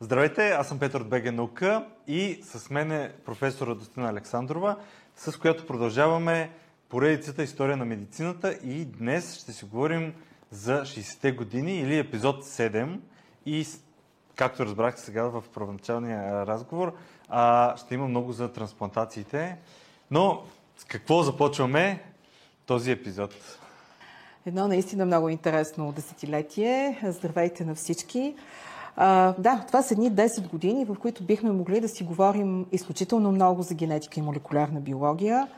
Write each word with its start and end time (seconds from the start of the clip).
Здравейте, 0.00 0.48
аз 0.48 0.68
съм 0.68 0.78
Петър 0.78 1.00
от 1.00 1.08
БГ 1.08 1.32
Наука 1.32 1.86
и 2.06 2.40
с 2.42 2.70
мен 2.70 2.92
е 2.92 3.12
професор 3.24 3.66
Радостина 3.66 4.08
Александрова, 4.08 4.76
с 5.16 5.38
която 5.38 5.66
продължаваме 5.66 6.50
поредицата 6.88 7.42
История 7.42 7.76
на 7.76 7.84
медицината 7.84 8.52
и 8.52 8.84
днес 8.84 9.36
ще 9.36 9.52
си 9.52 9.64
говорим 9.64 10.14
за 10.50 10.82
60-те 10.82 11.32
години 11.32 11.80
или 11.80 11.98
епизод 11.98 12.44
7 12.44 12.98
и 13.46 13.66
както 14.36 14.64
разбрах 14.64 15.00
сега 15.00 15.22
в 15.22 15.44
първоначалния 15.54 16.46
разговор, 16.46 16.94
ще 17.76 17.94
има 17.94 18.08
много 18.08 18.32
за 18.32 18.52
трансплантациите. 18.52 19.56
Но 20.10 20.42
с 20.76 20.84
какво 20.84 21.22
започваме 21.22 22.02
този 22.66 22.90
епизод? 22.90 23.58
Едно 24.46 24.68
наистина 24.68 25.06
много 25.06 25.28
интересно 25.28 25.92
десетилетие. 25.92 27.00
Здравейте 27.02 27.64
на 27.64 27.74
всички. 27.74 28.34
А, 28.96 29.34
да, 29.38 29.64
това 29.66 29.82
са 29.82 29.94
едни 29.94 30.12
10 30.12 30.50
години, 30.50 30.84
в 30.84 30.94
които 30.94 31.24
бихме 31.24 31.52
могли 31.52 31.80
да 31.80 31.88
си 31.88 32.04
говорим 32.04 32.66
изключително 32.72 33.32
много 33.32 33.62
за 33.62 33.74
генетика 33.74 34.20
и 34.20 34.22
молекулярна 34.22 34.80
биология, 34.80 35.48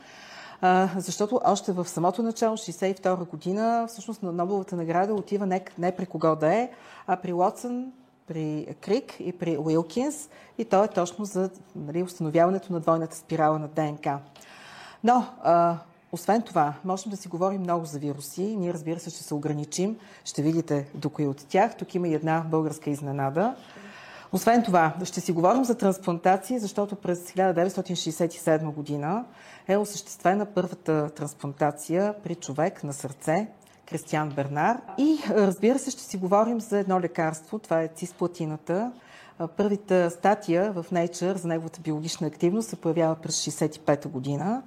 а, 0.61 0.89
защото 0.97 1.41
още 1.45 1.71
в 1.71 1.87
самото 1.87 2.23
начало, 2.23 2.57
62 2.57 3.29
година, 3.29 3.85
всъщност 3.89 4.23
на 4.23 4.31
Нобеловата 4.31 4.75
награда 4.75 5.13
отива 5.13 5.45
не, 5.45 5.65
не 5.77 5.95
при 5.95 6.05
кого 6.05 6.35
да 6.35 6.53
е, 6.53 6.69
а 7.07 7.17
при 7.17 7.33
Лотсън, 7.33 7.91
при 8.27 8.75
Крик 8.81 9.15
и 9.19 9.31
при 9.31 9.57
Уилкинс 9.57 10.29
и 10.57 10.65
то 10.65 10.83
е 10.83 10.87
точно 10.87 11.25
за 11.25 11.49
нали, 11.75 12.03
установяването 12.03 12.73
на 12.73 12.79
двойната 12.79 13.15
спирала 13.15 13.59
на 13.59 13.67
ДНК. 13.67 14.19
Но 15.03 15.25
а, 15.43 15.77
освен 16.11 16.41
това, 16.41 16.73
можем 16.85 17.11
да 17.11 17.17
си 17.17 17.27
говорим 17.27 17.61
много 17.61 17.85
за 17.85 17.99
вируси. 17.99 18.55
Ние, 18.57 18.73
разбира 18.73 18.99
се, 18.99 19.09
ще 19.09 19.23
се 19.23 19.33
ограничим. 19.33 19.97
Ще 20.25 20.41
видите 20.41 20.87
до 20.95 21.09
кои 21.09 21.27
от 21.27 21.45
тях. 21.49 21.77
Тук 21.77 21.95
има 21.95 22.07
и 22.07 22.13
една 22.13 22.45
българска 22.49 22.89
изненада. 22.89 23.55
Освен 24.31 24.63
това, 24.63 24.93
ще 25.03 25.21
си 25.21 25.31
говорим 25.31 25.63
за 25.63 25.77
трансплантации, 25.77 26.59
защото 26.59 26.95
през 26.95 27.31
1967 27.31 28.73
година 28.73 29.25
е 29.67 29.77
осъществена 29.77 30.45
първата 30.45 31.09
трансплантация 31.09 32.15
при 32.23 32.35
човек 32.35 32.83
на 32.83 32.93
сърце, 32.93 33.47
Кристиан 33.89 34.29
Бернар. 34.29 34.81
И 34.97 35.17
разбира 35.29 35.79
се, 35.79 35.91
ще 35.91 36.01
си 36.01 36.17
говорим 36.17 36.61
за 36.61 36.79
едно 36.79 36.99
лекарство. 36.99 37.59
Това 37.59 37.81
е 37.81 37.87
цисплатината. 37.87 38.91
Първата 39.57 40.11
статия 40.11 40.71
в 40.71 40.85
Nature 40.91 41.35
за 41.35 41.47
неговата 41.47 41.81
биологична 41.81 42.27
активност 42.27 42.69
се 42.69 42.75
появява 42.75 43.15
през 43.15 43.45
1965 43.45 44.07
година 44.07 44.63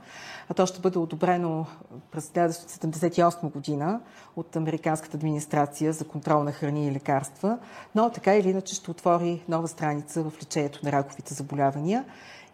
а 0.48 0.54
то 0.54 0.66
ще 0.66 0.80
бъде 0.80 0.98
одобрено 0.98 1.66
през 2.10 2.28
1978 2.28 3.52
година 3.52 4.00
от 4.36 4.56
Американската 4.56 5.16
администрация 5.16 5.92
за 5.92 6.04
контрол 6.04 6.44
на 6.44 6.52
храни 6.52 6.86
и 6.86 6.92
лекарства, 6.92 7.58
но 7.94 8.10
така 8.10 8.36
или 8.36 8.50
иначе 8.50 8.74
ще 8.74 8.90
отвори 8.90 9.44
нова 9.48 9.68
страница 9.68 10.22
в 10.22 10.32
лечението 10.42 10.80
на 10.84 10.92
раковите 10.92 11.34
заболявания. 11.34 12.04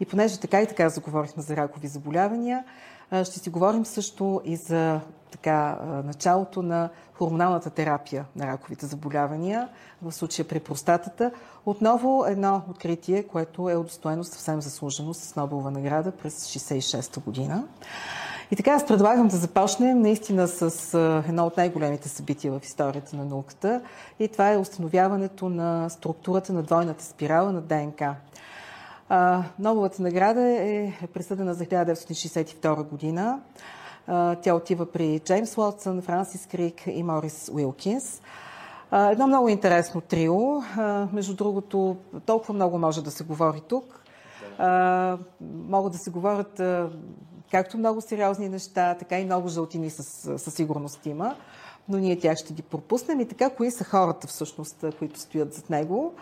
И 0.01 0.07
понеже 0.07 0.41
така 0.41 0.63
и 0.63 0.67
така 0.67 0.89
заговорихме 0.89 1.43
за 1.43 1.57
ракови 1.57 1.89
заболявания, 1.89 2.65
ще 3.13 3.39
си 3.39 3.51
говорим 3.51 3.87
също 3.87 4.41
и 4.45 4.57
за 4.57 5.01
така, 5.31 5.79
началото 6.05 6.63
на 6.63 6.89
хормоналната 7.15 7.71
терапия 7.71 8.25
на 8.37 8.47
раковите 8.47 8.87
заболявания, 8.87 9.69
в 10.03 10.13
случая 10.13 10.49
при 10.49 10.61
простатата. 10.61 11.31
Отново 11.67 12.25
едно 12.29 12.63
откритие, 12.71 13.23
което 13.23 13.71
е 13.71 13.77
удостоено 13.77 14.25
съвсем 14.25 14.63
заслужено 14.63 15.15
с 15.15 15.37
Нобелова 15.37 15.71
награда 15.71 16.11
през 16.11 16.47
66-та 16.47 17.21
година. 17.21 17.65
И 18.51 18.57
така 18.57 18.71
аз 18.71 18.87
предлагам 18.87 19.29
да 19.29 19.37
започнем 19.37 20.01
наистина 20.01 20.49
с 20.49 20.95
едно 21.29 21.47
от 21.47 21.57
най-големите 21.57 22.09
събития 22.09 22.53
в 22.53 22.61
историята 22.65 23.17
на 23.17 23.25
науката 23.25 23.81
и 24.19 24.29
това 24.29 24.53
е 24.53 24.59
установяването 24.59 25.49
на 25.49 25.89
структурата 25.89 26.53
на 26.53 26.63
двойната 26.63 27.05
спирала 27.05 27.53
на 27.53 27.61
ДНК. 27.61 28.15
Нобеловата 29.59 30.03
награда 30.03 30.43
е 30.43 30.93
присъдена 31.15 31.55
за 31.55 31.65
1962 31.65 32.83
година. 32.83 33.41
Тя 34.43 34.55
отива 34.55 34.87
при 34.87 35.21
Джеймс 35.21 35.59
Уотсън, 35.59 36.03
Франсис 36.03 36.47
Крик 36.47 36.83
и 36.87 37.03
Морис 37.03 37.51
Уилкинс. 37.53 38.23
Едно 38.93 39.27
много 39.27 39.49
интересно 39.49 40.01
трио. 40.01 40.63
Между 41.13 41.35
другото, 41.35 41.97
толкова 42.27 42.55
много 42.55 42.79
може 42.79 43.05
да 43.05 43.11
се 43.11 43.25
говори 43.25 43.61
тук. 43.69 44.05
Могат 45.69 45.93
да 45.93 45.99
се 45.99 46.11
говорят 46.11 46.61
както 47.51 47.79
много 47.79 48.01
сериозни 48.01 48.49
неща, 48.49 48.97
така 48.99 49.19
и 49.19 49.25
много 49.25 49.49
жълтини 49.49 49.91
със, 49.91 50.07
със 50.43 50.55
сигурност 50.55 51.07
има, 51.07 51.37
но 51.89 51.99
ние 51.99 52.19
тях 52.19 52.39
ще 52.39 52.53
ги 52.53 52.63
пропуснем. 52.63 53.21
И 53.21 53.29
така, 53.29 53.51
кои 53.51 53.71
са 53.71 53.85
хората 53.85 54.27
всъщност, 54.27 54.85
които 54.99 55.21
стоят 55.21 55.55
зад 55.55 55.71
него? 55.71 56.15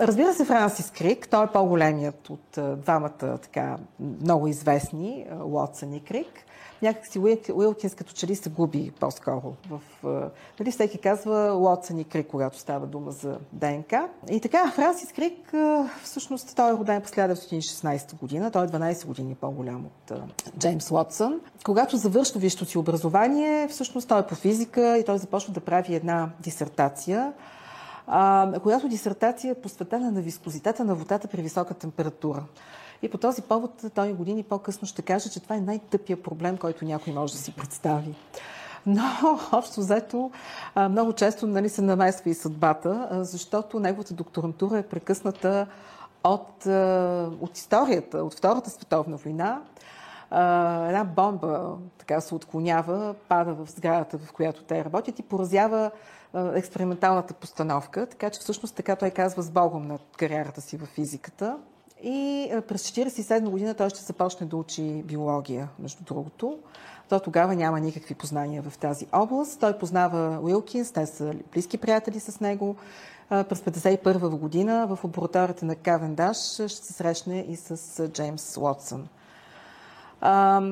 разбира 0.00 0.34
се, 0.34 0.44
Франсис 0.44 0.90
Крик, 0.90 1.28
той 1.28 1.44
е 1.44 1.52
по-големият 1.52 2.30
от 2.30 2.58
двамата 2.76 3.38
така 3.42 3.76
много 4.00 4.46
известни, 4.46 5.26
Уотсън 5.44 5.94
и 5.94 6.04
Крик 6.04 6.44
някакси 6.82 7.18
Уилкинс 7.54 7.94
като 7.94 8.12
че 8.12 8.26
ли 8.26 8.36
се 8.36 8.50
губи 8.50 8.92
по-скоро. 9.00 9.54
В, 9.70 9.80
нали, 10.60 10.70
всеки 10.70 10.98
казва 10.98 11.54
Уотсън 11.54 11.98
и 11.98 12.04
Крик, 12.04 12.26
когато 12.30 12.58
става 12.58 12.86
дума 12.86 13.10
за 13.10 13.38
ДНК. 13.52 14.08
И 14.30 14.40
така, 14.40 14.70
Франсис 14.70 15.12
Крик, 15.12 15.52
всъщност 16.02 16.56
той 16.56 16.70
е 16.70 16.72
роден 16.72 17.00
през 17.00 17.10
1916 17.10 18.18
година. 18.18 18.50
Той 18.50 18.64
е 18.64 18.68
12 18.68 19.06
години 19.06 19.34
по-голям 19.34 19.86
от 19.86 20.12
Джеймс 20.58 20.90
Уотсън. 20.90 21.40
Когато 21.64 21.96
завършва 21.96 22.40
висшето 22.40 22.64
си 22.64 22.78
образование, 22.78 23.68
всъщност 23.68 24.08
той 24.08 24.20
е 24.20 24.26
по 24.26 24.34
физика 24.34 24.98
и 24.98 25.04
той 25.04 25.18
започва 25.18 25.52
да 25.52 25.60
прави 25.60 25.94
една 25.94 26.30
дисертация, 26.40 27.32
която 28.62 28.88
дисертация 28.88 29.50
е 29.50 29.60
посветена 29.60 30.10
на 30.10 30.20
вискозитета 30.20 30.84
на 30.84 30.94
водата 30.94 31.28
при 31.28 31.42
висока 31.42 31.74
температура. 31.74 32.44
И 33.02 33.08
по 33.08 33.18
този 33.18 33.42
повод 33.42 33.84
той 33.94 34.12
години 34.12 34.42
по-късно 34.42 34.88
ще 34.88 35.02
каже, 35.02 35.30
че 35.30 35.40
това 35.40 35.56
е 35.56 35.60
най-тъпия 35.60 36.22
проблем, 36.22 36.56
който 36.56 36.84
някой 36.84 37.12
може 37.12 37.32
да 37.32 37.38
си 37.38 37.52
представи. 37.52 38.14
Но, 38.86 39.02
общо 39.52 39.80
взето, 39.80 40.30
много 40.90 41.12
често 41.12 41.46
нали, 41.46 41.68
се 41.68 41.82
намесва 41.82 42.30
и 42.30 42.34
съдбата, 42.34 43.08
защото 43.10 43.80
неговата 43.80 44.14
докторантура 44.14 44.78
е 44.78 44.82
прекъсната 44.82 45.66
от, 46.24 46.66
от 47.40 47.56
историята, 47.56 48.24
от 48.24 48.34
Втората 48.34 48.70
световна 48.70 49.16
война. 49.16 49.62
Една 50.88 51.04
бомба 51.16 51.76
така 51.98 52.20
се 52.20 52.34
отклонява, 52.34 53.14
пада 53.28 53.54
в 53.54 53.70
сградата, 53.70 54.18
в 54.18 54.32
която 54.32 54.62
те 54.62 54.84
работят 54.84 55.18
и 55.18 55.22
поразява 55.22 55.90
експерименталната 56.34 57.34
постановка. 57.34 58.06
Така 58.06 58.30
че 58.30 58.40
всъщност 58.40 58.74
така 58.74 58.96
той 58.96 59.10
казва 59.10 59.42
с 59.42 59.50
Богом 59.50 59.86
на 59.86 59.98
кариерата 60.16 60.60
си 60.60 60.76
в 60.76 60.86
физиката. 60.86 61.56
И 62.02 62.50
през 62.68 62.90
1947 62.90 63.48
година 63.48 63.74
той 63.74 63.90
ще 63.90 64.00
започне 64.00 64.46
да 64.46 64.56
учи 64.56 65.02
биология, 65.02 65.68
между 65.78 66.04
другото. 66.04 66.58
То 67.08 67.20
тогава 67.20 67.54
няма 67.54 67.80
никакви 67.80 68.14
познания 68.14 68.62
в 68.62 68.78
тази 68.78 69.06
област. 69.12 69.60
Той 69.60 69.78
познава 69.78 70.38
Уилкинс, 70.42 70.92
те 70.92 71.06
са 71.06 71.34
близки 71.52 71.78
приятели 71.78 72.20
с 72.20 72.40
него. 72.40 72.76
През 73.28 73.60
1951 73.60 74.28
година 74.28 74.86
в 74.86 75.04
лабораторията 75.04 75.64
на 75.64 75.74
Кавендаш 75.74 76.36
ще 76.52 76.68
се 76.68 76.92
срещне 76.92 77.46
и 77.48 77.56
с 77.56 78.08
Джеймс 78.08 78.56
Уотсън. 78.56 79.08
А, 80.24 80.62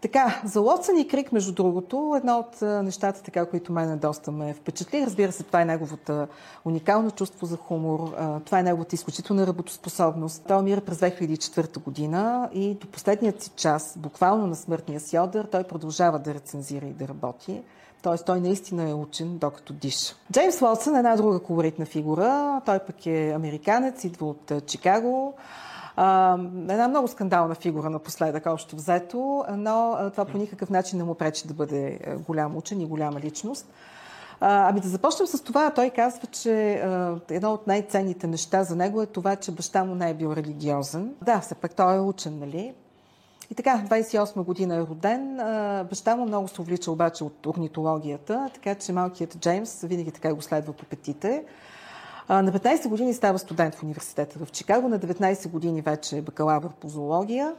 така, 0.00 0.40
за 0.44 0.60
Лотсън 0.60 0.98
и 0.98 1.08
Крик, 1.08 1.32
между 1.32 1.52
другото, 1.52 2.14
едно 2.16 2.38
от 2.38 2.62
нещата, 2.62 3.22
така, 3.22 3.46
които 3.46 3.72
мен 3.72 3.98
доста 3.98 4.32
ме 4.32 4.54
впечатли. 4.54 5.06
Разбира 5.06 5.32
се, 5.32 5.42
това 5.42 5.60
е 5.60 5.64
неговата 5.64 6.28
уникално 6.64 7.10
чувство 7.10 7.46
за 7.46 7.56
хумор, 7.56 8.14
а, 8.18 8.40
това 8.40 8.58
е 8.58 8.62
неговата 8.62 8.94
изключителна 8.94 9.46
работоспособност. 9.46 10.42
Той 10.48 10.58
умира 10.58 10.80
през 10.80 10.98
2004 10.98 11.78
година 11.78 12.48
и 12.54 12.74
до 12.74 12.86
последният 12.86 13.42
си 13.42 13.50
час, 13.56 13.94
буквално 13.98 14.46
на 14.46 14.56
смъртния 14.56 15.00
си 15.00 15.18
одър, 15.18 15.44
той 15.44 15.64
продължава 15.64 16.18
да 16.18 16.34
рецензира 16.34 16.86
и 16.86 16.92
да 16.92 17.08
работи. 17.08 17.62
Т.е. 18.02 18.24
той 18.24 18.40
наистина 18.40 18.90
е 18.90 18.94
учен, 18.94 19.38
докато 19.38 19.72
диша. 19.72 20.14
Джеймс 20.32 20.62
Уотсън 20.62 20.94
е 20.94 20.98
една 20.98 21.16
друга 21.16 21.40
колоритна 21.40 21.86
фигура. 21.86 22.60
Той 22.66 22.78
пък 22.78 23.06
е 23.06 23.32
американец, 23.36 24.04
идва 24.04 24.26
от 24.26 24.52
Чикаго. 24.66 25.34
Една 25.98 26.88
много 26.88 27.08
скандална 27.08 27.54
фигура 27.54 27.90
напоследък, 27.90 28.46
общо 28.46 28.76
взето, 28.76 29.44
но 29.50 29.98
това 30.12 30.24
по 30.24 30.38
никакъв 30.38 30.70
начин 30.70 30.98
не 30.98 31.04
му 31.04 31.14
пречи 31.14 31.48
да 31.48 31.54
бъде 31.54 31.98
голям 32.26 32.56
учен 32.56 32.80
и 32.80 32.86
голяма 32.86 33.20
личност. 33.20 33.66
А, 34.40 34.68
ами 34.68 34.80
да 34.80 34.88
започнем 34.88 35.26
с 35.26 35.42
това. 35.42 35.70
Той 35.70 35.90
казва, 35.90 36.26
че 36.26 36.72
а, 36.74 37.20
едно 37.30 37.52
от 37.52 37.66
най-ценните 37.66 38.26
неща 38.26 38.64
за 38.64 38.76
него 38.76 39.02
е 39.02 39.06
това, 39.06 39.36
че 39.36 39.52
баща 39.52 39.84
му 39.84 39.94
не 39.94 40.10
е 40.10 40.14
бил 40.14 40.32
религиозен. 40.32 41.14
Да, 41.22 41.40
все 41.40 41.54
пак 41.54 41.74
той 41.74 41.96
е 41.96 42.00
учен, 42.00 42.38
нали? 42.38 42.74
И 43.50 43.54
така, 43.54 43.82
28 43.90 44.42
година 44.42 44.76
е 44.76 44.80
роден. 44.80 45.36
Баща 45.88 46.16
му 46.16 46.26
много 46.26 46.48
се 46.48 46.60
увлича 46.60 46.90
обаче 46.90 47.24
от 47.24 47.46
орнитологията, 47.46 48.50
така 48.54 48.74
че 48.74 48.92
малкият 48.92 49.38
Джеймс 49.38 49.80
винаги 49.80 50.10
така 50.10 50.34
го 50.34 50.42
следва 50.42 50.72
по 50.72 50.84
петите. 50.84 51.44
На 52.28 52.52
15 52.52 52.88
години 52.88 53.14
става 53.14 53.38
студент 53.38 53.74
в 53.74 53.82
университета 53.82 54.38
в 54.44 54.50
Чикаго, 54.50 54.88
на 54.88 54.98
19 54.98 55.48
години 55.48 55.80
вече 55.80 56.16
е 56.18 56.22
бакалавър 56.22 56.70
по 56.80 56.88
зоология. 56.88 57.54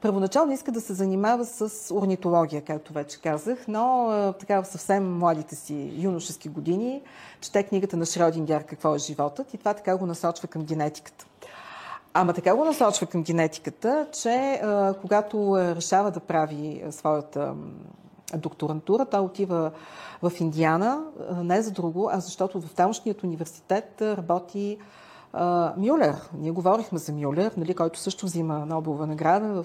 Първоначално 0.00 0.52
иска 0.52 0.72
да 0.72 0.80
се 0.80 0.94
занимава 0.94 1.44
с 1.44 1.94
орнитология, 1.94 2.62
както 2.62 2.92
вече 2.92 3.20
казах, 3.20 3.58
но 3.68 4.08
така 4.40 4.62
в 4.62 4.66
съвсем 4.66 5.18
младите 5.18 5.56
си 5.56 5.92
юношески 5.96 6.48
години 6.48 7.02
чете 7.40 7.62
книгата 7.62 7.96
на 7.96 8.06
Шродингер 8.06 8.64
«Какво 8.64 8.94
е 8.94 8.98
животът» 8.98 9.54
и 9.54 9.58
това 9.58 9.74
така 9.74 9.96
го 9.96 10.06
насочва 10.06 10.48
към 10.48 10.64
генетиката. 10.64 11.26
Ама 12.14 12.32
така 12.32 12.54
го 12.54 12.64
насочва 12.64 13.06
към 13.06 13.22
генетиката, 13.22 14.06
че 14.12 14.62
когато 15.00 15.56
решава 15.56 16.10
да 16.10 16.20
прави 16.20 16.84
своята 16.90 17.54
докторантура, 18.36 19.06
той 19.06 19.20
отива 19.20 19.70
в 20.22 20.32
Индиана, 20.40 21.04
не 21.42 21.62
за 21.62 21.70
друго, 21.70 22.10
а 22.12 22.20
защото 22.20 22.60
в 22.60 22.74
тамошният 22.74 23.22
университет 23.22 24.02
работи 24.02 24.78
а, 25.32 25.72
Мюлер. 25.76 26.16
Ние 26.38 26.50
говорихме 26.50 26.98
за 26.98 27.12
Мюлер, 27.12 27.52
нали, 27.56 27.74
който 27.74 27.98
също 27.98 28.26
взима 28.26 28.66
Нобелова 28.66 29.06
награда 29.06 29.48
в 29.48 29.64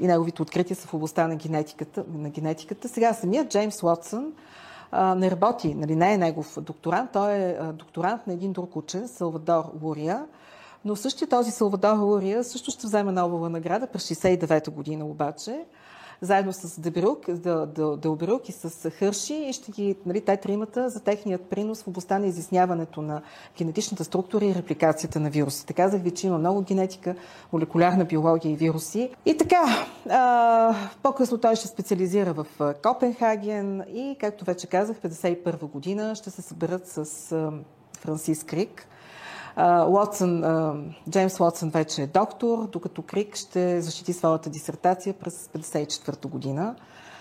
и 0.00 0.06
неговите 0.06 0.42
открития 0.42 0.76
са 0.76 0.88
в 0.88 0.94
областта 0.94 1.28
на 1.28 1.36
генетиката. 1.36 2.04
На 2.14 2.30
генетиката. 2.30 2.88
Сега 2.88 3.14
самият 3.14 3.48
Джеймс 3.48 3.82
Уотсън 3.82 4.32
не 4.92 5.30
работи, 5.30 5.74
нали, 5.74 5.96
не 5.96 6.12
е 6.12 6.18
негов 6.18 6.58
докторант, 6.60 7.10
той 7.12 7.32
е 7.32 7.58
докторант 7.72 8.26
на 8.26 8.32
един 8.32 8.52
друг 8.52 8.76
учен, 8.76 9.08
Салвадор 9.08 9.64
Лурия, 9.82 10.26
но 10.84 10.96
същия 10.96 11.28
този 11.28 11.50
Салвадор 11.50 11.98
Лурия 11.98 12.44
също 12.44 12.70
ще 12.70 12.86
вземе 12.86 13.12
Нобелова 13.12 13.50
награда 13.50 13.86
през 13.86 14.08
69-та 14.08 14.70
година 14.70 15.04
обаче 15.04 15.64
заедно 16.20 16.52
с 16.52 16.80
Дебрюк, 16.80 17.30
Делбрюк 17.96 18.48
и 18.48 18.52
с 18.52 18.90
Хърши 18.90 19.34
и 19.34 19.52
ще 19.52 19.72
ги, 19.72 19.96
нали, 20.06 20.20
те 20.20 20.36
тримата 20.36 20.88
за 20.88 21.00
техният 21.00 21.42
принос 21.42 21.82
в 21.82 21.88
областта 21.88 22.18
на 22.18 22.26
изясняването 22.26 23.02
на 23.02 23.22
генетичната 23.58 24.04
структура 24.04 24.44
и 24.44 24.54
репликацията 24.54 25.20
на 25.20 25.30
вируси. 25.30 25.66
Казах 25.66 26.02
ви, 26.02 26.10
че 26.10 26.26
има 26.26 26.38
много 26.38 26.62
генетика, 26.62 27.14
молекулярна 27.52 28.04
биология 28.04 28.52
и 28.52 28.56
вируси. 28.56 29.10
И 29.26 29.36
така, 29.36 29.86
по-късно 31.02 31.38
той 31.38 31.56
ще 31.56 31.68
специализира 31.68 32.32
в 32.32 32.46
Копенхаген 32.82 33.80
и, 33.80 34.16
както 34.20 34.44
вече 34.44 34.66
казах, 34.66 34.96
51 34.96 35.60
година 35.60 36.14
ще 36.14 36.30
се 36.30 36.42
съберат 36.42 36.86
с 36.86 37.04
Франсис 38.00 38.44
Крик– 38.44 38.86
Уотсън, 39.88 40.44
Джеймс 41.10 41.40
Уотсън 41.40 41.70
вече 41.70 42.02
е 42.02 42.06
доктор, 42.06 42.66
докато 42.66 43.02
Крик 43.02 43.36
ще 43.36 43.80
защити 43.80 44.12
своята 44.12 44.50
дисертация 44.50 45.14
през 45.14 45.48
1954 45.48 46.26
година. 46.26 46.74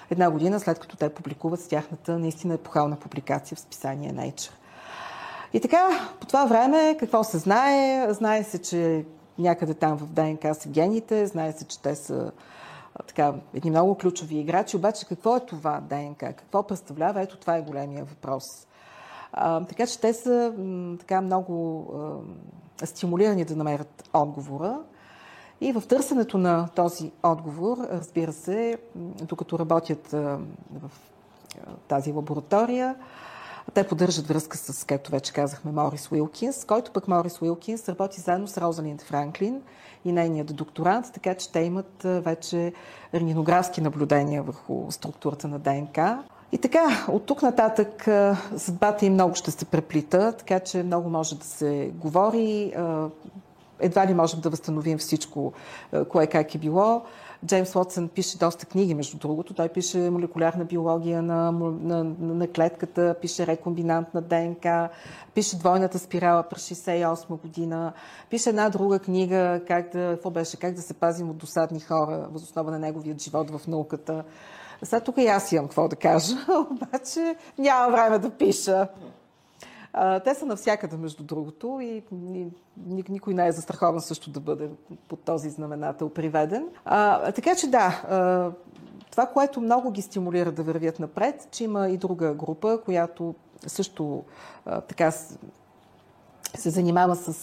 Една 0.09 0.31
година 0.31 0.59
след 0.59 0.79
като 0.79 0.97
те 0.97 1.09
публикуват 1.09 1.61
с 1.61 1.67
тяхната 1.67 2.19
наистина 2.19 2.53
епохална 2.53 2.95
публикация 2.95 3.55
в 3.55 3.59
списание 3.59 4.13
Nature. 4.13 4.51
И 5.53 5.59
така, 5.59 6.09
по 6.19 6.27
това 6.27 6.45
време 6.45 6.97
какво 6.99 7.23
се 7.23 7.37
знае? 7.37 8.07
Знае 8.13 8.43
се, 8.43 8.61
че 8.61 9.05
някъде 9.37 9.73
там 9.73 9.97
в 9.97 10.05
ДНК 10.05 10.55
са 10.55 10.69
гените, 10.69 11.27
знае 11.27 11.51
се, 11.51 11.65
че 11.65 11.81
те 11.81 11.95
са 11.95 12.31
така, 13.07 13.33
едни 13.53 13.69
много 13.69 13.97
ключови 13.97 14.39
играчи, 14.39 14.77
обаче 14.77 15.05
какво 15.05 15.37
е 15.37 15.45
това 15.45 15.81
ДНК? 15.81 16.33
Какво 16.33 16.63
представлява? 16.63 17.21
Ето 17.21 17.37
това 17.37 17.57
е 17.57 17.61
големия 17.61 18.05
въпрос. 18.05 18.43
Така 19.69 19.87
че 19.87 19.99
те 19.99 20.13
са 20.13 20.53
така 20.99 21.21
много 21.21 21.85
стимулирани 22.85 23.45
да 23.45 23.55
намерят 23.55 24.09
отговора. 24.13 24.79
И 25.61 25.71
в 25.71 25.83
търсенето 25.87 26.37
на 26.37 26.67
този 26.75 27.11
отговор, 27.23 27.77
разбира 27.91 28.33
се, 28.33 28.77
докато 29.21 29.59
работят 29.59 30.07
в 30.11 30.91
тази 31.87 32.11
лаборатория, 32.11 32.95
те 33.73 33.87
поддържат 33.87 34.27
връзка 34.27 34.57
с, 34.57 34.83
както 34.83 35.11
вече 35.11 35.33
казахме, 35.33 35.71
Морис 35.71 36.11
Уилкинс, 36.11 36.65
който 36.65 36.91
пък 36.91 37.07
Морис 37.07 37.41
Уилкинс 37.41 37.89
работи 37.89 38.21
заедно 38.21 38.47
с 38.47 38.57
Розалинд 38.57 39.01
Франклин 39.01 39.61
и 40.05 40.11
нейният 40.11 40.55
докторант, 40.55 41.13
така 41.13 41.35
че 41.35 41.51
те 41.51 41.59
имат 41.59 42.01
вече 42.03 42.73
рентгенографски 43.13 43.81
наблюдения 43.81 44.43
върху 44.43 44.91
структурата 44.91 45.47
на 45.47 45.59
ДНК. 45.59 46.23
И 46.51 46.57
така, 46.57 47.05
от 47.07 47.25
тук 47.25 47.41
нататък 47.41 48.07
съдбата 48.57 49.05
им 49.05 49.13
много 49.13 49.35
ще 49.35 49.51
се 49.51 49.65
преплита, 49.65 50.33
така 50.37 50.59
че 50.59 50.83
много 50.83 51.09
може 51.09 51.35
да 51.35 51.45
се 51.45 51.91
говори. 51.95 52.73
Едва 53.79 54.07
ли 54.07 54.13
можем 54.13 54.39
да 54.39 54.49
възстановим 54.49 54.97
всичко, 54.97 55.53
кое 56.09 56.27
как 56.27 56.55
е 56.55 56.57
било. 56.57 57.01
Джеймс 57.45 57.75
Уотсън 57.75 58.07
пише 58.07 58.37
доста 58.37 58.65
книги, 58.65 58.93
между 58.93 59.17
другото. 59.17 59.53
Той 59.53 59.69
пише 59.69 60.09
молекулярна 60.09 60.65
биология 60.65 61.21
на, 61.21 61.51
на, 61.51 62.03
на 62.19 62.47
клетката, 62.47 63.15
пише 63.21 63.47
рекомбинант 63.47 64.13
на 64.13 64.21
ДНК, 64.21 64.89
пише 65.33 65.57
двойната 65.57 65.99
спирала 65.99 66.43
през 66.43 66.69
68 66.69 67.41
година, 67.41 67.93
пише 68.29 68.49
една 68.49 68.69
друга 68.69 68.99
книга, 68.99 69.61
как 69.67 69.91
да, 69.91 70.11
какво 70.13 70.29
беше, 70.29 70.57
как 70.57 70.73
да 70.73 70.81
се 70.81 70.93
пазим 70.93 71.29
от 71.29 71.37
досадни 71.37 71.79
хора, 71.79 72.27
възоснова 72.31 72.71
на 72.71 72.79
неговият 72.79 73.21
живот 73.21 73.51
в 73.51 73.67
науката. 73.67 74.23
Сега 74.83 74.99
тук 74.99 75.17
и 75.17 75.27
аз 75.27 75.51
имам 75.51 75.65
какво 75.65 75.87
да 75.87 75.95
кажа, 75.95 76.35
обаче 76.71 77.35
няма 77.57 77.91
време 77.91 78.19
да 78.19 78.29
пиша. 78.29 78.87
Те 80.23 80.35
са 80.35 80.45
навсякъде, 80.45 80.97
между 80.97 81.23
другото, 81.23 81.79
и 81.81 82.03
никой 83.09 83.33
не 83.33 83.47
е 83.47 83.51
застрахован 83.51 84.01
също 84.01 84.29
да 84.29 84.39
бъде 84.39 84.69
под 85.07 85.19
този 85.19 85.49
знаменател 85.49 86.09
приведен. 86.09 86.67
Така 87.35 87.55
че 87.55 87.67
да, 87.67 88.01
това, 89.11 89.25
което 89.25 89.61
много 89.61 89.91
ги 89.91 90.01
стимулира 90.01 90.51
да 90.51 90.63
вървят 90.63 90.99
напред, 90.99 91.47
че 91.51 91.63
има 91.63 91.89
и 91.89 91.97
друга 91.97 92.33
група, 92.33 92.81
която 92.85 93.35
също 93.67 94.23
така 94.87 95.11
се 96.55 96.69
занимава 96.69 97.15
с 97.15 97.33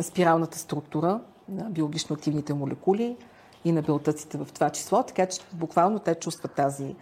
спиралната 0.00 0.58
структура 0.58 1.20
на 1.48 1.70
биологично 1.70 2.14
активните 2.14 2.54
молекули 2.54 3.16
и 3.64 3.72
на 3.72 3.82
белтъците 3.82 4.38
в 4.38 4.48
това 4.54 4.70
число, 4.70 5.02
така 5.02 5.26
че 5.26 5.40
буквално 5.52 5.98
те 5.98 6.14
чувстват 6.14 6.52
тази 6.52 6.94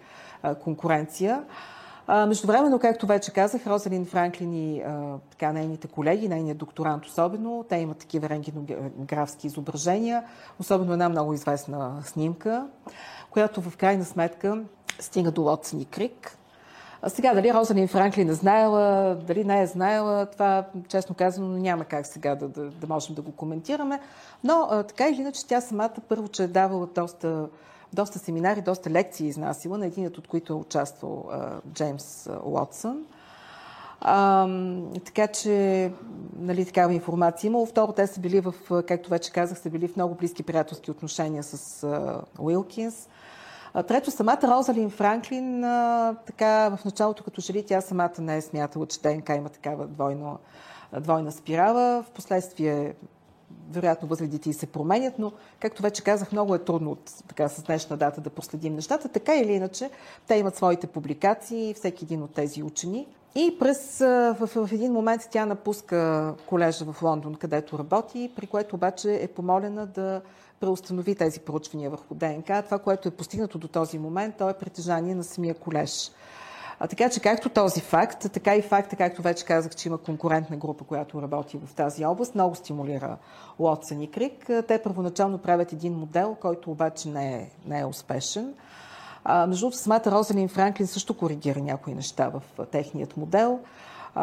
а, 0.42 0.54
конкуренция. 0.54 1.42
Междувременно, 2.08 2.78
както 2.78 3.06
вече 3.06 3.32
казах, 3.32 3.66
Розалин 3.66 4.06
Франклин 4.06 4.54
и 4.54 4.82
а, 4.82 5.18
така, 5.30 5.52
нейните 5.52 5.88
колеги, 5.88 6.28
нейният 6.28 6.58
докторант 6.58 7.06
особено, 7.06 7.64
те 7.68 7.76
имат 7.76 7.98
такива 7.98 8.28
рентгенографски 8.28 9.46
изображения, 9.46 10.24
особено 10.58 10.92
една 10.92 11.08
много 11.08 11.34
известна 11.34 12.02
снимка, 12.04 12.66
която 13.30 13.60
в 13.60 13.76
крайна 13.76 14.04
сметка 14.04 14.62
стига 15.00 15.30
до 15.30 15.42
Лотсън 15.42 15.80
и 15.80 15.84
Крик, 15.84 16.38
а 17.06 17.10
сега, 17.10 17.34
дали 17.34 17.54
Розалин 17.54 17.88
Франклин 17.88 18.28
е 18.28 18.34
знаела, 18.34 19.14
дали 19.14 19.44
не 19.44 19.62
е 19.62 19.66
знаела, 19.66 20.26
това, 20.26 20.64
честно 20.88 21.14
казано, 21.14 21.48
няма 21.48 21.84
как 21.84 22.06
сега 22.06 22.34
да, 22.34 22.48
да, 22.48 22.70
да 22.70 22.86
можем 22.86 23.14
да 23.14 23.22
го 23.22 23.32
коментираме. 23.32 24.00
Но 24.44 24.68
а, 24.70 24.82
така 24.82 25.08
или 25.08 25.20
иначе, 25.20 25.46
тя 25.46 25.60
самата 25.60 25.94
първо, 26.08 26.28
че 26.28 26.42
е 26.42 26.46
давала 26.46 26.86
доста, 26.86 27.48
доста 27.92 28.18
семинари, 28.18 28.60
доста 28.60 28.90
лекции 28.90 29.26
изнасила, 29.26 29.78
на 29.78 29.86
единият 29.86 30.18
от 30.18 30.28
които 30.28 30.52
е 30.52 30.56
участвал 30.56 31.24
а, 31.30 31.50
Джеймс 31.72 32.28
Уотсън. 32.44 33.04
А, 34.00 34.48
така 35.04 35.26
че, 35.26 35.92
нали, 36.38 36.64
такава 36.64 36.94
информация 36.94 37.48
имало. 37.48 37.66
Второ, 37.66 37.92
те 37.92 38.06
са 38.06 38.20
били 38.20 38.40
в, 38.40 38.54
както 38.86 39.10
вече 39.10 39.32
казах, 39.32 39.58
са 39.58 39.70
били 39.70 39.88
в 39.88 39.96
много 39.96 40.14
близки 40.14 40.42
приятелски 40.42 40.90
отношения 40.90 41.42
с 41.42 41.84
а, 41.84 42.20
Уилкинс. 42.38 43.08
Трето, 43.86 44.10
самата 44.10 44.40
Розалин 44.42 44.90
Франклин, 44.90 45.60
така 46.26 46.68
в 46.68 46.84
началото 46.84 47.24
като 47.24 47.42
че 47.42 47.52
ли 47.52 47.66
тя 47.66 47.80
самата 47.80 48.14
не 48.18 48.36
е 48.36 48.42
смятала, 48.42 48.86
че 48.86 49.00
ДНК 49.00 49.34
има 49.34 49.48
такава 49.48 49.86
двойна, 49.86 50.36
двойна 51.00 51.32
спирала. 51.32 52.02
Впоследствие 52.02 52.94
вероятно 53.70 54.08
възгледите 54.08 54.50
и 54.50 54.52
се 54.52 54.66
променят, 54.66 55.18
но, 55.18 55.32
както 55.60 55.82
вече 55.82 56.04
казах, 56.04 56.32
много 56.32 56.54
е 56.54 56.64
трудно 56.64 56.90
от, 56.90 57.10
така, 57.28 57.48
с 57.48 57.62
днешна 57.62 57.96
дата 57.96 58.20
да 58.20 58.30
проследим 58.30 58.74
нещата. 58.74 59.08
Така 59.08 59.36
или 59.36 59.52
иначе, 59.52 59.90
те 60.26 60.34
имат 60.34 60.56
своите 60.56 60.86
публикации, 60.86 61.74
всеки 61.74 62.04
един 62.04 62.22
от 62.22 62.30
тези 62.30 62.62
учени. 62.62 63.06
И 63.36 63.58
през, 63.58 63.98
в, 63.98 64.46
в 64.54 64.72
един 64.72 64.92
момент 64.92 65.28
тя 65.30 65.46
напуска 65.46 66.34
колежа 66.46 66.84
в 66.84 67.02
Лондон, 67.02 67.34
където 67.34 67.78
работи, 67.78 68.32
при 68.36 68.46
което 68.46 68.76
обаче 68.76 69.18
е 69.22 69.28
помолена 69.28 69.86
да 69.86 70.20
преустанови 70.60 71.14
тези 71.14 71.40
проучвания 71.40 71.90
върху 71.90 72.14
ДНК. 72.14 72.62
Това, 72.64 72.78
което 72.78 73.08
е 73.08 73.10
постигнато 73.10 73.58
до 73.58 73.68
този 73.68 73.98
момент, 73.98 74.34
то 74.38 74.50
е 74.50 74.58
притежание 74.58 75.14
на 75.14 75.24
самия 75.24 75.54
колеж. 75.54 76.10
А, 76.80 76.86
така 76.86 77.10
че 77.10 77.20
както 77.20 77.48
този 77.48 77.80
факт, 77.80 78.32
така 78.32 78.56
и 78.56 78.62
факта, 78.62 78.96
както 78.96 79.22
вече 79.22 79.44
казах, 79.44 79.74
че 79.74 79.88
има 79.88 79.98
конкурентна 79.98 80.56
група, 80.56 80.84
която 80.84 81.22
работи 81.22 81.58
в 81.66 81.74
тази 81.74 82.04
област, 82.04 82.34
много 82.34 82.54
стимулира 82.54 83.16
Уотсън 83.58 84.02
и 84.02 84.10
Крик. 84.10 84.50
Те 84.68 84.82
първоначално 84.82 85.38
правят 85.38 85.72
един 85.72 85.92
модел, 85.92 86.36
който 86.40 86.70
обаче 86.70 87.08
не 87.08 87.34
е, 87.34 87.50
не 87.66 87.80
е 87.80 87.84
успешен. 87.84 88.54
Между 89.28 89.60
другото, 89.60 89.78
самата 89.78 90.02
Розалин 90.06 90.48
Франклин 90.48 90.86
също 90.86 91.16
коригира 91.16 91.60
някои 91.60 91.94
неща 91.94 92.28
в 92.28 92.66
техният 92.66 93.16
модел. 93.16 93.60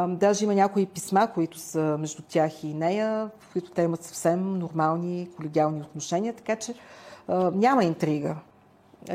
Даже 0.08 0.44
има 0.44 0.56
някои 0.56 0.86
писма, 0.86 1.28
които 1.34 1.60
са 1.60 1.98
между 2.00 2.24
тях 2.30 2.64
и 2.64 2.74
нея, 2.74 3.30
в 3.40 3.54
които 3.54 3.72
те 3.72 3.82
имат 3.82 4.04
съвсем 4.04 4.58
нормални 4.60 5.30
колегиални 5.36 5.82
отношения, 5.82 6.34
така 6.34 6.56
че 6.56 6.74
няма 7.54 7.84
интрига. 7.84 8.36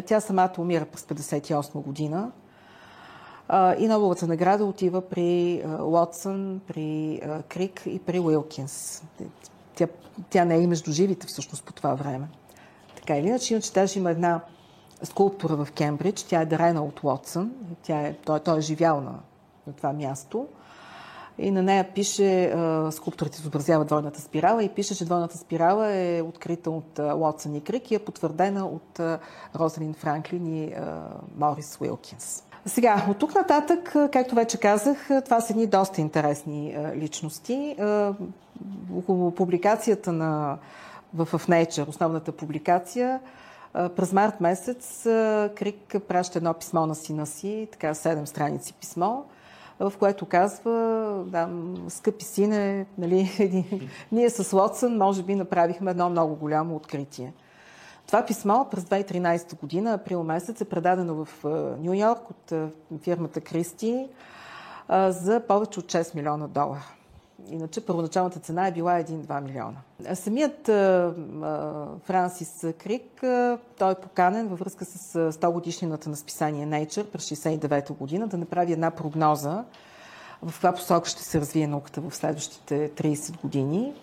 Тя 0.06 0.20
самата 0.20 0.52
умира 0.58 0.84
през 0.84 1.02
1958 1.02 1.82
година. 1.82 2.30
И 3.52 3.88
Нобеловата 3.88 4.26
награда 4.26 4.64
отива 4.64 5.08
при 5.08 5.62
Уотсън, 5.80 6.60
при 6.66 7.20
Крик 7.48 7.82
и 7.86 7.98
при 7.98 8.20
Уилкинс. 8.20 9.02
Тя, 9.74 9.86
тя 10.30 10.44
не 10.44 10.56
е 10.56 10.60
и 10.60 10.66
между 10.66 10.92
живите 10.92 11.26
всъщност 11.26 11.64
по 11.64 11.72
това 11.72 11.94
време. 11.94 12.28
Така 12.96 13.16
или 13.16 13.26
иначе, 13.26 13.54
иначе 13.54 13.72
даже 13.72 13.98
има 13.98 14.10
една 14.10 14.40
скулптура 15.02 15.64
в 15.64 15.72
Кембридж, 15.72 16.22
тя 16.22 16.40
е 16.40 16.46
дарена 16.46 16.84
от 16.84 17.00
Уотсън, 17.04 17.52
тя 17.82 18.00
е, 18.00 18.14
той, 18.14 18.40
той 18.40 18.58
е 18.58 18.60
живял 18.60 19.00
на, 19.00 19.14
на 19.66 19.72
това 19.72 19.92
място. 19.92 20.46
И 21.40 21.50
на 21.50 21.62
нея 21.62 21.94
пише, 21.94 22.54
скулпторът 22.90 23.36
изобразява 23.36 23.84
двойната 23.84 24.20
спирала 24.20 24.64
и 24.64 24.68
пише, 24.68 24.96
че 24.96 25.04
двойната 25.04 25.38
спирала 25.38 25.92
е 25.92 26.22
открита 26.22 26.70
от 26.70 26.98
Уотсън 26.98 27.54
и 27.54 27.60
Крик 27.60 27.90
и 27.90 27.94
е 27.94 27.98
потвърдена 27.98 28.66
от 28.66 29.00
Розалин 29.56 29.94
Франклин 29.94 30.46
и 30.46 30.74
Морис 31.36 31.78
Уилкинс. 31.80 32.44
Сега, 32.66 33.06
от 33.10 33.18
тук 33.18 33.34
нататък, 33.34 33.94
както 34.12 34.34
вече 34.34 34.60
казах, 34.60 35.08
това 35.24 35.40
са 35.40 35.52
едни 35.52 35.66
доста 35.66 36.00
интересни 36.00 36.76
личности. 36.96 37.76
Около 38.96 39.30
публикацията 39.30 40.12
на, 40.12 40.58
в 41.14 41.26
Nature, 41.26 41.88
основната 41.88 42.32
публикация, 42.32 43.20
през 43.72 44.12
март 44.12 44.40
месец 44.40 45.02
Крик 45.54 45.96
праща 46.08 46.38
едно 46.38 46.54
писмо 46.54 46.86
на 46.86 46.94
сина 46.94 47.26
си, 47.26 47.68
така 47.72 47.94
седем 47.94 48.26
страници 48.26 48.72
писмо, 48.72 49.22
в 49.80 49.92
което 49.98 50.26
казва, 50.26 50.70
да, 51.26 51.48
скъпи 51.88 52.24
сине, 52.24 52.86
нали, 52.98 53.90
ние 54.12 54.30
с 54.30 54.52
Лотсън 54.52 54.96
може 54.96 55.22
би 55.22 55.34
направихме 55.34 55.90
едно 55.90 56.10
много 56.10 56.34
голямо 56.34 56.76
откритие. 56.76 57.32
Това 58.06 58.26
писмо 58.26 58.64
през 58.70 58.84
2013 58.84 59.60
година, 59.60 59.92
април 59.94 60.22
месец, 60.22 60.60
е 60.60 60.64
предадено 60.64 61.24
в 61.24 61.44
Нью 61.80 61.94
Йорк 61.94 62.30
от 62.30 62.52
фирмата 63.02 63.40
Кристи 63.40 64.08
за 65.08 65.42
повече 65.48 65.80
от 65.80 65.86
6 65.86 66.14
милиона 66.14 66.48
долара. 66.48 66.97
Иначе 67.46 67.86
първоначалната 67.86 68.40
цена 68.40 68.66
е 68.66 68.72
била 68.72 68.92
1-2 68.92 69.40
милиона. 69.40 69.76
Самият 70.14 70.68
а, 70.68 71.12
Франсис 72.04 72.66
Крик, 72.78 73.22
а, 73.22 73.58
той 73.78 73.92
е 73.92 73.94
поканен 73.94 74.48
във 74.48 74.58
връзка 74.58 74.84
с 74.84 75.32
100 75.32 75.52
годишнината 75.52 76.10
на 76.10 76.16
списание 76.16 76.66
Nature 76.66 77.04
през 77.04 77.30
69 77.30 77.92
година 77.92 78.26
да 78.26 78.38
направи 78.38 78.72
една 78.72 78.90
прогноза 78.90 79.64
в 80.42 80.52
каква 80.52 80.72
посока 80.72 81.08
ще 81.08 81.22
се 81.22 81.40
развие 81.40 81.66
науката 81.66 82.00
в 82.00 82.14
следващите 82.14 82.90
30 82.90 83.40
години. 83.40 83.94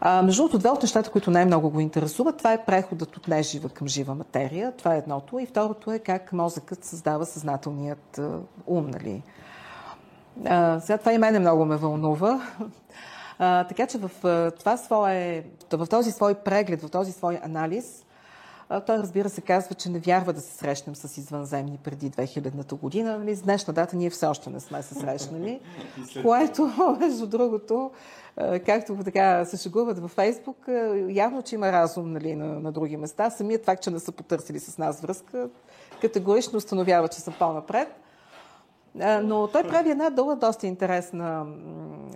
А, 0.00 0.22
между 0.22 0.42
другото, 0.42 0.58
две 0.58 0.68
от 0.68 0.82
нещата, 0.82 1.10
които 1.10 1.30
най-много 1.30 1.70
го 1.70 1.80
интересуват, 1.80 2.38
това 2.38 2.52
е 2.52 2.64
преходът 2.64 3.16
от 3.16 3.28
нежива 3.28 3.68
към 3.68 3.88
жива 3.88 4.14
материя. 4.14 4.72
Това 4.72 4.94
е 4.94 4.98
едното. 4.98 5.38
И 5.38 5.46
второто 5.46 5.92
е 5.92 5.98
как 5.98 6.32
мозъкът 6.32 6.84
създава 6.84 7.26
съзнателният 7.26 8.20
ум, 8.66 8.86
нали? 8.90 9.22
А, 10.44 10.80
сега 10.80 10.98
това 10.98 11.12
и 11.12 11.18
мене 11.18 11.38
много 11.38 11.64
ме 11.64 11.76
вълнува. 11.76 12.40
А, 13.38 13.64
така 13.64 13.86
че 13.86 13.98
в, 13.98 14.10
това 14.58 14.76
свое, 14.76 15.44
в 15.72 15.86
този 15.86 16.12
свой 16.12 16.34
преглед, 16.34 16.82
в 16.82 16.90
този 16.90 17.12
свой 17.12 17.38
анализ, 17.42 18.04
а, 18.68 18.80
той 18.80 18.98
разбира 18.98 19.28
се 19.28 19.40
казва, 19.40 19.74
че 19.74 19.90
не 19.90 19.98
вярва 19.98 20.32
да 20.32 20.40
се 20.40 20.54
срещнем 20.54 20.96
с 20.96 21.16
извънземни 21.16 21.78
преди 21.84 22.10
2000-та 22.10 22.76
година. 22.76 23.18
Нали, 23.18 23.34
с 23.34 23.42
днешна 23.42 23.72
дата 23.74 23.96
ние 23.96 24.10
все 24.10 24.26
още 24.26 24.50
не 24.50 24.60
сме 24.60 24.82
се 24.82 24.94
срещнали, 24.94 25.60
което, 26.22 26.70
между 27.00 27.26
другото, 27.26 27.90
както 28.66 28.96
така 29.04 29.44
се 29.44 29.56
шегуват 29.56 29.98
във 29.98 30.10
Фейсбук, 30.10 30.68
явно, 31.08 31.42
че 31.42 31.54
има 31.54 31.72
разум 31.72 32.12
нали, 32.12 32.34
на, 32.34 32.46
на 32.46 32.72
други 32.72 32.96
места. 32.96 33.30
Самият 33.30 33.64
факт, 33.64 33.82
че 33.82 33.90
не 33.90 33.98
са 33.98 34.12
потърсили 34.12 34.60
с 34.60 34.78
нас 34.78 35.00
връзка, 35.00 35.48
категорично 36.00 36.58
установява, 36.58 37.08
че 37.08 37.20
са 37.20 37.30
по-напред. 37.38 38.03
Но 39.22 39.46
той 39.46 39.62
прави 39.62 39.90
една 39.90 40.10
дълга, 40.10 40.34
доста 40.34 40.66
интересна, 40.66 41.46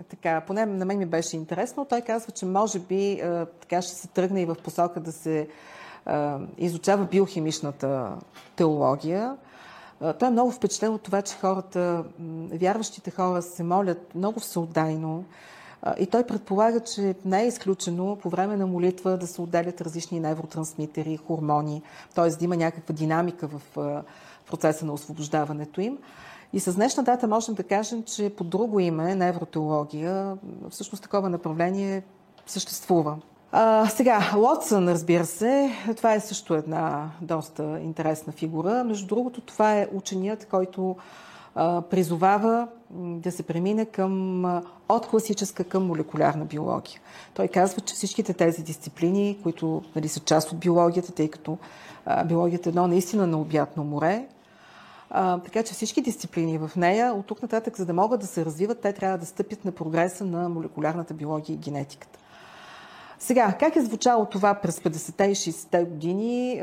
така, 0.09 0.41
поне 0.41 0.67
на 0.67 0.85
мен 0.85 0.99
ми 0.99 1.07
беше 1.07 1.37
интересно. 1.37 1.85
Той 1.85 2.01
казва, 2.01 2.33
че 2.33 2.47
може 2.47 2.79
би 2.79 3.23
така 3.61 3.83
ще 3.83 3.95
се 3.95 4.09
тръгне 4.09 4.43
и 4.43 4.47
в 4.47 4.57
посока 4.65 5.01
да 5.01 5.13
се 5.13 5.49
изучава 6.59 7.05
биохимичната 7.05 8.17
теология. 8.57 9.37
Той 10.19 10.29
е 10.29 10.31
много 10.31 10.51
впечатлен 10.51 10.95
от 10.95 11.03
това, 11.03 11.23
че 11.23 11.37
хората, 11.37 12.05
вярващите 12.53 13.11
хора 13.11 13.43
се 13.43 13.63
молят 13.63 14.15
много 14.15 14.41
всеотдайно. 14.41 15.25
И 15.99 16.07
той 16.07 16.27
предполага, 16.27 16.81
че 16.81 17.15
не 17.25 17.43
е 17.43 17.47
изключено 17.47 18.17
по 18.17 18.31
време 18.31 18.57
на 18.57 18.67
молитва 18.67 19.17
да 19.17 19.27
се 19.27 19.43
отделят 19.43 19.81
различни 19.81 20.21
невротрансмитери, 20.21 21.17
хормони, 21.17 21.83
т.е. 22.15 22.29
да 22.29 22.45
има 22.45 22.57
някаква 22.57 22.95
динамика 22.95 23.49
в 23.49 23.63
процеса 24.51 24.87
на 24.87 24.93
освобождаването 24.93 25.81
им. 25.81 25.99
И 26.52 26.61
с 26.61 26.75
днешна 26.75 27.02
дата 27.02 27.28
можем 27.28 27.55
да 27.55 27.62
кажем, 27.62 28.02
че 28.02 28.31
по 28.31 28.45
друго 28.45 28.81
име, 28.81 29.14
невротеология, 29.14 30.37
всъщност 30.71 31.02
такова 31.02 31.28
направление 31.28 32.02
съществува. 32.47 33.17
А, 33.52 33.87
сега, 33.87 34.33
Лотсън, 34.37 34.88
разбира 34.88 35.26
се, 35.26 35.71
това 35.97 36.14
е 36.14 36.21
също 36.21 36.55
една 36.55 37.11
доста 37.21 37.81
интересна 37.81 38.33
фигура. 38.33 38.85
Между 38.85 39.07
другото, 39.07 39.40
това 39.40 39.78
е 39.78 39.88
ученият, 39.93 40.47
който 40.50 40.97
а, 41.55 41.83
призовава 41.83 42.69
да 42.90 43.33
се 43.33 43.43
премине 43.43 43.85
към, 43.85 44.45
от 44.88 45.07
класическа 45.07 45.64
към 45.64 45.87
молекулярна 45.87 46.45
биология. 46.45 47.00
Той 47.35 47.49
казва, 47.49 47.81
че 47.81 47.95
всичките 47.95 48.33
тези 48.33 48.62
дисциплини, 48.62 49.38
които 49.43 49.83
нали, 49.97 50.09
са 50.09 50.21
част 50.21 50.52
от 50.52 50.59
биологията, 50.59 51.12
тъй 51.12 51.28
като 51.28 51.59
а, 52.07 52.25
биологията 52.25 52.69
е 52.69 52.71
едно 52.71 52.87
наистина 52.87 53.26
необятно 53.26 53.85
море, 53.85 54.26
а, 55.11 55.38
така 55.38 55.62
че 55.62 55.75
всички 55.75 56.00
дисциплини 56.00 56.59
в 56.59 56.71
нея, 56.77 57.12
от 57.15 57.27
тук 57.27 57.43
нататък, 57.43 57.77
за 57.77 57.87
да 57.87 57.93
могат 57.93 58.21
да 58.21 58.27
се 58.27 58.45
развиват, 58.45 58.81
те 58.81 58.93
трябва 58.93 59.19
да 59.19 59.27
стъпят 59.27 59.65
на 59.65 59.73
прогреса 59.73 60.25
на 60.25 60.49
молекулярната 60.49 61.15
биология 61.15 61.55
и 61.55 61.59
генетиката. 61.59 62.19
Сега, 63.19 63.57
как 63.61 63.77
е 63.77 63.81
звучало 63.81 64.25
това 64.25 64.55
през 64.55 64.79
50-те 64.79 65.25
и 65.25 65.35
60-те 65.35 65.85
години, 65.85 66.55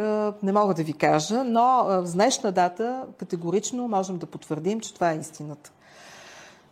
не 0.44 0.52
мога 0.52 0.74
да 0.74 0.84
ви 0.84 0.94
кажа, 0.94 1.44
но 1.44 1.86
с 2.04 2.14
днешна 2.14 2.52
дата 2.52 3.06
категорично 3.18 3.88
можем 3.88 4.18
да 4.18 4.26
потвърдим, 4.26 4.80
че 4.80 4.94
това 4.94 5.12
е 5.12 5.18
истината. 5.18 5.72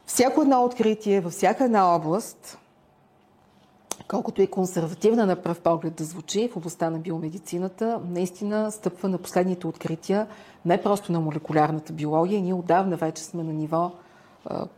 Всяко 0.05 0.41
едно 0.41 0.63
откритие 0.63 1.21
във 1.21 1.33
всяка 1.33 1.63
една 1.63 1.95
област 1.95 2.57
колкото 4.07 4.41
и 4.41 4.47
консервативна 4.47 5.25
на 5.25 5.35
пръв 5.35 5.59
поглед 5.59 5.95
да 5.95 6.03
звучи 6.03 6.49
в 6.53 6.57
областта 6.57 6.89
на 6.89 6.99
биомедицината, 6.99 8.01
наистина 8.09 8.71
стъпва 8.71 9.09
на 9.09 9.17
последните 9.17 9.67
открития, 9.67 10.27
не 10.65 10.81
просто 10.81 11.11
на 11.11 11.19
молекулярната 11.19 11.93
биология. 11.93 12.41
Ние 12.41 12.53
отдавна 12.53 12.95
вече 12.95 13.23
сме 13.23 13.43
на 13.43 13.53
ниво 13.53 13.91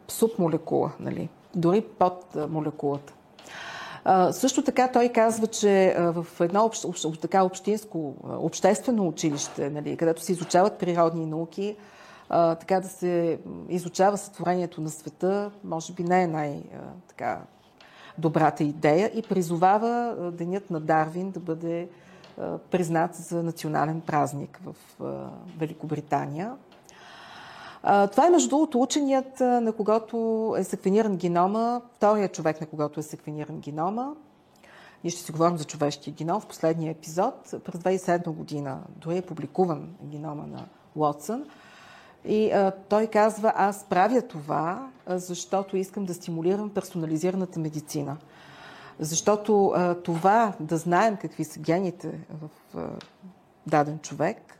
субмолекула, 0.07 0.91
нали? 0.99 1.29
дори 1.55 1.81
под 1.81 2.37
молекулата. 2.49 3.13
Също 4.31 4.61
така 4.61 4.91
той 4.91 5.09
казва, 5.09 5.47
че 5.47 5.95
в 5.97 6.25
едно 6.41 6.71
така 7.21 7.43
общинско, 7.43 8.13
обществено 8.23 9.07
училище, 9.07 9.69
нали, 9.69 9.97
където 9.97 10.21
се 10.21 10.31
изучават 10.31 10.77
природни 10.77 11.25
науки, 11.25 11.75
така 12.29 12.79
да 12.79 12.87
се 12.87 13.39
изучава 13.69 14.17
сътворението 14.17 14.81
на 14.81 14.89
света, 14.89 15.51
може 15.63 15.93
би 15.93 16.03
не 16.03 16.23
е 16.23 16.27
най- 16.27 16.63
така 17.07 17.41
добрата 18.17 18.63
идея 18.63 19.11
и 19.15 19.21
призовава 19.21 20.15
Денят 20.31 20.69
на 20.69 20.79
Дарвин 20.79 21.31
да 21.31 21.39
бъде 21.39 21.87
признат 22.71 23.15
за 23.15 23.43
национален 23.43 24.01
празник 24.01 24.59
в 24.65 24.75
Великобритания. 25.57 26.51
Това 27.85 28.27
е, 28.27 28.29
между 28.29 28.49
другото, 28.49 28.81
ученият, 28.81 29.39
на 29.39 29.73
когото 29.73 30.55
е 30.57 30.63
секвениран 30.63 31.17
генома, 31.17 31.81
вторият 31.95 32.33
човек, 32.33 32.61
на 32.61 32.67
когото 32.67 32.99
е 32.99 33.03
секвениран 33.03 33.59
генома. 33.59 34.13
Ние 35.03 35.11
ще 35.11 35.21
си 35.21 35.31
говорим 35.31 35.57
за 35.57 35.63
човешкия 35.63 36.13
геном 36.13 36.41
в 36.41 36.45
последния 36.45 36.91
епизод. 36.91 37.53
През 37.63 37.81
2007 37.81 38.29
година 38.29 38.79
дори 38.89 39.17
е 39.17 39.21
публикуван 39.21 39.89
генома 40.03 40.43
на 40.47 40.65
Уотсън. 40.95 41.45
И 42.25 42.51
а, 42.51 42.71
той 42.89 43.07
казва, 43.07 43.53
аз 43.55 43.83
правя 43.83 44.21
това, 44.21 44.87
защото 45.07 45.77
искам 45.77 46.05
да 46.05 46.13
стимулирам 46.13 46.69
персонализираната 46.69 47.59
медицина. 47.59 48.17
Защото 48.99 49.67
а, 49.75 49.95
това 49.95 50.53
да 50.59 50.77
знаем 50.77 51.17
какви 51.17 51.43
са 51.43 51.59
гените 51.59 52.19
в 52.41 52.77
а, 52.77 52.87
даден 53.67 53.99
човек, 53.99 54.59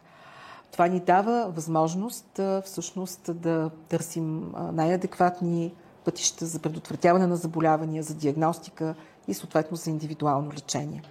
това 0.71 0.87
ни 0.87 0.99
дава 0.99 1.49
възможност 1.49 2.39
а, 2.39 2.61
всъщност 2.65 3.41
да 3.41 3.69
търсим 3.89 4.53
най-адекватни 4.73 5.73
пътища 6.05 6.45
за 6.45 6.59
предотвратяване 6.59 7.27
на 7.27 7.35
заболявания, 7.35 8.03
за 8.03 8.15
диагностика 8.15 8.95
и 9.27 9.33
съответно 9.33 9.77
за 9.77 9.89
индивидуално 9.89 10.51
лечение. 10.53 11.01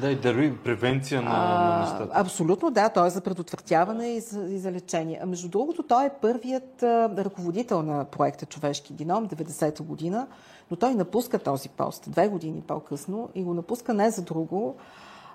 Да, 0.00 0.10
и 0.10 0.16
дали 0.16 0.56
превенция 0.56 1.22
на, 1.22 1.30
на 1.30 1.80
нещата. 1.80 2.10
Абсолютно, 2.14 2.70
да. 2.70 2.88
Той 2.88 3.06
е 3.06 3.10
за 3.10 3.20
предотвратяване 3.20 4.08
и 4.08 4.20
за, 4.20 4.40
и 4.40 4.58
за 4.58 4.72
лечение. 4.72 5.20
А 5.22 5.26
между 5.26 5.48
другото, 5.48 5.82
той 5.82 6.06
е 6.06 6.10
първият 6.22 6.82
а, 6.82 7.10
ръководител 7.24 7.82
на 7.82 8.04
проекта 8.04 8.46
Човешки 8.46 8.94
геном, 8.94 9.28
90-та 9.28 9.84
година, 9.84 10.26
но 10.72 10.76
той 10.76 10.94
напуска 10.94 11.38
този 11.38 11.68
пост 11.68 12.10
две 12.10 12.28
години 12.28 12.60
по-късно 12.60 13.28
и 13.34 13.44
го 13.44 13.54
напуска 13.54 13.94
не 13.94 14.10
за 14.10 14.22
друго, 14.22 14.74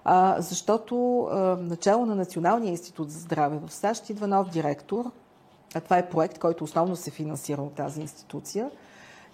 а, 0.06 0.36
защото 0.40 1.24
а, 1.24 1.36
начало 1.62 2.06
на 2.06 2.16
Националния 2.16 2.72
институт 2.72 3.12
за 3.12 3.20
здраве 3.20 3.60
в 3.68 3.74
САЩ 3.74 4.10
идва 4.10 4.28
нов 4.28 4.50
директор. 4.50 5.12
А 5.76 5.80
това 5.80 5.98
е 5.98 6.10
проект, 6.10 6.40
който 6.40 6.64
основно 6.64 6.96
се 6.96 7.12
финансира 7.12 7.62
от 7.62 7.74
тази 7.74 8.02
институция– 8.02 8.72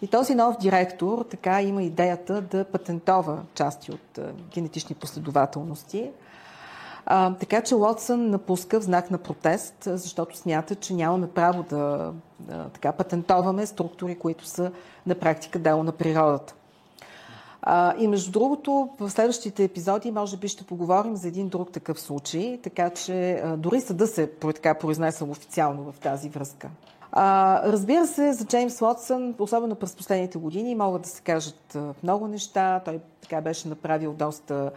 и 0.03 0.07
този 0.07 0.35
нов 0.35 0.57
директор 0.57 1.25
така 1.29 1.61
има 1.61 1.83
идеята 1.83 2.41
да 2.41 2.65
патентова 2.65 3.43
части 3.55 3.91
от 3.91 4.19
генетични 4.53 4.95
последователности. 4.95 6.11
А, 7.05 7.33
така 7.33 7.61
че 7.61 7.75
Лотсън 7.75 8.29
напуска 8.29 8.79
в 8.79 8.83
знак 8.83 9.11
на 9.11 9.17
протест, 9.17 9.75
защото 9.85 10.37
смята, 10.37 10.75
че 10.75 10.93
нямаме 10.93 11.27
право 11.27 11.63
да, 11.63 12.13
да 12.39 12.69
така 12.69 12.91
патентоваме 12.91 13.65
структури, 13.65 14.15
които 14.15 14.45
са 14.45 14.71
на 15.07 15.15
практика 15.15 15.59
дело 15.59 15.83
на 15.83 15.91
природата. 15.91 16.55
А, 17.61 17.93
и 17.99 18.07
между 18.07 18.31
другото, 18.31 18.89
в 18.99 19.09
следващите 19.09 19.63
епизоди 19.63 20.11
може 20.11 20.37
би 20.37 20.47
ще 20.47 20.63
поговорим 20.63 21.15
за 21.15 21.27
един 21.27 21.49
друг 21.49 21.71
такъв 21.71 21.99
случай, 21.99 22.59
така 22.63 22.89
че 22.89 23.31
а, 23.33 23.57
дори 23.57 23.81
съда 23.81 24.07
се 24.07 24.27
така 24.27 24.73
произнесъл 24.73 25.31
официално 25.31 25.91
в 25.91 25.99
тази 25.99 26.29
връзка. 26.29 26.69
А, 27.11 27.61
разбира 27.71 28.07
се, 28.07 28.33
за 28.33 28.45
Джеймс 28.45 28.81
Уотсън, 28.81 29.35
особено 29.39 29.75
през 29.75 29.95
последните 29.95 30.37
години, 30.37 30.75
могат 30.75 31.01
да 31.01 31.09
се 31.09 31.21
кажат 31.21 31.77
много 32.03 32.27
неща. 32.27 32.81
Той 32.85 32.99
така 33.21 33.41
беше 33.41 33.67
направил 33.67 34.13
доста 34.13 34.71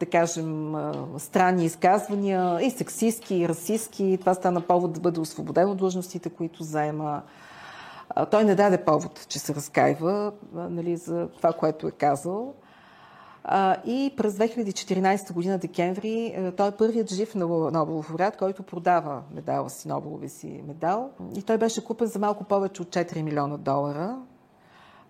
да 0.00 0.06
кажем, 0.06 0.74
странни 1.18 1.64
изказвания, 1.64 2.58
и 2.62 2.70
сексистски, 2.70 3.36
и 3.36 3.48
расистски. 3.48 4.16
Това 4.20 4.34
стана 4.34 4.60
повод 4.60 4.92
да 4.92 5.00
бъде 5.00 5.20
освободен 5.20 5.70
от 5.70 5.78
длъжностите, 5.78 6.30
които 6.30 6.62
заема. 6.62 7.22
Той 8.30 8.44
не 8.44 8.54
даде 8.54 8.84
повод, 8.84 9.26
че 9.28 9.38
се 9.38 9.54
разкаива 9.54 10.32
нали, 10.52 10.96
за 10.96 11.28
това, 11.36 11.52
което 11.52 11.88
е 11.88 11.90
казал. 11.90 12.54
И 13.84 14.14
през 14.16 14.34
2014 14.34 15.32
година, 15.32 15.58
декември, 15.58 16.52
той 16.56 16.68
е 16.68 16.72
първият 16.72 17.14
жив 17.14 17.34
Нобелов 17.34 18.10
лауреат, 18.10 18.36
който 18.36 18.62
продава 18.62 19.22
медала 19.34 19.70
си, 19.70 19.88
Нобелови 19.88 20.28
си 20.28 20.62
медал. 20.66 21.10
И 21.36 21.42
той 21.42 21.58
беше 21.58 21.84
купен 21.84 22.06
за 22.06 22.18
малко 22.18 22.44
повече 22.44 22.82
от 22.82 22.88
4 22.88 23.22
милиона 23.22 23.56
долара. 23.56 24.18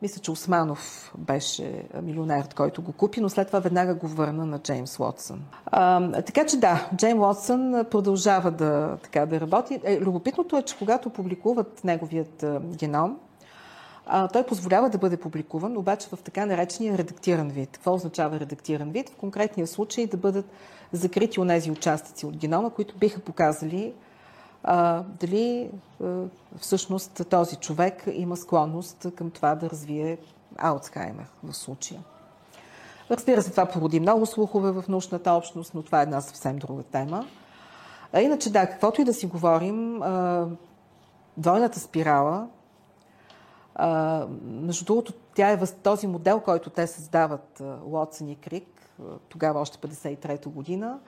Мисля, 0.02 0.20
че 0.20 0.30
Османов 0.30 1.12
беше 1.18 1.84
милионерът, 2.02 2.54
който 2.54 2.82
го 2.82 2.92
купи, 2.92 3.20
но 3.20 3.28
след 3.28 3.46
това 3.46 3.60
веднага 3.60 3.94
го 3.94 4.08
върна 4.08 4.46
на 4.46 4.58
Джеймс 4.58 5.00
Уотсън. 5.00 5.42
А, 5.66 6.22
така 6.22 6.46
че 6.46 6.56
да, 6.56 6.88
Джейм 6.96 7.20
Уотсън 7.20 7.84
продължава 7.90 8.50
да, 8.50 8.96
така, 9.02 9.26
да 9.26 9.40
работи. 9.40 9.80
Е, 9.84 10.00
любопитното 10.00 10.56
е, 10.56 10.62
че 10.62 10.78
когато 10.78 11.10
публикуват 11.10 11.84
неговият 11.84 12.44
геном, 12.76 13.18
а, 14.06 14.28
той 14.28 14.46
позволява 14.46 14.90
да 14.90 14.98
бъде 14.98 15.16
публикуван, 15.16 15.76
обаче 15.76 16.08
в 16.08 16.18
така 16.24 16.46
наречения 16.46 16.98
редактиран 16.98 17.48
вид. 17.48 17.70
Какво 17.72 17.94
означава 17.94 18.40
редактиран 18.40 18.90
вид? 18.90 19.08
В 19.08 19.16
конкретния 19.16 19.66
случай 19.66 20.06
да 20.06 20.16
бъдат 20.16 20.46
закрити 20.92 21.40
онези 21.40 21.70
участъци 21.70 22.26
от 22.26 22.36
генома, 22.36 22.70
които 22.70 22.98
биха 22.98 23.20
показали 23.20 23.94
а, 24.64 25.02
дали 25.20 25.70
а, 26.04 26.22
всъщност 26.58 27.22
този 27.30 27.56
човек 27.56 28.08
има 28.12 28.36
склонност 28.36 29.06
към 29.16 29.30
това 29.30 29.54
да 29.54 29.70
развие 29.70 30.18
Алцхаймер 30.58 31.26
в 31.42 31.54
случая. 31.54 32.00
Разбира 33.10 33.42
се, 33.42 33.50
това 33.50 33.66
породи 33.66 34.00
много 34.00 34.26
слухове 34.26 34.70
в 34.70 34.84
научната 34.88 35.32
общност, 35.32 35.74
но 35.74 35.82
това 35.82 36.00
е 36.00 36.02
една 36.02 36.20
съвсем 36.20 36.58
друга 36.58 36.82
тема. 36.82 37.26
А 38.12 38.20
иначе 38.20 38.52
да, 38.52 38.66
каквото 38.66 39.00
и 39.00 39.04
да 39.04 39.14
си 39.14 39.26
говорим, 39.26 40.02
а, 40.02 40.46
двойната 41.36 41.80
спирала, 41.80 42.48
а, 43.74 44.26
между 44.42 44.84
другото, 44.84 45.12
тя 45.34 45.50
е 45.50 45.66
този 45.66 46.06
модел, 46.06 46.40
който 46.40 46.70
те 46.70 46.86
създават, 46.86 47.62
Лотсън 47.84 48.28
и 48.28 48.36
Крик, 48.36 48.80
тогава 49.28 49.60
още 49.60 49.78
53-та 49.78 50.50
година, 50.50 50.98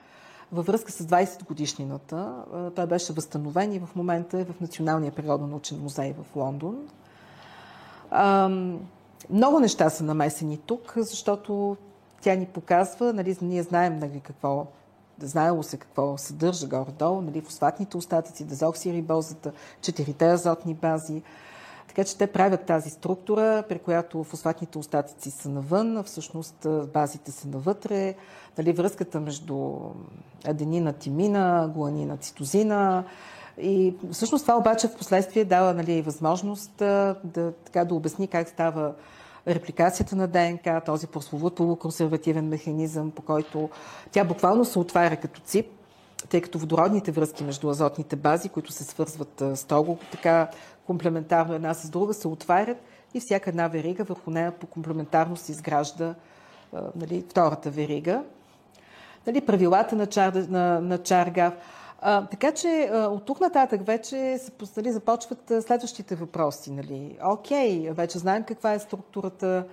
във 0.53 0.65
връзка 0.65 0.91
с 0.91 1.05
20 1.05 1.45
годишнината. 1.45 2.33
Той 2.75 2.85
беше 2.85 3.13
възстановен 3.13 3.73
и 3.73 3.79
в 3.79 3.89
момента 3.95 4.39
е 4.39 4.45
в 4.45 4.59
Националния 4.61 5.11
природно-научен 5.11 5.81
музей 5.81 6.13
в 6.13 6.35
Лондон. 6.35 6.87
Много 9.29 9.59
неща 9.59 9.89
са 9.89 10.03
намесени 10.03 10.57
тук, 10.57 10.93
защото 10.97 11.77
тя 12.21 12.35
ни 12.35 12.45
показва, 12.45 13.13
нали, 13.13 13.37
ние 13.41 13.63
знаем 13.63 13.99
нали, 13.99 14.19
какво, 14.19 14.65
знаело 15.21 15.63
се 15.63 15.77
какво 15.77 16.17
съдържа 16.17 16.67
горе-долу, 16.67 17.21
нали, 17.21 17.41
фосфатните 17.41 17.97
остатъци, 17.97 18.43
дезоксирибозата, 18.43 19.51
четирите 19.81 20.25
азотни 20.25 20.73
бази. 20.73 21.21
Така 21.95 22.07
че 22.07 22.17
те 22.17 22.27
правят 22.27 22.65
тази 22.65 22.89
структура, 22.89 23.63
при 23.69 23.79
която 23.79 24.23
фосфатните 24.23 24.77
остатъци 24.77 25.31
са 25.31 25.49
навън, 25.49 25.97
а 25.97 26.03
всъщност 26.03 26.67
базите 26.93 27.31
са 27.31 27.47
навътре. 27.47 28.15
Дали 28.55 28.73
връзката 28.73 29.19
между 29.19 29.75
аденина, 30.45 30.93
тимина, 30.93 31.71
гуанина, 31.73 32.17
цитозина. 32.17 33.03
И 33.57 33.95
всъщност 34.11 34.43
това 34.43 34.57
обаче 34.57 34.87
в 34.87 34.97
последствие 34.97 35.45
дава 35.45 35.73
нали, 35.73 36.01
възможност 36.01 36.71
да, 36.77 37.15
така, 37.65 37.85
да 37.85 37.95
обясни 37.95 38.27
как 38.27 38.49
става 38.49 38.93
репликацията 39.47 40.15
на 40.15 40.27
ДНК, 40.27 40.81
този 40.85 41.07
прословут 41.07 41.55
полуконсервативен 41.55 42.47
механизъм, 42.47 43.11
по 43.11 43.21
който 43.21 43.69
тя 44.11 44.23
буквално 44.23 44.65
се 44.65 44.79
отваря 44.79 45.15
като 45.15 45.41
цип, 45.41 45.65
тъй 46.29 46.41
като 46.41 46.59
водородните 46.59 47.11
връзки 47.11 47.43
между 47.43 47.69
азотните 47.69 48.15
бази, 48.15 48.49
които 48.49 48.71
се 48.71 48.83
свързват 48.83 49.43
строго 49.55 49.97
така 50.11 50.49
комплементарно 50.87 51.53
една 51.53 51.73
с 51.73 51.89
друга, 51.89 52.13
се 52.13 52.27
отварят 52.27 52.77
и 53.13 53.19
всяка 53.19 53.49
една 53.49 53.67
верига 53.67 54.03
върху 54.03 54.31
нея 54.31 54.51
по 54.51 54.67
комплементарно 54.67 55.37
се 55.37 55.51
изгражда 55.51 56.15
нали, 56.95 57.25
втората 57.29 57.69
верига. 57.69 58.23
Нали, 59.27 59.41
правилата 59.41 59.95
на, 59.95 60.07
чар, 60.07 60.33
на, 60.33 60.81
на 60.81 60.97
Чаргав. 60.97 61.53
А, 62.01 62.25
така 62.25 62.51
че 62.51 62.89
а, 62.93 62.97
от 62.97 63.25
тук 63.25 63.39
нататък 63.41 63.85
вече 63.85 64.37
се, 64.37 64.51
нали, 64.77 64.91
започват 64.91 65.51
следващите 65.61 66.15
въпроси. 66.15 66.71
Нали. 66.71 67.17
Окей, 67.23 67.89
вече 67.91 68.17
знаем 68.17 68.43
каква 68.43 68.73
е 68.73 68.79
структурата, 68.79 69.65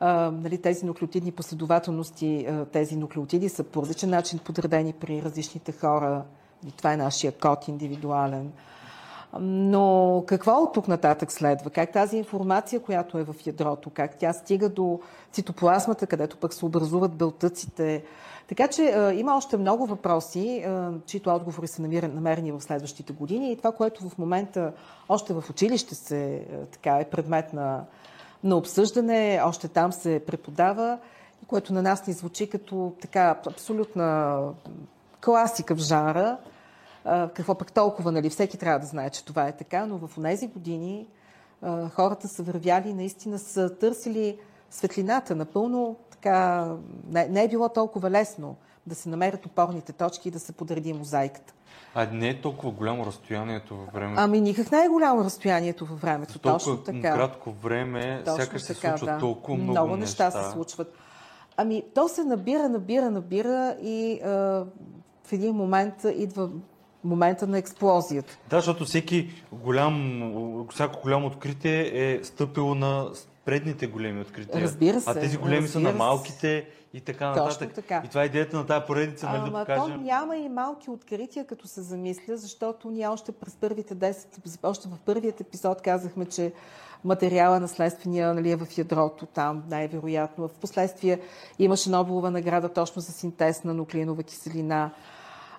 а, 0.00 0.30
нали, 0.30 0.58
тези 0.58 0.86
нуклеотидни 0.86 1.32
последователности, 1.32 2.46
а, 2.48 2.64
тези 2.64 2.96
нуклеотиди 2.96 3.48
са 3.48 3.64
по 3.64 3.82
различен 3.82 4.10
начин 4.10 4.38
подредени 4.38 4.92
при 4.92 5.22
различните 5.22 5.72
хора. 5.72 6.24
И 6.68 6.70
това 6.70 6.92
е 6.92 6.96
нашия 6.96 7.32
код 7.32 7.68
индивидуален. 7.68 8.52
Но 9.40 10.24
какво 10.26 10.52
от 10.52 10.72
тук 10.72 10.88
нататък 10.88 11.32
следва? 11.32 11.70
Как 11.70 11.92
тази 11.92 12.16
информация, 12.16 12.80
която 12.80 13.18
е 13.18 13.24
в 13.24 13.34
ядрото, 13.46 13.90
как 13.90 14.16
тя 14.18 14.32
стига 14.32 14.68
до 14.68 15.00
цитоплазмата, 15.32 16.06
където 16.06 16.36
пък 16.36 16.54
се 16.54 16.64
образуват 16.64 17.12
белтъците? 17.12 18.04
Така 18.48 18.68
че 18.68 18.82
а, 18.82 19.14
има 19.14 19.36
още 19.36 19.56
много 19.56 19.86
въпроси, 19.86 20.64
а, 20.66 20.90
чието 21.06 21.30
отговори 21.30 21.68
са 21.68 21.82
намерени, 21.82 22.14
намерени 22.14 22.52
в 22.52 22.60
следващите 22.60 23.12
години. 23.12 23.52
И 23.52 23.56
това, 23.56 23.72
което 23.72 24.08
в 24.08 24.18
момента 24.18 24.72
още 25.08 25.34
в 25.34 25.44
училище 25.50 25.94
се, 25.94 26.34
а, 26.36 26.66
така, 26.66 26.98
е 26.98 27.04
предмет 27.04 27.52
на, 27.52 27.84
на 28.44 28.56
обсъждане, 28.56 29.40
още 29.44 29.68
там 29.68 29.92
се 29.92 30.22
преподава, 30.26 30.98
което 31.46 31.72
на 31.72 31.82
нас 31.82 32.06
ни 32.06 32.12
звучи 32.12 32.50
като 32.50 32.92
така 33.00 33.36
абсолютна 33.46 34.38
класика 35.20 35.74
в 35.74 35.80
какво 37.34 37.54
пък 37.54 37.72
толкова, 37.72 38.12
нали? 38.12 38.30
Всеки 38.30 38.58
трябва 38.58 38.78
да 38.78 38.86
знае, 38.86 39.10
че 39.10 39.24
това 39.24 39.48
е 39.48 39.56
така, 39.56 39.86
но 39.86 39.98
в 39.98 40.10
тези 40.22 40.46
години 40.46 41.06
хората 41.90 42.28
са 42.28 42.42
вървяли, 42.42 42.94
наистина 42.94 43.38
са 43.38 43.76
търсили 43.76 44.38
светлината. 44.70 45.34
Напълно 45.34 45.96
така, 46.10 46.66
не, 47.10 47.28
не 47.28 47.44
е 47.44 47.48
било 47.48 47.68
толкова 47.68 48.10
лесно 48.10 48.56
да 48.86 48.94
се 48.94 49.08
намерят 49.08 49.46
опорните 49.46 49.92
точки 49.92 50.28
и 50.28 50.30
да 50.30 50.40
се 50.40 50.52
подреди 50.52 50.92
мозайката. 50.92 51.52
А 51.94 52.06
не 52.12 52.28
е 52.28 52.40
толкова 52.40 52.72
голямо 52.72 53.06
разстоянието 53.06 53.76
във 53.76 53.92
времето. 53.92 54.20
Ами 54.20 54.40
никак 54.40 54.72
не 54.72 54.84
е 54.84 54.88
голямо 54.88 55.24
разстоянието 55.24 55.86
във 55.86 56.00
времето. 56.00 56.32
За 56.32 56.38
толкова 56.38 56.58
точно 56.58 56.76
така. 56.76 57.14
кратко 57.14 57.50
време, 57.50 58.22
точно 58.24 58.44
сякаш 58.44 58.62
се 58.62 58.74
случват 58.74 59.10
да. 59.10 59.18
толкова 59.18 59.56
много, 59.56 59.70
много 59.70 59.96
неща. 59.96 60.24
неща 60.24 60.42
се 60.44 60.52
случват. 60.52 60.94
Ами 61.56 61.82
то 61.94 62.08
се 62.08 62.24
набира, 62.24 62.68
набира, 62.68 63.10
набира 63.10 63.76
и 63.82 64.20
а, 64.20 64.28
в 65.24 65.32
един 65.32 65.54
момент 65.54 65.94
идва 66.14 66.50
момента 67.06 67.46
на 67.46 67.58
експлозията. 67.58 68.38
Да, 68.50 68.56
защото 68.56 68.84
всеки 68.84 69.30
голям, 69.52 70.66
всяко 70.72 71.00
голямо 71.02 71.26
откритие 71.26 71.90
е 71.94 72.24
стъпило 72.24 72.74
на 72.74 73.10
предните 73.44 73.86
големи 73.86 74.20
открития. 74.20 74.62
Разбира 74.62 75.00
се. 75.00 75.10
А 75.10 75.14
тези 75.14 75.36
големи 75.36 75.68
са 75.68 75.80
на 75.80 75.92
малките 75.92 76.66
и 76.94 77.00
така 77.00 77.28
нататък. 77.28 77.58
Точно 77.58 77.74
така. 77.74 78.02
И 78.04 78.08
това 78.08 78.22
е 78.22 78.26
идеята 78.26 78.56
на 78.56 78.66
тази 78.66 78.86
поредица, 78.86 79.26
нали 79.26 79.50
да 79.50 79.58
покажем. 79.58 79.94
То 79.94 80.00
няма 80.00 80.36
и 80.36 80.48
малки 80.48 80.90
открития, 80.90 81.46
като 81.46 81.68
се 81.68 81.82
замисля, 81.82 82.36
защото 82.36 82.90
ние 82.90 83.08
още 83.08 83.32
през 83.32 83.56
първите 83.56 83.96
10, 83.96 84.58
още 84.62 84.88
в 84.88 84.98
първият 85.04 85.40
епизод 85.40 85.82
казахме, 85.82 86.24
че 86.26 86.52
материала 87.04 87.60
наследствения 87.60 88.34
нали, 88.34 88.50
е 88.50 88.56
в 88.56 88.66
ядрото 88.78 89.26
там, 89.26 89.62
най-вероятно. 89.70 90.48
В 90.48 90.54
последствие 90.54 91.20
имаше 91.58 91.90
Нобелова 91.90 92.30
награда 92.30 92.68
точно 92.68 93.02
за 93.02 93.12
синтез 93.12 93.64
на 93.64 93.74
нуклеинова 93.74 94.22
киселина. 94.22 94.90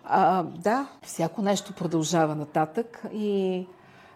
А, 0.09 0.43
да, 0.43 0.87
всяко 1.01 1.41
нещо 1.41 1.73
продължава 1.73 2.35
нататък 2.35 3.03
и, 3.13 3.67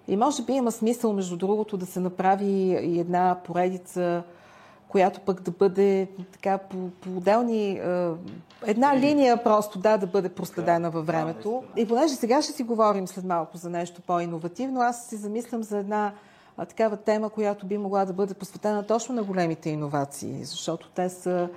и 0.07 0.17
може 0.17 0.43
би 0.43 0.53
има 0.53 0.71
смисъл, 0.71 1.13
между 1.13 1.37
другото, 1.37 1.77
да 1.77 1.85
се 1.85 1.99
направи 1.99 2.45
и 2.81 2.99
една 2.99 3.37
поредица, 3.43 4.23
която 4.87 5.19
пък 5.19 5.41
да 5.41 5.51
бъде 5.51 6.07
така 6.31 6.57
по, 6.57 6.89
по 7.01 7.17
отделни... 7.17 7.81
една 8.65 8.97
линия 8.97 9.43
просто, 9.43 9.79
да, 9.79 9.97
да 9.97 10.07
бъде 10.07 10.29
проследена 10.29 10.89
във 10.89 11.05
времето. 11.05 11.63
И 11.77 11.87
понеже 11.87 12.15
сега 12.15 12.41
ще 12.41 12.53
си 12.53 12.63
говорим 12.63 13.07
след 13.07 13.25
малко 13.25 13.57
за 13.57 13.69
нещо 13.69 14.01
по-инновативно, 14.01 14.81
аз 14.81 15.05
си 15.05 15.15
замислям 15.15 15.63
за 15.63 15.77
една 15.77 16.13
а, 16.57 16.65
такава 16.65 16.97
тема, 16.97 17.29
която 17.29 17.65
би 17.65 17.77
могла 17.77 18.05
да 18.05 18.13
бъде 18.13 18.33
посветена 18.33 18.87
точно 18.87 19.15
на 19.15 19.23
големите 19.23 19.69
иновации, 19.69 20.43
защото 20.43 20.89
те 20.89 21.09
са... 21.09 21.49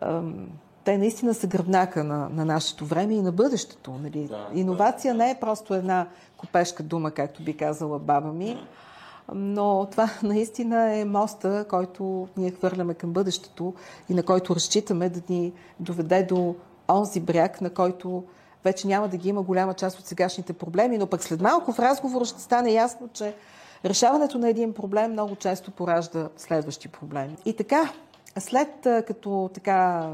Ам, 0.00 0.48
те 0.84 0.98
наистина 0.98 1.34
са 1.34 1.46
гръбнака 1.46 2.04
на, 2.04 2.28
на 2.28 2.44
нашето 2.44 2.86
време 2.86 3.14
и 3.14 3.22
на 3.22 3.32
бъдещето. 3.32 3.90
Нали? 3.90 4.26
Да, 4.26 4.48
Иновация 4.54 5.14
да. 5.14 5.18
не 5.18 5.30
е 5.30 5.40
просто 5.40 5.74
една 5.74 6.06
копешка 6.36 6.82
дума, 6.82 7.10
както 7.10 7.42
би 7.42 7.56
казала 7.56 7.98
баба 7.98 8.32
ми, 8.32 8.66
но 9.34 9.88
това 9.90 10.10
наистина 10.22 10.96
е 10.96 11.04
моста, 11.04 11.64
който 11.68 12.28
ние 12.36 12.50
хвърляме 12.50 12.94
към 12.94 13.12
бъдещето 13.12 13.74
и 14.08 14.14
на 14.14 14.22
който 14.22 14.54
разчитаме 14.54 15.08
да 15.08 15.20
ни 15.28 15.52
доведе 15.80 16.22
до 16.22 16.54
онзи 16.88 17.20
бряг, 17.20 17.60
на 17.60 17.70
който 17.70 18.24
вече 18.64 18.86
няма 18.86 19.08
да 19.08 19.16
ги 19.16 19.28
има 19.28 19.42
голяма 19.42 19.74
част 19.74 19.98
от 19.98 20.06
сегашните 20.06 20.52
проблеми, 20.52 20.98
но 20.98 21.06
пък 21.06 21.22
след 21.22 21.40
малко 21.40 21.72
в 21.72 21.78
разговора 21.78 22.24
ще 22.24 22.40
стане 22.40 22.72
ясно, 22.72 23.08
че 23.12 23.34
решаването 23.84 24.38
на 24.38 24.48
един 24.48 24.72
проблем 24.74 25.12
много 25.12 25.36
често 25.36 25.70
поражда 25.70 26.28
следващи 26.36 26.88
проблеми. 26.88 27.36
И 27.44 27.56
така, 27.56 27.92
след 28.38 28.68
като 29.06 29.50
така 29.54 30.10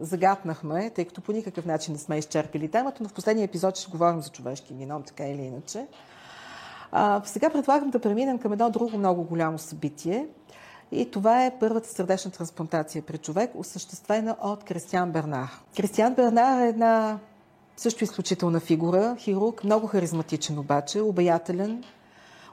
загатнахме, 0.00 0.90
тъй 0.90 1.04
като 1.04 1.20
по 1.20 1.32
никакъв 1.32 1.66
начин 1.66 1.92
не 1.92 1.98
сме 1.98 2.18
изчерпили 2.18 2.68
темата, 2.68 3.02
но 3.02 3.08
в 3.08 3.12
последния 3.12 3.44
епизод 3.44 3.76
ще 3.76 3.90
говорим 3.90 4.22
за 4.22 4.28
човешки 4.28 4.74
геном, 4.74 5.02
така 5.02 5.26
или 5.26 5.42
иначе. 5.42 5.86
А, 6.92 7.22
сега 7.24 7.50
предлагам 7.50 7.90
да 7.90 7.98
преминем 7.98 8.38
към 8.38 8.52
едно 8.52 8.70
друго 8.70 8.98
много 8.98 9.24
голямо 9.24 9.58
събитие. 9.58 10.26
И 10.92 11.10
това 11.10 11.44
е 11.46 11.58
първата 11.58 11.88
сърдечна 11.88 12.30
трансплантация 12.30 13.02
при 13.02 13.18
човек, 13.18 13.50
осъществена 13.54 14.36
от 14.42 14.64
Кристиан 14.64 15.12
Бернар. 15.12 15.50
Кристиан 15.76 16.14
Бернар 16.14 16.60
е 16.60 16.68
една 16.68 17.18
също 17.76 18.04
изключителна 18.04 18.60
фигура, 18.60 19.16
хирург, 19.18 19.64
много 19.64 19.86
харизматичен 19.86 20.58
обаче, 20.58 21.00
обаятелен, 21.00 21.84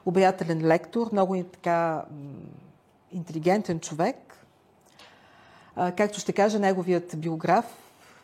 обаятелен 0.06 0.66
лектор, 0.66 1.08
много 1.12 1.44
така 1.52 2.04
интелигентен 3.12 3.80
човек. 3.80 4.46
Както 5.96 6.20
ще 6.20 6.32
кажа 6.32 6.58
неговият 6.58 7.14
биограф, 7.16 7.64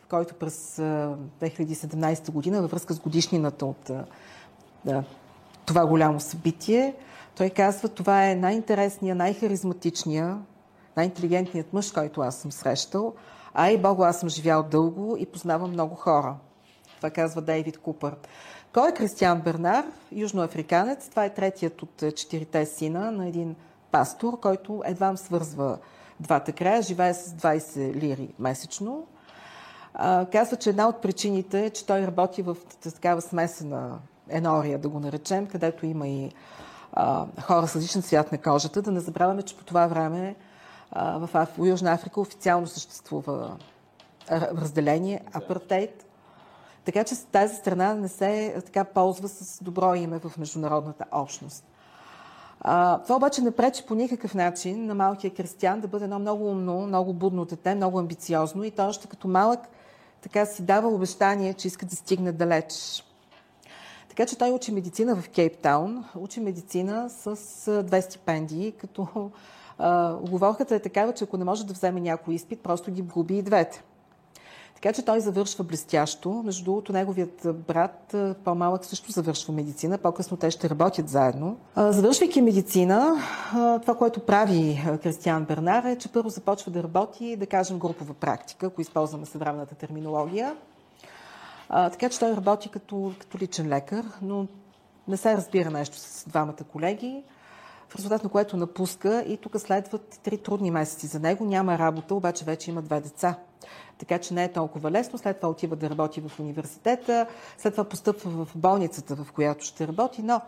който 0.09 0.33
през 0.33 0.75
2017 0.77 2.31
година, 2.31 2.61
във 2.61 2.71
връзка 2.71 2.93
с 2.93 2.99
годишнината 2.99 3.65
от 3.65 3.91
да, 4.85 5.03
това 5.65 5.85
голямо 5.85 6.19
събитие, 6.19 6.95
той 7.37 7.49
казва, 7.49 7.89
това 7.89 8.29
е 8.29 8.35
най-интересният, 8.35 9.17
най-харизматичният, 9.17 10.37
най-интелигентният 10.97 11.73
мъж, 11.73 11.91
който 11.91 12.21
аз 12.21 12.35
съм 12.35 12.51
срещал. 12.51 13.13
А 13.53 13.71
и 13.71 13.77
Бого, 13.77 14.03
аз 14.03 14.19
съм 14.19 14.29
живял 14.29 14.63
дълго 14.63 15.15
и 15.19 15.25
познавам 15.25 15.71
много 15.71 15.95
хора. 15.95 16.35
Това 16.97 17.09
казва 17.09 17.41
Дейвид 17.41 17.77
Купър. 17.77 18.15
Кой 18.73 18.89
е 18.89 18.93
Кристиан 18.93 19.41
Бернар? 19.41 19.85
Южноафриканец. 20.11 21.09
Това 21.09 21.25
е 21.25 21.33
третият 21.33 21.81
от 21.81 22.03
четирите 22.15 22.65
сина 22.65 23.11
на 23.11 23.27
един 23.27 23.55
пастор, 23.91 24.39
който 24.39 24.81
едва 24.85 25.15
свързва 25.17 25.77
двата 26.19 26.51
края, 26.51 26.81
живее 26.81 27.13
с 27.13 27.31
20 27.31 27.95
лири 27.95 28.29
месечно. 28.39 29.03
А, 29.93 30.25
казва, 30.25 30.57
че 30.57 30.69
една 30.69 30.87
от 30.87 31.01
причините 31.01 31.65
е, 31.65 31.69
че 31.69 31.85
той 31.85 32.07
работи 32.07 32.41
в 32.41 32.57
такава 32.81 33.21
смесена 33.21 33.99
енория, 34.29 34.79
да 34.79 34.89
го 34.89 34.99
наречем, 34.99 35.47
където 35.47 35.85
има 35.85 36.07
и 36.07 36.31
а, 36.93 37.25
хора 37.41 37.67
с 37.67 37.75
различен 37.75 38.01
цвят 38.01 38.31
на 38.31 38.37
кожата. 38.37 38.81
Да 38.81 38.91
не 38.91 38.99
забравяме, 38.99 39.41
че 39.41 39.57
по 39.57 39.63
това 39.63 39.87
време 39.87 40.35
в, 40.95 41.29
Аф... 41.33 41.57
Южна 41.57 41.93
Африка 41.93 42.21
официално 42.21 42.67
съществува 42.67 43.57
разделение, 44.31 45.21
апартейт. 45.33 46.05
Така 46.85 47.03
че 47.03 47.15
тази 47.31 47.55
страна 47.55 47.93
не 47.93 48.07
се 48.07 48.61
така 48.65 48.83
ползва 48.83 49.27
с 49.27 49.63
добро 49.63 49.95
име 49.95 50.19
в 50.19 50.37
международната 50.37 51.05
общност. 51.11 51.65
Това 53.03 53.15
обаче 53.15 53.41
не 53.41 53.51
пречи 53.51 53.85
по 53.85 53.95
никакъв 53.95 54.35
начин 54.35 54.85
на 54.85 54.95
малкия 54.95 55.33
крестян 55.33 55.81
да 55.81 55.87
бъде 55.87 56.03
едно 56.03 56.19
много 56.19 56.49
умно, 56.49 56.87
много 56.87 57.13
будно 57.13 57.45
дете, 57.45 57.75
много 57.75 57.99
амбициозно 57.99 58.63
и 58.63 58.71
той 58.71 58.85
още 58.85 59.07
като 59.07 59.27
малък 59.27 59.59
така 60.21 60.45
си 60.45 60.61
дава 60.61 60.87
обещание, 60.87 61.53
че 61.53 61.67
иска 61.67 61.85
да 61.85 61.95
стигне 61.95 62.31
далеч. 62.31 63.03
Така 64.09 64.25
че 64.25 64.37
той 64.37 64.51
учи 64.51 64.71
медицина 64.71 65.15
в 65.15 65.29
Кейптаун, 65.29 66.05
учи 66.15 66.39
медицина 66.39 67.09
с 67.09 67.83
две 67.83 68.01
стипендии, 68.01 68.71
като 68.71 69.31
а, 69.77 70.13
оговорката 70.13 70.75
е 70.75 70.79
такава, 70.79 71.13
че 71.13 71.23
ако 71.23 71.37
не 71.37 71.45
може 71.45 71.65
да 71.65 71.73
вземе 71.73 72.01
някой 72.01 72.33
изпит, 72.33 72.59
просто 72.59 72.91
ги 72.91 73.01
губи 73.01 73.37
и 73.37 73.41
двете. 73.41 73.83
Така 74.75 74.93
че 74.93 75.05
той 75.05 75.19
завършва 75.19 75.63
блестящо. 75.63 76.41
Между 76.45 76.63
другото, 76.65 76.93
неговият 76.93 77.47
брат, 77.67 78.15
по-малък, 78.43 78.85
също 78.85 79.11
завършва 79.11 79.53
медицина. 79.53 79.97
По-късно 79.97 80.37
те 80.37 80.51
ще 80.51 80.69
работят 80.69 81.09
заедно. 81.09 81.57
Завършвайки 81.75 82.41
медицина, 82.41 83.15
това, 83.81 83.95
което 83.97 84.19
прави 84.19 84.83
Кристиан 85.03 85.45
Бернар 85.45 85.83
е, 85.83 85.97
че 85.97 86.11
първо 86.11 86.29
започва 86.29 86.71
да 86.71 86.83
работи, 86.83 87.35
да 87.35 87.45
кажем, 87.45 87.79
групова 87.79 88.13
практика, 88.13 88.65
ако 88.65 88.81
използваме 88.81 89.25
съвременната 89.25 89.75
терминология. 89.75 90.55
така 91.67 92.09
че 92.09 92.19
той 92.19 92.35
работи 92.35 92.69
като, 92.69 93.13
като 93.19 93.37
личен 93.37 93.69
лекар, 93.69 94.05
но 94.21 94.47
не 95.07 95.17
се 95.17 95.37
разбира 95.37 95.71
нещо 95.71 95.97
с 95.97 96.25
двамата 96.27 96.63
колеги 96.71 97.23
в 97.89 97.95
резултат 97.95 98.23
на 98.23 98.29
което 98.29 98.57
напуска 98.57 99.23
и 99.27 99.37
тук 99.37 99.59
следват 99.59 100.19
три 100.23 100.37
трудни 100.37 100.71
месеци 100.71 101.07
за 101.07 101.19
него. 101.19 101.45
Няма 101.45 101.77
работа, 101.77 102.15
обаче 102.15 102.45
вече 102.45 102.71
има 102.71 102.81
две 102.81 103.01
деца 103.01 103.35
така 103.97 104.17
че 104.17 104.33
не 104.33 104.43
е 104.43 104.51
толкова 104.51 104.91
лесно. 104.91 105.19
След 105.19 105.37
това 105.37 105.49
отива 105.49 105.75
да 105.75 105.89
работи 105.89 106.21
в 106.21 106.39
университета, 106.39 107.27
след 107.57 107.73
това 107.73 107.83
постъпва 107.83 108.45
в 108.45 108.47
болницата, 108.55 109.15
в 109.15 109.31
която 109.31 109.65
ще 109.65 109.87
работи, 109.87 110.21
но 110.23 110.41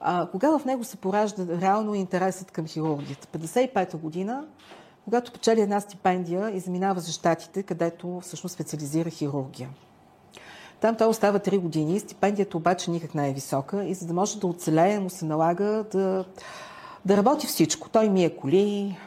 а, 0.00 0.26
кога 0.26 0.58
в 0.58 0.64
него 0.64 0.84
се 0.84 0.96
поражда 0.96 1.60
реално 1.60 1.94
интересът 1.94 2.50
към 2.50 2.66
хирургията? 2.66 3.38
55-та 3.38 3.98
година, 3.98 4.44
когато 5.04 5.32
печели 5.32 5.60
една 5.60 5.80
стипендия 5.80 6.50
и 6.50 6.60
заминава 6.60 7.00
за 7.00 7.12
щатите, 7.12 7.62
където 7.62 8.20
всъщност 8.20 8.54
специализира 8.54 9.10
хирургия. 9.10 9.68
Там 10.80 10.96
той 10.96 11.06
остава 11.06 11.38
3 11.38 11.58
години, 11.58 12.00
стипендията 12.00 12.56
обаче 12.56 12.90
никак 12.90 13.14
не 13.14 13.28
е 13.28 13.32
висока 13.32 13.84
и 13.84 13.94
за 13.94 14.06
да 14.06 14.14
може 14.14 14.40
да 14.40 14.46
оцелее, 14.46 15.00
му 15.00 15.10
се 15.10 15.24
налага 15.24 15.84
да, 15.92 16.24
да 17.04 17.16
работи 17.16 17.46
всичко. 17.46 17.88
Той 17.88 18.08
мие 18.08 18.36
коли, 18.36 18.98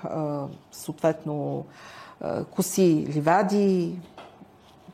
съответно 0.72 1.66
коси 2.51 3.08
ливади, 3.10 3.99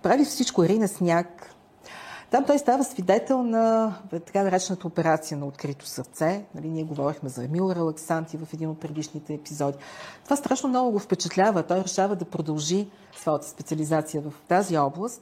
прави 0.01 0.25
всичко, 0.25 0.63
рина 0.63 0.87
сняг. 0.87 1.49
Там 2.33 2.45
той 2.45 2.59
става 2.59 2.83
свидетел 2.83 3.43
на 3.43 3.95
така 4.11 4.43
наречената 4.43 4.87
операция 4.87 5.37
на 5.37 5.45
открито 5.45 5.85
сърце. 5.85 6.45
Нали, 6.55 6.69
ние 6.69 6.83
говорихме 6.83 7.29
за 7.29 7.43
Емил 7.43 7.71
Релаксанти 7.75 8.37
в 8.37 8.53
един 8.53 8.69
от 8.69 8.79
предишните 8.79 9.33
епизоди. 9.33 9.77
Това 10.23 10.35
страшно 10.35 10.69
много 10.69 10.91
го 10.91 10.99
впечатлява. 10.99 11.63
Той 11.63 11.79
решава 11.83 12.15
да 12.15 12.25
продължи 12.25 12.89
своята 13.15 13.47
специализация 13.47 14.21
в 14.21 14.33
тази 14.47 14.77
област 14.77 15.21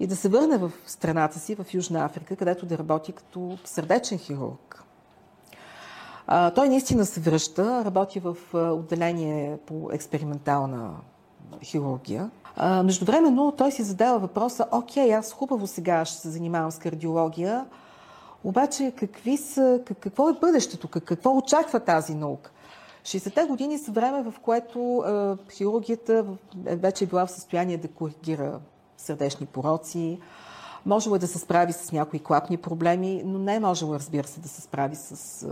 и 0.00 0.06
да 0.06 0.16
се 0.16 0.28
върне 0.28 0.58
в 0.58 0.72
страната 0.86 1.38
си, 1.38 1.54
в 1.54 1.74
Южна 1.74 2.04
Африка, 2.04 2.36
където 2.36 2.66
да 2.66 2.78
работи 2.78 3.12
като 3.12 3.58
сърдечен 3.64 4.18
хирург. 4.18 4.84
А, 6.26 6.50
той 6.50 6.68
наистина 6.68 7.06
се 7.06 7.20
връща, 7.20 7.84
работи 7.84 8.20
в 8.20 8.36
отделение 8.54 9.58
по 9.66 9.90
експериментална 9.92 10.94
хирургия. 11.62 12.30
Междувременно 12.84 13.52
той 13.52 13.72
си 13.72 13.82
задава 13.82 14.18
въпроса, 14.18 14.66
окей, 14.72 15.14
аз 15.14 15.32
хубаво 15.32 15.66
сега 15.66 16.04
ще 16.04 16.18
се 16.18 16.30
занимавам 16.30 16.70
с 16.70 16.78
кардиология, 16.78 17.66
обаче 18.44 18.92
какви 18.96 19.36
са, 19.36 19.80
какво 20.00 20.28
е 20.28 20.32
бъдещето, 20.32 20.88
какво 20.88 21.36
очаква 21.36 21.80
тази 21.80 22.14
наука? 22.14 22.50
60-те 23.04 23.44
години 23.44 23.78
са 23.78 23.92
време, 23.92 24.22
в 24.22 24.34
което 24.42 25.04
хирургията 25.52 26.24
вече 26.56 27.04
е 27.04 27.06
била 27.06 27.26
в 27.26 27.30
състояние 27.30 27.76
да 27.76 27.88
коригира 27.88 28.60
сърдечни 28.96 29.46
пороци, 29.46 30.20
можела 30.86 31.16
е 31.16 31.18
да 31.18 31.26
се 31.26 31.38
справи 31.38 31.72
с 31.72 31.92
някои 31.92 32.18
клапни 32.18 32.56
проблеми, 32.56 33.22
но 33.24 33.38
не 33.38 33.54
е 33.54 33.60
можела, 33.60 33.98
разбира 33.98 34.26
се, 34.26 34.40
да 34.40 34.48
се 34.48 34.60
справи 34.60 34.96
с 34.96 35.46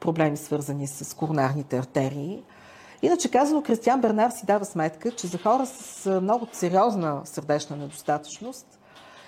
проблеми, 0.00 0.36
свързани 0.36 0.86
с 0.86 1.16
коронарните 1.16 1.78
артерии. 1.78 2.42
Иначе 3.02 3.30
казано, 3.30 3.62
Кристиан 3.62 4.00
Бернар 4.00 4.30
си 4.30 4.46
дава 4.46 4.64
сметка, 4.64 5.10
че 5.10 5.26
за 5.26 5.38
хора 5.38 5.66
с 5.66 6.20
много 6.20 6.48
сериозна 6.52 7.20
сърдечна 7.24 7.76
недостатъчност, 7.76 8.78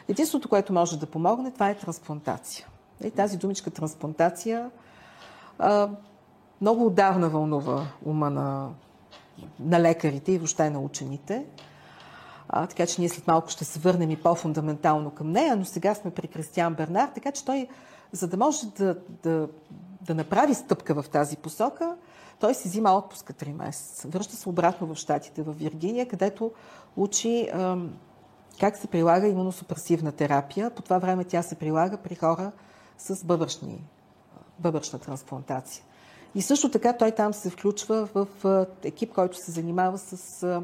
единството, 0.09 0.49
което 0.49 0.73
може 0.73 0.99
да 0.99 1.07
помогне, 1.07 1.51
това 1.51 1.71
е 1.71 1.79
трансплантация. 1.79 2.67
И 3.05 3.11
тази 3.11 3.37
думичка 3.37 3.71
трансплантация 3.71 4.71
а, 5.59 5.89
много 6.61 6.87
отдавна 6.87 7.29
вълнува 7.29 7.87
ума 8.05 8.31
на, 8.31 8.71
на 9.61 9.81
лекарите 9.81 10.33
и 10.33 10.39
въобще 10.39 10.71
на 10.71 10.81
учените. 10.81 11.47
А, 12.49 12.67
така 12.67 12.87
че 12.87 13.01
ние 13.01 13.09
след 13.09 13.27
малко 13.27 13.49
ще 13.49 13.65
се 13.65 13.79
върнем 13.79 14.11
и 14.11 14.17
по-фундаментално 14.17 15.11
към 15.11 15.31
нея, 15.31 15.57
но 15.57 15.65
сега 15.65 15.95
сме 15.95 16.11
при 16.11 16.29
Кристиан 16.29 16.75
Бернар, 16.75 17.09
така 17.09 17.33
че 17.33 17.45
той, 17.45 17.69
за 18.13 18.29
да 18.29 18.37
може 18.37 18.67
да, 18.67 18.97
да, 19.23 19.49
да 20.01 20.15
направи 20.15 20.55
стъпка 20.55 21.03
в 21.03 21.09
тази 21.09 21.37
посока, 21.37 21.97
той 22.45 22.55
си 22.55 22.69
взима 22.69 22.93
отпуска 22.97 23.33
3 23.33 23.53
месеца. 23.53 24.09
Връща 24.09 24.37
се 24.37 24.49
обратно 24.49 24.87
в 24.87 24.97
Штатите, 24.97 25.43
в 25.43 25.53
Виргиния, 25.53 26.09
където 26.09 26.53
учи 26.97 27.49
как 28.61 28.77
се 28.77 28.87
прилага 28.87 29.27
имуносупресивна 29.27 30.13
терапия. 30.13 30.71
По 30.71 30.83
това 30.83 30.99
време 30.99 31.25
тя 31.25 31.43
се 31.43 31.55
прилага 31.55 31.97
при 31.97 32.15
хора 32.15 32.53
с 32.99 33.25
бъбръчни, 33.25 33.85
бъбръчна 34.59 34.99
трансплантация. 34.99 35.85
И 36.35 36.43
също 36.43 36.71
така 36.71 36.93
той 36.93 37.11
там 37.11 37.35
се 37.35 37.51
включва 37.51 38.09
в 38.15 38.27
екип, 38.85 39.13
който 39.13 39.37
се 39.37 39.51
занимава 39.51 39.99
с 39.99 40.63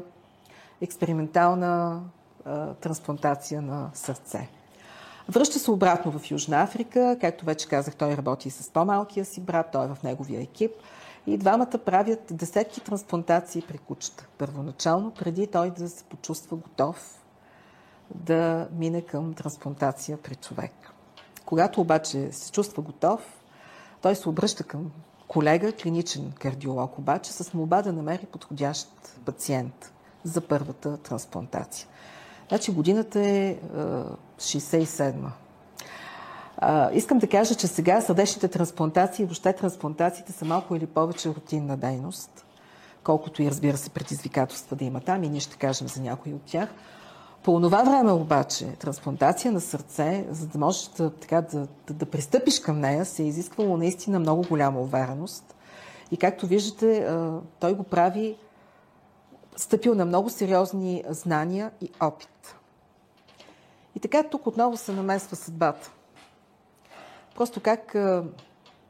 експериментална 0.81 2.01
а, 2.45 2.73
трансплантация 2.73 3.61
на 3.61 3.89
сърце. 3.93 4.49
Връща 5.29 5.59
се 5.59 5.71
обратно 5.71 6.19
в 6.19 6.31
Южна 6.31 6.61
Африка. 6.61 7.17
Както 7.21 7.45
вече 7.45 7.67
казах, 7.67 7.95
той 7.95 8.17
работи 8.17 8.49
с 8.49 8.69
по-малкия 8.69 9.25
си 9.25 9.41
брат, 9.41 9.67
той 9.71 9.85
е 9.85 9.87
в 9.87 10.03
неговия 10.03 10.41
екип. 10.41 10.71
И 11.27 11.37
двамата 11.37 11.79
правят 11.85 12.19
десетки 12.31 12.81
трансплантации 12.81 13.61
при 13.67 13.77
кучета. 13.77 14.27
Първоначално, 14.37 15.11
преди 15.11 15.47
той 15.47 15.71
да 15.71 15.89
се 15.89 16.03
почувства 16.03 16.57
готов 16.57 17.23
да 18.15 18.67
мине 18.71 19.01
към 19.01 19.33
трансплантация 19.33 20.17
при 20.17 20.35
човек. 20.35 20.71
Когато 21.45 21.81
обаче 21.81 22.31
се 22.31 22.51
чувства 22.51 22.83
готов, 22.83 23.43
той 24.01 24.15
се 24.15 24.29
обръща 24.29 24.63
към 24.63 24.91
колега, 25.27 25.71
клиничен 25.71 26.31
кардиолог 26.39 26.97
обаче, 26.97 27.31
с 27.31 27.53
молба 27.53 27.81
да 27.81 27.93
намери 27.93 28.25
подходящ 28.25 28.89
пациент 29.25 29.93
за 30.23 30.41
първата 30.41 30.97
трансплантация. 30.97 31.87
Значи 32.49 32.71
годината 32.71 33.19
е 33.19 33.57
67-ма. 34.37 35.31
Искам 36.93 37.17
да 37.17 37.27
кажа, 37.27 37.55
че 37.55 37.67
сега 37.67 38.01
сърдечните 38.01 38.47
трансплантации, 38.47 39.25
въобще 39.25 39.53
трансплантациите 39.53 40.31
са 40.31 40.45
малко 40.45 40.75
или 40.75 40.85
повече 40.85 41.29
рутинна 41.29 41.77
дейност, 41.77 42.45
колкото 43.03 43.43
и 43.43 43.49
разбира 43.49 43.77
се 43.77 43.89
предизвикателства 43.89 44.75
да 44.75 44.85
има 44.85 44.99
там 44.99 45.23
и 45.23 45.29
ние 45.29 45.39
ще 45.39 45.57
кажем 45.57 45.87
за 45.87 46.01
някои 46.01 46.33
от 46.33 46.41
тях. 46.41 46.69
По 47.43 47.61
това 47.61 47.83
време 47.83 48.11
обаче, 48.11 48.65
трансплантация 48.65 49.51
на 49.51 49.61
сърце, 49.61 50.25
за 50.29 50.47
да 50.47 50.59
можеш 50.59 50.87
да, 50.97 51.09
така, 51.09 51.41
да, 51.41 51.67
да, 51.87 51.93
да 51.93 52.05
пристъпиш 52.05 52.59
към 52.59 52.79
нея, 52.79 53.05
се 53.05 53.23
е 53.23 53.27
изисквало 53.27 53.77
наистина 53.77 54.19
много 54.19 54.41
голяма 54.49 54.79
увереност. 54.79 55.55
И 56.11 56.17
както 56.17 56.47
виждате, 56.47 57.17
той 57.59 57.73
го 57.73 57.83
прави 57.83 58.37
стъпил 59.55 59.95
на 59.95 60.05
много 60.05 60.29
сериозни 60.29 61.03
знания 61.09 61.71
и 61.81 61.89
опит. 61.99 62.55
И 63.95 63.99
така 63.99 64.23
тук 64.23 64.47
отново 64.47 64.77
се 64.77 64.91
намесва 64.91 65.35
съдбата. 65.35 65.91
Просто 67.35 67.61
как 67.61 67.95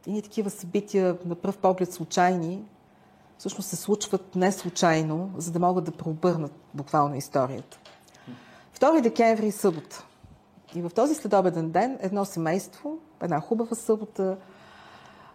и 0.07 0.21
такива 0.21 0.49
събития 0.49 1.17
на 1.25 1.35
пръв 1.35 1.57
поглед 1.57 1.93
случайни, 1.93 2.63
всъщност 3.37 3.69
се 3.69 3.75
случват 3.75 4.35
не 4.35 4.51
случайно, 4.51 5.31
за 5.37 5.51
да 5.51 5.59
могат 5.59 5.83
да 5.83 5.91
преобърнат 5.91 6.51
буквално 6.73 7.15
историята. 7.15 7.79
2 8.79 9.01
декември 9.01 9.47
е 9.47 9.51
събота. 9.51 10.05
И 10.75 10.81
в 10.81 10.89
този 10.95 11.15
следобеден 11.15 11.71
ден 11.71 11.97
едно 12.01 12.25
семейство, 12.25 12.97
една 13.21 13.39
хубава 13.39 13.75
събота, 13.75 14.37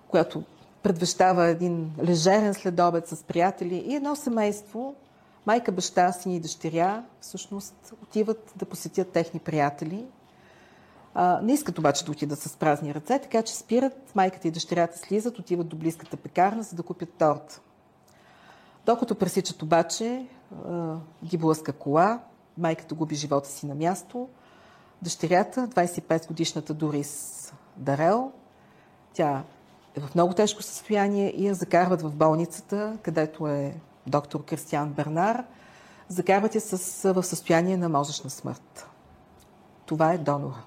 която 0.09 0.43
предвещава 0.83 1.47
един 1.47 1.93
лежерен 2.03 2.55
следобед 2.55 3.09
с 3.09 3.23
приятели 3.23 3.75
и 3.75 3.95
едно 3.95 4.17
семейство, 4.17 4.95
майка, 5.47 5.73
баща, 5.73 6.13
син 6.13 6.33
и 6.33 6.41
дъщеря, 6.41 7.05
всъщност 7.21 7.95
отиват 8.03 8.53
да 8.57 8.65
посетят 8.65 9.09
техни 9.09 9.41
приятели. 9.41 10.05
А, 11.19 11.41
не 11.43 11.53
искат 11.53 11.79
обаче 11.79 12.05
да 12.05 12.13
отидат 12.13 12.39
с 12.39 12.57
празни 12.57 12.95
ръце, 12.95 13.19
така 13.19 13.43
че 13.43 13.57
спират, 13.57 14.13
майката 14.15 14.49
и 14.49 14.51
дъщерята 14.51 14.99
слизат, 14.99 15.39
отиват 15.39 15.69
до 15.69 15.77
близката 15.77 16.17
пекарна, 16.17 16.63
за 16.63 16.77
да 16.77 16.83
купят 16.83 17.09
торт. 17.19 17.63
Докато 18.87 19.15
пресичат 19.15 19.63
обаче, 19.63 20.27
ги 21.25 21.39
блъска 21.39 21.73
кола, 21.73 22.21
майката 22.59 22.95
губи 22.95 23.15
живота 23.15 23.49
си 23.49 23.67
на 23.67 23.75
място. 23.75 24.29
Дъщерята, 25.03 25.69
25-годишната 25.69 26.75
Дорис 26.75 27.53
Дарел, 27.77 28.33
тя 29.15 29.43
е 29.95 30.01
в 30.01 30.15
много 30.15 30.35
тежко 30.35 30.63
състояние 30.63 31.31
и 31.37 31.47
я 31.47 31.55
закарват 31.55 32.03
в 32.03 32.11
болницата, 32.11 32.99
където 33.03 33.47
е 33.47 33.75
доктор 34.07 34.45
Кристиан 34.45 34.93
Бернар. 34.93 35.45
Закарват 36.09 36.55
я 36.55 36.61
с, 36.61 37.13
в 37.13 37.23
състояние 37.23 37.77
на 37.77 37.89
мозъчна 37.89 38.31
смърт. 38.31 38.89
Това 39.87 40.13
е 40.13 40.19
донора. 40.19 40.63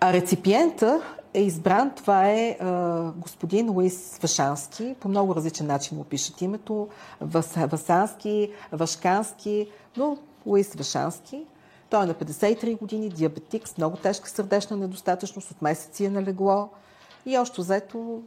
А 0.00 0.12
реципиента 0.12 1.02
е 1.34 1.42
избран, 1.42 1.90
това 1.96 2.30
е 2.30 2.56
а, 2.60 3.02
господин 3.16 3.70
Луис 3.70 4.18
Вашански. 4.22 4.96
По 5.00 5.08
много 5.08 5.34
различен 5.34 5.66
начин 5.66 5.98
му 5.98 6.04
пишат 6.04 6.42
името. 6.42 6.88
Вас, 7.20 7.54
Васански, 7.56 8.52
Вашкански, 8.72 9.70
но 9.96 10.18
Луис 10.46 10.74
Вашански. 10.74 11.46
Той 11.90 12.02
е 12.02 12.06
на 12.06 12.14
53 12.14 12.78
години, 12.78 13.08
диабетик 13.08 13.68
с 13.68 13.78
много 13.78 13.96
тежка 13.96 14.28
сърдечна 14.28 14.76
недостатъчност, 14.76 15.50
от 15.50 15.62
месеци 15.62 16.04
е 16.04 16.10
налегло 16.10 16.68
и 17.26 17.38
още 17.38 17.60
взето 17.60 18.22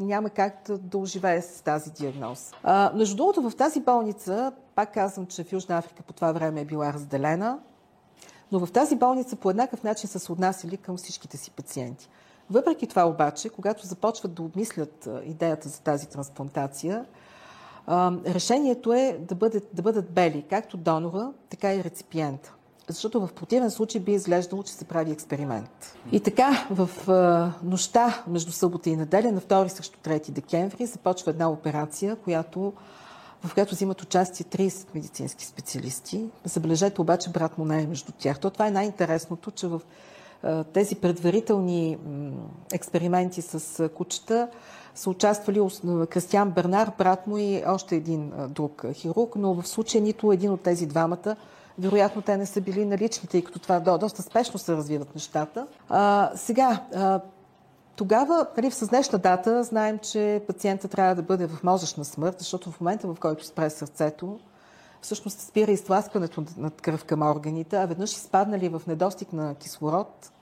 няма 0.00 0.30
как 0.30 0.62
да, 0.66 0.78
да 0.78 0.98
оживее 0.98 1.42
с 1.42 1.60
тази 1.60 1.90
диагноз. 1.90 2.52
А, 2.62 2.92
между 2.94 3.16
другото, 3.16 3.50
в 3.50 3.56
тази 3.56 3.80
болница, 3.80 4.52
пак 4.74 4.94
казвам, 4.94 5.26
че 5.26 5.44
в 5.44 5.52
Южна 5.52 5.78
Африка 5.78 6.02
по 6.02 6.12
това 6.12 6.32
време 6.32 6.60
е 6.60 6.64
била 6.64 6.92
разделена, 6.92 7.58
но 8.52 8.66
в 8.66 8.72
тази 8.72 8.96
болница 8.96 9.36
по 9.36 9.50
еднакъв 9.50 9.82
начин 9.82 10.08
са 10.08 10.18
се 10.18 10.32
отнасяли 10.32 10.76
към 10.76 10.96
всичките 10.96 11.36
си 11.36 11.50
пациенти. 11.50 12.08
Въпреки 12.50 12.86
това 12.86 13.08
обаче, 13.08 13.48
когато 13.48 13.86
започват 13.86 14.34
да 14.34 14.42
обмислят 14.42 15.08
идеята 15.24 15.68
за 15.68 15.80
тази 15.80 16.08
трансплантация, 16.08 17.04
решението 18.26 18.92
е 18.92 19.18
да 19.20 19.34
бъдат, 19.34 19.68
да 19.72 19.82
бъдат 19.82 20.10
бели, 20.10 20.44
както 20.50 20.76
донора, 20.76 21.32
така 21.50 21.74
и 21.74 21.84
реципиента. 21.84 22.54
Защото 22.88 23.26
в 23.26 23.32
противен 23.32 23.70
случай 23.70 24.00
би 24.00 24.12
изглеждало, 24.12 24.62
че 24.62 24.72
се 24.72 24.84
прави 24.84 25.10
експеримент. 25.10 25.96
И 26.12 26.20
така, 26.20 26.66
в 26.70 26.90
нощта 27.62 28.22
между 28.26 28.52
събота 28.52 28.90
и 28.90 28.96
неделя, 28.96 29.32
на 29.32 29.40
2 29.40 29.68
срещу 29.68 29.98
3 29.98 30.30
декември, 30.30 30.86
започва 30.86 31.30
една 31.30 31.50
операция, 31.50 32.16
която, 32.16 32.72
в 33.44 33.54
която 33.54 33.74
взимат 33.74 34.02
участие 34.02 34.46
30 34.46 34.86
медицински 34.94 35.44
специалисти. 35.44 36.24
Забележете 36.44 37.00
обаче, 37.00 37.30
брат 37.30 37.58
му 37.58 37.64
не 37.64 37.82
е 37.82 37.86
между 37.86 38.12
тях. 38.18 38.40
То 38.40 38.50
това 38.50 38.66
е 38.66 38.70
най-интересното, 38.70 39.50
че 39.50 39.66
в 39.66 39.80
тези 40.72 40.94
предварителни 40.94 41.98
експерименти 42.72 43.42
с 43.42 43.88
кучета 43.88 44.48
са 44.94 45.10
участвали 45.10 45.60
Кристиан 46.10 46.50
Бернар, 46.50 46.92
брат 46.98 47.26
му 47.26 47.38
и 47.38 47.62
още 47.66 47.96
един 47.96 48.32
друг 48.48 48.84
хирург, 48.92 49.36
но 49.36 49.54
в 49.54 49.68
случая 49.68 50.02
нито 50.02 50.32
един 50.32 50.50
от 50.50 50.60
тези 50.60 50.86
двамата 50.86 51.36
вероятно 51.78 52.22
те 52.22 52.36
не 52.36 52.46
са 52.46 52.60
били 52.60 52.84
налични, 52.84 53.28
тъй 53.28 53.42
като 53.42 53.58
това 53.58 53.80
доста 53.80 54.22
спешно 54.22 54.58
се 54.58 54.72
развиват 54.72 55.14
нещата. 55.14 55.66
А, 55.88 56.30
сега, 56.34 56.82
а, 56.94 57.20
тогава, 57.96 58.46
нали, 58.56 58.70
с 58.70 58.88
днешна 58.88 59.18
дата, 59.18 59.64
знаем, 59.64 59.98
че 59.98 60.42
пациента 60.46 60.88
трябва 60.88 61.14
да 61.14 61.22
бъде 61.22 61.46
в 61.46 61.62
мозъчна 61.62 62.04
смърт, 62.04 62.36
защото 62.38 62.70
в 62.70 62.80
момента, 62.80 63.06
в 63.06 63.16
който 63.20 63.46
спре 63.46 63.70
сърцето, 63.70 64.38
всъщност 65.00 65.40
спира 65.40 65.70
изтласкването 65.72 66.44
на 66.56 66.70
кръв 66.70 67.04
към 67.04 67.22
органите, 67.22 67.76
а 67.76 67.86
веднъж 67.86 68.12
изпаднали 68.12 68.68
в 68.68 68.82
недостиг 68.86 69.32
на 69.32 69.54
кислород, 69.54 70.32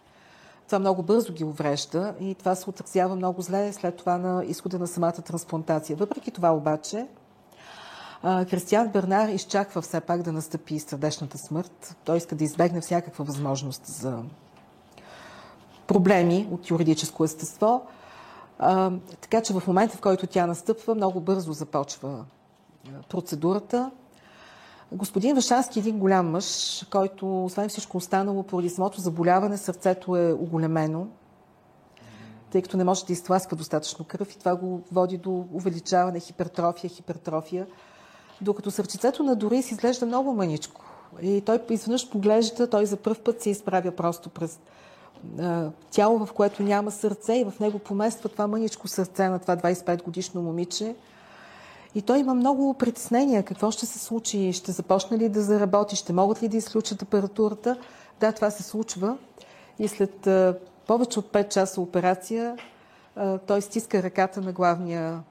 това 0.66 0.78
много 0.78 1.02
бързо 1.02 1.32
ги 1.32 1.44
уврежда 1.44 2.14
и 2.20 2.34
това 2.34 2.54
се 2.54 2.70
отразява 2.70 3.16
много 3.16 3.42
зле 3.42 3.72
след 3.72 3.96
това 3.96 4.18
на 4.18 4.44
изхода 4.44 4.78
на 4.78 4.86
самата 4.86 5.12
трансплантация. 5.12 5.96
Въпреки 5.96 6.30
това 6.30 6.50
обаче, 6.54 7.06
Кристиан 8.22 8.88
Бернар 8.88 9.28
изчаква 9.28 9.82
все 9.82 10.00
пак 10.00 10.22
да 10.22 10.32
настъпи 10.32 10.80
сърдечната 10.80 11.38
смърт. 11.38 11.96
Той 12.04 12.16
иска 12.16 12.36
да 12.36 12.44
избегне 12.44 12.80
всякаква 12.80 13.24
възможност 13.24 13.86
за 13.86 14.22
проблеми 15.90 16.48
от 16.50 16.70
юридическо 16.70 17.24
естество. 17.24 17.82
така 19.20 19.42
че 19.42 19.52
в 19.52 19.62
момента, 19.66 19.96
в 19.96 20.00
който 20.00 20.26
тя 20.26 20.46
настъпва, 20.46 20.94
много 20.94 21.20
бързо 21.20 21.52
започва 21.52 22.24
процедурата. 23.08 23.90
Господин 24.92 25.34
Вашански 25.34 25.78
е 25.78 25.80
един 25.80 25.98
голям 25.98 26.30
мъж, 26.30 26.46
който, 26.90 27.44
освен 27.44 27.68
всичко 27.68 27.96
останало, 27.96 28.42
поради 28.42 28.70
самото 28.70 29.00
заболяване, 29.00 29.56
сърцето 29.56 30.16
е 30.16 30.32
оголемено, 30.32 31.06
тъй 32.50 32.62
като 32.62 32.76
не 32.76 32.84
може 32.84 33.04
да 33.04 33.12
изтласква 33.12 33.56
достатъчно 33.56 34.04
кръв 34.04 34.32
и 34.32 34.38
това 34.38 34.56
го 34.56 34.82
води 34.92 35.18
до 35.18 35.44
увеличаване, 35.52 36.20
хипертрофия, 36.20 36.90
хипертрофия. 36.90 37.66
Докато 38.40 38.70
сърчицето 38.70 39.22
на 39.22 39.36
Дорис 39.36 39.70
изглежда 39.70 40.06
много 40.06 40.32
маничко. 40.32 40.84
И 41.22 41.40
той 41.40 41.60
изведнъж 41.70 42.10
поглежда, 42.10 42.70
той 42.70 42.86
за 42.86 42.96
първ 42.96 43.18
път 43.24 43.42
се 43.42 43.50
изправя 43.50 43.92
просто 43.92 44.28
през 44.30 44.56
а, 44.56 44.60
тяло, 45.90 46.26
в 46.26 46.32
което 46.32 46.62
няма 46.62 46.90
сърце 46.90 47.34
и 47.34 47.44
в 47.44 47.60
него 47.60 47.78
помества 47.78 48.28
това 48.28 48.46
мъничко 48.46 48.88
сърце 48.88 49.28
на 49.28 49.38
това 49.38 49.56
25 49.56 50.02
годишно 50.02 50.42
момиче– 50.42 50.94
и 51.94 52.02
той 52.02 52.18
има 52.18 52.34
много 52.34 52.74
притеснения. 52.74 53.42
Какво 53.42 53.70
ще 53.70 53.86
се 53.86 53.98
случи? 53.98 54.52
Ще 54.52 54.72
започне 54.72 55.18
ли 55.18 55.28
да 55.28 55.42
заработи? 55.42 55.96
Ще 55.96 56.12
могат 56.12 56.42
ли 56.42 56.48
да 56.48 56.56
изключат 56.56 57.02
апаратурата? 57.02 57.76
Да, 58.20 58.32
това 58.32 58.50
се 58.50 58.62
случва. 58.62 59.18
И 59.78 59.88
след 59.88 60.28
повече 60.86 61.18
от 61.18 61.32
5 61.32 61.48
часа 61.48 61.80
операция 61.80 62.56
той 63.46 63.62
стиска 63.62 64.02
ръката 64.02 64.40
на 64.40 64.52
главния 64.52 65.22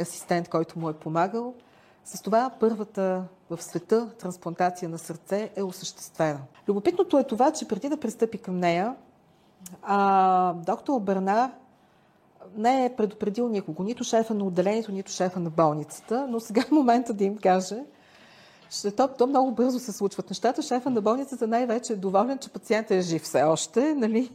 асистент, 0.00 0.48
който 0.48 0.78
му 0.78 0.88
е 0.88 0.92
помагал. 0.92 1.54
С 2.04 2.22
това 2.22 2.50
първата 2.60 3.24
в 3.50 3.62
света 3.62 4.08
трансплантация 4.18 4.88
на 4.88 4.98
сърце 4.98 5.50
е 5.56 5.62
осъществена. 5.62 6.40
Любопитното 6.68 7.18
е 7.18 7.24
това, 7.24 7.52
че 7.52 7.68
преди 7.68 7.88
да 7.88 7.96
пристъпи 7.96 8.38
към 8.38 8.58
нея, 8.58 8.94
а, 9.82 10.52
доктор 10.52 11.00
Бернар 11.00 11.50
не 12.56 12.84
е 12.84 12.96
предупредил 12.96 13.48
никого, 13.48 13.82
нито 13.82 14.04
шефа 14.04 14.34
на 14.34 14.44
отделението, 14.44 14.92
нито 14.92 15.12
шефа 15.12 15.40
на 15.40 15.50
болницата, 15.50 16.26
но 16.28 16.40
сега 16.40 16.60
е 16.60 16.74
момента 16.74 17.14
да 17.14 17.24
им 17.24 17.38
каже, 17.38 17.76
то, 18.96 19.08
то 19.08 19.26
много 19.26 19.50
бързо 19.50 19.78
се 19.78 19.92
случват 19.92 20.30
нещата. 20.30 20.62
Шефа 20.62 20.90
на 20.90 21.00
болницата 21.00 21.46
най-вече 21.46 21.92
е 21.92 21.96
доволен, 21.96 22.38
че 22.38 22.50
пациентът 22.50 22.90
е 22.90 23.00
жив 23.00 23.22
все 23.22 23.42
още. 23.42 23.94
Нали? 23.94 24.30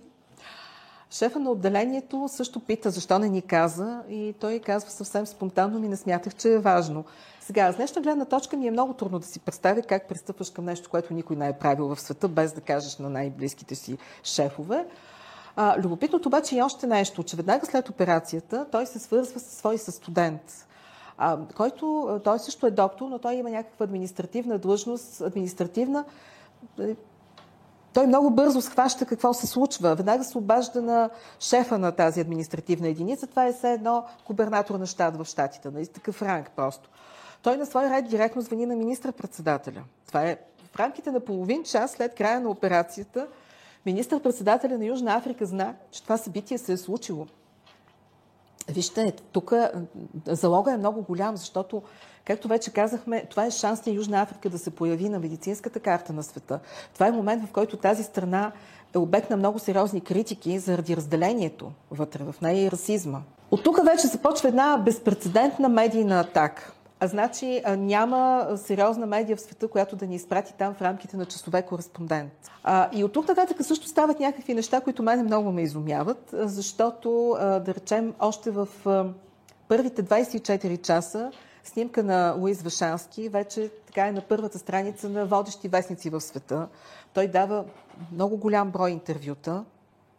Шефа 1.11 1.39
на 1.39 1.51
отделението 1.51 2.27
също 2.27 2.59
пита 2.59 2.89
защо 2.89 3.19
не 3.19 3.29
ни 3.29 3.41
каза 3.41 4.01
и 4.09 4.33
той 4.39 4.59
казва 4.59 4.89
съвсем 4.89 5.25
спонтанно 5.25 5.79
ми 5.79 5.87
не 5.87 5.95
смятах, 5.95 6.35
че 6.35 6.53
е 6.53 6.59
важно. 6.59 7.05
Сега, 7.39 7.71
с 7.71 7.75
днешна 7.75 8.01
гледна 8.01 8.25
точка 8.25 8.57
ми 8.57 8.67
е 8.67 8.71
много 8.71 8.93
трудно 8.93 9.19
да 9.19 9.25
си 9.25 9.39
представя 9.39 9.81
как 9.81 10.07
пристъпваш 10.07 10.49
към 10.49 10.65
нещо, 10.65 10.89
което 10.89 11.13
никой 11.13 11.35
не 11.35 11.47
е 11.47 11.53
правил 11.53 11.95
в 11.95 12.01
света, 12.01 12.27
без 12.27 12.53
да 12.53 12.61
кажеш 12.61 12.97
на 12.97 13.09
най-близките 13.09 13.75
си 13.75 13.97
шефове. 14.23 14.85
А, 15.55 15.79
любопитното 15.79 16.29
обаче 16.29 16.57
е 16.57 16.61
още 16.61 16.87
нещо, 16.87 17.23
че 17.23 17.35
веднага 17.35 17.65
след 17.65 17.89
операцията 17.89 18.65
той 18.71 18.85
се 18.85 18.99
свързва 18.99 19.39
с 19.39 19.57
свой 19.57 19.77
студент, 19.77 20.67
а, 21.17 21.37
който 21.55 22.19
той 22.23 22.39
също 22.39 22.67
е 22.67 22.71
доктор, 22.71 23.07
но 23.09 23.19
той 23.19 23.33
има 23.33 23.49
някаква 23.49 23.83
административна 23.83 24.57
длъжност, 24.57 25.21
административна. 25.21 26.05
Той 27.93 28.07
много 28.07 28.29
бързо 28.29 28.61
схваща 28.61 29.05
какво 29.05 29.33
се 29.33 29.47
случва. 29.47 29.95
Веднага 29.95 30.23
се 30.23 30.37
обажда 30.37 30.81
на 30.81 31.09
шефа 31.39 31.77
на 31.77 31.91
тази 31.91 32.21
административна 32.21 32.87
единица. 32.87 33.27
Това 33.27 33.47
е 33.47 33.53
все 33.53 33.71
едно 33.71 34.05
губернатор 34.27 34.75
на 34.75 34.85
щат 34.85 35.17
в 35.17 35.25
щатите. 35.25 35.69
Нали? 35.71 35.87
Такъв 35.87 36.21
ранг 36.21 36.51
просто. 36.55 36.89
Той 37.41 37.57
на 37.57 37.65
свой 37.65 37.89
ред 37.89 38.07
директно 38.07 38.41
звъни 38.41 38.65
на 38.65 38.75
министър-председателя. 38.75 39.83
Това 40.07 40.23
е 40.23 40.37
в 40.73 40.79
рамките 40.79 41.11
на 41.11 41.19
половин 41.19 41.63
час 41.63 41.91
след 41.91 42.15
края 42.15 42.39
на 42.39 42.49
операцията. 42.49 43.27
Министър-председателя 43.85 44.77
на 44.77 44.85
Южна 44.85 45.15
Африка 45.15 45.45
зна, 45.45 45.75
че 45.91 46.03
това 46.03 46.17
събитие 46.17 46.57
се 46.57 46.73
е 46.73 46.77
случило. 46.77 47.27
Вижте, 48.69 49.13
тук 49.31 49.53
залога 50.25 50.73
е 50.73 50.77
много 50.77 51.01
голям, 51.01 51.37
защото, 51.37 51.81
както 52.25 52.47
вече 52.47 52.73
казахме, 52.73 53.25
това 53.25 53.45
е 53.45 53.51
шанс 53.51 53.85
на 53.85 53.93
Южна 53.93 54.21
Африка 54.21 54.49
да 54.49 54.57
се 54.57 54.69
появи 54.69 55.09
на 55.09 55.19
медицинската 55.19 55.79
карта 55.79 56.13
на 56.13 56.23
света. 56.23 56.59
Това 56.93 57.07
е 57.07 57.11
момент, 57.11 57.47
в 57.47 57.51
който 57.51 57.77
тази 57.77 58.03
страна 58.03 58.51
е 58.95 58.97
обект 58.97 59.29
на 59.29 59.37
много 59.37 59.59
сериозни 59.59 60.01
критики 60.01 60.59
заради 60.59 60.97
разделението 60.97 61.71
вътре 61.91 62.23
в 62.23 62.35
нея 62.41 62.65
и 62.65 62.71
расизма. 62.71 63.21
От 63.51 63.63
тук 63.63 63.85
вече 63.85 64.07
започва 64.07 64.49
една 64.49 64.77
безпредседентна 64.77 65.69
медийна 65.69 66.19
атака. 66.19 66.72
А 67.03 67.07
значи 67.07 67.61
няма 67.67 68.47
сериозна 68.55 69.05
медия 69.05 69.37
в 69.37 69.41
света, 69.41 69.67
която 69.67 69.95
да 69.95 70.07
ни 70.07 70.15
изпрати 70.15 70.53
там 70.57 70.73
в 70.73 70.81
рамките 70.81 71.17
на 71.17 71.25
часове 71.25 71.61
кореспондент. 71.61 72.51
А, 72.63 72.89
и 72.93 73.03
от 73.03 73.13
тук 73.13 73.27
нататък 73.27 73.57
също 73.61 73.87
стават 73.87 74.19
някакви 74.19 74.53
неща, 74.53 74.81
които 74.81 75.03
мене 75.03 75.23
много 75.23 75.51
ме 75.51 75.61
изумяват, 75.61 76.29
защото, 76.33 77.35
да 77.39 77.73
речем, 77.75 78.13
още 78.19 78.51
в 78.51 78.67
първите 79.67 80.03
24 80.03 80.81
часа 80.81 81.31
снимка 81.63 82.03
на 82.03 82.35
Луис 82.37 82.61
Вашански 82.61 83.29
вече 83.29 83.69
така 83.85 84.07
е 84.07 84.11
на 84.11 84.21
първата 84.21 84.59
страница 84.59 85.09
на 85.09 85.25
водещи 85.25 85.67
вестници 85.67 86.09
в 86.09 86.21
света. 86.21 86.67
Той 87.13 87.27
дава 87.27 87.65
много 88.11 88.37
голям 88.37 88.71
брой 88.71 88.91
интервюта. 88.91 89.63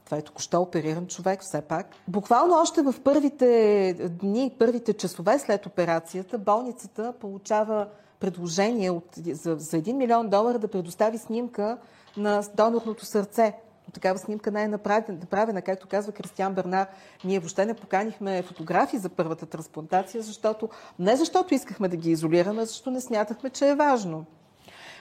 Това 0.05 0.17
е 0.17 0.23
току-що 0.23 0.63
опериран 0.63 1.07
човек, 1.07 1.43
все 1.43 1.61
пак. 1.61 1.87
Буквално 2.09 2.55
още 2.55 2.83
в 2.83 2.95
първите 3.05 4.11
дни, 4.23 4.53
първите 4.59 4.93
часове 4.93 5.39
след 5.39 5.67
операцията, 5.67 6.39
болницата 6.39 7.13
получава 7.21 7.87
предложение 8.21 8.91
от, 8.91 9.05
за, 9.17 9.57
за 9.59 9.77
1 9.77 9.93
милион 9.93 10.29
долара 10.29 10.59
да 10.59 10.69
предостави 10.69 11.19
снимка 11.19 11.79
на 12.17 12.43
донорното 12.57 13.07
сърце. 13.07 13.55
Но 13.89 13.93
такава 13.93 14.19
снимка 14.19 14.51
не 14.51 14.63
е 14.63 14.69
направена, 14.69 15.19
направена. 15.21 15.63
Както 15.63 15.89
казва 15.89 16.13
Кристиан 16.13 16.55
Бернар, 16.55 16.87
ние 17.25 17.39
въобще 17.39 17.67
не 17.67 17.75
поканихме 17.75 18.43
фотографии 18.43 18.99
за 18.99 19.09
първата 19.09 19.47
трансплантация, 19.47 20.23
защото 20.23 20.69
не 20.99 21.17
защото 21.17 21.55
искахме 21.55 21.89
да 21.89 21.97
ги 21.97 22.11
изолираме, 22.11 22.65
защото 22.65 22.91
не 22.91 23.01
смятахме, 23.01 23.51
че 23.51 23.69
е 23.69 23.75
важно. 23.75 24.25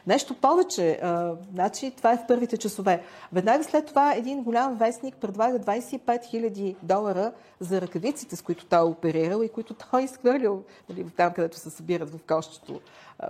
Нещо 0.08 0.34
повече, 0.34 1.00
а, 1.04 1.34
значи 1.54 1.92
това 1.98 2.14
е 2.14 2.18
в 2.18 2.28
първите 2.28 2.58
часове. 2.58 3.04
Веднага 3.34 3.64
след 3.64 3.86
това 3.86 4.14
един 4.14 4.44
голям 4.44 4.76
вестник 4.76 5.16
предлага 5.16 5.60
25 5.60 6.00
000 6.06 6.76
долара 6.84 7.32
за 7.60 7.82
ръкавиците, 7.82 8.36
с 8.36 8.42
които 8.42 8.66
той 8.66 8.80
е 8.80 8.84
оперирал 8.84 9.44
и 9.44 9.50
които 9.50 9.74
той 9.74 10.02
е 10.02 10.04
изхвърлил 10.04 10.64
нали, 10.90 11.06
там, 11.18 11.34
където 11.34 11.58
се 11.58 11.70
събират 11.70 12.10
в 12.10 12.20
кощето, 12.28 12.80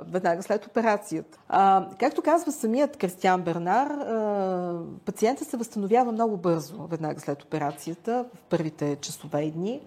веднага 0.08 0.44
след 0.44 0.66
операцията. 0.66 1.40
А, 1.50 1.88
както 2.00 2.22
казва 2.22 2.52
самият 2.52 2.98
Кристиан 2.98 3.42
Бернар, 3.42 3.88
а, 3.88 4.80
пациента 5.06 5.46
се 5.46 5.58
възстановява 5.58 6.12
много 6.12 6.38
бързо, 6.38 6.88
веднага 6.88 7.20
след 7.20 7.44
операцията, 7.44 8.26
в 8.36 8.44
първите 8.50 8.96
часове 8.96 9.42
и 9.42 9.52
дни. 9.52 9.82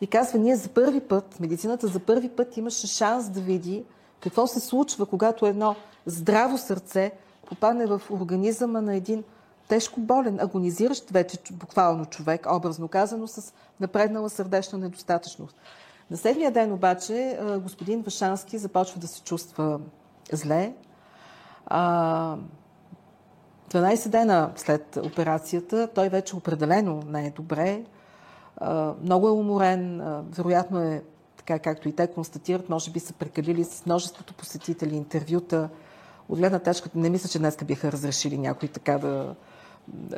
И 0.00 0.06
казва, 0.06 0.38
ние 0.38 0.56
за 0.56 0.68
първи 0.68 1.00
път, 1.00 1.40
медицината 1.40 1.86
за 1.86 2.00
първи 2.00 2.28
път 2.28 2.56
имаше 2.56 2.86
шанс 2.86 3.28
да 3.28 3.40
види 3.40 3.84
какво 4.24 4.46
се 4.46 4.60
случва, 4.60 5.06
когато 5.06 5.46
едно 5.46 5.76
здраво 6.06 6.58
сърце 6.58 7.12
попадне 7.46 7.86
в 7.86 8.02
организъма 8.10 8.80
на 8.80 8.94
един 8.94 9.24
тежко 9.68 10.00
болен, 10.00 10.40
агонизиращ 10.40 11.10
вече 11.10 11.38
буквално 11.52 12.06
човек, 12.06 12.46
образно 12.52 12.88
казано, 12.88 13.26
с 13.26 13.52
напреднала 13.80 14.30
сърдечна 14.30 14.78
недостатъчност. 14.78 15.56
На 16.10 16.16
седмия 16.16 16.50
ден 16.50 16.72
обаче 16.72 17.38
господин 17.62 18.02
Вашански 18.02 18.58
започва 18.58 19.00
да 19.00 19.06
се 19.06 19.22
чувства 19.22 19.80
зле. 20.32 20.72
12 21.70 24.08
дена 24.08 24.52
след 24.56 24.96
операцията 24.96 25.88
той 25.94 26.08
вече 26.08 26.36
определено 26.36 27.02
не 27.06 27.26
е 27.26 27.30
добре. 27.30 27.84
Много 29.02 29.28
е 29.28 29.32
уморен, 29.32 30.02
вероятно 30.30 30.80
е 30.80 31.02
така 31.46 31.58
както 31.58 31.88
и 31.88 31.92
те 31.92 32.06
констатират, 32.06 32.68
може 32.68 32.90
би 32.90 33.00
са 33.00 33.12
прекалили 33.12 33.64
с 33.64 33.86
множеството 33.86 34.34
посетители, 34.34 34.96
интервюта. 34.96 35.68
От 36.28 36.38
гледна 36.38 36.58
точка 36.58 36.90
не 36.94 37.10
мисля, 37.10 37.28
че 37.28 37.38
днес 37.38 37.56
биха 37.64 37.92
разрешили 37.92 38.38
някой 38.38 38.68
така 38.68 38.98
да, 38.98 39.34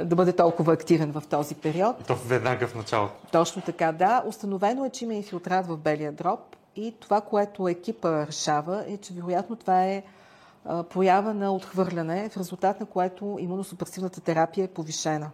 да 0.05 0.17
бъде 0.17 0.33
толкова 0.33 0.73
активен 0.73 1.13
в 1.13 1.23
този 1.31 1.55
период. 1.55 1.97
То 2.07 2.15
веднага 2.15 2.67
в 2.67 2.75
началото. 2.75 3.15
Точно 3.33 3.63
така, 3.63 3.93
да. 3.93 4.23
Установено 4.27 4.85
е, 4.85 4.91
че 4.91 5.05
има 5.05 5.15
инфилтрат 5.15 5.67
в 5.67 5.77
белия 5.77 6.13
дроб 6.13 6.41
и 6.77 6.95
това, 7.01 7.21
което 7.21 7.69
екипа 7.69 8.27
решава 8.27 8.85
е, 8.89 8.97
че 8.97 9.15
вероятно 9.15 9.57
това 9.57 9.85
е 9.85 10.03
проява 10.65 11.35
на 11.35 11.53
отхвърляне, 11.53 12.29
в 12.29 12.37
резултат 12.37 12.81
на 12.81 12.87
което 12.87 13.37
имуносупресивната 13.41 14.21
терапия 14.21 14.65
е 14.65 14.69
повишена. 14.69 15.31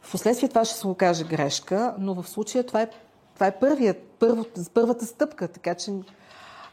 Впоследствие 0.00 0.48
това 0.48 0.64
ще 0.64 0.74
се 0.74 0.86
окаже 0.86 1.24
грешка, 1.24 1.94
но 1.98 2.14
в 2.14 2.28
случая 2.28 2.66
това 2.66 2.82
е 2.82 2.88
това 3.36 3.46
е 3.46 3.58
първият, 3.58 4.02
първо, 4.18 4.44
първата 4.74 5.06
стъпка, 5.06 5.48
така 5.48 5.74
че 5.74 5.92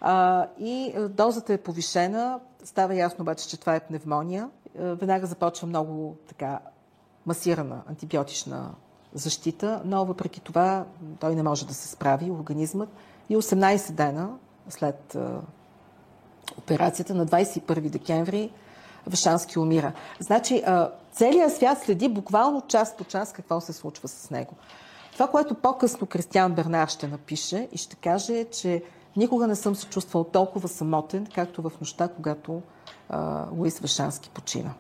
а, 0.02 0.48
и 0.60 0.94
дозата 1.10 1.54
е 1.54 1.58
повишена. 1.58 2.40
Става 2.64 2.96
ясно 2.96 3.22
обаче, 3.22 3.48
че 3.48 3.60
това 3.60 3.76
е 3.76 3.80
пневмония. 3.80 4.50
Веднага 4.76 5.28
започва 5.28 5.68
много 5.68 6.16
така 6.28 6.60
масирана 7.26 7.82
антибиотична 7.90 8.72
защита, 9.14 9.82
но 9.86 10.06
въпреки 10.06 10.40
това 10.40 10.86
той 11.20 11.36
не 11.36 11.44
може 11.44 11.68
да 11.68 11.74
се 11.74 11.88
справи, 11.88 12.32
организмът. 12.32 12.90
И 13.30 13.38
18 13.38 13.92
дена 13.92 14.30
след 14.70 15.16
а, 15.16 15.42
операцията 16.58 17.16
на 17.16 17.26
21 17.26 17.90
декември 17.90 18.52
Вашански 19.08 19.60
умира. 19.60 19.94
Значи, 20.20 20.64
а, 20.66 20.92
целият 21.12 21.56
свят 21.56 21.78
следи 21.84 22.10
буквално 22.10 22.62
час 22.62 22.98
по 22.98 23.04
час 23.04 23.34
какво 23.34 23.62
се 23.62 23.74
случва 23.74 24.08
с 24.08 24.30
него. 24.30 24.54
Това, 25.14 25.28
което 25.28 25.56
по-късно 25.56 26.08
Кристиан 26.08 26.54
Бернар 26.54 26.88
ще 26.88 27.08
напише 27.08 27.68
и 27.72 27.78
ще 27.78 27.96
каже 27.96 28.40
е, 28.40 28.46
че 28.46 28.84
никога 29.18 29.48
не 29.48 29.56
съм 29.56 29.76
се 29.76 29.88
чувствал 29.88 30.24
толкова 30.24 30.68
самотен, 30.68 31.28
както 31.36 31.62
в 31.62 31.72
нощта, 31.82 32.08
когато 32.08 32.62
а, 33.10 33.46
Луис 33.52 33.80
Вашански 33.80 34.30
почина. 34.30 34.74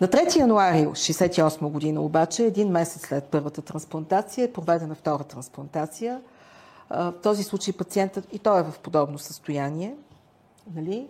На 0.00 0.08
3 0.08 0.36
януари 0.36 0.86
1968 0.86 1.68
година 1.68 2.00
обаче, 2.00 2.44
един 2.44 2.68
месец 2.68 3.06
след 3.06 3.24
първата 3.24 3.62
трансплантация, 3.62 4.44
е 4.44 4.52
проведена 4.52 4.94
втора 4.94 5.24
трансплантация. 5.24 6.20
В 6.90 7.14
този 7.22 7.42
случай 7.42 7.74
пациентът 7.74 8.32
и 8.32 8.38
той 8.38 8.60
е 8.60 8.62
в 8.62 8.78
подобно 8.78 9.18
състояние, 9.18 9.96
нали? 10.74 11.08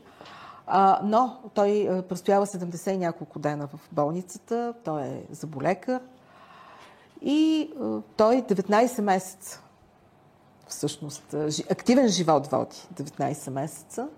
Но 1.03 1.37
той 1.55 2.03
престоява 2.09 2.47
70 2.47 2.91
и 2.91 2.97
няколко 2.97 3.39
дена 3.39 3.67
в 3.67 3.81
болницата, 3.93 4.75
той 4.85 5.03
е 5.03 5.23
заболекар, 5.31 6.01
и 7.23 7.71
той 8.17 8.43
19 8.43 9.01
месеца, 9.01 9.61
всъщност, 10.69 11.35
активен 11.71 12.09
живот 12.09 12.47
води 12.47 12.77
19 12.95 13.51
месеца. 13.51 14.09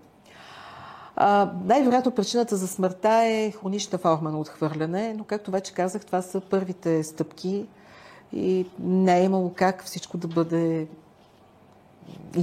най-вероятно 1.65 2.11
причината 2.11 2.55
за 2.55 2.67
смъртта 2.67 3.09
е 3.23 3.51
хронична 3.51 3.97
форма 3.97 4.31
на 4.31 4.39
отхвърляне, 4.39 5.13
но 5.13 5.23
както 5.23 5.51
вече 5.51 5.73
казах, 5.73 6.05
това 6.05 6.21
са 6.21 6.41
първите 6.41 7.03
стъпки 7.03 7.65
и 8.33 8.65
не 8.79 9.19
е 9.19 9.23
имало 9.23 9.53
как 9.55 9.83
всичко 9.83 10.17
да 10.17 10.27
бъде 10.27 10.87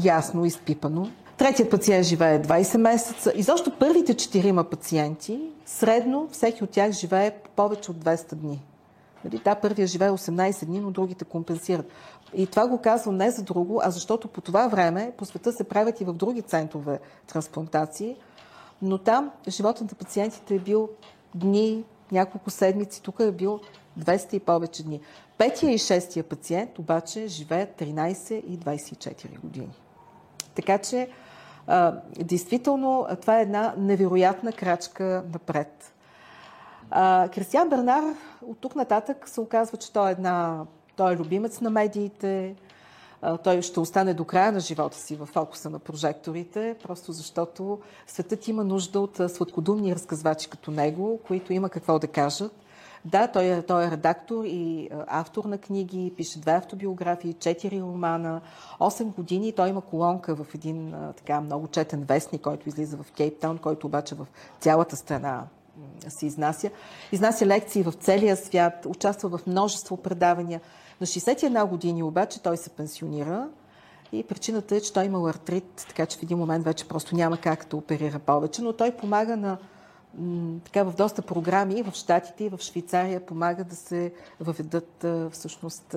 ясно 0.04 0.44
изпипано. 0.44 1.10
Третият 1.36 1.70
пациент 1.70 2.06
живее 2.06 2.42
20 2.42 2.76
месеца. 2.76 3.32
И 3.34 3.42
защо 3.42 3.78
първите 3.78 4.14
четирима 4.14 4.64
пациенти, 4.64 5.40
средно 5.66 6.28
всеки 6.32 6.64
от 6.64 6.70
тях 6.70 6.92
живее 6.92 7.30
повече 7.56 7.90
от 7.90 7.96
200 7.96 8.34
дни 8.34 8.62
Нали, 9.24 9.40
да, 9.44 9.54
първия 9.54 9.86
живее 9.86 10.10
18 10.10 10.64
дни, 10.66 10.80
но 10.80 10.90
другите 10.90 11.24
компенсират. 11.24 11.86
И 12.34 12.46
това 12.46 12.66
го 12.66 12.78
казвам 12.78 13.16
не 13.16 13.30
за 13.30 13.42
друго, 13.42 13.80
а 13.84 13.90
защото 13.90 14.28
по 14.28 14.40
това 14.40 14.68
време 14.68 15.12
по 15.16 15.24
света 15.24 15.52
се 15.52 15.64
правят 15.64 16.00
и 16.00 16.04
в 16.04 16.12
други 16.12 16.42
центрове 16.42 17.00
трансплантации, 17.26 18.16
но 18.82 18.98
там 18.98 19.30
животът 19.48 19.90
на 19.90 19.98
пациентите 19.98 20.54
е 20.54 20.58
бил 20.58 20.88
дни, 21.34 21.84
няколко 22.12 22.50
седмици, 22.50 23.02
тук 23.02 23.20
е 23.20 23.32
бил 23.32 23.60
200 23.98 24.34
и 24.34 24.40
повече 24.40 24.82
дни. 24.82 25.00
Петия 25.38 25.72
и 25.72 25.78
шестия 25.78 26.24
пациент 26.24 26.78
обаче 26.78 27.26
живеят 27.26 27.80
13 27.80 28.32
и 28.32 28.58
24 28.58 29.40
години. 29.40 29.70
Така 30.54 30.78
че, 30.78 31.08
а, 31.66 31.94
действително, 32.18 33.06
това 33.20 33.38
е 33.38 33.42
една 33.42 33.74
невероятна 33.78 34.52
крачка 34.52 35.24
напред. 35.32 35.93
Кристиан 37.34 37.68
Бернар 37.68 38.02
от 38.42 38.58
тук 38.58 38.76
нататък 38.76 39.28
се 39.28 39.40
оказва, 39.40 39.78
че 39.78 39.92
той 39.92 40.08
е, 40.08 40.12
една, 40.12 40.64
той 40.96 41.12
е 41.12 41.16
любимец 41.16 41.60
на 41.60 41.70
медиите, 41.70 42.54
той 43.44 43.62
ще 43.62 43.80
остане 43.80 44.14
до 44.14 44.24
края 44.24 44.52
на 44.52 44.60
живота 44.60 44.96
си 44.96 45.16
в 45.16 45.26
фокуса 45.26 45.70
на 45.70 45.78
прожекторите, 45.78 46.76
просто 46.82 47.12
защото 47.12 47.78
светът 48.06 48.48
има 48.48 48.64
нужда 48.64 49.00
от 49.00 49.20
сладкодумни 49.28 49.94
разказвачи 49.94 50.50
като 50.50 50.70
него, 50.70 51.20
които 51.26 51.52
има 51.52 51.68
какво 51.68 51.98
да 51.98 52.06
кажат. 52.06 52.52
Да, 53.04 53.28
той 53.28 53.44
е, 53.44 53.62
той 53.62 53.84
е 53.84 53.90
редактор 53.90 54.44
и 54.44 54.90
автор 55.06 55.44
на 55.44 55.58
книги, 55.58 56.12
пише 56.16 56.40
две 56.40 56.52
автобиографии, 56.52 57.34
четири 57.34 57.82
романа, 57.82 58.40
8 58.80 59.04
години. 59.04 59.52
Той 59.52 59.68
има 59.68 59.80
колонка 59.80 60.34
в 60.34 60.46
един 60.54 60.94
така 61.16 61.40
много 61.40 61.68
четен 61.68 62.04
вестник, 62.04 62.42
който 62.42 62.68
излиза 62.68 62.96
в 62.96 63.12
Кейптаун, 63.12 63.58
който 63.58 63.86
обаче 63.86 64.14
в 64.14 64.26
цялата 64.60 64.96
страна 64.96 65.44
се 66.08 66.26
изнася. 66.26 66.70
Изнася 67.12 67.46
лекции 67.46 67.82
в 67.82 67.92
целия 67.92 68.36
свят, 68.36 68.86
участва 68.86 69.38
в 69.38 69.46
множество 69.46 69.96
предавания. 69.96 70.60
На 71.00 71.06
61 71.06 71.68
години 71.68 72.02
обаче 72.02 72.42
той 72.42 72.56
се 72.56 72.70
пенсионира 72.70 73.48
и 74.12 74.22
причината 74.22 74.76
е, 74.76 74.80
че 74.80 74.92
той 74.92 75.04
има 75.04 75.30
артрит, 75.30 75.86
така 75.88 76.06
че 76.06 76.18
в 76.18 76.22
един 76.22 76.38
момент 76.38 76.64
вече 76.64 76.88
просто 76.88 77.16
няма 77.16 77.36
как 77.36 77.66
да 77.70 77.76
оперира 77.76 78.18
повече, 78.18 78.62
но 78.62 78.72
той 78.72 78.90
помага 78.90 79.36
на 79.36 79.58
така 80.64 80.82
в 80.82 80.94
доста 80.96 81.22
програми 81.22 81.82
в 81.82 81.92
Штатите 81.94 82.44
и 82.44 82.48
в 82.48 82.58
Швейцария 82.60 83.26
помага 83.26 83.64
да 83.64 83.76
се 83.76 84.12
въведат 84.40 85.06
всъщност 85.30 85.94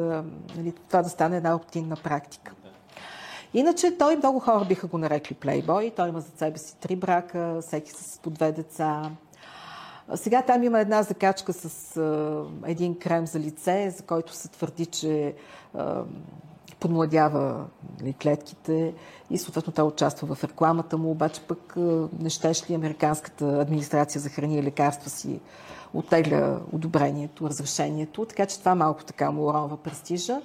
нали, 0.58 0.74
това 0.88 1.02
да 1.02 1.10
стане 1.10 1.38
една 1.38 1.56
оптинна 1.56 1.96
практика. 1.96 2.54
Иначе 3.54 3.98
той 3.98 4.16
много 4.16 4.40
хора 4.40 4.66
биха 4.66 4.88
го 4.88 4.98
нарекли 4.98 5.36
плейбой. 5.36 5.92
Той 5.96 6.10
има 6.10 6.22
за 6.22 6.30
себе 6.38 6.58
си 6.58 6.76
три 6.76 6.96
брака, 6.96 7.60
всеки 7.62 7.92
с 7.92 8.20
по 8.20 8.30
две 8.30 8.52
деца. 8.52 9.12
Сега 10.16 10.42
там 10.42 10.64
има 10.64 10.80
една 10.80 11.04
закачка 11.04 11.54
с 11.54 11.98
а, 11.98 12.44
един 12.66 13.00
крем 13.00 13.28
за 13.28 13.40
лице, 13.40 13.94
за 13.98 14.04
който 14.04 14.34
се 14.34 14.48
твърди, 14.48 14.86
че 14.86 15.36
а, 15.74 16.04
подмладява 16.80 17.66
нали, 18.02 18.14
клетките 18.14 18.94
и 19.30 19.38
съответно 19.38 19.74
той 19.74 19.86
участва 19.86 20.36
в 20.36 20.44
рекламата 20.44 20.98
му, 20.98 21.12
обаче 21.12 21.42
пък 21.42 21.74
не 22.20 22.30
щеш 22.30 22.70
ли 22.70 22.74
американската 22.74 23.46
администрация 23.46 24.22
за 24.22 24.30
храни 24.30 24.58
и 24.58 24.64
лекарства 24.64 25.10
си 25.10 25.40
оттегля 25.94 26.60
одобрението, 26.72 27.50
разрешението, 27.50 28.26
така 28.26 28.46
че 28.46 28.60
това 28.60 28.76
малко 28.76 29.04
така 29.04 29.32
му 29.32 29.48
уронва 29.48 29.78
престижа. 29.78 30.42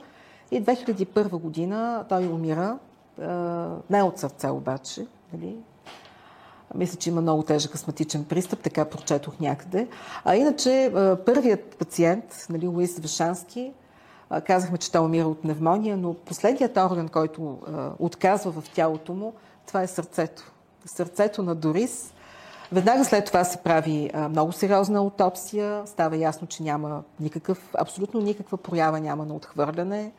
И 0.50 0.64
2001 0.64 1.28
година 1.28 2.04
той 2.08 2.26
умира, 2.26 2.78
не 3.90 4.02
от 4.02 4.18
сърце 4.18 4.48
обаче, 4.50 5.06
нали, 5.32 5.56
мисля, 6.74 6.98
че 6.98 7.10
има 7.10 7.20
много 7.20 7.42
тежък 7.42 7.74
астматичен 7.74 8.24
пристъп, 8.24 8.60
така 8.60 8.84
прочетох 8.84 9.40
някъде. 9.40 9.88
А 10.24 10.36
иначе 10.36 10.92
първият 11.26 11.76
пациент, 11.76 12.46
нали, 12.50 12.66
Луис 12.66 12.98
Вешански, 12.98 13.72
казахме, 14.46 14.78
че 14.78 14.92
той 14.92 15.04
умира 15.04 15.28
от 15.28 15.42
пневмония, 15.42 15.96
но 15.96 16.14
последният 16.14 16.76
орган, 16.76 17.08
който 17.08 17.58
отказва 17.98 18.52
в 18.52 18.70
тялото 18.74 19.14
му, 19.14 19.32
това 19.66 19.82
е 19.82 19.86
сърцето. 19.86 20.52
Сърцето 20.86 21.42
на 21.42 21.54
Дорис. 21.54 22.14
Веднага 22.72 23.04
след 23.04 23.24
това 23.24 23.44
се 23.44 23.56
прави 23.56 24.10
много 24.30 24.52
сериозна 24.52 24.98
аутопсия. 24.98 25.82
Става 25.86 26.16
ясно, 26.16 26.46
че 26.46 26.62
няма 26.62 27.02
никакъв, 27.20 27.74
абсолютно 27.78 28.20
никаква 28.20 28.56
проява 28.56 29.00
няма 29.00 29.26
на 29.26 29.34
отхвърляне 29.34 30.12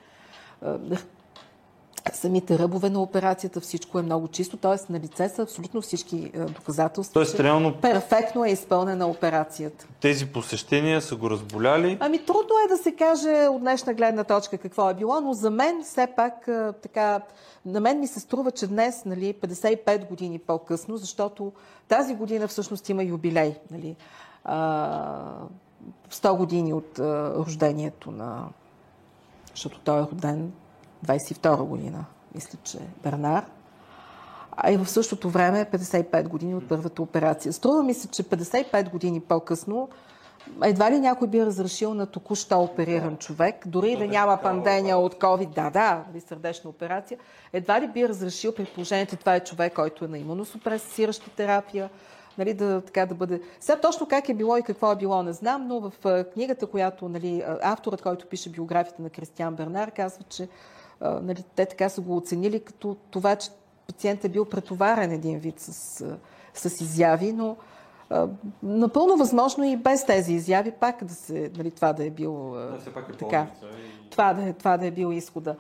самите 2.12 2.60
ръбове 2.60 2.90
на 2.90 3.02
операцията, 3.02 3.62
всичко 3.62 4.00
е 4.00 4.02
много 4.02 4.28
чисто, 4.28 4.58
т.е. 4.58 4.92
на 4.92 5.00
лице 5.00 5.30
са 5.30 5.42
абсолютно 5.42 5.82
всички 5.82 6.32
е, 6.34 6.40
доказателства. 6.40 7.14
Тоест, 7.14 7.40
реално... 7.40 7.76
Перфектно 7.82 8.46
е 8.46 8.50
изпълнена 8.50 9.08
операцията. 9.08 9.88
Тези 10.02 10.26
посещения 10.26 11.02
са 11.02 11.16
го 11.16 11.30
разболяли? 11.30 11.98
Ами 12.00 12.26
трудно 12.26 12.56
е 12.66 12.68
да 12.68 12.78
се 12.78 12.92
каже 12.96 13.48
от 13.48 13.62
днешна 13.62 13.94
гледна 13.94 14.24
точка 14.24 14.58
какво 14.58 14.90
е 14.90 14.94
било, 14.94 15.22
но 15.22 15.34
за 15.34 15.50
мен 15.50 15.84
все 15.84 16.08
пак 16.16 16.48
е, 16.48 16.72
така, 16.82 17.22
на 17.66 17.80
мен 17.80 18.00
ми 18.00 18.08
се 18.08 18.20
струва, 18.20 18.52
че 18.52 18.68
днес, 18.68 19.06
нали, 19.06 19.34
55 19.34 20.08
години 20.08 20.40
по-късно, 20.40 20.98
защото 20.98 21.52
тази 21.88 22.16
година 22.16 22.48
всъщност 22.48 22.90
има 22.90 23.04
юбилей, 23.04 23.56
нали, 23.72 23.96
100 26.12 26.38
години 26.38 26.74
от 26.74 27.00
рождението 27.00 28.12
на 28.12 28.48
защото 29.54 29.80
той 29.80 30.00
е 30.00 30.04
роден 30.04 30.52
22 31.06 31.64
година, 31.64 32.06
мисля, 32.36 32.60
че 32.64 32.80
Бернар. 33.04 33.46
А 34.52 34.72
и 34.72 34.78
в 34.78 34.90
същото 34.90 35.30
време 35.30 35.66
55 35.66 36.28
години 36.28 36.56
от 36.56 36.70
първата 36.70 37.02
операция. 37.02 37.54
Струва 37.54 37.84
ми 37.84 37.94
се, 37.94 38.08
че 38.08 38.24
55 38.24 38.90
години 38.90 39.20
по-късно 39.20 39.90
едва 40.64 40.92
ли 40.92 41.00
някой 41.00 41.28
би 41.28 41.46
разрешил 41.46 41.94
на 41.94 42.06
току-що 42.06 42.60
опериран 42.60 43.18
човек, 43.18 43.68
дори 43.68 43.92
и 43.92 43.98
да 43.98 44.08
няма 44.08 44.38
пандемия 44.44 44.98
от 44.98 45.16
COVID, 45.16 45.50
да, 45.50 45.70
да, 45.70 46.04
или 46.12 46.22
сърдечна 46.22 46.70
операция, 46.70 47.18
едва 47.54 47.82
ли 47.82 47.88
би 47.88 48.10
разрешил 48.10 48.56
при 48.56 48.66
положение, 48.66 49.06
че 49.06 49.16
това 49.16 49.36
е 49.36 49.40
човек, 49.40 49.74
който 49.74 50.06
е 50.06 50.08
на 50.08 50.18
имуносупресираща 50.18 51.30
терапия, 51.30 51.90
нали, 52.38 52.54
да, 52.54 52.82
така 52.82 53.06
да 53.06 53.16
бъде... 53.16 53.42
Сега 53.60 53.80
точно 53.80 54.08
как 54.08 54.30
е 54.30 54.34
било 54.34 54.58
и 54.58 54.64
какво 54.64 54.92
е 54.92 54.96
било, 54.96 55.24
не 55.24 55.34
знам, 55.34 55.68
но 55.68 55.80
в 55.80 56.24
книгата, 56.34 56.68
която 56.68 57.10
нали, 57.10 57.44
авторът, 57.62 58.02
който 58.02 58.28
пише 58.28 58.50
биографията 58.50 59.02
на 59.02 59.10
Кристиан 59.10 59.56
Бернар, 59.56 59.92
казва, 59.92 60.24
че 60.30 60.48
нали, 61.04 61.44
те 61.56 61.66
така 61.66 61.90
са 61.90 62.02
го 62.02 62.18
оценили 62.18 62.60
като 62.60 62.98
това, 63.12 63.36
че 63.36 63.50
пациентът 63.88 64.26
е 64.26 64.30
бил 64.30 64.46
претоварен 64.46 65.12
един 65.12 65.40
вид 65.40 65.60
с, 65.60 66.06
с 66.54 66.82
изяви, 66.82 67.34
но 67.34 67.56
а, 68.10 68.28
напълно 68.64 69.18
възможно 69.18 69.64
и 69.64 69.78
без 69.78 70.06
тези 70.06 70.34
изяви 70.34 70.72
пак 70.72 71.04
да 71.04 71.14
се, 71.14 71.52
нали, 71.58 71.72
това 71.72 71.94
да 71.94 72.06
е 72.06 72.10
бил 72.10 72.52
да, 72.52 72.92
пак 72.94 73.10
е 73.10 73.18
така, 73.18 73.48
и... 73.64 74.10
това, 74.10 74.34
да, 74.34 74.50
е, 74.50 74.54
това 74.54 74.78
да 74.78 74.86
е 74.86 74.92
бил 74.92 75.14
изхода. 75.14 75.56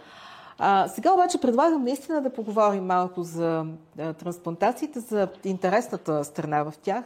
А, 0.57 0.87
сега 0.87 1.13
обаче 1.13 1.41
предлагам 1.41 1.83
наистина 1.83 2.21
да 2.21 2.33
поговорим 2.33 2.85
малко 2.85 3.23
за 3.23 3.65
а, 3.99 4.13
трансплантациите, 4.13 4.99
за 4.99 5.27
интересната 5.43 6.23
страна 6.23 6.63
в 6.63 6.73
тях. 6.81 7.03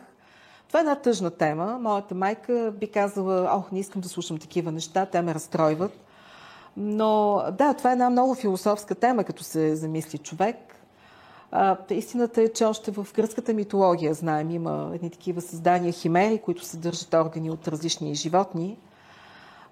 Това 0.68 0.80
е 0.80 0.82
една 0.82 0.96
тъжна 0.96 1.32
тема. 1.32 1.80
Моята 1.82 2.16
майка 2.16 2.74
би 2.80 2.88
казала, 2.88 3.50
ох, 3.54 3.72
не 3.72 3.80
искам 3.80 4.02
да 4.02 4.10
слушам 4.10 4.38
такива 4.38 4.72
неща, 4.72 5.06
те 5.06 5.22
ме 5.22 5.34
разстройват. 5.34 6.07
Но 6.80 7.42
да, 7.52 7.74
това 7.74 7.90
е 7.90 7.94
една 7.94 8.10
много 8.10 8.36
философска 8.36 8.96
тема, 8.96 9.24
като 9.24 9.44
се 9.44 9.76
замисли 9.76 10.18
човек. 10.18 10.56
А, 11.52 11.78
истината 11.90 12.42
е, 12.42 12.48
че 12.48 12.66
още 12.66 12.92
в 12.92 13.08
гръцката 13.16 13.54
митология, 13.54 14.14
знаем, 14.14 14.52
има 14.52 14.92
едни 14.94 15.10
такива 15.10 15.42
създания 15.42 15.94
химери, 15.94 16.38
които 16.38 16.66
съдържат 16.66 17.14
органи 17.14 17.50
от 17.50 17.68
различни 17.68 18.16
животни. 18.16 18.78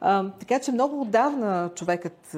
А, 0.01 0.29
така 0.39 0.59
че 0.59 0.71
много 0.71 1.01
отдавна 1.01 1.69
човекът 1.75 2.35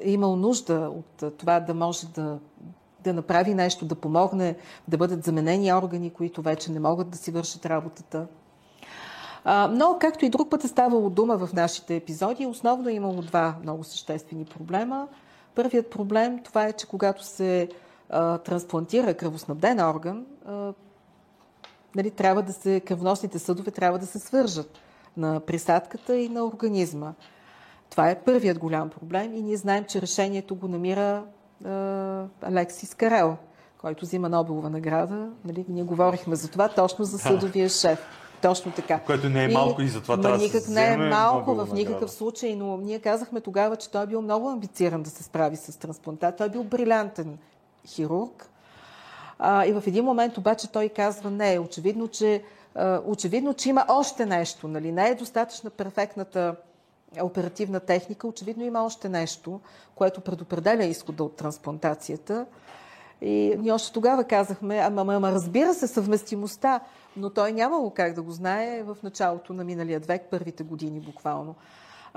е 0.00 0.10
имал 0.10 0.36
нужда 0.36 0.92
от 0.94 1.36
това 1.38 1.60
да 1.60 1.74
може 1.74 2.06
да, 2.06 2.38
да 3.00 3.12
направи 3.12 3.54
нещо, 3.54 3.84
да 3.84 3.94
помогне, 3.94 4.56
да 4.88 4.96
бъдат 4.96 5.24
заменени 5.24 5.72
органи, 5.72 6.10
които 6.10 6.42
вече 6.42 6.72
не 6.72 6.80
могат 6.80 7.10
да 7.10 7.18
си 7.18 7.30
вършат 7.30 7.66
работата. 7.66 8.26
Но, 9.46 9.96
както 10.00 10.24
и 10.24 10.30
друг 10.30 10.50
път 10.50 10.64
е 10.64 10.68
ставало 10.68 11.10
дума 11.10 11.36
в 11.36 11.52
нашите 11.52 11.96
епизоди, 11.96 12.46
основно 12.46 12.88
е 12.88 12.92
имало 12.92 13.22
два 13.22 13.56
много 13.62 13.84
съществени 13.84 14.44
проблема. 14.44 15.08
Първият 15.54 15.90
проблем 15.90 16.42
това 16.42 16.66
е, 16.66 16.72
че 16.72 16.86
когато 16.86 17.24
се 17.24 17.68
а, 18.10 18.38
трансплантира 18.38 19.14
кръвоснабден 19.14 19.80
орган, 19.80 20.26
а, 20.46 20.72
нали, 21.94 22.10
трябва 22.10 22.42
да 22.42 22.52
се, 22.52 22.80
кръвносните 22.80 23.38
съдове 23.38 23.70
трябва 23.70 23.98
да 23.98 24.06
се 24.06 24.18
свържат 24.18 24.78
на 25.16 25.40
присадката 25.40 26.16
и 26.16 26.28
на 26.28 26.44
организма. 26.44 27.12
Това 27.90 28.10
е 28.10 28.20
първият 28.20 28.58
голям 28.58 28.90
проблем 28.90 29.34
и 29.34 29.42
ние 29.42 29.56
знаем, 29.56 29.84
че 29.84 30.02
решението 30.02 30.56
го 30.56 30.68
намира 30.68 31.24
а, 31.64 32.24
Алексис 32.42 32.94
Карел, 32.94 33.36
който 33.78 34.04
взима 34.04 34.28
Нобелова 34.28 34.70
награда. 34.70 35.28
Нали, 35.44 35.64
ние 35.68 35.82
говорихме 35.82 36.36
за 36.36 36.50
това 36.50 36.68
точно 36.68 37.04
за 37.04 37.18
съдовия 37.18 37.68
шеф. 37.68 38.25
Точно 38.42 38.72
така. 38.72 38.98
Което 38.98 39.28
не 39.28 39.44
е 39.44 39.48
малко 39.48 39.82
и, 39.82 39.84
и 39.84 39.88
затова 39.88 40.20
трябва 40.20 40.38
никак 40.38 40.60
да 40.60 40.66
се 40.66 40.72
не 40.72 40.92
е 40.92 40.96
малко 40.96 41.54
в 41.54 41.68
никакъв 41.72 42.10
случай, 42.10 42.56
но 42.56 42.76
ние 42.76 42.98
казахме 42.98 43.40
тогава, 43.40 43.76
че 43.76 43.90
той 43.90 44.02
е 44.02 44.06
бил 44.06 44.22
много 44.22 44.48
амбициран 44.48 45.02
да 45.02 45.10
се 45.10 45.22
справи 45.22 45.56
с 45.56 45.78
трансплантат. 45.78 46.36
Той 46.36 46.46
е 46.46 46.50
бил 46.50 46.64
брилянтен 46.64 47.38
хирург. 47.86 48.50
А, 49.38 49.66
и 49.66 49.72
в 49.72 49.82
един 49.86 50.04
момент 50.04 50.38
обаче 50.38 50.72
той 50.72 50.88
казва, 50.88 51.30
не, 51.30 51.58
очевидно, 51.58 52.08
че 52.08 52.42
очевидно, 53.04 53.54
че 53.54 53.68
има 53.68 53.84
още 53.88 54.26
нещо. 54.26 54.68
Нали? 54.68 54.92
Не 54.92 55.08
е 55.08 55.14
достатъчна 55.14 55.70
перфектната 55.70 56.56
оперативна 57.22 57.80
техника. 57.80 58.26
Очевидно 58.26 58.64
има 58.64 58.84
още 58.84 59.08
нещо, 59.08 59.60
което 59.94 60.20
предопределя 60.20 60.84
изхода 60.84 61.24
от 61.24 61.36
трансплантацията. 61.36 62.46
И 63.20 63.56
ние 63.58 63.72
още 63.72 63.92
тогава 63.92 64.24
казахме, 64.24 64.78
ама, 64.78 65.14
ама, 65.14 65.32
разбира 65.32 65.74
се, 65.74 65.86
съвместимостта, 65.86 66.80
но 67.16 67.30
той 67.30 67.52
нямало 67.52 67.90
как 67.90 68.12
да 68.12 68.22
го 68.22 68.32
знае 68.32 68.82
в 68.82 68.96
началото 69.02 69.52
на 69.52 69.64
миналия 69.64 70.00
век, 70.00 70.22
първите 70.30 70.62
години 70.62 71.00
буквално. 71.00 71.54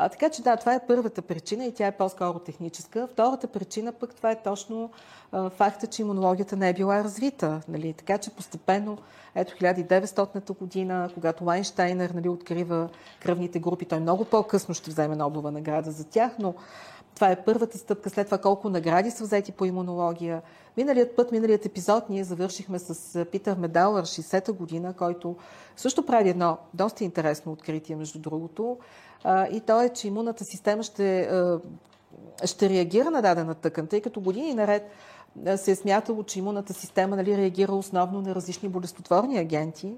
А, 0.02 0.10
така 0.10 0.30
че 0.30 0.42
да, 0.42 0.58
това 0.58 0.74
е 0.74 0.88
първата 0.88 1.22
причина 1.22 1.66
и 1.66 1.74
тя 1.74 1.88
е 1.88 1.98
по-скоро 1.98 2.40
техническа. 2.40 3.08
Втората 3.08 3.48
причина 3.48 3.92
пък 3.92 4.16
това 4.16 4.32
е 4.32 4.42
точно 4.44 4.90
а, 5.32 5.50
факта, 5.50 5.88
че 5.88 6.02
имунологията 6.02 6.56
не 6.56 6.70
е 6.70 6.74
била 6.74 7.04
развита. 7.04 7.62
Нали? 7.68 7.94
Така 7.94 8.18
че 8.18 8.30
постепенно, 8.30 8.98
ето 9.36 9.54
1900-та 9.54 10.54
година, 10.54 11.10
когато 11.14 11.46
Лайнштайнер 11.46 12.10
нали, 12.10 12.30
открива 12.30 12.90
кръвните 13.22 13.60
групи, 13.60 13.86
той 13.86 14.00
много 14.00 14.26
по-късно 14.26 14.74
ще 14.74 14.92
вземе 14.92 15.16
Нобелова 15.16 15.52
награда 15.52 15.92
за 15.92 16.04
тях, 16.04 16.32
но 16.40 16.54
това 17.20 17.32
е 17.32 17.44
първата 17.44 17.78
стъпка. 17.78 18.10
След 18.10 18.28
това 18.28 18.38
колко 18.38 18.70
награди 18.70 19.12
са 19.12 19.24
взети 19.24 19.52
по 19.52 19.66
имунология. 19.66 20.42
Миналият 20.78 21.16
път, 21.16 21.32
миналият 21.32 21.66
епизод, 21.66 22.10
ние 22.10 22.24
завършихме 22.24 22.80
с 22.80 23.26
Питър 23.26 23.58
Медалър, 23.58 24.06
60-та 24.06 24.52
година, 24.52 24.94
който 24.94 25.36
също 25.76 26.06
прави 26.06 26.30
едно 26.30 26.58
доста 26.74 27.04
интересно 27.04 27.52
откритие, 27.52 27.96
между 27.96 28.20
другото. 28.20 28.78
И 29.52 29.62
то 29.66 29.82
е, 29.82 29.90
че 29.90 30.08
имунната 30.08 30.46
система 30.46 30.84
ще, 30.84 31.30
ще 32.46 32.70
реагира 32.70 33.12
на 33.12 33.22
дадена 33.22 33.56
тъкан, 33.56 33.88
тъй 33.88 34.02
като 34.02 34.22
години 34.22 34.54
наред 34.54 34.92
се 35.56 35.72
е 35.72 35.76
смятало, 35.76 36.24
че 36.24 36.40
имунната 36.40 36.74
система 36.74 37.16
нали, 37.16 37.38
реагира 37.38 37.74
основно 37.74 38.22
на 38.22 38.36
различни 38.36 38.70
болестотворни 38.70 39.38
агенти. 39.38 39.94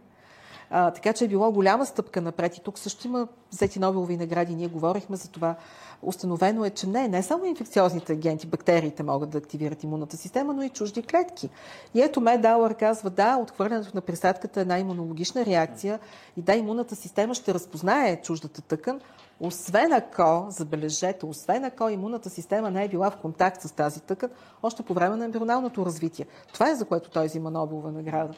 Така 0.72 1.14
че 1.14 1.26
е 1.26 1.28
било 1.28 1.52
голяма 1.52 1.86
стъпка 1.86 2.22
напред. 2.22 2.58
И 2.58 2.62
тук 2.62 2.80
също 2.80 3.08
има 3.08 3.28
взети 3.52 3.80
Нобелови 3.80 4.18
награди. 4.18 4.56
Ние 4.56 4.68
говорихме 4.68 5.16
за 5.16 5.30
това. 5.30 5.56
Установено 6.02 6.66
е, 6.66 6.70
че 6.70 6.88
не, 6.88 7.08
не 7.08 7.24
само 7.24 7.46
инфекциозните 7.46 8.14
агенти, 8.14 8.48
бактериите 8.48 9.04
могат 9.04 9.30
да 9.30 9.38
активират 9.38 9.84
имунната 9.84 10.18
система, 10.18 10.54
но 10.54 10.64
и 10.64 10.70
чужди 10.70 11.04
клетки. 11.04 11.50
И 11.94 12.02
ето 12.02 12.22
Ме 12.22 12.38
Дауър 12.38 12.74
казва, 12.74 13.10
да, 13.10 13.38
отхвърлянето 13.38 13.92
на 13.94 14.02
присадката 14.02 14.60
е 14.60 14.62
една 14.62 14.80
имунологична 14.80 15.46
реакция 15.46 16.00
и 16.38 16.42
да, 16.42 16.56
имунната 16.56 16.96
система 16.96 17.36
ще 17.36 17.54
разпознае 17.54 18.22
чуждата 18.22 18.62
тъкан, 18.62 19.02
освен 19.40 19.94
ако, 19.94 20.46
забележете, 20.50 21.26
освен 21.26 21.66
ако 21.66 21.90
имунната 21.90 22.30
система 22.30 22.72
не 22.72 22.84
е 22.84 22.90
била 22.90 23.12
в 23.12 23.18
контакт 23.18 23.62
с 23.62 23.72
тази 23.72 24.02
тъкан, 24.02 24.30
още 24.64 24.84
по 24.84 24.94
време 24.94 25.16
на 25.16 25.26
ембрионалното 25.26 25.86
развитие. 25.86 26.26
Това 26.54 26.70
е 26.70 26.76
за 26.76 26.86
което 26.86 27.10
той 27.10 27.26
взима 27.26 27.52
Нобелова 27.52 27.92
награда. 27.92 28.34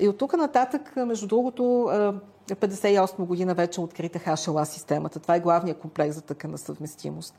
И 0.00 0.08
от 0.08 0.18
тук 0.18 0.36
нататък, 0.36 0.92
между 0.96 1.26
другото, 1.26 1.62
58 2.48 3.16
година 3.16 3.54
вече 3.54 3.80
открита 3.80 4.18
HLA 4.18 4.64
системата. 4.64 5.20
Това 5.20 5.36
е 5.36 5.40
главният 5.40 5.78
комплекс 5.78 6.14
за 6.14 6.22
тъкана 6.22 6.58
съвместимост. 6.58 7.34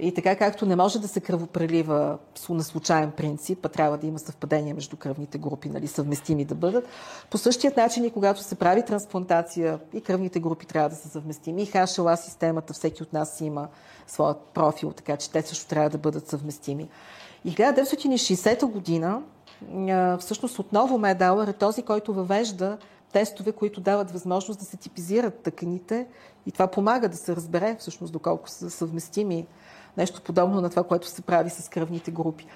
И 0.00 0.14
така 0.14 0.36
както 0.36 0.66
не 0.66 0.76
може 0.76 1.00
да 1.00 1.08
се 1.08 1.20
кръвопрелива 1.20 2.18
на 2.48 2.62
случайен 2.62 3.10
принцип, 3.10 3.66
а 3.66 3.68
трябва 3.68 3.98
да 3.98 4.06
има 4.06 4.18
съвпадение 4.18 4.74
между 4.74 4.96
кръвните 4.96 5.38
групи, 5.38 5.68
нали, 5.68 5.86
съвместими 5.86 6.44
да 6.44 6.54
бъдат, 6.54 6.88
по 7.30 7.38
същият 7.38 7.76
начин 7.76 8.04
и 8.04 8.10
когато 8.10 8.42
се 8.42 8.54
прави 8.54 8.84
трансплантация 8.84 9.78
и 9.92 10.00
кръвните 10.00 10.40
групи 10.40 10.66
трябва 10.66 10.88
да 10.88 10.96
са 10.96 11.08
съвместими. 11.08 11.62
И 11.62 11.66
HLA 11.66 12.14
системата, 12.14 12.72
всеки 12.72 13.02
от 13.02 13.12
нас 13.12 13.40
има 13.40 13.68
своят 14.06 14.40
профил, 14.54 14.92
така 14.92 15.16
че 15.16 15.30
те 15.30 15.42
също 15.42 15.66
трябва 15.66 15.90
да 15.90 15.98
бъдат 15.98 16.28
съвместими. 16.28 16.88
И 17.44 17.54
1960 17.54 18.66
година 18.66 19.22
всъщност 20.18 20.58
отново 20.58 20.98
Медауър 20.98 21.48
е 21.48 21.52
този, 21.52 21.82
който 21.82 22.14
въвежда 22.14 22.78
тестове, 23.12 23.52
които 23.52 23.80
дават 23.80 24.10
възможност 24.10 24.60
да 24.60 24.64
се 24.66 24.76
типизират 24.76 25.38
тъканите 25.38 26.06
и 26.46 26.52
това 26.52 26.66
помага 26.66 27.08
да 27.08 27.16
се 27.16 27.36
разбере 27.36 27.76
всъщност 27.78 28.12
доколко 28.12 28.50
са 28.50 28.70
съвместими. 28.70 29.46
Нещо 29.96 30.22
подобно 30.22 30.60
на 30.60 30.70
това, 30.70 30.82
което 30.82 31.08
се 31.08 31.22
прави 31.22 31.50
с 31.50 31.68
кръвните 31.68 32.10
групи. 32.10 32.46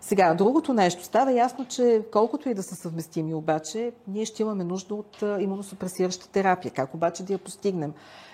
Сега, 0.00 0.34
другото 0.34 0.74
нещо. 0.74 1.04
Става 1.04 1.32
ясно, 1.32 1.64
че 1.64 2.02
колкото 2.12 2.48
и 2.48 2.54
да 2.54 2.62
са 2.62 2.74
съвместими 2.74 3.34
обаче, 3.34 3.92
ние 4.08 4.24
ще 4.24 4.42
имаме 4.42 4.64
нужда 4.64 4.94
от 4.94 5.22
имуносупресираща 5.22 6.28
терапия. 6.28 6.72
Как 6.72 6.94
обаче 6.94 7.22
да 7.22 7.32
я 7.32 7.38
постигнем? 7.38 7.92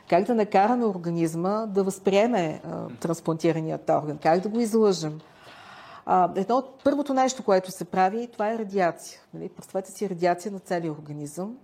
Как 0.08 0.24
да 0.24 0.34
накараме 0.34 0.84
организма 0.84 1.66
да 1.66 1.82
възприеме 1.82 2.60
а, 2.64 2.88
трансплантираният 3.00 3.90
орган? 3.90 4.18
Как 4.18 4.40
да 4.40 4.48
го 4.48 4.60
излъжем? 4.60 5.20
Едно 6.36 6.56
от 6.56 6.84
първото 6.84 7.14
нещо, 7.14 7.42
което 7.42 7.70
се 7.70 7.84
прави, 7.84 8.28
това 8.32 8.52
е 8.52 8.58
радиация. 8.58 9.20
Нали? 9.34 9.48
Представете 9.48 9.90
си 9.90 10.10
радиация 10.10 10.52
на 10.52 10.58
целия 10.58 10.92
организъм. 10.92 11.56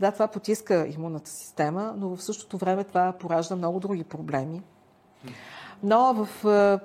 Да, 0.00 0.12
това 0.12 0.26
потиска 0.26 0.86
имунната 0.96 1.30
система, 1.30 1.94
но 1.96 2.16
в 2.16 2.22
същото 2.22 2.58
време 2.58 2.84
това 2.84 3.12
поражда 3.12 3.56
много 3.56 3.80
други 3.80 4.04
проблеми. 4.04 4.62
Но 5.82 6.14
в 6.14 6.28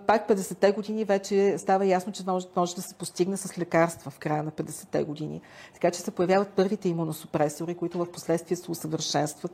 пак 0.07 0.29
50-те 0.29 0.71
години 0.71 1.05
вече 1.05 1.57
става 1.57 1.85
ясно, 1.85 2.13
че 2.13 2.23
може, 2.27 2.47
може 2.55 2.75
да 2.75 2.81
се 2.81 2.93
постигне 2.93 3.37
с 3.37 3.57
лекарства 3.57 4.11
в 4.11 4.19
края 4.19 4.43
на 4.43 4.51
50-те 4.51 5.03
години. 5.03 5.41
Така 5.73 5.91
че 5.91 5.99
се 5.99 6.11
появяват 6.11 6.49
първите 6.49 6.89
имуносупресори, 6.89 7.75
които 7.75 7.97
в 7.97 8.11
последствие 8.11 8.57
се 8.57 8.71
усъвършенстват 8.71 9.51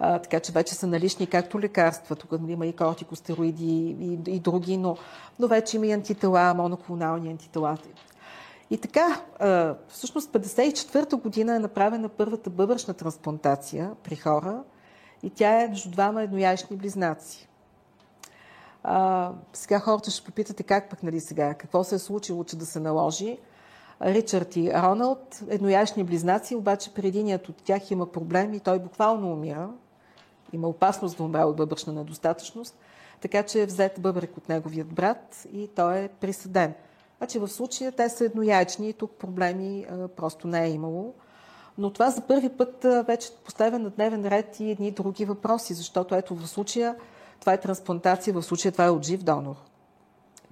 а, 0.00 0.18
така 0.18 0.40
че 0.40 0.52
вече 0.52 0.74
са 0.74 0.86
налични 0.86 1.26
както 1.26 1.60
лекарства, 1.60 2.16
тук 2.16 2.32
нали, 2.32 2.52
има 2.52 2.66
и 2.66 2.72
кортикостероиди 2.72 3.96
и, 4.00 4.18
и 4.26 4.40
други, 4.40 4.76
но, 4.76 4.96
но 5.38 5.46
вече 5.46 5.76
има 5.76 5.86
и 5.86 5.92
антитела, 5.92 6.54
моноклонални 6.54 7.30
антитела. 7.30 7.78
И 8.70 8.78
така, 8.78 9.20
а, 9.38 9.74
всъщност 9.88 10.32
54-та 10.32 11.16
година 11.16 11.56
е 11.56 11.58
направена 11.58 12.08
първата 12.08 12.50
бъбръчна 12.50 12.94
трансплантация 12.94 13.92
при 14.02 14.16
хора 14.16 14.62
и 15.22 15.30
тя 15.30 15.62
е 15.62 15.68
между 15.68 15.90
двама 15.90 16.22
еднояични 16.22 16.76
близнаци. 16.76 17.48
А, 18.82 19.32
сега 19.52 19.78
хората 19.80 20.10
ще 20.10 20.24
попитате 20.24 20.62
как 20.62 20.90
пък, 20.90 21.02
нали 21.02 21.20
сега, 21.20 21.54
какво 21.54 21.84
се 21.84 21.94
е 21.94 21.98
случило, 21.98 22.44
че 22.44 22.56
да 22.56 22.66
се 22.66 22.80
наложи. 22.80 23.38
Ричард 24.02 24.56
и 24.56 24.72
Роналд, 24.72 25.40
еднояични 25.48 26.04
близнаци, 26.04 26.54
обаче 26.54 26.94
при 26.94 27.08
единият 27.08 27.48
от 27.48 27.56
тях 27.56 27.90
има 27.90 28.12
проблем 28.12 28.54
и 28.54 28.60
той 28.60 28.78
буквално 28.78 29.32
умира 29.32 29.70
има 30.52 30.68
опасност 30.68 31.16
да 31.16 31.22
умре 31.22 31.44
от 31.44 31.56
бъбръчна 31.56 31.92
недостатъчност, 31.92 32.78
така 33.20 33.42
че 33.42 33.62
е 33.62 33.66
взет 33.66 34.00
бъбрек 34.00 34.36
от 34.36 34.48
неговият 34.48 34.88
брат 34.94 35.46
и 35.52 35.68
той 35.68 35.98
е 35.98 36.08
присъден. 36.08 36.74
Значи 37.18 37.38
в 37.38 37.48
случая 37.48 37.92
те 37.92 38.08
са 38.08 38.24
еднояйчни 38.24 38.88
и 38.88 38.92
тук 38.92 39.10
проблеми 39.10 39.86
а, 39.90 40.08
просто 40.08 40.48
не 40.48 40.64
е 40.64 40.70
имало. 40.70 41.14
Но 41.78 41.92
това 41.92 42.10
за 42.10 42.20
първи 42.20 42.48
път 42.48 42.84
а, 42.84 43.02
вече 43.02 43.28
поставя 43.44 43.78
на 43.78 43.90
дневен 43.90 44.26
ред 44.26 44.60
и 44.60 44.70
едни 44.70 44.90
други 44.90 45.24
въпроси, 45.24 45.74
защото 45.74 46.14
ето 46.14 46.34
в 46.34 46.46
случая 46.46 46.96
това 47.40 47.52
е 47.52 47.60
трансплантация, 47.60 48.34
в 48.34 48.42
случая 48.42 48.72
това 48.72 48.84
е 48.84 48.90
от 48.90 49.04
жив 49.04 49.22
донор. 49.22 49.56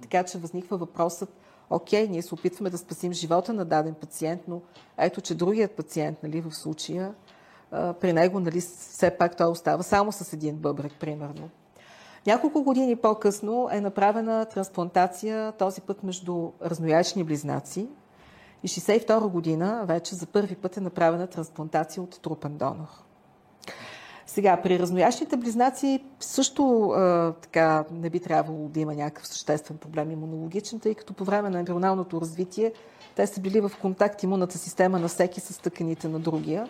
Така 0.01 0.23
че 0.23 0.37
възниква 0.37 0.77
въпросът, 0.77 1.29
окей, 1.69 2.07
ние 2.07 2.21
се 2.21 2.33
опитваме 2.33 2.69
да 2.69 2.77
спасим 2.77 3.13
живота 3.13 3.53
на 3.53 3.65
даден 3.65 3.93
пациент, 3.93 4.41
но 4.47 4.61
ето, 4.97 5.21
че 5.21 5.35
другият 5.35 5.71
пациент, 5.71 6.23
нали, 6.23 6.41
в 6.41 6.55
случая, 6.55 7.13
при 7.71 8.13
него 8.13 8.39
нали, 8.39 8.61
все 8.61 9.09
пак 9.09 9.37
той 9.37 9.47
остава 9.47 9.83
само 9.83 10.11
с 10.11 10.33
един 10.33 10.55
бъбрек, 10.55 10.93
примерно. 10.99 11.49
Няколко 12.27 12.63
години 12.63 12.95
по-късно 12.95 13.69
е 13.71 13.81
направена 13.81 14.45
трансплантация, 14.45 15.51
този 15.51 15.81
път 15.81 16.03
между 16.03 16.51
разноячни 16.61 17.23
близнаци. 17.23 17.87
И 18.63 18.67
62 18.67 19.27
година 19.27 19.83
вече 19.87 20.15
за 20.15 20.25
първи 20.25 20.55
път 20.55 20.77
е 20.77 20.81
направена 20.81 21.27
трансплантация 21.27 22.03
от 22.03 22.21
трупен 22.21 22.57
донор. 22.57 22.87
Сега, 24.25 24.61
при 24.61 24.79
разноящите 24.79 25.37
близнаци 25.37 26.03
също 26.19 26.89
а, 26.89 27.33
така 27.41 27.85
не 27.91 28.09
би 28.09 28.19
трябвало 28.19 28.67
да 28.67 28.79
има 28.79 28.95
някакъв 28.95 29.27
съществен 29.27 29.77
проблем 29.77 30.11
имунологичен, 30.11 30.79
тъй 30.79 30.95
като 30.95 31.13
по 31.13 31.23
време 31.23 31.49
на 31.49 31.59
ембрионалното 31.59 32.21
развитие 32.21 32.73
те 33.15 33.27
са 33.27 33.41
били 33.41 33.59
в 33.59 33.71
контакт 33.81 34.23
имунната 34.23 34.57
система 34.57 34.99
на 34.99 35.07
всеки 35.07 35.39
с 35.39 35.61
тъканите 35.61 36.07
на 36.07 36.19
другия. 36.19 36.67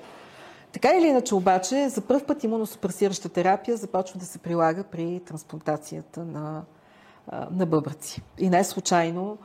Така 0.71 0.89
или 0.97 1.07
иначе 1.07 1.35
обаче, 1.35 1.89
за 1.89 2.01
първ 2.01 2.25
път 2.27 2.43
имуносупресираща 2.43 3.29
терапия 3.29 3.77
започва 3.77 4.19
да 4.19 4.25
се 4.25 4.39
прилага 4.39 4.83
при 4.83 5.21
трансплантацията 5.25 6.25
на, 6.25 6.63
на 7.51 7.65
бъбръци. 7.65 8.21
И 8.37 8.49
не 8.49 8.63
случайно 8.63 9.37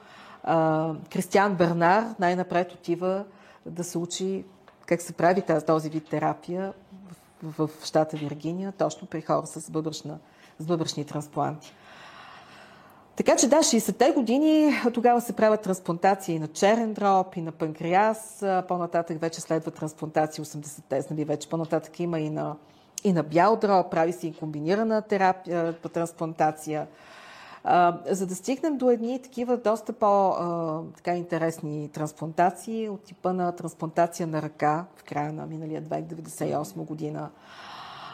Кристиан 1.13 1.55
Бернар 1.55 2.05
най-напред 2.19 2.73
отива 2.73 3.25
да 3.67 3.85
се 3.85 3.99
учи 3.99 4.45
как 4.87 5.03
се 5.03 5.13
прави 5.13 5.43
тази, 5.43 5.67
този 5.67 5.91
вид 5.91 6.09
терапия 6.09 6.73
в, 7.43 7.67
в 7.67 7.85
щата 7.85 8.17
Виргиния, 8.17 8.73
точно 8.73 9.07
при 9.07 9.23
хора 9.23 9.47
с, 9.47 9.71
бъбръчна, 9.71 10.19
с 10.59 10.67
бъбръчни 10.67 11.05
транспланти. 11.05 11.75
Така 13.17 13.37
че 13.37 13.49
да, 13.49 13.57
60-те 13.57 14.13
години 14.13 14.73
тогава 14.95 15.21
се 15.21 15.33
правят 15.33 15.63
трансплантации 15.63 16.39
на 16.39 16.49
черен 16.49 16.93
дроб 16.93 17.37
и 17.37 17.41
на 17.41 17.53
панкреас. 17.53 18.45
По-нататък 18.69 19.21
вече 19.21 19.41
следва 19.41 19.71
трансплантации 19.71 20.45
80-те, 20.45 21.05
нали, 21.11 21.25
вече 21.25 21.49
по-нататък 21.49 22.01
има 22.01 22.21
и 22.21 22.31
на, 22.31 22.57
и 23.05 23.13
на 23.13 23.23
бял 23.23 23.57
дроб, 23.57 23.91
прави 23.91 24.13
се 24.13 24.27
и 24.27 24.35
комбинирана 24.35 25.03
терапия, 25.03 25.73
по 25.83 25.89
трансплантация. 25.89 26.87
А, 27.65 27.99
за 28.11 28.27
да 28.27 28.35
стигнем 28.35 28.79
до 28.79 28.91
едни 28.91 29.23
такива 29.23 29.57
доста 29.57 29.93
по-интересни 29.93 31.89
трансплантации 31.89 32.89
от 32.89 33.03
типа 33.03 33.33
на 33.33 33.53
трансплантация 33.53 34.27
на 34.27 34.43
ръка 34.43 34.85
в 34.97 35.05
края 35.05 35.33
на 35.33 35.47
миналия 35.47 35.83
2098 35.83 36.85
година, 36.85 37.31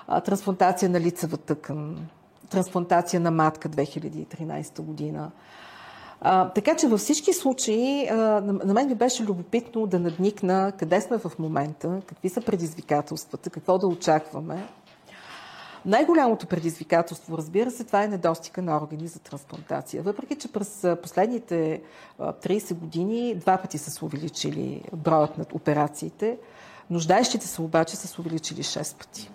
а, 0.07 0.21
трансплантация 0.21 0.91
на 0.91 1.01
лицева 1.01 1.37
тъкан, 1.37 2.09
трансплантация 2.51 3.21
на 3.21 3.31
матка 3.31 3.69
2013 3.69 4.81
година. 4.81 5.31
А, 6.21 6.49
така 6.49 6.77
че 6.77 6.89
във 6.89 7.01
всички 7.01 7.33
случаи 7.33 8.09
а, 8.11 8.15
на, 8.17 8.53
на 8.53 8.75
мен 8.75 8.89
ми 8.89 8.95
беше 8.95 9.25
любопитно 9.25 9.87
да 9.87 9.99
надникна 9.99 10.73
къде 10.79 11.01
сме 11.01 11.19
в 11.19 11.33
момента, 11.39 12.03
какви 12.07 12.29
са 12.29 12.41
предизвикателствата, 12.41 13.51
какво 13.51 13.79
да 13.79 13.87
очакваме. 13.87 14.69
Най-голямото 15.85 16.47
предизвикателство, 16.47 17.39
разбира 17.39 17.71
се, 17.71 17.85
това 17.85 18.03
е 18.03 18.09
недостига 18.09 18.63
на 18.63 18.77
органи 18.77 19.09
за 19.09 19.19
трансплантация. 19.19 20.03
Въпреки, 20.03 20.37
че 20.37 20.53
през 20.53 20.87
последните 21.03 21.83
30 22.21 22.75
години 22.75 23.35
два 23.35 23.57
пъти 23.57 23.79
са 23.79 23.91
се 23.91 24.05
увеличили 24.05 24.83
броят 24.93 25.39
на 25.39 25.45
операциите, 25.53 26.39
нуждаещите 26.91 27.47
се 27.47 27.63
обаче 27.63 27.97
са 27.97 28.09
се 28.09 28.21
увеличили 28.21 28.63
6 28.63 28.99
пъти. 28.99 29.31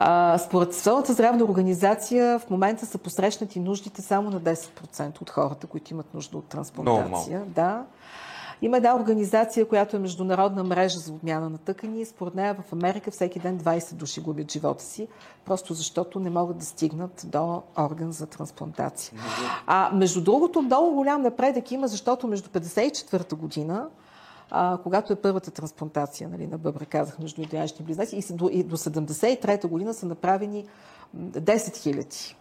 А, 0.00 0.38
според 0.38 0.74
Световната 0.74 1.12
здравна 1.12 1.44
организация 1.44 2.38
в 2.38 2.50
момента 2.50 2.86
са 2.86 2.98
посрещнати 2.98 3.60
нуждите 3.60 4.02
само 4.02 4.30
на 4.30 4.40
10% 4.40 5.22
от 5.22 5.30
хората, 5.30 5.66
които 5.66 5.92
имат 5.94 6.14
нужда 6.14 6.38
от 6.38 6.44
трансплантация. 6.44 7.42
Да. 7.46 7.84
Има 8.62 8.76
една 8.76 8.96
организация, 8.96 9.68
която 9.68 9.96
е 9.96 9.98
международна 9.98 10.64
мрежа 10.64 10.98
за 10.98 11.12
обмяна 11.12 11.50
на 11.50 11.58
тъкани. 11.58 12.04
Според 12.04 12.34
нея 12.34 12.54
в 12.54 12.72
Америка 12.72 13.10
всеки 13.10 13.38
ден 13.38 13.58
20 13.58 13.94
души 13.94 14.20
губят 14.20 14.52
живота 14.52 14.84
си, 14.84 15.08
просто 15.44 15.74
защото 15.74 16.20
не 16.20 16.30
могат 16.30 16.58
да 16.58 16.64
стигнат 16.64 17.22
до 17.26 17.62
орган 17.78 18.12
за 18.12 18.26
трансплантация. 18.26 19.18
А 19.66 19.90
между 19.94 20.20
другото, 20.20 20.62
много 20.62 20.94
голям 20.94 21.22
напредък 21.22 21.70
има, 21.70 21.88
защото 21.88 22.26
между 22.26 22.48
54-та 22.48 23.36
година 23.36 23.88
а, 24.50 24.78
когато 24.82 25.12
е 25.12 25.16
първата 25.16 25.50
трансплантация 25.50 26.28
нали, 26.28 26.46
на 26.46 26.58
бъбра, 26.58 26.86
казах, 26.86 27.18
между 27.18 27.42
идеалични 27.42 27.84
близнаци, 27.84 28.16
и 28.16 28.34
до, 28.34 28.48
и 28.52 28.62
до 28.62 28.76
73-та 28.76 29.68
година 29.68 29.94
са 29.94 30.06
направени 30.06 30.66
10 31.16 31.76
хиляди, 31.76 32.36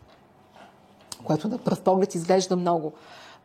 което 1.23 1.47
на 1.47 1.57
пръв 1.57 1.81
поглед 1.81 2.15
изглежда 2.15 2.55
много. 2.55 2.93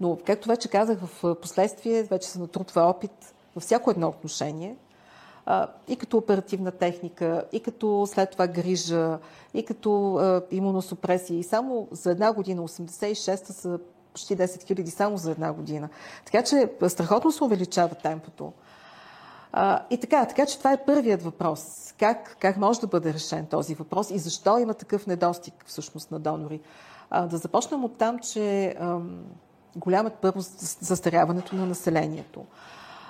Но, 0.00 0.18
както 0.26 0.48
вече 0.48 0.68
казах, 0.68 0.98
в 0.98 1.34
последствие 1.34 2.02
вече 2.02 2.28
се 2.28 2.38
натрупва 2.38 2.82
опит 2.82 3.34
във 3.54 3.62
всяко 3.62 3.90
едно 3.90 4.08
отношение, 4.08 4.76
и 5.88 5.96
като 5.96 6.16
оперативна 6.16 6.70
техника, 6.70 7.44
и 7.52 7.60
като 7.60 8.06
след 8.06 8.30
това 8.30 8.46
грижа, 8.46 9.18
и 9.54 9.64
като 9.64 10.20
имуносупресия. 10.50 11.38
И 11.38 11.42
само 11.42 11.88
за 11.90 12.10
една 12.10 12.32
година, 12.32 12.62
86-та, 12.62 13.52
са 13.52 13.78
почти 14.12 14.36
10 14.36 14.62
хиляди 14.62 14.90
само 14.90 15.16
за 15.16 15.30
една 15.30 15.52
година. 15.52 15.88
Така 16.24 16.42
че 16.42 16.72
страхотно 16.88 17.32
се 17.32 17.44
увеличава 17.44 17.94
темпото. 17.94 18.52
А, 19.52 19.82
и 19.90 20.00
така, 20.00 20.26
така 20.26 20.46
че 20.46 20.58
това 20.58 20.72
е 20.72 20.84
първият 20.84 21.22
въпрос. 21.22 21.94
Как, 21.98 22.36
как 22.40 22.56
може 22.56 22.80
да 22.80 22.86
бъде 22.86 23.14
решен 23.14 23.46
този 23.46 23.74
въпрос 23.74 24.10
и 24.10 24.18
защо 24.18 24.58
има 24.58 24.74
такъв 24.74 25.06
недостиг 25.06 25.64
всъщност 25.66 26.10
на 26.10 26.18
донори? 26.18 26.60
А, 27.10 27.26
да 27.26 27.36
започнем 27.36 27.84
от 27.84 27.98
там, 27.98 28.18
че 28.18 28.74
ам, 28.80 29.24
голямо 29.76 30.08
е 30.08 30.12
първо 30.22 30.40
застаряването 30.80 31.56
на 31.56 31.66
населението. 31.66 32.44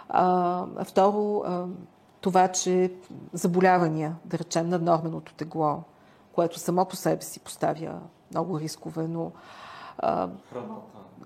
А, 0.08 0.84
второ, 0.84 1.42
а, 1.46 1.64
това, 2.20 2.48
че 2.48 2.92
заболявания, 3.32 4.16
да 4.24 4.38
речем, 4.38 4.68
наднорменото 4.68 5.34
тегло, 5.34 5.82
което 6.32 6.58
само 6.58 6.84
по 6.84 6.96
себе 6.96 7.22
си 7.22 7.40
поставя 7.40 8.00
много 8.30 8.60
рискове, 8.60 9.08
но 9.08 9.32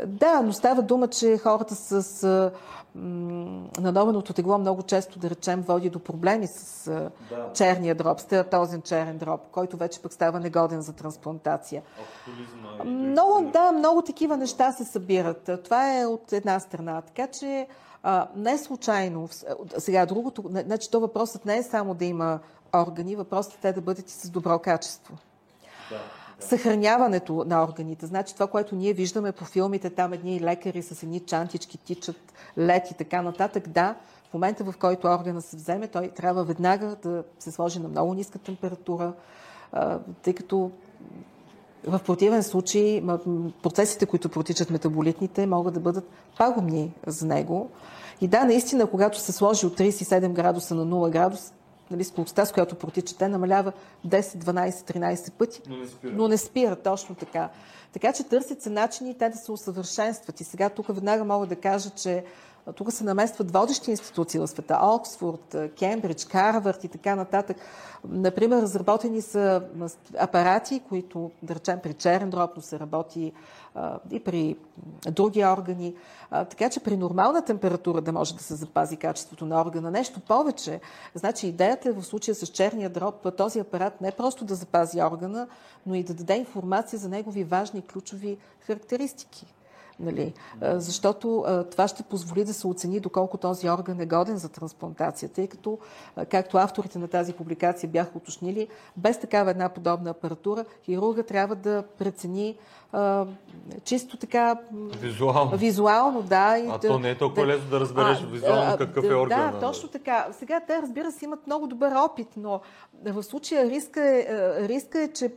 да, 0.06 0.42
но 0.42 0.52
става 0.52 0.82
дума, 0.82 1.08
че 1.08 1.38
хората 1.38 1.74
с 1.74 2.52
надобеното 3.78 4.32
тегло 4.32 4.58
много 4.58 4.82
често, 4.82 5.18
да 5.18 5.30
речем, 5.30 5.62
води 5.62 5.90
до 5.90 5.98
проблеми 5.98 6.46
с 6.46 6.90
да. 7.30 7.52
черния 7.54 7.94
дроб, 7.94 8.20
стеатозен 8.20 8.82
черен 8.82 9.18
дроб, 9.18 9.40
който 9.52 9.76
вече 9.76 10.02
пък 10.02 10.12
става 10.12 10.40
негоден 10.40 10.80
за 10.80 10.92
трансплантация. 10.92 11.82
Много, 12.84 13.50
да, 13.52 13.72
много 13.72 14.02
такива 14.02 14.36
неща 14.36 14.72
се 14.72 14.84
събират. 14.84 15.50
Това 15.64 16.00
е 16.00 16.06
от 16.06 16.32
една 16.32 16.60
страна. 16.60 17.02
Така 17.02 17.26
че 17.26 17.66
а, 18.02 18.26
не 18.36 18.58
случайно. 18.58 19.28
Сега 19.78 20.06
другото, 20.06 20.44
значи 20.66 20.90
то 20.90 21.00
въпросът 21.00 21.44
не 21.44 21.56
е 21.56 21.62
само 21.62 21.94
да 21.94 22.04
има 22.04 22.38
органи, 22.76 23.16
въпросът 23.16 23.54
е 23.54 23.58
те 23.62 23.72
да 23.72 23.80
бъдат 23.80 24.10
и 24.10 24.12
с 24.12 24.30
добро 24.30 24.58
качество. 24.58 25.14
Да 25.90 25.98
съхраняването 26.40 27.44
на 27.46 27.64
органите. 27.64 28.06
Значи 28.06 28.34
това, 28.34 28.46
което 28.46 28.74
ние 28.74 28.92
виждаме 28.92 29.32
по 29.32 29.44
филмите, 29.44 29.90
там 29.90 30.12
едни 30.12 30.40
лекари 30.40 30.82
с 30.82 31.02
едни 31.02 31.20
чантички 31.20 31.78
тичат 31.78 32.32
лед 32.58 32.90
и 32.90 32.94
така 32.94 33.22
нататък, 33.22 33.68
да, 33.68 33.94
в 34.30 34.34
момента 34.34 34.64
в 34.64 34.74
който 34.80 35.06
органа 35.06 35.42
се 35.42 35.56
вземе, 35.56 35.88
той 35.88 36.08
трябва 36.08 36.44
веднага 36.44 36.96
да 37.02 37.24
се 37.38 37.52
сложи 37.52 37.78
на 37.78 37.88
много 37.88 38.14
ниска 38.14 38.38
температура, 38.38 39.12
тъй 40.22 40.34
като 40.34 40.70
в 41.86 42.00
противен 42.06 42.42
случай 42.42 43.02
процесите, 43.62 44.06
които 44.06 44.28
протичат 44.28 44.70
метаболитните, 44.70 45.46
могат 45.46 45.74
да 45.74 45.80
бъдат 45.80 46.08
пагубни 46.38 46.92
за 47.06 47.26
него. 47.26 47.70
И 48.20 48.28
да, 48.28 48.44
наистина, 48.44 48.86
когато 48.86 49.20
се 49.20 49.32
сложи 49.32 49.66
от 49.66 49.78
37 49.78 50.32
градуса 50.32 50.74
на 50.74 50.86
0 50.86 51.10
градус, 51.10 51.52
нали, 51.90 52.04
скоростта, 52.04 52.44
с 52.44 52.52
която 52.52 52.74
протича, 52.74 53.16
те 53.18 53.28
намалява 53.28 53.72
10, 54.06 54.20
12, 54.20 54.70
13 54.70 55.32
пъти, 55.32 55.62
но 55.68 55.76
не 55.76 55.86
спира, 55.86 56.12
но 56.14 56.28
не 56.28 56.38
спира 56.38 56.76
точно 56.76 57.14
така. 57.14 57.48
Така 57.92 58.12
че 58.12 58.24
търсят 58.24 58.62
се 58.62 58.70
начини 58.70 59.18
те 59.18 59.28
да 59.28 59.36
се 59.36 59.52
усъвършенстват. 59.52 60.40
И 60.40 60.44
сега 60.44 60.68
тук 60.68 60.86
веднага 60.88 61.24
мога 61.24 61.46
да 61.46 61.56
кажа, 61.56 61.90
че 61.90 62.24
тук 62.74 62.92
се 62.92 63.04
наместват 63.04 63.50
водещи 63.50 63.90
институции 63.90 64.40
в 64.40 64.46
света. 64.46 64.78
Оксфорд, 64.82 65.56
Кембридж, 65.78 66.24
Карвард 66.24 66.84
и 66.84 66.88
така 66.88 67.14
нататък. 67.14 67.56
Например, 68.08 68.62
разработени 68.62 69.22
са 69.22 69.62
апарати, 70.18 70.82
които, 70.88 71.30
да 71.42 71.54
речем, 71.54 71.80
при 71.82 71.94
черен 71.94 72.30
дроб, 72.30 72.50
но 72.56 72.62
се 72.62 72.78
работи 72.78 73.32
и 74.10 74.20
при 74.20 74.56
други 75.10 75.44
органи. 75.44 75.94
Така 76.30 76.70
че 76.70 76.80
при 76.80 76.96
нормална 76.96 77.44
температура 77.44 78.00
да 78.00 78.12
може 78.12 78.34
да 78.34 78.42
се 78.42 78.54
запази 78.54 78.96
качеството 78.96 79.46
на 79.46 79.60
органа. 79.60 79.90
Нещо 79.90 80.20
повече. 80.20 80.80
Значи 81.14 81.46
идеята 81.46 81.88
е 81.88 81.92
в 81.92 82.02
случая 82.02 82.34
с 82.34 82.46
черния 82.46 82.90
дроб 82.90 83.36
този 83.36 83.60
апарат 83.60 84.00
не 84.00 84.12
просто 84.12 84.44
да 84.44 84.54
запази 84.54 85.02
органа, 85.02 85.46
но 85.86 85.94
и 85.94 86.02
да 86.02 86.14
даде 86.14 86.34
информация 86.34 86.98
за 86.98 87.08
негови 87.08 87.44
важни 87.44 87.82
ключови 87.82 88.38
характеристики. 88.60 89.46
Нали? 90.00 90.32
Защото 90.62 91.44
това 91.70 91.88
ще 91.88 92.02
позволи 92.02 92.44
да 92.44 92.54
се 92.54 92.66
оцени 92.66 93.00
доколко 93.00 93.38
този 93.38 93.70
орган 93.70 94.00
е 94.00 94.06
годен 94.06 94.36
за 94.36 94.48
трансплантация, 94.48 95.28
тъй 95.28 95.46
като, 95.46 95.78
както 96.28 96.58
авторите 96.58 96.98
на 96.98 97.08
тази 97.08 97.32
публикация 97.32 97.88
бяха 97.88 98.18
уточнили, 98.18 98.68
без 98.96 99.20
такава 99.20 99.50
една 99.50 99.68
подобна 99.68 100.10
апаратура, 100.10 100.64
хирурга 100.84 101.22
трябва 101.22 101.54
да 101.54 101.84
прецени 101.98 102.56
а, 102.92 103.26
чисто 103.84 104.16
така... 104.16 104.56
Визуално. 105.00 105.56
Визуално, 105.56 106.22
да. 106.22 106.58
И 106.58 106.68
а 106.68 106.78
да, 106.78 106.88
то 106.88 106.98
не 106.98 107.10
е 107.10 107.18
толкова 107.18 107.46
да, 107.46 107.52
лесно 107.52 107.70
да 107.70 107.80
разбереш 107.80 108.22
а, 108.22 108.26
визуално 108.26 108.72
а, 108.72 108.76
какъв 108.76 109.04
е 109.04 109.14
орган. 109.14 109.52
Да, 109.52 109.60
точно 109.60 109.88
така. 109.88 110.26
Сега 110.32 110.60
те, 110.66 110.82
разбира 110.82 111.12
се, 111.12 111.24
имат 111.24 111.46
много 111.46 111.66
добър 111.66 111.92
опит, 111.92 112.28
но 112.36 112.60
в 113.04 113.22
случая 113.22 113.70
риска 113.70 114.00
е, 114.00 114.26
риска 114.68 115.00
е 115.00 115.08
че 115.08 115.32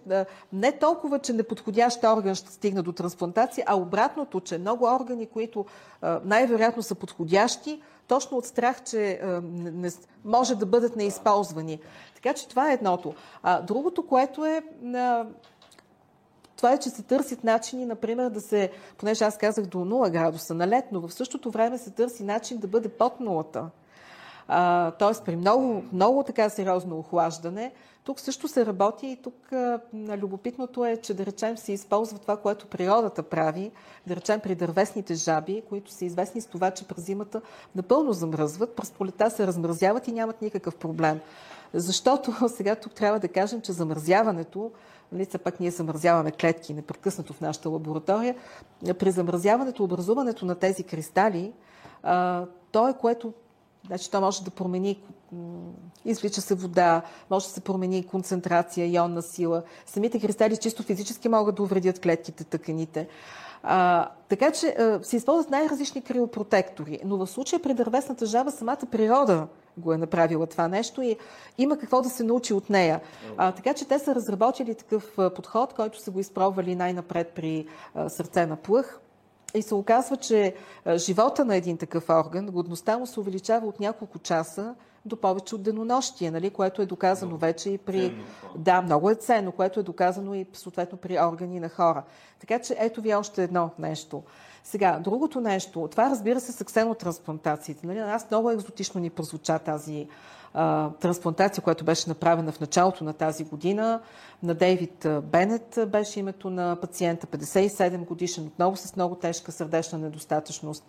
не 0.53 0.71
толкова, 0.71 1.19
че 1.19 1.33
неподходящ 1.33 2.03
орган 2.03 2.35
ще 2.35 2.51
стигне 2.51 2.81
до 2.81 2.91
трансплантация, 2.91 3.63
а 3.67 3.77
обратното, 3.77 4.39
че 4.39 4.57
много 4.57 4.85
органи, 4.85 5.25
които 5.25 5.65
най-вероятно 6.23 6.83
са 6.83 6.95
подходящи, 6.95 7.81
точно 8.07 8.37
от 8.37 8.45
страх, 8.45 8.83
че 8.83 9.21
не, 9.43 9.71
не, 9.71 9.89
може 10.25 10.55
да 10.55 10.65
бъдат 10.65 10.95
неизползвани. 10.95 11.79
Така 12.15 12.33
че 12.33 12.47
това 12.47 12.71
е 12.71 12.73
едното. 12.73 13.13
А, 13.43 13.61
другото, 13.61 14.07
което 14.07 14.45
е 14.45 14.61
това 16.59 16.73
е, 16.73 16.77
че 16.77 16.89
се 16.89 17.03
търсят 17.03 17.43
начини, 17.43 17.85
например, 17.85 18.29
да 18.29 18.41
се, 18.41 18.71
понеже 18.97 19.25
аз 19.25 19.37
казах 19.37 19.65
до 19.65 19.77
0 19.77 20.11
градуса 20.11 20.53
на 20.53 20.67
лед, 20.67 20.85
но 20.91 21.07
в 21.07 21.13
същото 21.13 21.51
време 21.51 21.77
се 21.77 21.91
търси 21.91 22.23
начин 22.23 22.57
да 22.57 22.67
бъде 22.67 22.89
под 22.89 23.19
нулата. 23.19 23.69
Тоест 24.99 25.25
при 25.25 25.35
много, 25.35 25.83
много 25.93 26.23
така 26.23 26.49
сериозно 26.49 26.99
охлаждане, 26.99 27.71
тук 28.03 28.19
също 28.19 28.47
се 28.47 28.65
работи 28.65 29.07
и 29.07 29.15
тук 29.15 29.53
а, 29.53 29.79
любопитното 29.93 30.85
е, 30.85 30.97
че 30.97 31.13
да 31.13 31.25
речем 31.25 31.57
се 31.57 31.71
използва 31.71 32.19
това, 32.19 32.37
което 32.37 32.67
природата 32.67 33.23
прави, 33.23 33.71
да 34.07 34.15
речем 34.15 34.39
при 34.39 34.55
дървесните 34.55 35.13
жаби, 35.13 35.63
които 35.69 35.91
са 35.91 36.05
известни 36.05 36.41
с 36.41 36.45
това, 36.45 36.71
че 36.71 36.87
през 36.87 37.05
зимата 37.05 37.41
напълно 37.75 38.13
замръзват, 38.13 38.75
през 38.75 38.91
полета 38.91 39.29
се 39.29 39.47
размразяват 39.47 40.07
и 40.07 40.11
нямат 40.11 40.41
никакъв 40.41 40.75
проблем. 40.75 41.19
Защото 41.73 42.49
сега 42.49 42.75
тук 42.75 42.93
трябва 42.93 43.19
да 43.19 43.27
кажем, 43.27 43.61
че 43.61 43.71
замързяването 43.71 44.71
Нали, 45.11 45.25
все 45.25 45.37
пак 45.37 45.59
ние 45.59 45.71
замързяваме 45.71 46.31
клетки 46.31 46.73
непрекъснато 46.73 47.33
в 47.33 47.41
нашата 47.41 47.69
лаборатория. 47.69 48.35
При 48.99 49.11
замързяването, 49.11 49.83
образуването 49.83 50.45
на 50.45 50.55
тези 50.55 50.83
кристали, 50.83 51.53
а, 52.03 52.45
то 52.71 52.87
е 52.87 52.97
което 52.97 53.33
Значи 53.87 54.11
то 54.11 54.21
може 54.21 54.43
да 54.43 54.51
промени, 54.51 55.03
извлича 56.05 56.41
се 56.41 56.55
вода, 56.55 57.01
може 57.29 57.45
да 57.45 57.51
се 57.51 57.61
промени 57.61 58.07
концентрация, 58.07 58.91
ионна 58.91 59.21
сила. 59.21 59.63
Самите 59.85 60.19
кристали 60.19 60.57
чисто 60.57 60.83
физически 60.83 61.29
могат 61.29 61.55
да 61.55 61.63
увредят 61.63 61.99
клетките, 61.99 62.43
тъканите. 62.43 63.07
А, 63.63 64.09
така 64.29 64.51
че 64.51 64.67
а, 64.67 64.99
се 65.03 65.15
използват 65.15 65.49
най-различни 65.49 66.01
криопротектори, 66.01 66.99
но 67.05 67.17
в 67.17 67.27
случая 67.27 67.61
при 67.61 67.73
дървесната 67.73 68.25
жаба 68.25 68.51
самата 68.51 68.85
природа 68.91 69.47
го 69.77 69.93
е 69.93 69.97
направила 69.97 70.47
това 70.47 70.67
нещо 70.67 71.01
и 71.01 71.17
има 71.57 71.77
какво 71.77 72.01
да 72.01 72.09
се 72.09 72.23
научи 72.23 72.53
от 72.53 72.69
нея. 72.69 73.01
А, 73.37 73.51
така 73.51 73.73
че 73.73 73.87
те 73.87 73.99
са 73.99 74.15
разработили 74.15 74.75
такъв 74.75 75.17
подход, 75.35 75.73
който 75.73 76.01
са 76.01 76.11
го 76.11 76.19
изпробвали 76.19 76.75
най-напред 76.75 77.31
при 77.35 77.65
а, 77.95 78.09
сърце 78.09 78.45
на 78.45 78.55
плъх. 78.55 78.99
И 79.53 79.61
се 79.61 79.75
оказва, 79.75 80.17
че 80.17 80.55
живота 80.95 81.45
на 81.45 81.55
един 81.55 81.77
такъв 81.77 82.09
орган, 82.09 82.45
годността 82.45 82.97
му 82.97 83.07
се 83.07 83.19
увеличава 83.19 83.67
от 83.67 83.79
няколко 83.79 84.19
часа 84.19 84.75
до 85.05 85.15
повече 85.15 85.55
от 85.55 85.63
денонощие, 85.63 86.31
нали, 86.31 86.49
което 86.49 86.81
е 86.81 86.85
доказано 86.85 87.29
много 87.29 87.41
вече 87.41 87.69
и 87.69 87.77
при... 87.77 88.01
Ценно. 88.01 88.23
Да, 88.55 88.81
много 88.81 89.09
е 89.09 89.15
ценно, 89.15 89.51
което 89.51 89.79
е 89.79 89.83
доказано 89.83 90.33
и 90.33 90.45
съответно 90.53 90.97
при 90.97 91.19
органи 91.19 91.59
на 91.59 91.69
хора. 91.69 92.03
Така 92.39 92.59
че 92.59 92.75
ето 92.79 93.01
ви 93.01 93.15
още 93.15 93.43
едно 93.43 93.69
нещо. 93.79 94.23
Сега, 94.63 94.99
другото 95.03 95.41
нещо, 95.41 95.87
това 95.91 96.09
разбира 96.09 96.39
се 96.39 96.51
са 96.51 96.65
ксенотрансплантациите. 96.65 97.87
Нали? 97.87 97.99
Нас 97.99 98.27
много 98.31 98.51
екзотично 98.51 99.01
ни 99.01 99.09
прозвуча 99.09 99.59
тази 99.59 100.07
а, 100.53 100.89
трансплантация, 100.89 101.63
която 101.63 101.85
беше 101.85 102.09
направена 102.09 102.51
в 102.51 102.59
началото 102.59 103.03
на 103.03 103.13
тази 103.13 103.43
година. 103.43 104.01
На 104.43 104.53
Дейвид 104.53 105.07
Бенет 105.23 105.79
беше 105.87 106.19
името 106.19 106.49
на 106.49 106.77
пациента, 106.81 107.27
57 107.27 108.05
годишен, 108.05 108.47
отново 108.47 108.77
с 108.77 108.95
много 108.95 109.15
тежка 109.15 109.51
сърдечна 109.51 109.99
недостатъчност. 109.99 110.83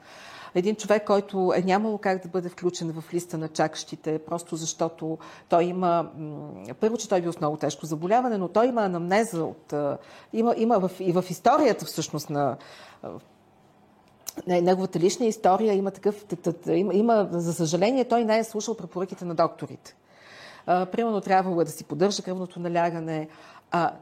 Един 0.55 0.77
човек, 0.77 1.07
който 1.07 1.53
е 1.57 1.63
нямало 1.63 1.99
как 1.99 2.23
да 2.23 2.29
бъде 2.29 2.49
включен 2.49 2.93
в 2.93 3.15
листа 3.15 3.39
на 3.39 3.49
чакащите, 3.49 4.19
просто 4.19 4.57
защото 4.57 5.19
той 5.49 5.65
има... 5.65 6.11
Първо, 6.81 6.97
че 6.97 7.09
той 7.09 7.21
бил 7.21 7.33
с 7.33 7.41
много 7.41 7.57
тежко 7.57 7.87
заболяване, 7.87 8.39
но 8.39 8.49
той 8.49 8.67
има 8.67 8.83
анамнеза 8.83 9.45
от... 9.45 9.75
Има, 10.33 10.55
има 10.57 10.79
в, 10.79 10.91
и 11.01 11.13
в 11.13 11.25
историята 11.31 11.85
всъщност 11.85 12.31
на 12.31 12.57
неговата 14.47 14.99
лична 14.99 15.27
история 15.27 15.75
има 15.75 15.91
такъв... 15.91 16.25
Има, 16.93 17.29
за 17.33 17.55
съжаление, 17.55 18.05
той 18.05 18.25
не 18.25 18.39
е 18.39 18.45
слушал 18.45 18.77
препоръките 18.77 19.25
на 19.25 19.35
докторите. 19.35 19.97
Примерно 20.67 21.21
трябвало 21.21 21.61
е 21.61 21.65
да 21.65 21.71
си 21.71 21.85
поддържа 21.85 22.23
кръвното 22.23 22.61
налягане. 22.61 23.29
А, 23.71 23.93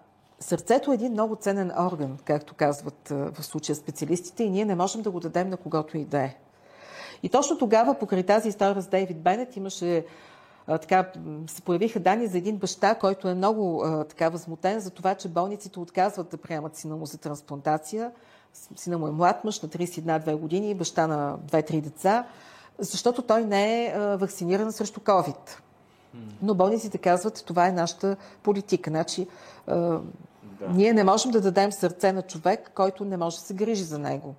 сърцето 0.40 0.90
е 0.90 0.94
един 0.94 1.12
много 1.12 1.36
ценен 1.36 1.72
орган, 1.78 2.18
както 2.24 2.54
казват 2.54 3.08
в 3.08 3.42
случая 3.42 3.76
специалистите, 3.76 4.44
и 4.44 4.50
ние 4.50 4.64
не 4.64 4.74
можем 4.74 5.02
да 5.02 5.10
го 5.10 5.20
дадем 5.20 5.48
на 5.48 5.56
когото 5.56 5.98
и 5.98 6.04
да 6.04 6.18
е. 6.18 6.36
И 7.22 7.28
точно 7.28 7.58
тогава, 7.58 7.94
покрай 7.94 8.22
тази 8.22 8.48
история 8.48 8.82
с 8.82 8.86
Дейвид 8.86 9.20
Бенет, 9.22 9.56
имаше 9.56 10.06
така, 10.66 11.10
се 11.46 11.62
появиха 11.62 12.00
данни 12.00 12.26
за 12.26 12.38
един 12.38 12.56
баща, 12.56 12.94
който 12.94 13.28
е 13.28 13.34
много 13.34 13.84
така 14.08 14.28
възмутен 14.28 14.80
за 14.80 14.90
това, 14.90 15.14
че 15.14 15.28
болниците 15.28 15.80
отказват 15.80 16.28
да 16.28 16.36
приемат 16.36 16.76
сина 16.76 16.96
му 16.96 17.06
за 17.06 17.18
трансплантация. 17.18 18.10
Сина 18.76 18.98
му 18.98 19.08
е 19.08 19.10
млад 19.10 19.44
мъж 19.44 19.60
на 19.60 19.68
31-2 19.68 20.36
години, 20.36 20.74
баща 20.74 21.06
на 21.06 21.38
2-3 21.38 21.80
деца, 21.80 22.26
защото 22.78 23.22
той 23.22 23.44
не 23.44 23.84
е 23.86 24.16
вакциниран 24.16 24.72
срещу 24.72 25.00
COVID. 25.00 25.50
Но 26.42 26.54
болниците 26.54 26.98
казват, 26.98 27.44
това 27.46 27.66
е 27.66 27.72
нашата 27.72 28.16
политика. 28.42 28.90
Значи, 28.90 29.26
да. 30.60 30.68
ние 30.68 30.92
не 30.92 31.04
можем 31.04 31.30
да 31.30 31.40
дадем 31.40 31.72
сърце 31.72 32.12
на 32.12 32.22
човек, 32.22 32.70
който 32.74 33.04
не 33.04 33.16
може 33.16 33.36
да 33.36 33.42
се 33.42 33.54
грижи 33.54 33.82
за 33.82 33.98
него. 33.98 34.34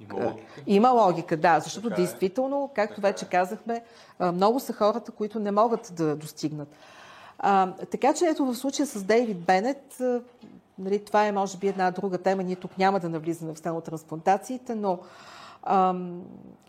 Има 0.00 0.24
логика. 0.24 0.62
Има 0.66 0.90
логика, 0.90 1.36
да, 1.36 1.60
защото 1.60 1.88
така 1.88 2.02
е. 2.02 2.04
действително, 2.04 2.70
както 2.74 2.94
така 2.94 3.08
вече 3.08 3.24
е. 3.24 3.28
казахме, 3.28 3.82
много 4.20 4.60
са 4.60 4.72
хората, 4.72 5.12
които 5.12 5.40
не 5.40 5.50
могат 5.50 5.92
да 5.96 6.16
достигнат. 6.16 6.68
А, 7.38 7.72
така 7.72 8.14
че 8.14 8.24
ето 8.24 8.46
в 8.46 8.54
случая 8.54 8.86
с 8.86 9.04
Дейвид 9.04 9.40
Бенет, 9.40 10.02
нали, 10.78 11.04
това 11.04 11.26
е 11.26 11.32
може 11.32 11.58
би 11.58 11.68
една 11.68 11.90
друга 11.90 12.18
тема, 12.18 12.42
ние 12.42 12.56
тук 12.56 12.78
няма 12.78 13.00
да 13.00 13.08
навлизаме 13.08 13.54
в 13.54 13.58
стенотрансплантациите, 13.58 14.74
но 14.74 14.98
ам, 15.62 16.22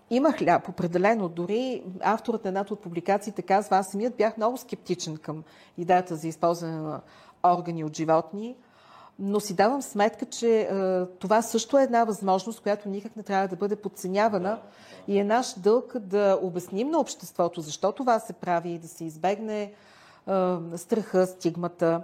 има 0.09 0.31
хляб, 0.31 0.69
определено. 0.69 1.29
Дори 1.29 1.83
авторът 2.01 2.43
на 2.43 2.47
едната 2.47 2.73
от 2.73 2.79
публикациите 2.79 3.41
казва, 3.41 3.77
аз 3.77 3.87
самият 3.87 4.15
бях 4.15 4.37
много 4.37 4.57
скептичен 4.57 5.17
към 5.17 5.43
идеята 5.77 6.15
за 6.15 6.27
използване 6.27 6.77
на 6.77 7.01
органи 7.43 7.83
от 7.83 7.95
животни, 7.95 8.55
но 9.19 9.39
си 9.39 9.53
давам 9.55 9.81
сметка, 9.81 10.25
че 10.25 10.61
е, 10.61 10.67
това 11.05 11.41
също 11.41 11.79
е 11.79 11.83
една 11.83 12.03
възможност, 12.03 12.61
която 12.61 12.89
никак 12.89 13.15
не 13.15 13.23
трябва 13.23 13.47
да 13.47 13.55
бъде 13.55 13.75
подценявана 13.75 14.59
и 15.07 15.19
е 15.19 15.23
наш 15.23 15.53
дълг 15.59 15.99
да 15.99 16.39
обясним 16.41 16.89
на 16.89 16.99
обществото 16.99 17.61
защо 17.61 17.91
това 17.91 18.19
се 18.19 18.33
прави 18.33 18.69
и 18.69 18.79
да 18.79 18.87
се 18.87 19.05
избегне 19.05 19.61
е, 19.61 19.71
страха, 20.75 21.27
стигмата. 21.27 22.03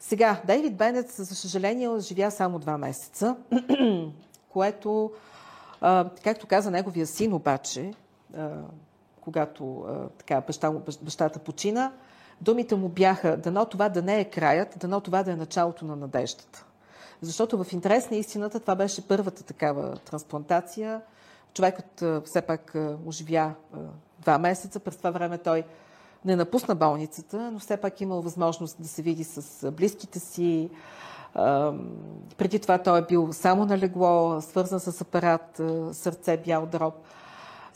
Сега, 0.00 0.40
Дейвид 0.46 0.76
Бенет, 0.76 1.10
за 1.10 1.26
съжаление, 1.26 2.00
живя 2.00 2.30
само 2.30 2.58
два 2.58 2.78
месеца, 2.78 3.36
което 4.48 5.12
Както 6.24 6.46
каза 6.46 6.70
неговия 6.70 7.06
син 7.06 7.32
обаче, 7.32 7.94
когато 9.20 9.84
така, 10.18 10.40
баща, 10.40 10.72
бащата 11.02 11.38
почина, 11.38 11.92
думите 12.40 12.76
му 12.76 12.88
бяха 12.88 13.36
дано 13.36 13.64
това 13.64 13.88
да 13.88 14.02
не 14.02 14.20
е 14.20 14.24
краят, 14.24 14.76
дано 14.80 15.00
това 15.00 15.22
да 15.22 15.32
е 15.32 15.36
началото 15.36 15.84
на 15.84 15.96
надеждата. 15.96 16.64
Защото 17.20 17.64
в 17.64 17.72
интерес 17.72 18.10
на 18.10 18.16
истината 18.16 18.60
това 18.60 18.74
беше 18.74 19.08
първата 19.08 19.42
такава 19.42 19.96
трансплантация. 19.96 21.00
Човекът 21.54 22.04
все 22.24 22.40
пак 22.40 22.76
оживя 23.06 23.54
два 24.20 24.38
месеца. 24.38 24.80
През 24.80 24.96
това 24.96 25.10
време 25.10 25.38
той 25.38 25.64
не 26.24 26.36
напусна 26.36 26.74
болницата, 26.74 27.50
но 27.52 27.58
все 27.58 27.76
пак 27.76 28.00
имал 28.00 28.22
възможност 28.22 28.76
да 28.82 28.88
се 28.88 29.02
види 29.02 29.24
с 29.24 29.70
близките 29.72 30.20
си, 30.20 30.70
преди 32.36 32.58
това 32.58 32.78
той 32.78 32.98
е 32.98 33.02
бил 33.02 33.32
само 33.32 33.64
на 33.64 33.78
легло, 33.78 34.40
свързан 34.40 34.80
с 34.80 35.00
апарат, 35.00 35.60
сърце, 35.92 36.36
бял 36.36 36.66
дроб. 36.66 36.94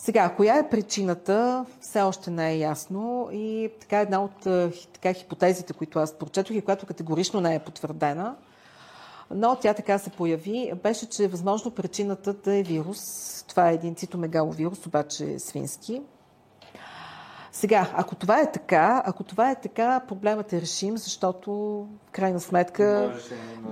Сега, 0.02 0.34
коя 0.36 0.58
е 0.58 0.68
причината, 0.68 1.66
все 1.80 2.02
още 2.02 2.30
не 2.30 2.50
е 2.50 2.58
ясно 2.58 3.28
и 3.32 3.70
така 3.80 4.00
една 4.00 4.24
от 4.24 4.40
така, 4.92 5.12
хипотезите, 5.12 5.72
които 5.72 5.98
аз 5.98 6.18
прочетох 6.18 6.56
и 6.56 6.60
която 6.60 6.86
категорично 6.86 7.40
не 7.40 7.54
е 7.54 7.58
потвърдена, 7.58 8.36
но 9.30 9.56
тя 9.56 9.74
така 9.74 9.98
се 9.98 10.10
появи, 10.10 10.72
беше, 10.82 11.08
че 11.08 11.24
е 11.24 11.28
възможно 11.28 11.70
причината 11.70 12.32
да 12.32 12.56
е 12.56 12.62
вирус. 12.62 13.44
Това 13.48 13.70
е 13.70 13.74
един 13.74 13.94
цитомегаловирус, 13.94 14.86
обаче 14.86 15.38
свински. 15.38 16.02
Сега, 17.60 17.90
ако 17.94 18.14
това 18.14 18.40
е 18.40 18.52
така, 18.52 19.02
ако 19.06 19.24
това 19.24 19.50
е 19.50 19.60
така, 19.60 20.00
проблемът 20.08 20.52
е 20.52 20.60
решим, 20.60 20.98
защото 20.98 21.52
в 22.08 22.10
крайна 22.12 22.40
сметка 22.40 23.14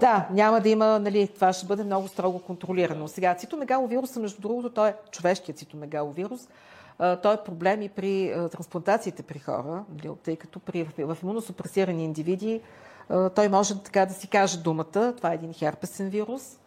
да, 0.01 0.29
няма 0.31 0.61
да 0.61 0.69
има, 0.69 0.99
нали, 0.99 1.29
това 1.35 1.53
ще 1.53 1.67
бъде 1.67 1.85
много 1.85 2.09
строго 2.09 2.39
контролирано. 2.39 3.09
Сега, 3.09 3.35
цитомегаловируса, 3.35 4.21
между 4.21 4.41
другото, 4.41 4.71
той 4.71 4.89
е 4.89 4.95
човешкият 5.11 5.59
цитомегаловирус. 5.59 6.49
Той 7.23 7.35
е 7.35 7.45
проблем 7.45 7.83
и 7.83 7.89
при 7.89 8.35
трансплантациите 8.53 9.23
при 9.23 9.39
хора, 9.39 9.85
нали, 9.97 10.15
тъй 10.25 10.37
като 10.37 10.59
при, 10.59 10.89
в 10.99 11.17
имуносупресирани 11.23 12.05
индивиди 12.05 12.61
той 13.35 13.49
може 13.49 13.83
така 13.83 14.07
да 14.07 14.15
си 14.15 14.29
каже 14.29 14.59
думата. 14.59 15.15
Това 15.17 15.33
е 15.33 15.35
един 15.35 15.53
херпесен 15.53 16.09
вирус 16.09 16.59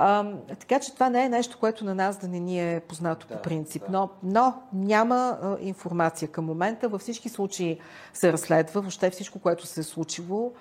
а, 0.00 0.32
така 0.60 0.80
че 0.80 0.94
това 0.94 1.10
не 1.10 1.24
е 1.24 1.28
нещо, 1.28 1.58
което 1.60 1.84
на 1.84 1.94
нас 1.94 2.16
да 2.16 2.28
не 2.28 2.40
ни 2.40 2.74
е 2.74 2.80
познато 2.80 3.26
да, 3.28 3.34
по 3.34 3.42
принцип. 3.42 3.82
Да. 3.82 3.92
Но, 3.92 4.10
но 4.22 4.54
няма 4.72 5.38
а, 5.42 5.56
информация 5.60 6.28
към 6.28 6.44
момента. 6.44 6.88
Във 6.88 7.00
всички 7.00 7.28
случаи 7.28 7.78
се 8.12 8.32
разследва 8.32 8.80
въобще 8.80 9.10
всичко, 9.10 9.38
което 9.38 9.66
се 9.66 9.80
е 9.80 9.82
случило. 9.82 10.52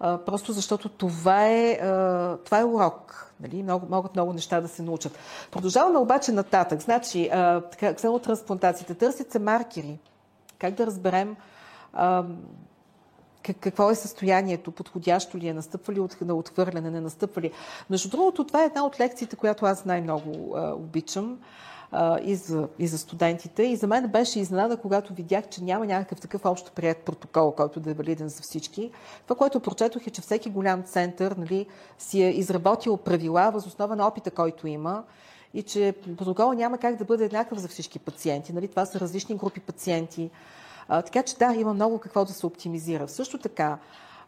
А, 0.00 0.18
просто 0.18 0.52
защото 0.52 0.88
това 0.88 1.46
е, 1.46 1.72
а, 1.72 2.36
това 2.44 2.60
е 2.60 2.64
урок. 2.64 3.32
Нали? 3.40 3.62
Много, 3.62 3.86
могат 3.90 4.14
много 4.14 4.32
неща 4.32 4.60
да 4.60 4.68
се 4.68 4.82
научат. 4.82 5.18
Продължаваме 5.50 5.98
обаче 5.98 6.32
нататък. 6.32 6.80
Значи, 6.80 7.28
а, 7.32 7.60
така, 7.60 7.94
трансплантациите. 7.94 8.94
Търсят 8.94 9.32
се 9.32 9.38
маркери. 9.38 9.98
Как 10.58 10.74
да 10.74 10.86
разберем 10.86 11.36
а, 11.92 12.24
какво 13.54 13.90
е 13.90 13.94
състоянието, 13.94 14.70
подходящо 14.70 15.38
ли 15.38 15.48
е, 15.48 15.54
настъпва 15.54 15.92
ли 15.92 16.00
на 16.20 16.34
отхвърляне, 16.34 16.90
не 16.90 17.00
настъпва 17.00 17.42
ли. 17.42 17.52
Между 17.90 18.08
другото, 18.08 18.44
това 18.44 18.62
е 18.62 18.66
една 18.66 18.84
от 18.84 19.00
лекциите, 19.00 19.36
която 19.36 19.66
аз 19.66 19.84
най-много 19.84 20.56
а, 20.56 20.74
обичам 20.74 21.38
а, 21.92 22.20
и, 22.20 22.34
за, 22.34 22.68
и 22.78 22.86
за 22.86 22.98
студентите. 22.98 23.62
И 23.62 23.76
за 23.76 23.86
мен 23.86 24.08
беше 24.08 24.40
изненада, 24.40 24.76
когато 24.76 25.14
видях, 25.14 25.48
че 25.48 25.64
няма 25.64 25.86
някакъв 25.86 26.20
такъв 26.20 26.44
общо 26.44 26.72
прият 26.72 26.98
протокол, 26.98 27.52
който 27.52 27.80
да 27.80 27.90
е 27.90 27.94
валиден 27.94 28.28
за 28.28 28.42
всички. 28.42 28.90
Това, 29.24 29.36
което 29.36 29.60
прочетох 29.60 30.06
е, 30.06 30.10
че 30.10 30.22
всеки 30.22 30.50
голям 30.50 30.82
център 30.82 31.32
нали, 31.32 31.66
си 31.98 32.22
е 32.22 32.30
изработил 32.30 32.96
правила 32.96 33.50
въз 33.54 33.66
основа 33.66 33.96
на 33.96 34.06
опита, 34.06 34.30
който 34.30 34.66
има 34.66 35.04
и 35.54 35.62
че 35.62 35.94
протокола 36.16 36.54
няма 36.54 36.78
как 36.78 36.96
да 36.96 37.04
бъде 37.04 37.24
еднакъв 37.24 37.58
за 37.58 37.68
всички 37.68 37.98
пациенти. 37.98 38.52
Нали? 38.52 38.68
Това 38.68 38.86
са 38.86 39.00
различни 39.00 39.36
групи 39.36 39.60
пациенти. 39.60 40.30
А, 40.88 41.02
така 41.02 41.22
че 41.22 41.36
да, 41.36 41.54
има 41.54 41.74
много 41.74 41.98
какво 41.98 42.24
да 42.24 42.32
се 42.32 42.46
оптимизира. 42.46 43.08
Също 43.08 43.38
така, 43.38 43.78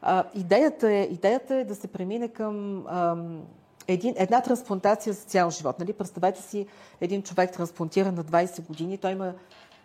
а, 0.03 0.25
идеята, 0.35 0.93
е, 0.93 1.03
идеята 1.03 1.55
е 1.55 1.65
да 1.65 1.75
се 1.75 1.89
премине 1.89 2.29
към 2.29 2.87
ам, 2.89 3.43
един, 3.89 4.15
една 4.17 4.41
трансплантация 4.41 5.13
за 5.13 5.21
цял 5.21 5.51
живот. 5.51 5.79
Нали? 5.79 5.93
Представете 5.93 6.43
си 6.43 6.67
един 7.01 7.23
човек 7.23 7.53
трансплантиран 7.53 8.15
на 8.15 8.25
20 8.25 8.67
години, 8.67 8.99
той 8.99 9.13
има 9.13 9.33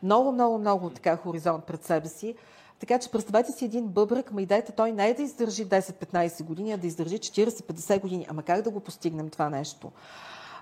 много, 0.03 0.32
много, 0.32 0.57
много 0.57 0.89
така 0.89 1.15
хоризонт 1.15 1.63
пред 1.63 1.84
себе 1.84 2.07
си. 2.07 2.36
Така 2.80 2.99
че 2.99 3.11
представете 3.11 3.51
си 3.51 3.65
един 3.65 3.88
бъбрък, 3.88 4.32
ма 4.32 4.41
идеята 4.41 4.71
той 4.71 4.91
не 4.91 5.09
е 5.09 5.13
да 5.13 5.21
издържи 5.21 5.67
10-15 5.67 6.43
години, 6.43 6.71
а 6.71 6.78
да 6.78 6.88
издържи 6.88 7.17
40-50 7.17 8.01
години. 8.01 8.26
Ама 8.30 8.43
как 8.43 8.61
да 8.61 8.69
го 8.69 8.80
постигнем 8.80 9.30
това 9.30 9.49
нещо? 9.49 9.91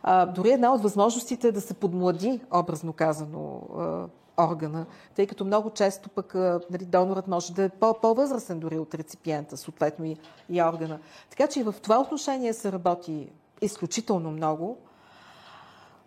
А, 0.04 0.26
дори 0.26 0.52
една 0.52 0.74
от 0.74 0.84
възможностите 0.84 1.48
е 1.48 1.52
да 1.52 1.62
се 1.62 1.74
подмлади, 1.74 2.40
образно 2.52 2.94
казано, 2.94 3.62
органа, 4.38 4.86
тъй 5.16 5.28
като 5.28 5.46
много 5.46 5.70
често 5.70 6.10
пък 6.10 6.36
нали, 6.70 6.86
донорът 6.86 7.28
може 7.28 7.54
да 7.54 7.64
е 7.64 7.70
по-възрастен 7.70 8.60
дори 8.60 8.80
от 8.80 8.96
реципиента, 8.96 9.58
съответно 9.58 10.06
и, 10.06 10.18
и 10.50 10.62
органа. 10.62 11.00
Така 11.30 11.48
че 11.48 11.60
и 11.60 11.64
в 11.64 11.76
това 11.82 12.00
отношение 12.00 12.54
се 12.54 12.72
работи 12.72 13.30
изключително 13.62 14.32
много. 14.32 14.78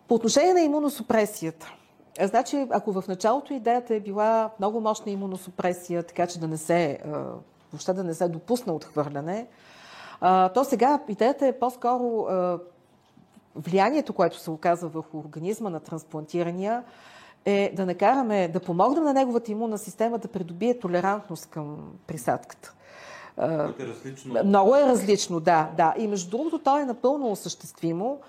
По 0.07 0.15
отношение 0.15 0.53
на 0.53 0.61
имуносупресията. 0.61 1.73
Значи, 2.21 2.67
ако 2.69 2.91
в 2.91 3.03
началото 3.07 3.53
идеята 3.53 3.95
е 3.95 3.99
била 3.99 4.49
много 4.59 4.81
мощна 4.81 5.11
имуносупресия, 5.11 6.03
така 6.03 6.27
че 6.27 6.39
да 6.39 6.47
не 6.47 6.57
се, 6.57 6.99
въобще 7.71 7.93
да 7.93 8.03
не 8.03 8.13
се 8.13 8.27
допусна 8.27 8.73
отхвърляне, 8.73 9.47
то 10.53 10.63
сега 10.63 10.99
идеята 11.07 11.47
е 11.47 11.59
по-скоро 11.59 12.27
влиянието, 13.55 14.13
което 14.13 14.39
се 14.39 14.51
оказва 14.51 14.89
върху 14.89 15.17
организма 15.17 15.69
на 15.69 15.79
трансплантирания, 15.79 16.83
е 17.47 17.73
да 17.75 17.85
накараме, 17.85 18.47
да 18.47 18.59
помогнем 18.59 19.03
на 19.03 19.13
неговата 19.13 19.51
имунна 19.51 19.77
система 19.77 20.17
да 20.17 20.27
придобие 20.27 20.79
толерантност 20.79 21.45
към 21.45 21.77
присадката. 22.07 22.73
Е 23.79 23.87
различно. 23.87 24.43
Много 24.45 24.75
е 24.75 24.81
различно, 24.81 25.39
да, 25.39 25.69
да. 25.77 25.93
И 25.97 26.07
между 26.07 26.29
другото, 26.29 26.59
то 26.59 26.77
е 26.77 26.85
напълно 26.85 27.31
осъществимо. 27.31 28.19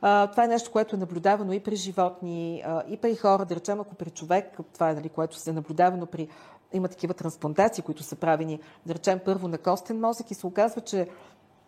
Това 0.00 0.44
е 0.44 0.48
нещо, 0.48 0.72
което 0.72 0.96
е 0.96 0.98
наблюдавано 0.98 1.52
и 1.52 1.60
при 1.60 1.76
животни, 1.76 2.64
и 2.88 2.96
при 2.96 3.16
хора. 3.16 3.44
Да 3.44 3.56
речем, 3.56 3.80
ако 3.80 3.94
при 3.94 4.10
човек, 4.10 4.58
това 4.72 4.90
е 4.90 4.94
нали, 4.94 5.08
което 5.08 5.36
се 5.36 5.50
е 5.50 5.52
наблюдавано 5.52 6.06
при 6.06 6.28
има 6.72 6.88
такива 6.88 7.14
трансплантации, 7.14 7.84
които 7.84 8.02
са 8.02 8.16
правени, 8.16 8.60
да 8.86 8.94
речем, 8.94 9.20
първо 9.24 9.48
на 9.48 9.58
костен 9.58 10.00
мозък 10.00 10.30
и 10.30 10.34
се 10.34 10.46
оказва, 10.46 10.80
че 10.80 11.08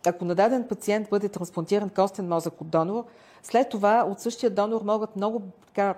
ако 0.07 0.25
на 0.25 0.35
даден 0.35 0.67
пациент 0.67 1.09
бъде 1.09 1.29
трансплантиран 1.29 1.89
костен 1.89 2.27
мозък 2.27 2.61
от 2.61 2.69
донор, 2.69 3.05
след 3.43 3.69
това 3.69 4.07
от 4.11 4.19
същия 4.19 4.49
донор 4.49 4.81
могат 4.81 5.15
много 5.15 5.41
така 5.65 5.95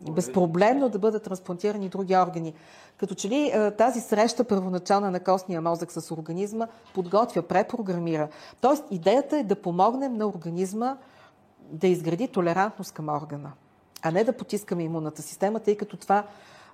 безпроблемно 0.00 0.88
да 0.88 0.98
бъдат 0.98 1.22
трансплантирани 1.22 1.88
други 1.88 2.16
органи. 2.16 2.54
Като 2.96 3.14
че 3.14 3.28
ли 3.28 3.50
е, 3.54 3.70
тази 3.70 4.00
среща 4.00 4.44
първоначална 4.44 5.10
на 5.10 5.20
костния 5.20 5.60
мозък 5.60 5.92
с 5.92 6.10
организма 6.10 6.66
подготвя, 6.94 7.42
препрограмира. 7.42 8.28
Тоест 8.60 8.84
идеята 8.90 9.38
е 9.38 9.44
да 9.44 9.56
помогнем 9.56 10.16
на 10.16 10.26
организма 10.26 10.96
да 11.70 11.86
изгради 11.86 12.28
толерантност 12.28 12.92
към 12.92 13.08
органа, 13.08 13.52
а 14.02 14.10
не 14.10 14.24
да 14.24 14.36
потискаме 14.36 14.82
имунната 14.82 15.22
система, 15.22 15.60
тъй 15.60 15.76
като 15.76 15.96
това 15.96 16.24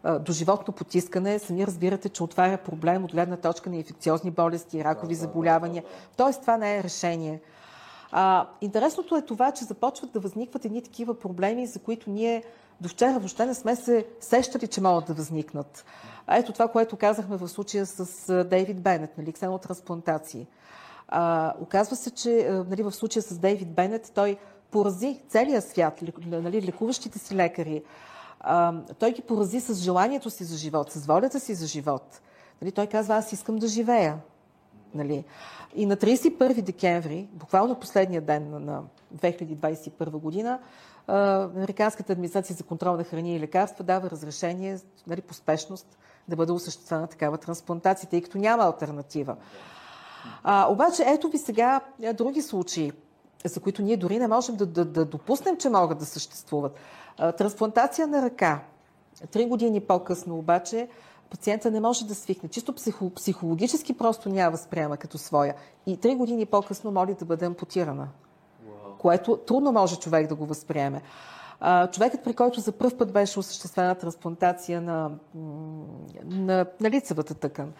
е, 0.04 0.10
доживотно 0.10 0.74
потискане, 0.74 1.38
сами 1.38 1.66
разбирате, 1.66 2.08
че 2.08 2.22
отваря 2.22 2.58
проблем 2.58 3.04
от 3.04 3.12
гледна 3.12 3.36
точка 3.36 3.70
на 3.70 3.76
инфекциозни 3.76 4.30
болести, 4.30 4.84
ракови 4.84 5.14
заболявания. 5.14 5.84
Тоест 6.16 6.40
това 6.40 6.56
не 6.56 6.76
е 6.78 6.82
решение. 6.82 7.40
А, 8.12 8.46
интересното 8.60 9.16
е 9.16 9.22
това, 9.22 9.52
че 9.52 9.64
започват 9.64 10.12
да 10.12 10.20
възникват 10.20 10.64
едни 10.64 10.82
такива 10.82 11.18
проблеми, 11.18 11.66
за 11.66 11.78
които 11.78 12.10
ние 12.10 12.42
до 12.80 12.88
вчера 12.88 13.18
въобще 13.18 13.46
не 13.46 13.54
сме 13.54 13.76
се 13.76 14.06
сещали, 14.20 14.66
че 14.66 14.80
могат 14.80 15.06
да 15.06 15.14
възникнат. 15.14 15.84
Ето 16.28 16.52
това, 16.52 16.68
което 16.68 16.96
казахме 16.96 17.36
в 17.36 17.48
случая 17.48 17.86
с 17.86 18.44
Дейвид 18.44 18.80
Бенет, 18.80 19.18
нали, 19.18 19.32
ксенотрансплантации. 19.32 20.46
А, 21.08 21.54
оказва 21.60 21.96
се, 21.96 22.10
че 22.10 22.62
нали, 22.68 22.82
в 22.82 22.92
случая 22.92 23.22
с 23.22 23.38
Дейвид 23.38 23.68
Бенет 23.68 24.12
той 24.14 24.36
порази 24.70 25.20
целия 25.28 25.62
свят, 25.62 26.02
нали, 26.26 26.62
лекуващите 26.62 27.18
си 27.18 27.36
лекари. 27.36 27.82
А, 28.40 28.74
той 28.98 29.12
ги 29.12 29.22
порази 29.22 29.60
с 29.60 29.74
желанието 29.74 30.30
си 30.30 30.44
за 30.44 30.56
живот, 30.56 30.92
с 30.92 31.06
волята 31.06 31.40
си 31.40 31.54
за 31.54 31.66
живот. 31.66 32.20
Нали, 32.62 32.72
той 32.72 32.86
казва, 32.86 33.14
аз 33.14 33.32
искам 33.32 33.56
да 33.56 33.66
живея. 33.68 34.18
Нали. 34.94 35.24
И 35.74 35.86
на 35.86 35.96
31 35.96 36.62
декември, 36.62 37.28
буквално 37.32 37.80
последния 37.80 38.20
ден 38.20 38.64
на 38.64 38.82
2021 39.16 40.10
година, 40.10 40.58
Американската 41.08 42.12
администрация 42.12 42.56
за 42.56 42.64
контрол 42.64 42.96
на 42.96 43.04
храни 43.04 43.36
и 43.36 43.40
лекарства 43.40 43.84
дава 43.84 44.10
разрешение 44.10 44.78
нали, 45.06 45.20
по 45.20 45.34
спешност 45.34 45.98
да 46.28 46.36
бъде 46.36 46.52
осъществена 46.52 47.06
такава 47.06 47.38
трансплантация, 47.38 48.08
тъй 48.08 48.22
като 48.22 48.38
няма 48.38 48.62
альтернатива. 48.62 49.36
А, 50.42 50.66
обаче 50.70 51.04
ето 51.06 51.28
ви 51.28 51.38
сега 51.38 51.80
други 52.14 52.42
случаи, 52.42 52.92
за 53.44 53.60
които 53.60 53.82
ние 53.82 53.96
дори 53.96 54.18
не 54.18 54.28
можем 54.28 54.56
да, 54.56 54.66
да, 54.66 54.84
да 54.84 55.04
допуснем, 55.04 55.56
че 55.56 55.68
могат 55.68 55.98
да 55.98 56.06
съществуват. 56.06 56.76
А, 57.18 57.32
трансплантация 57.32 58.06
на 58.06 58.22
ръка. 58.22 58.60
Три 59.30 59.46
години 59.46 59.80
по-късно 59.80 60.38
обаче 60.38 60.88
пациента 61.30 61.70
не 61.70 61.80
може 61.80 62.06
да 62.06 62.14
свикне. 62.14 62.48
Чисто 62.48 62.72
психо, 62.72 63.10
психологически 63.10 63.98
просто 63.98 64.28
няма 64.28 64.50
възприема 64.50 64.96
като 64.96 65.18
своя. 65.18 65.54
И 65.86 65.96
три 65.96 66.14
години 66.14 66.46
по-късно 66.46 66.90
моли 66.90 67.14
да 67.14 67.24
бъде 67.24 67.46
ампутирана 67.46 68.08
което 69.06 69.36
трудно 69.36 69.72
може 69.72 69.96
човек 69.96 70.28
да 70.28 70.34
го 70.34 70.46
възприеме. 70.46 71.02
човекът, 71.92 72.24
при 72.24 72.34
който 72.34 72.60
за 72.60 72.72
първ 72.72 72.98
път 72.98 73.12
беше 73.12 73.38
осъществена 73.38 73.94
трансплантация 73.94 74.80
на, 74.80 75.10
на, 76.24 76.66
на 76.80 76.90
лицевата 76.90 77.34
тъкан, 77.34 77.72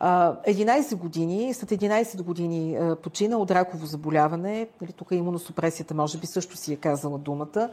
11 0.00 0.96
години, 0.96 1.54
след 1.54 1.70
11 1.70 2.22
години 2.22 2.78
почина 3.02 3.38
от 3.38 3.50
раково 3.50 3.86
заболяване, 3.86 4.68
нали, 4.80 4.92
тук 4.92 5.08
имуносупресията 5.10 5.94
може 5.94 6.18
би 6.18 6.26
също 6.26 6.56
си 6.56 6.72
е 6.72 6.76
казала 6.76 7.18
думата, 7.18 7.70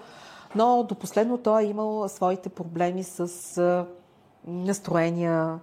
но 0.56 0.84
до 0.84 0.96
последно 0.96 1.38
той 1.38 1.64
е 1.64 1.68
имал 1.68 2.10
своите 2.10 2.50
проблеми 2.50 3.04
с 3.04 3.86
настроения, 4.48 5.60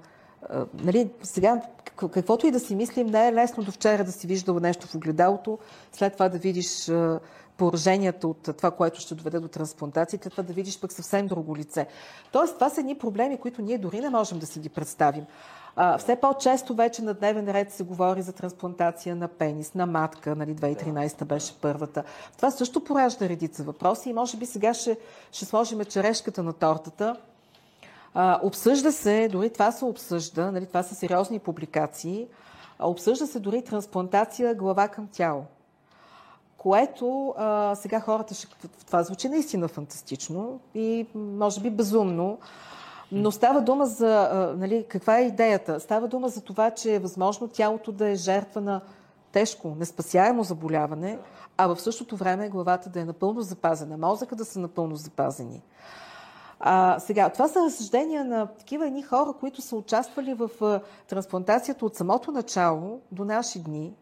нали, 0.74 1.10
сега, 1.22 1.62
каквото 1.96 2.46
и 2.46 2.50
да 2.50 2.60
си 2.60 2.74
мислим, 2.74 3.06
не 3.06 3.28
е 3.28 3.32
лесно 3.32 3.64
до 3.64 3.70
вчера 3.70 4.04
да 4.04 4.12
си 4.12 4.26
виждал 4.26 4.60
нещо 4.60 4.86
в 4.86 4.94
огледалото, 4.94 5.58
след 5.92 6.12
това 6.12 6.28
да 6.28 6.38
видиш 6.38 6.90
пораженията 7.56 8.28
от 8.28 8.56
това, 8.56 8.70
което 8.70 9.00
ще 9.00 9.14
доведе 9.14 9.40
до 9.40 9.48
трансплантацията, 9.48 10.30
това 10.30 10.42
да 10.42 10.52
видиш 10.52 10.80
пък 10.80 10.92
съвсем 10.92 11.26
друго 11.26 11.56
лице. 11.56 11.86
Тоест, 12.32 12.54
това 12.54 12.70
са 12.70 12.80
едни 12.80 12.98
проблеми, 12.98 13.36
които 13.36 13.62
ние 13.62 13.78
дори 13.78 14.00
не 14.00 14.10
можем 14.10 14.38
да 14.38 14.46
си 14.46 14.60
ги 14.60 14.68
представим. 14.68 15.24
А, 15.76 15.98
все 15.98 16.16
по-често 16.16 16.74
вече 16.74 17.02
на 17.02 17.14
дневен 17.14 17.48
ред 17.48 17.72
се 17.72 17.82
говори 17.82 18.22
за 18.22 18.32
трансплантация 18.32 19.16
на 19.16 19.28
пенис, 19.28 19.74
на 19.74 19.86
матка, 19.86 20.36
нали, 20.36 20.54
2013 20.54 21.24
беше 21.24 21.60
първата. 21.60 22.04
Това 22.36 22.50
също 22.50 22.84
поражда 22.84 23.28
редица 23.28 23.62
въпроси 23.62 24.10
и 24.10 24.12
може 24.12 24.36
би 24.36 24.46
сега 24.46 24.74
ще, 24.74 24.98
ще 25.32 25.44
сложим 25.44 25.84
черешката 25.84 26.42
на 26.42 26.52
тортата, 26.52 27.16
обсъжда 28.42 28.92
се, 28.92 29.28
дори 29.28 29.50
това 29.50 29.72
се 29.72 29.84
обсъжда, 29.84 30.52
нали, 30.52 30.66
това 30.66 30.82
са 30.82 30.94
сериозни 30.94 31.38
публикации, 31.38 32.26
обсъжда 32.78 33.26
се 33.26 33.40
дори 33.40 33.62
трансплантация 33.62 34.54
глава 34.54 34.88
към 34.88 35.08
тяло. 35.12 35.44
Което 36.56 37.34
а, 37.38 37.74
сега 37.74 38.00
хората 38.00 38.34
ще... 38.34 38.68
Това 38.86 39.02
звучи 39.02 39.28
наистина 39.28 39.68
фантастично 39.68 40.60
и 40.74 41.06
може 41.14 41.60
би 41.60 41.70
безумно, 41.70 42.38
но 43.12 43.30
става 43.30 43.60
дума 43.60 43.86
за... 43.86 44.28
А, 44.32 44.54
нали, 44.58 44.86
каква 44.88 45.18
е 45.18 45.26
идеята? 45.26 45.80
Става 45.80 46.08
дума 46.08 46.28
за 46.28 46.40
това, 46.40 46.70
че 46.70 46.94
е 46.94 46.98
възможно 46.98 47.48
тялото 47.48 47.92
да 47.92 48.08
е 48.08 48.14
жертва 48.14 48.60
на 48.60 48.80
тежко, 49.32 49.74
неспасяемо 49.78 50.42
заболяване, 50.42 51.18
а 51.56 51.66
в 51.66 51.80
същото 51.80 52.16
време 52.16 52.48
главата 52.48 52.90
да 52.90 53.00
е 53.00 53.04
напълно 53.04 53.40
запазена, 53.40 53.96
мозъка 53.96 54.36
да 54.36 54.44
са 54.44 54.60
напълно 54.60 54.96
запазени. 54.96 55.62
А, 56.60 56.98
сега, 57.00 57.28
това 57.28 57.48
са 57.48 57.60
разсъждения 57.60 58.24
на 58.24 58.46
такива 58.46 58.86
едни 58.86 59.02
хора, 59.02 59.32
които 59.40 59.62
са 59.62 59.76
участвали 59.76 60.34
в 60.34 60.50
а, 60.60 60.80
трансплантацията 61.08 61.86
от 61.86 61.96
самото 61.96 62.32
начало 62.32 63.00
до 63.12 63.24
наши 63.24 63.58
дни. 63.58 63.92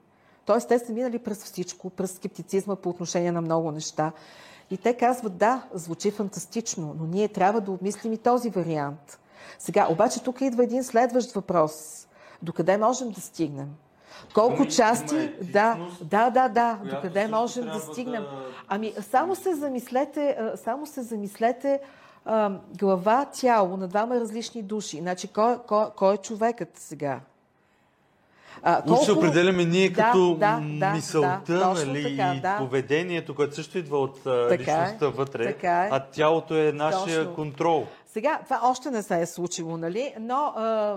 Тоест, 0.44 0.68
те 0.68 0.78
са 0.78 0.92
минали 0.92 1.18
през 1.18 1.44
всичко, 1.44 1.90
през 1.90 2.12
скептицизма 2.12 2.76
по 2.76 2.88
отношение 2.88 3.32
на 3.32 3.40
много 3.40 3.70
неща. 3.70 4.12
И 4.70 4.76
те 4.76 4.94
казват, 4.94 5.36
да, 5.36 5.62
звучи 5.72 6.10
фантастично, 6.10 6.94
но 7.00 7.06
ние 7.06 7.28
трябва 7.28 7.60
да 7.60 7.70
обмислим 7.70 8.12
и 8.12 8.18
този 8.18 8.50
вариант. 8.50 9.20
Сега, 9.58 9.88
обаче 9.90 10.22
тук 10.22 10.40
идва 10.40 10.64
един 10.64 10.84
следващ 10.84 11.32
въпрос. 11.32 12.06
Докъде 12.42 12.76
можем 12.76 13.10
да 13.10 13.20
стигнем? 13.20 13.68
Колко 14.34 14.56
ами, 14.58 14.70
части? 14.70 15.32
Да, 15.52 15.88
да, 16.02 16.30
да, 16.30 16.48
да. 16.48 16.78
Докъде 16.84 17.28
можем 17.28 17.64
да 17.64 17.80
стигнем? 17.80 18.22
Да... 18.22 18.44
Ами, 18.68 18.94
само 19.00 19.34
се 19.34 19.54
замислете, 19.54 20.38
само 20.64 20.86
се 20.86 21.02
замислете 21.02 21.80
а, 22.24 22.50
глава, 22.78 23.24
тяло 23.24 23.76
на 23.76 23.88
двама 23.88 24.20
различни 24.20 24.62
души. 24.62 24.98
Значи, 24.98 25.28
кой, 25.28 25.58
кой, 25.66 25.86
кой 25.96 26.14
е 26.14 26.16
човекът 26.16 26.68
сега? 26.74 27.20
А, 28.62 28.82
колко... 28.82 29.04
се 29.04 29.12
определяме 29.12 29.64
ние 29.64 29.90
да, 29.90 29.94
като 29.94 30.34
да, 30.34 30.60
да, 30.78 30.92
мисълта 30.92 31.58
да, 31.58 31.74
нали, 31.74 32.16
така, 32.16 32.34
и 32.34 32.40
да. 32.40 32.58
поведението, 32.58 33.34
което 33.34 33.54
също 33.54 33.78
идва 33.78 33.98
от 33.98 34.22
така 34.24 34.54
е, 34.54 34.58
личността 34.58 35.06
е, 35.06 35.08
вътре, 35.08 35.44
така 35.44 35.84
е. 35.84 35.88
а 35.92 36.00
тялото 36.00 36.56
е 36.56 36.72
нашия 36.72 37.18
точно. 37.18 37.34
контрол. 37.34 37.86
Сега, 38.06 38.40
това 38.44 38.60
още 38.62 38.90
не 38.90 39.02
се 39.02 39.20
е 39.20 39.26
случило, 39.26 39.76
нали? 39.76 40.14
но 40.20 40.34
а, 40.34 40.96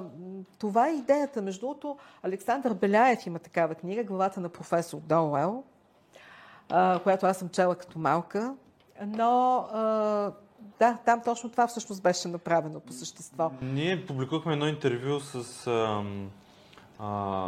това 0.60 0.88
е 0.90 0.94
идеята. 0.94 1.42
Между 1.42 1.60
другото, 1.60 1.98
Александър 2.24 2.74
Беляев 2.74 3.26
има 3.26 3.40
такава 3.40 3.76
книга, 3.76 4.04
главата 4.04 4.40
на 4.40 4.50
професор 4.50 4.98
Доуел, 4.98 5.64
а, 6.70 7.00
която 7.00 7.26
аз 7.26 7.38
съм 7.38 7.50
чела 7.50 7.76
като 7.76 8.00
малка. 8.00 8.54
Но 9.06 9.56
а, 9.58 10.32
да, 10.80 10.98
там 11.06 11.22
точно 11.26 11.50
това 11.50 11.68
всъщност 11.68 12.04
беше 12.04 12.28
направено 12.28 12.80
по 12.80 12.94
същество. 12.94 13.52
Ние 13.62 14.06
публикувахме 14.06 14.54
едно 14.54 14.68
интервю 14.68 15.20
с 15.20 15.68
а, 15.68 16.04
а, 17.00 17.48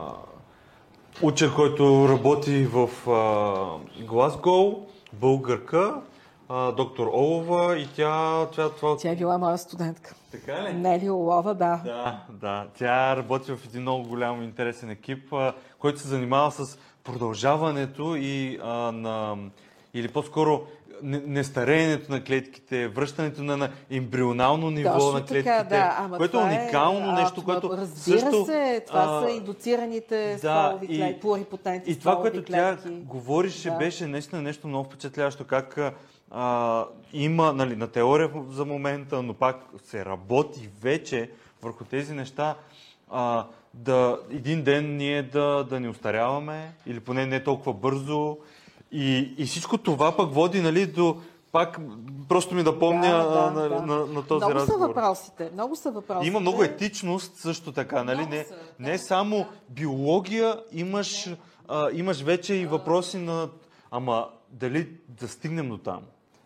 учен, 1.22 1.52
който 1.56 2.10
работи 2.10 2.66
в 2.66 3.10
а, 3.10 4.04
Глазгоу, 4.06 4.88
българка, 5.14 6.02
а, 6.50 6.72
доктор 6.72 7.08
Олова 7.08 7.78
и 7.78 7.88
тя... 7.96 8.46
Тя, 8.46 8.70
това... 8.70 8.98
тя 8.98 9.12
е 9.12 9.16
била 9.16 9.38
моя 9.38 9.58
студентка. 9.58 10.16
Така 10.32 10.64
ли? 10.64 10.74
Нели 10.74 11.10
Олова, 11.10 11.54
да. 11.54 11.82
Да, 11.86 12.24
да. 12.30 12.68
Тя 12.78 13.16
работи 13.16 13.52
в 13.52 13.66
един 13.66 13.82
много 13.82 14.10
голям 14.10 14.44
интересен 14.44 14.90
екип, 14.90 15.34
а, 15.34 15.54
който 15.80 16.00
се 16.00 16.08
занимава 16.08 16.52
с 16.52 16.78
продължаването 17.04 18.16
и 18.16 18.60
а, 18.64 18.92
на... 18.92 19.38
или 19.94 20.08
по-скоро 20.08 20.62
нестареенето 21.04 22.12
на 22.12 22.24
клетките, 22.24 22.88
връщането 22.88 23.44
на, 23.44 23.58
на 23.58 23.70
ембрионално 23.90 24.70
ниво 24.72 24.94
Точно 24.94 25.12
на 25.12 25.26
клетките, 25.26 25.44
така, 25.44 25.64
да. 25.64 25.96
Ама 25.98 26.18
което 26.18 26.40
е 26.40 26.44
уникално 26.44 27.10
е, 27.10 27.22
нещо, 27.22 27.44
което 27.44 27.70
разбира 27.78 28.20
също... 28.20 28.46
се, 28.46 28.84
това 28.88 29.06
а, 29.10 29.22
са 29.22 29.32
индуцираните 29.32 30.32
да, 30.32 30.38
стволови 30.38 30.88
клетки, 30.88 31.20
плурипотентни 31.20 31.94
И 31.94 32.00
това, 32.00 32.22
което 32.22 32.44
тя 32.44 32.78
говорише, 32.88 33.70
да. 33.70 33.78
беше 33.78 34.08
наистина 34.08 34.42
нещо 34.42 34.68
много 34.68 34.86
впечатляващо, 34.86 35.44
как 35.44 35.80
а, 36.32 36.86
има 37.14 37.54
нали, 37.54 37.76
на 37.76 37.88
теория 37.88 38.32
за 38.50 38.66
момента, 38.66 39.24
но 39.24 39.34
пак 39.34 39.66
се 39.86 40.06
работи 40.06 40.70
вече 40.82 41.30
върху 41.62 41.84
тези 41.84 42.14
неща, 42.14 42.56
а, 43.10 43.46
да 43.74 44.20
един 44.32 44.64
ден 44.64 44.98
ние 44.98 45.24
да, 45.24 45.66
да 45.70 45.80
не 45.80 45.90
устаряваме, 45.90 46.74
или 46.86 47.00
поне 47.00 47.26
не 47.26 47.44
толкова 47.44 47.74
бързо, 47.74 48.38
и, 48.94 49.34
и 49.38 49.46
всичко 49.46 49.78
това 49.78 50.18
пък 50.18 50.34
води 50.34 50.62
нали, 50.62 50.86
до 50.86 51.18
пак 51.52 51.80
просто 52.30 52.56
ми 52.56 52.64
да 52.64 52.80
помня 52.80 53.12
да, 53.12 53.24
да, 53.24 53.52
на, 53.52 53.70
да. 53.70 53.82
На, 53.82 54.06
на, 54.06 54.28
този 54.28 54.46
много 54.46 54.54
разговор. 54.54 54.54
Много 54.54 54.66
са 54.66 54.78
въпросите. 54.78 55.50
Много 55.54 55.76
са 55.76 55.92
въпросите. 55.92 56.28
Има 56.28 56.40
много 56.40 56.64
етичност 56.64 57.36
също 57.36 57.72
така. 57.72 58.04
Нали? 58.04 58.26
Не, 58.26 58.44
са, 58.44 58.50
да. 58.50 58.90
не 58.90 58.98
само 58.98 59.46
биология, 59.70 60.60
имаш, 60.72 61.36
а, 61.68 61.90
имаш 61.94 62.22
вече 62.22 62.54
и 62.54 62.66
въпроси 62.66 63.18
на... 63.18 63.50
Ама 63.92 64.28
дали 64.50 64.90
да 65.08 65.28
стигнем 65.28 65.70
до 65.70 65.78
там? 65.78 66.02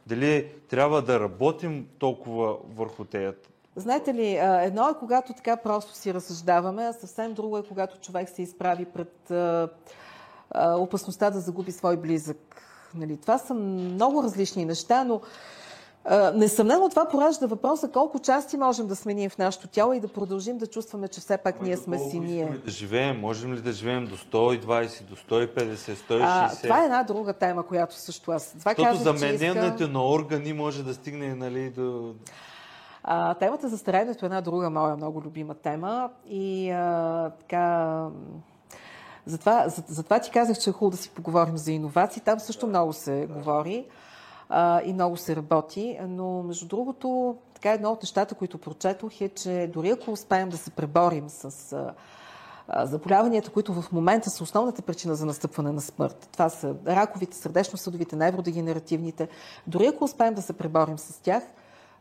Дали 0.08 0.50
трябва 0.70 1.02
да 1.02 1.20
работим 1.20 1.88
толкова 2.00 2.56
върху 2.76 3.06
тея 3.06 3.34
Знаете 3.76 4.14
ли, 4.14 4.38
едно 4.42 4.90
е 4.90 5.00
когато 5.00 5.34
така 5.34 5.58
просто 5.58 5.96
си 5.96 6.14
разсъждаваме, 6.14 6.84
а 6.84 6.94
съвсем 6.94 7.34
друго 7.34 7.58
е 7.58 7.64
когато 7.64 8.00
човек 8.00 8.30
се 8.30 8.42
изправи 8.42 8.86
пред 8.86 9.32
опасността 10.56 11.30
да 11.30 11.40
загуби 11.40 11.72
свой 11.72 11.98
близък. 11.98 12.62
Нали, 12.96 13.18
това 13.18 13.38
са 13.38 13.54
много 13.54 14.24
различни 14.24 14.66
неща, 14.66 15.04
но 15.04 15.22
Несъмнено 16.34 16.90
това 16.90 17.06
поражда 17.06 17.48
въпроса 17.48 17.90
колко 17.92 18.20
части 18.20 18.58
можем 18.58 18.88
да 18.88 18.96
сменим 18.96 19.30
в 19.30 19.38
нашето 19.38 19.68
тяло 19.68 19.94
и 19.94 20.00
да 20.00 20.08
продължим 20.08 20.58
да 20.58 20.68
чувстваме, 20.68 21.08
че 21.08 21.22
все 21.22 21.38
пак 21.38 21.62
ние 21.62 21.78
сме 21.78 22.00
си 22.00 22.20
ние. 22.20 22.60
да 22.66 22.72
живеем? 22.72 23.20
Можем 23.20 23.54
ли 23.54 23.62
да 23.62 23.72
живеем 23.72 24.06
до 24.06 24.18
120, 24.18 25.04
до 25.04 25.16
150, 25.16 25.76
160? 25.76 26.20
А, 26.22 26.50
това 26.62 26.82
е 26.82 26.86
една 26.86 27.04
друга 27.04 27.34
тема, 27.34 27.64
която 27.64 27.96
също 27.96 28.32
аз... 28.32 28.56
Това 28.60 28.74
Защото 28.78 29.04
заменянето 29.04 29.84
иска... 29.84 29.88
на 29.88 30.10
органи 30.10 30.54
може 30.54 30.84
да 30.84 30.94
стигне 30.94 31.36
нали, 31.36 31.70
до... 31.70 32.14
А, 33.04 33.34
темата 33.34 33.70
за 33.70 33.78
старението 33.78 34.26
е 34.26 34.28
една 34.28 34.42
друга 34.42 34.70
моя 34.70 34.96
много 34.96 35.22
любима 35.22 35.56
тема 35.56 36.10
и 36.30 36.72
а, 36.72 37.32
така 37.40 38.06
затова, 39.28 39.70
за, 39.70 39.84
затова 39.88 40.20
ти 40.20 40.32
казах, 40.32 40.58
че 40.58 40.70
е 40.70 40.74
хубаво 40.74 40.92
да 40.92 40.98
си 40.98 41.10
поговорим 41.10 41.58
за 41.58 41.72
иновации. 41.72 42.22
Там 42.22 42.40
също 42.40 42.68
много 42.68 42.94
се 42.94 43.28
говори 43.30 43.86
а, 44.50 44.82
и 44.82 44.94
много 44.94 45.18
се 45.18 45.36
работи, 45.36 46.00
но 46.08 46.44
между 46.44 46.68
другото, 46.68 47.36
така 47.54 47.72
едно 47.72 47.92
от 47.92 48.04
нещата, 48.04 48.36
които 48.36 48.58
прочетох 48.58 49.22
е, 49.22 49.30
че 49.30 49.70
дори 49.74 49.90
ако 49.90 50.12
успеем 50.12 50.50
да 50.50 50.58
се 50.58 50.72
преборим 50.72 51.30
с 51.30 51.74
а, 51.74 51.94
заболяванията, 52.86 53.50
които 53.50 53.82
в 53.82 53.92
момента 53.92 54.30
са 54.30 54.44
основната 54.44 54.82
причина 54.82 55.16
за 55.16 55.26
настъпване 55.26 55.72
на 55.72 55.82
смърт. 55.82 56.30
Това 56.32 56.50
са 56.50 56.76
раковите, 56.88 57.38
сърдечно-съдовите, 57.38 58.16
невродегенеративните. 58.16 59.28
Дори 59.68 59.86
ако 59.86 60.04
успеем 60.04 60.34
да 60.34 60.42
се 60.42 60.54
преборим 60.54 60.98
с 60.98 61.22
тях, 61.22 61.44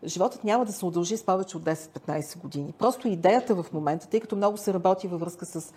животът 0.05 0.45
няма 0.45 0.65
да 0.65 0.73
се 0.73 0.85
удължи 0.85 1.17
с 1.17 1.25
повече 1.25 1.57
от 1.57 1.63
10-15 1.63 2.39
години. 2.39 2.75
Просто 2.79 3.09
идеята 3.09 3.55
в 3.55 3.67
момента, 3.73 4.09
тъй 4.09 4.21
като 4.21 4.37
много 4.37 4.57
се 4.57 4.75
работи 4.75 5.09
във 5.09 5.21
връзка 5.21 5.47
с 5.47 5.73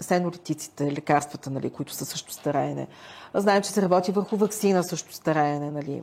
сенолитиците, 0.00 0.92
лекарствата, 0.92 1.50
нали, 1.50 1.70
които 1.70 1.92
са 1.92 2.04
също 2.04 2.32
стараене. 2.32 2.86
Знаем, 3.34 3.62
че 3.62 3.70
се 3.70 3.82
работи 3.82 4.12
върху 4.12 4.36
вакцина 4.36 4.84
също 4.84 5.12
стараене. 5.12 5.70
Нали. 5.70 6.02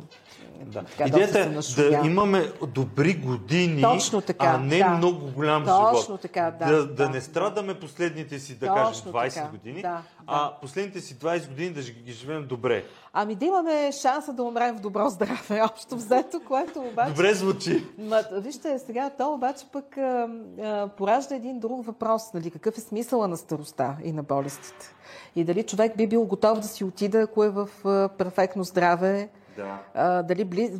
Да. 0.63 0.83
Така, 0.83 1.07
Идеята 1.07 1.39
е 1.39 1.49
да 1.75 2.01
имаме 2.05 2.51
добри 2.67 3.13
години, 3.13 3.81
Точно 3.81 4.21
така, 4.21 4.45
а 4.45 4.57
не 4.57 4.77
да. 4.77 4.89
много 4.89 5.31
голям 5.31 5.65
Точно 5.65 6.01
живот. 6.05 6.21
Така, 6.21 6.51
да, 6.59 6.65
да, 6.65 6.87
да, 6.87 6.93
да 6.93 7.09
не 7.09 7.21
страдаме 7.21 7.79
последните 7.79 8.39
си, 8.39 8.55
да 8.55 8.67
Точно 8.67 9.11
кажем, 9.11 9.31
20 9.31 9.33
така, 9.33 9.47
години, 9.47 9.81
да, 9.81 10.01
а 10.27 10.51
последните 10.61 11.01
си 11.01 11.15
20 11.15 11.47
години 11.47 11.69
да 11.69 11.81
ги 11.81 12.11
живеем 12.11 12.47
добре. 12.47 12.83
Ами 13.13 13.35
да 13.35 13.45
имаме 13.45 13.91
шанса 13.91 14.33
да 14.33 14.43
умрем 14.43 14.77
в 14.77 14.79
добро 14.79 15.09
здраве, 15.09 15.61
общо 15.71 15.95
взето, 15.95 16.41
което 16.47 16.79
обаче... 16.79 17.09
Добре 17.09 17.33
звучи. 17.33 17.85
Ма, 17.97 18.23
вижте, 18.31 18.79
сега 18.79 19.09
то 19.17 19.33
обаче 19.33 19.65
пък 19.71 19.97
а, 19.97 20.27
а, 20.63 20.87
поражда 20.87 21.35
един 21.35 21.59
друг 21.59 21.85
въпрос, 21.85 22.33
нали, 22.33 22.51
какъв 22.51 22.77
е 22.77 22.81
смисъла 22.81 23.27
на 23.27 23.37
староста 23.37 23.84
и 24.03 24.11
на 24.11 24.23
болестите. 24.23 24.95
И 25.36 25.43
дали 25.43 25.63
човек 25.63 25.97
би 25.97 26.07
бил 26.07 26.25
готов 26.25 26.59
да 26.59 26.67
си 26.67 26.83
отида, 26.83 27.19
ако 27.21 27.43
е 27.43 27.49
в 27.49 27.69
перфектно 28.17 28.63
здраве, 28.63 29.29
да. 29.57 29.79
А, 29.93 30.23
дали 30.23 30.45
близ... 30.45 30.71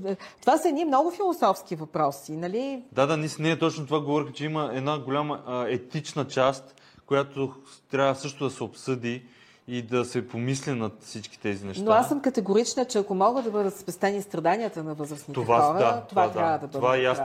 Това 0.42 0.58
са 0.58 0.70
едни 0.70 0.86
много 0.86 1.12
философски 1.12 1.76
въпроси, 1.76 2.32
нали? 2.32 2.84
Да, 2.92 3.08
да, 3.08 3.18
ние, 3.40 3.60
точно 3.60 3.86
това 3.86 4.00
говорих, 4.00 4.34
че 4.34 4.46
има 4.46 4.72
една 4.74 5.00
голяма 5.00 5.44
а, 5.48 5.66
етична 5.68 6.28
част, 6.28 6.82
която 7.06 7.54
трябва 7.92 8.16
също 8.16 8.44
да 8.44 8.50
се 8.50 8.64
обсъди 8.64 9.24
и 9.68 9.82
да 9.82 10.06
се 10.06 10.28
помисли 10.28 10.72
над 10.72 10.94
всички 11.02 11.40
тези 11.40 11.66
неща. 11.66 11.84
Но 11.86 11.92
аз 11.92 12.08
съм 12.10 12.22
категорична, 12.22 12.86
че 12.86 12.98
ако 12.98 13.16
могат 13.16 13.44
да 13.46 13.52
бъдат 13.52 13.78
спестени 13.78 14.22
страданията 14.22 14.84
на 14.84 14.94
възрастните 14.94 15.34
това, 15.34 15.62
хора, 15.62 15.78
да, 15.78 15.80
това, 15.80 16.02
това 16.08 16.32
трябва 16.32 16.52
да, 16.52 16.60
да 16.60 16.68
бъде 16.68 16.74
Това 16.74 16.98
и 16.98 17.06
аз, 17.06 17.20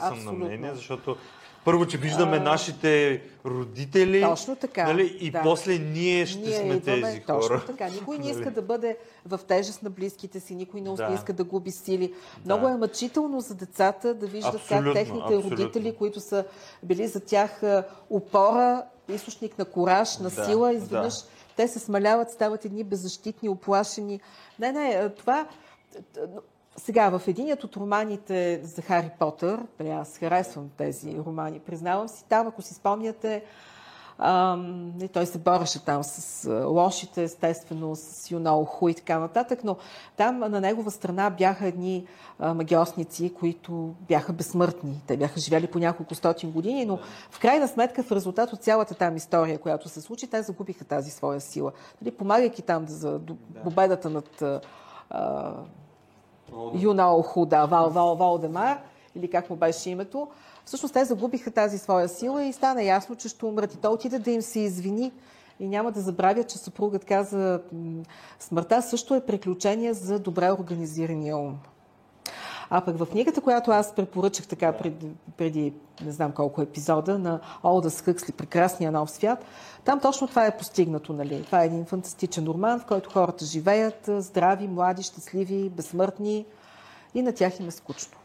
аз 0.00 0.08
съм 0.08 0.24
на 0.24 0.32
мнение, 0.32 0.74
защото 0.74 1.16
първо, 1.66 1.86
че 1.86 1.98
виждаме 1.98 2.36
а... 2.36 2.40
нашите 2.40 3.22
родители. 3.44 4.22
Точно 4.22 4.56
така. 4.56 4.84
Нали? 4.84 5.16
И 5.20 5.30
да. 5.30 5.42
после 5.42 5.78
ние 5.78 6.26
ще 6.26 6.38
ние 6.38 6.56
сме 6.56 6.74
идваме, 6.74 7.02
тези 7.02 7.20
хора. 7.20 7.40
Точно 7.40 7.66
така. 7.66 7.88
Никой 7.88 8.18
не 8.18 8.26
иска 8.30 8.44
нали? 8.44 8.54
да 8.54 8.62
бъде 8.62 8.96
в 9.26 9.40
тежест 9.48 9.82
на 9.82 9.90
близките 9.90 10.40
си, 10.40 10.54
никой 10.54 10.80
не 10.80 10.94
да. 10.94 11.12
иска 11.14 11.32
да 11.32 11.44
губи 11.44 11.70
сили. 11.70 12.14
Много 12.44 12.68
е 12.68 12.76
мъчително 12.76 13.40
за 13.40 13.54
децата 13.54 14.14
да 14.14 14.26
виждат 14.26 14.54
абсолютно, 14.54 14.92
как 14.92 14.94
техните 14.94 15.24
абсолютно. 15.24 15.50
родители, 15.50 15.94
които 15.96 16.20
са 16.20 16.44
били 16.82 17.06
за 17.06 17.20
тях 17.20 17.62
опора, 18.10 18.82
източник 19.08 19.58
на 19.58 19.64
кораж, 19.64 20.18
на 20.18 20.30
да, 20.30 20.44
сила, 20.44 20.72
изведнъж 20.72 21.14
да. 21.14 21.24
те 21.56 21.68
се 21.68 21.78
смаляват, 21.78 22.30
стават 22.30 22.64
едни 22.64 22.84
беззащитни, 22.84 23.48
оплашени. 23.48 24.20
Не, 24.58 24.72
не, 24.72 25.08
това 25.08 25.46
сега, 26.76 27.18
в 27.18 27.28
единият 27.28 27.64
от 27.64 27.76
романите 27.76 28.60
за 28.64 28.82
Хари 28.82 29.10
Потър, 29.18 29.60
нали, 29.80 29.90
аз 29.90 30.18
харесвам 30.18 30.70
тези 30.76 31.18
романи, 31.26 31.58
признавам 31.58 32.08
си, 32.08 32.24
там, 32.28 32.46
ако 32.46 32.62
си 32.62 32.74
спомняте, 32.74 33.44
ам, 34.18 34.92
и 35.02 35.08
той 35.08 35.26
се 35.26 35.38
бореше 35.38 35.84
там 35.84 36.04
с 36.04 36.50
лошите, 36.64 37.22
естествено, 37.22 37.96
с 37.96 38.30
Юнол 38.30 38.64
Ху 38.64 38.88
и 38.88 38.94
така 38.94 39.18
нататък, 39.18 39.64
но 39.64 39.76
там 40.16 40.38
на 40.38 40.60
негова 40.60 40.90
страна 40.90 41.30
бяха 41.30 41.66
едни 41.66 42.06
а, 42.38 42.54
магиосници, 42.54 43.34
които 43.34 43.94
бяха 44.08 44.32
безсмъртни. 44.32 45.02
Те 45.06 45.16
бяха 45.16 45.40
живели 45.40 45.66
по 45.66 45.78
няколко 45.78 46.14
стотин 46.14 46.50
години, 46.50 46.84
но 46.84 46.98
в 47.30 47.40
крайна 47.40 47.68
сметка, 47.68 48.02
в 48.02 48.12
резултат 48.12 48.52
от 48.52 48.62
цялата 48.62 48.94
там 48.94 49.16
история, 49.16 49.58
която 49.58 49.88
се 49.88 50.00
случи, 50.00 50.26
те 50.26 50.42
загубиха 50.42 50.84
тази 50.84 51.10
своя 51.10 51.40
сила. 51.40 51.72
Нали, 52.02 52.10
помагайки 52.10 52.62
там 52.62 52.84
за 52.88 53.20
победата 53.64 54.10
над 54.10 54.42
а, 55.10 55.52
Юнао 56.74 57.22
Худа, 57.22 57.66
Вал, 57.66 57.90
Вал, 57.90 58.16
Валдемар, 58.16 58.78
или 59.14 59.30
как 59.30 59.50
му 59.50 59.56
беше 59.56 59.90
името, 59.90 60.28
всъщност 60.64 60.94
те 60.94 61.04
загубиха 61.04 61.50
тази 61.50 61.78
своя 61.78 62.08
сила 62.08 62.44
и 62.44 62.52
стана 62.52 62.82
ясно, 62.82 63.16
че 63.16 63.28
ще 63.28 63.46
умрат. 63.46 63.74
И 63.74 63.76
той 63.76 63.92
отиде 63.92 64.18
да 64.18 64.30
им 64.30 64.42
се 64.42 64.60
извини 64.60 65.12
и 65.60 65.68
няма 65.68 65.92
да 65.92 66.00
забравя, 66.00 66.44
че 66.44 66.58
съпругът 66.58 67.04
каза, 67.04 67.60
смъртта 68.38 68.82
също 68.82 69.14
е 69.14 69.26
приключение 69.26 69.94
за 69.94 70.18
добре 70.18 70.52
организирания 70.52 71.36
ум. 71.36 71.58
А 72.70 72.80
пък 72.80 72.98
в 72.98 73.06
книгата, 73.06 73.40
която 73.40 73.70
аз 73.70 73.94
препоръчах 73.94 74.46
така 74.46 74.72
преди, 74.72 75.06
преди 75.36 75.72
не 76.04 76.12
знам 76.12 76.32
колко 76.32 76.62
епизода 76.62 77.18
на 77.18 77.40
Олдас 77.64 78.00
Хъксли 78.00 78.32
Прекрасния 78.32 78.92
нов 78.92 79.10
свят, 79.10 79.44
там 79.84 80.00
точно 80.00 80.28
това 80.28 80.46
е 80.46 80.56
постигнато. 80.56 81.12
Нали? 81.12 81.42
Това 81.42 81.62
е 81.62 81.66
един 81.66 81.84
фантастичен 81.84 82.46
роман, 82.46 82.80
в 82.80 82.84
който 82.84 83.10
хората 83.10 83.44
живеят 83.44 84.10
здрави, 84.18 84.68
млади, 84.68 85.02
щастливи, 85.02 85.68
безсмъртни 85.68 86.46
и 87.14 87.22
на 87.22 87.32
тях 87.32 87.60
им 87.60 87.68
е 87.68 87.70
скучно. 87.70 88.18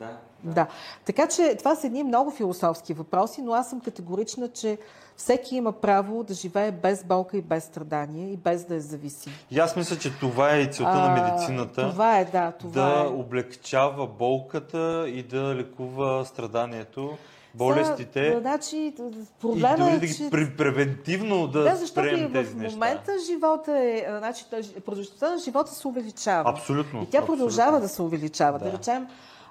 Да, 0.00 0.08
да. 0.44 0.52
да. 0.52 0.66
Така 1.04 1.28
че 1.28 1.56
това 1.58 1.74
са 1.74 1.86
едни 1.86 2.02
много 2.02 2.30
философски 2.30 2.94
въпроси, 2.94 3.42
но 3.42 3.52
аз 3.52 3.70
съм 3.70 3.80
категорична, 3.80 4.48
че 4.48 4.78
всеки 5.16 5.56
има 5.56 5.72
право 5.72 6.24
да 6.24 6.34
живее 6.34 6.72
без 6.72 7.04
болка 7.04 7.36
и 7.36 7.42
без 7.42 7.64
страдание 7.64 8.32
и 8.32 8.36
без 8.36 8.64
да 8.64 8.74
е 8.74 8.80
зависим. 8.80 9.32
И 9.50 9.58
аз 9.58 9.76
мисля, 9.76 9.98
че 9.98 10.18
това 10.18 10.54
е 10.54 10.60
и 10.60 10.72
целта 10.72 10.92
а, 10.92 11.08
на 11.08 11.22
медицината. 11.22 11.90
Това 11.90 12.18
е, 12.18 12.24
да. 12.24 12.52
Това 12.52 12.82
да 12.82 13.04
е. 13.04 13.06
облегчава 13.06 14.06
болката 14.06 15.04
и 15.08 15.22
да 15.22 15.54
лекува 15.54 16.24
страданието 16.26 17.16
болестите. 17.54 18.32
Са, 18.32 18.40
значи, 18.40 18.94
проблема 19.40 19.74
и 19.74 19.78
дори 19.78 19.94
е, 19.94 19.98
да 19.98 20.14
че... 20.14 20.30
превентивно 20.56 21.46
да, 21.46 21.62
да 21.62 21.86
спрем 21.86 22.32
тези 22.32 22.54
неща. 22.54 22.70
в 22.70 22.74
момента 22.74 23.12
живота 23.26 23.78
е, 23.78 24.06
значи, 24.18 24.44
продължителността 24.86 25.30
на 25.30 25.38
живота 25.38 25.74
се 25.74 25.88
увеличава. 25.88 26.50
Абсолютно. 26.50 27.02
И 27.02 27.06
тя 27.06 27.18
абсолютно. 27.18 27.26
продължава 27.26 27.80
да 27.80 27.88
се 27.88 28.02
увеличава. 28.02 28.58
Да, 28.58 28.64
да 28.64 28.72
речем, 28.72 29.06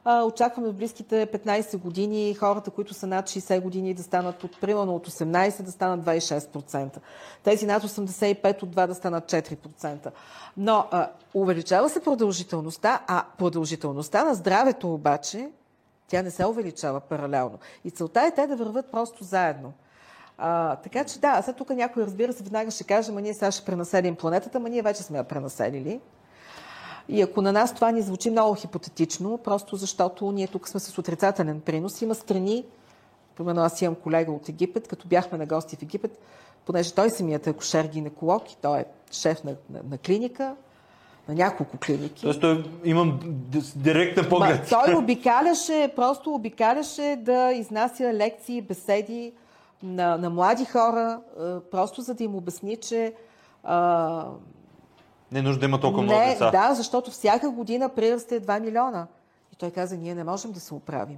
очакваме 0.05 0.69
в 0.69 0.73
близките 0.73 1.27
15 1.27 1.77
години 1.77 2.33
хората, 2.33 2.71
които 2.71 2.93
са 2.93 3.07
над 3.07 3.29
60 3.29 3.61
години 3.61 3.93
да 3.93 4.03
станат 4.03 4.43
от 4.43 4.61
примерно 4.61 4.95
от 4.95 5.07
18 5.07 5.61
да 5.61 5.71
станат 5.71 6.05
26%. 6.05 6.97
Тези 7.43 7.65
над 7.65 7.83
85 7.83 8.63
от 8.63 8.75
2 8.75 8.87
да 8.87 8.95
станат 8.95 9.23
4%. 9.23 10.11
Но 10.57 10.85
а, 10.91 11.09
увеличава 11.33 11.89
се 11.89 12.03
продължителността, 12.03 13.01
а 13.07 13.23
продължителността 13.37 14.23
на 14.23 14.33
здравето 14.33 14.93
обаче 14.93 15.49
тя 16.07 16.21
не 16.21 16.31
се 16.31 16.45
увеличава 16.45 16.99
паралелно. 16.99 17.59
И 17.85 17.91
целта 17.91 18.21
е 18.21 18.31
те 18.31 18.47
да 18.47 18.55
върват 18.55 18.91
просто 18.91 19.23
заедно. 19.23 19.73
А, 20.37 20.75
така 20.75 21.03
че 21.03 21.19
да, 21.19 21.41
сега 21.41 21.57
тук 21.57 21.69
някой 21.69 22.03
разбира 22.03 22.33
се 22.33 22.43
веднага 22.43 22.71
ще 22.71 22.83
каже, 22.83 23.11
ма 23.11 23.21
ние 23.21 23.33
сега 23.33 23.51
ще 23.51 23.65
пренаселим 23.65 24.15
планетата, 24.15 24.59
ма 24.59 24.69
ние 24.69 24.81
вече 24.81 25.03
сме 25.03 25.17
я 25.17 25.23
пренаселили. 25.23 25.99
И 27.09 27.21
ако 27.21 27.41
на 27.41 27.51
нас 27.51 27.75
това 27.75 27.91
ни 27.91 28.01
звучи 28.01 28.29
много 28.29 28.55
хипотетично, 28.55 29.37
просто 29.37 29.75
защото 29.75 30.31
ние 30.31 30.47
тук 30.47 30.69
сме 30.69 30.79
с 30.79 30.97
отрицателен 30.97 31.61
принос, 31.61 32.01
има 32.01 32.15
страни, 32.15 32.65
примерно 33.35 33.61
аз 33.61 33.81
имам 33.81 33.95
колега 33.95 34.31
от 34.31 34.49
Египет, 34.49 34.87
като 34.87 35.07
бяхме 35.07 35.37
на 35.37 35.45
гости 35.45 35.75
в 35.75 35.81
Египет, 35.81 36.19
понеже 36.65 36.93
той 36.93 37.09
самият 37.09 37.47
е 37.47 37.53
кошер-гинеколог 37.53 38.51
и 38.51 38.57
той 38.61 38.79
е 38.79 38.85
шеф 39.11 39.43
на, 39.43 39.55
на, 39.69 39.79
на 39.89 39.97
клиника, 39.97 40.55
на 41.27 41.35
няколко 41.35 41.77
клиники. 41.77 42.21
Тоест 42.21 42.41
той 42.41 42.63
имам 42.83 43.19
директен 43.75 44.25
поглед. 44.29 44.71
Ма, 44.71 44.83
той 44.85 44.95
обикаляше, 45.03 45.93
просто 45.95 46.33
обикаляше 46.33 47.17
да 47.21 47.51
изнася 47.51 48.13
лекции, 48.13 48.61
беседи 48.61 49.33
на, 49.83 50.17
на 50.17 50.29
млади 50.29 50.65
хора, 50.65 51.19
просто 51.71 52.01
за 52.01 52.13
да 52.13 52.23
им 52.23 52.35
обясни, 52.35 52.77
че 52.77 53.13
а, 53.63 54.25
не 55.31 55.39
е 55.39 55.41
нужда 55.41 55.59
да 55.59 55.65
има 55.65 55.79
толкова 55.79 56.03
много 56.03 56.25
деца. 56.25 56.51
Да, 56.51 56.73
защото 56.73 57.11
всяка 57.11 57.49
година 57.49 57.89
приръста 57.89 58.35
е 58.35 58.39
2 58.39 58.59
милиона. 58.59 59.07
И 59.53 59.55
той 59.55 59.71
каза, 59.71 59.97
ние 59.97 60.15
не 60.15 60.23
можем 60.23 60.51
да 60.51 60.59
се 60.59 60.73
оправим. 60.73 61.17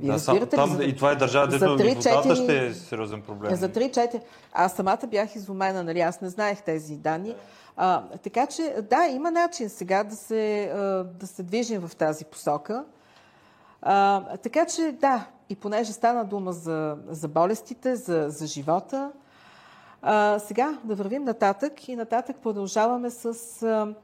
Вие 0.00 0.08
да, 0.08 0.14
разбирате 0.14 0.56
там, 0.56 0.70
ли? 0.70 0.76
За, 0.76 0.84
и 0.84 0.96
това 0.96 1.12
е 1.12 1.16
държава, 1.16 1.48
дето 1.48 1.76
водата 1.76 2.36
ще 2.36 2.66
е 2.66 2.74
сериозен 2.74 3.22
проблем. 3.22 3.56
За 3.56 3.68
3-4. 3.68 4.20
Аз 4.52 4.72
самата 4.72 5.06
бях 5.06 5.36
изумена, 5.36 5.82
нали? 5.82 6.00
Аз 6.00 6.20
не 6.20 6.28
знаех 6.28 6.62
тези 6.62 6.96
данни. 6.96 7.34
А, 7.76 8.02
така 8.22 8.46
че, 8.46 8.76
да, 8.90 9.06
има 9.06 9.30
начин 9.30 9.68
сега 9.68 10.04
да 10.04 10.16
се, 10.16 10.72
да 11.20 11.26
се 11.26 11.42
движим 11.42 11.80
в 11.88 11.96
тази 11.96 12.24
посока. 12.24 12.84
А, 13.82 14.22
така 14.36 14.66
че, 14.66 14.92
да, 15.00 15.26
и 15.48 15.56
понеже 15.56 15.92
стана 15.92 16.24
дума 16.24 16.52
за, 16.52 16.96
за 17.08 17.28
болестите, 17.28 17.96
за, 17.96 18.26
за 18.28 18.46
живота, 18.46 19.10
а, 20.02 20.38
сега 20.38 20.78
да 20.84 20.94
вървим 20.94 21.24
нататък 21.24 21.88
и 21.88 21.96
нататък 21.96 22.36
продължаваме 22.42 23.10
с... 23.10 23.26
А, 23.62 23.94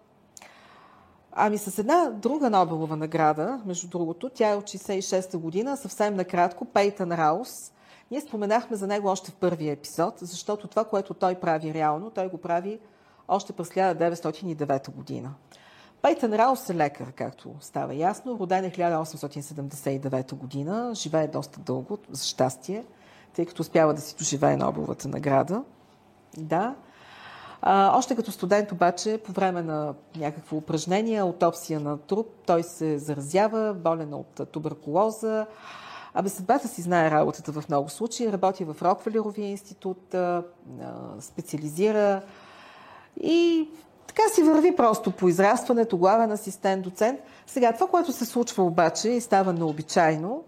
ами 1.33 1.59
с 1.59 1.79
една 1.79 2.11
друга 2.11 2.51
Нобелова 2.51 2.97
награда, 2.97 3.61
между 3.67 3.89
другото, 3.89 4.31
тя 4.35 4.51
е 4.51 4.57
от 4.57 4.65
66-та 4.65 5.39
година, 5.39 5.77
съвсем 5.77 6.15
накратко, 6.15 6.65
Пейтън 6.65 7.13
Раус. 7.13 7.73
Ние 8.11 8.21
споменахме 8.21 8.77
за 8.77 8.87
него 8.87 9.09
още 9.09 9.31
в 9.31 9.35
първия 9.35 9.73
епизод, 9.73 10.15
защото 10.19 10.69
това, 10.69 10.85
което 10.85 11.15
той 11.15 11.35
прави 11.35 11.75
реално, 11.75 12.11
той 12.11 12.29
го 12.29 12.39
прави 12.39 12.79
още 13.29 13.53
през 13.53 13.69
1909 13.69 14.91
година. 14.91 15.35
Пейтън 16.03 16.33
Раус 16.33 16.71
е 16.71 16.75
лекар, 16.75 17.13
както 17.13 17.55
става 17.61 17.95
ясно. 17.95 18.39
Роден 18.41 18.65
е 18.65 18.71
1879 18.71 20.35
година. 20.35 20.91
Живее 20.95 21.29
доста 21.29 21.61
дълго, 21.61 21.99
за 22.11 22.25
щастие, 22.25 22.85
тъй 23.35 23.47
като 23.47 23.63
успява 23.63 23.95
да 23.95 24.01
си 24.01 24.17
доживее 24.19 24.57
Нобеловата 24.57 25.09
награда. 25.09 25.65
Да. 26.39 26.75
А, 27.63 27.99
още 27.99 28.17
като 28.17 28.33
студент 28.33 28.73
обаче, 28.73 29.21
по 29.27 29.33
време 29.33 29.63
на 29.63 29.95
някакво 30.17 30.57
упражнение, 30.57 31.19
аутопсия 31.19 31.81
на 31.81 31.99
труп, 31.99 32.27
той 32.47 32.63
се 32.63 32.99
заразява, 32.99 33.75
болен 33.75 34.15
от 34.15 34.41
туберкулоза. 34.53 35.47
Абе, 36.15 36.29
съдбата 36.29 36.69
си 36.69 36.83
знае 36.83 37.11
работата 37.11 37.53
в 37.53 37.69
много 37.69 37.89
случаи. 37.89 38.33
Работи 38.33 38.65
в 38.65 38.77
Роквелеровия 38.83 39.51
институт, 39.51 40.15
специализира 41.21 42.23
и 43.21 43.69
така 44.07 44.23
си 44.35 44.43
върви 44.43 44.77
просто 44.77 45.11
по 45.11 45.29
израстването, 45.29 45.99
главен 45.99 46.33
асистент, 46.33 46.83
доцент. 46.83 47.21
Сега, 47.47 47.73
това, 47.73 47.87
което 47.87 48.13
се 48.13 48.25
случва 48.25 48.65
обаче 48.65 49.09
и 49.09 49.21
става 49.21 49.53
необичайно, 49.53 50.45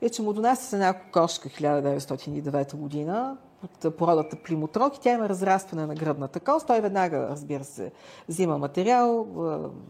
е, 0.00 0.10
че 0.10 0.22
му 0.22 0.32
донася 0.32 0.76
една 0.76 0.92
кокошка 0.92 1.48
1909 1.48 2.76
година, 2.76 3.36
от 3.64 3.96
породата 3.96 4.36
плимотрок 4.36 4.96
и 4.96 5.00
тя 5.00 5.12
има 5.12 5.28
разрастване 5.28 5.86
на 5.86 5.94
гръбната 5.94 6.40
кост. 6.40 6.66
Той 6.66 6.80
веднага, 6.80 7.28
разбира 7.30 7.64
се, 7.64 7.92
взима 8.28 8.58
материал, 8.58 9.26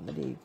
нали, 0.07 0.37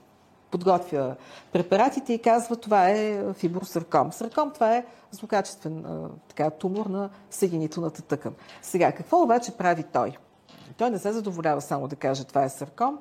подготвя 0.52 1.16
препаратите 1.52 2.14
и 2.14 2.22
казва, 2.22 2.56
това 2.56 2.90
е 2.90 3.34
фибросарком. 3.34 4.12
Сарком 4.12 4.52
това 4.54 4.76
е 4.76 4.86
злокачествен 5.12 5.86
така, 6.28 6.50
тумор 6.50 6.86
на 6.86 7.10
съединителната 7.30 8.02
тъкан. 8.02 8.34
Сега, 8.62 8.92
какво 8.92 9.22
обаче 9.22 9.58
прави 9.58 9.84
той? 9.84 10.18
Той 10.78 10.90
не 10.90 11.00
се 11.00 11.12
задоволява 11.12 11.62
само 11.62 11.88
да 11.88 11.96
каже, 11.96 12.24
това 12.24 12.44
е 12.44 12.50
сарком, 12.50 13.00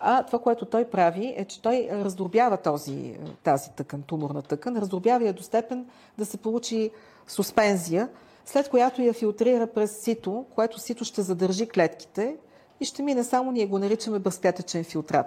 а 0.00 0.22
това, 0.22 0.38
което 0.38 0.64
той 0.64 0.84
прави, 0.84 1.34
е, 1.36 1.44
че 1.44 1.62
той 1.62 1.88
раздробява 1.92 2.56
този, 2.56 3.18
тази 3.42 3.70
тъкан, 3.70 4.02
туморна 4.02 4.42
тъкан, 4.42 4.76
раздробява 4.76 5.24
я 5.24 5.32
до 5.32 5.42
степен 5.42 5.86
да 6.18 6.26
се 6.26 6.36
получи 6.36 6.90
суспензия, 7.26 8.08
след 8.46 8.68
която 8.68 9.02
я 9.02 9.12
филтрира 9.12 9.66
през 9.66 10.00
сито, 10.00 10.44
което 10.54 10.78
сито 10.78 11.04
ще 11.04 11.22
задържи 11.22 11.68
клетките 11.68 12.36
и 12.80 12.84
ще 12.84 13.02
мине 13.02 13.24
само, 13.24 13.52
ние 13.52 13.66
го 13.66 13.78
наричаме 13.78 14.18
безклетъчен 14.18 14.84
филтрат. 14.84 15.26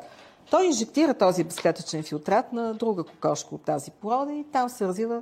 Той 0.49 0.65
инжектира 0.65 1.13
този 1.13 1.43
безклетъчен 1.43 2.03
филтрат 2.03 2.53
на 2.53 2.73
друга 2.73 3.03
кокошка 3.03 3.55
от 3.55 3.61
тази 3.61 3.91
порода 3.91 4.33
и 4.33 4.45
там 4.51 4.69
се 4.69 4.87
развива 4.87 5.21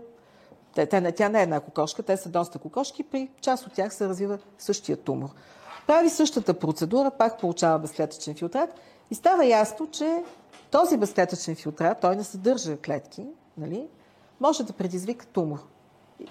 те, 0.75 1.11
тя 1.15 1.29
не 1.29 1.39
е 1.39 1.43
една 1.43 1.59
кокошка, 1.59 2.03
те 2.03 2.17
са 2.17 2.29
доста 2.29 2.59
кокошки, 2.59 3.03
при 3.03 3.29
част 3.41 3.67
от 3.67 3.73
тях 3.73 3.93
се 3.93 4.07
развива 4.07 4.37
същия 4.57 4.97
тумор. 4.97 5.29
Прави 5.87 6.09
същата 6.09 6.53
процедура, 6.53 7.11
пак 7.11 7.39
получава 7.39 7.79
безклетъчен 7.79 8.35
филтрат 8.35 8.69
и 9.11 9.15
става 9.15 9.45
ясно, 9.45 9.87
че 9.91 10.23
този 10.71 10.97
безклетъчен 10.97 11.55
филтрат, 11.55 11.99
той 12.01 12.15
не 12.15 12.23
съдържа 12.23 12.77
клетки, 12.77 13.27
нали, 13.57 13.87
може 14.39 14.63
да 14.63 14.73
предизвика 14.73 15.25
тумор. 15.25 15.59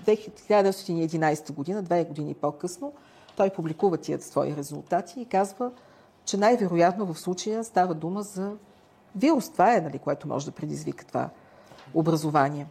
1911 0.07 1.53
година, 1.53 1.82
две 1.82 2.05
години 2.05 2.34
по-късно, 2.34 2.93
той 3.36 3.51
публикува 3.51 3.97
тия 3.97 4.20
свои 4.20 4.57
резултати 4.57 5.20
и 5.20 5.26
казва, 5.26 5.70
че 6.24 6.36
най-вероятно 6.36 7.07
в 7.07 7.20
случая 7.20 7.64
става 7.64 7.95
дума 7.95 8.22
за 8.22 8.53
вирус. 9.16 9.51
Това 9.51 9.76
е, 9.76 9.80
нали, 9.80 9.99
което 9.99 10.28
може 10.28 10.47
да 10.47 10.53
предизвика 10.53 11.05
това 11.05 11.28
образование. 11.95 12.66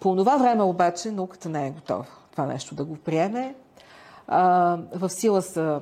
По 0.00 0.16
това 0.16 0.36
време 0.36 0.62
обаче 0.62 1.10
науката 1.10 1.48
не 1.48 1.66
е 1.66 1.70
готова 1.70 2.06
това 2.34 2.46
нещо 2.46 2.74
да 2.74 2.84
го 2.84 2.96
приеме. 2.96 3.54
А, 4.26 4.78
в 4.94 5.10
сила 5.10 5.42
са 5.42 5.80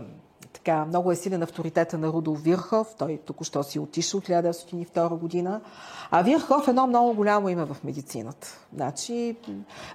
така, 0.65 0.85
много 0.85 1.13
е 1.13 1.17
силен 1.17 1.43
авторитета 1.43 1.99
на 1.99 2.09
Рудолф 2.09 2.43
Вирхов. 2.43 2.95
Той 2.99 3.21
току-що 3.27 3.63
си 3.63 3.79
отишъл 3.79 4.21
1902 4.21 5.19
година. 5.19 5.61
А 6.11 6.23
Вирхов 6.23 6.69
е 6.69 6.71
едно 6.71 6.87
много 6.87 7.15
голямо 7.15 7.49
име 7.49 7.65
в 7.65 7.77
медицината. 7.85 8.59
Значи, 8.75 9.37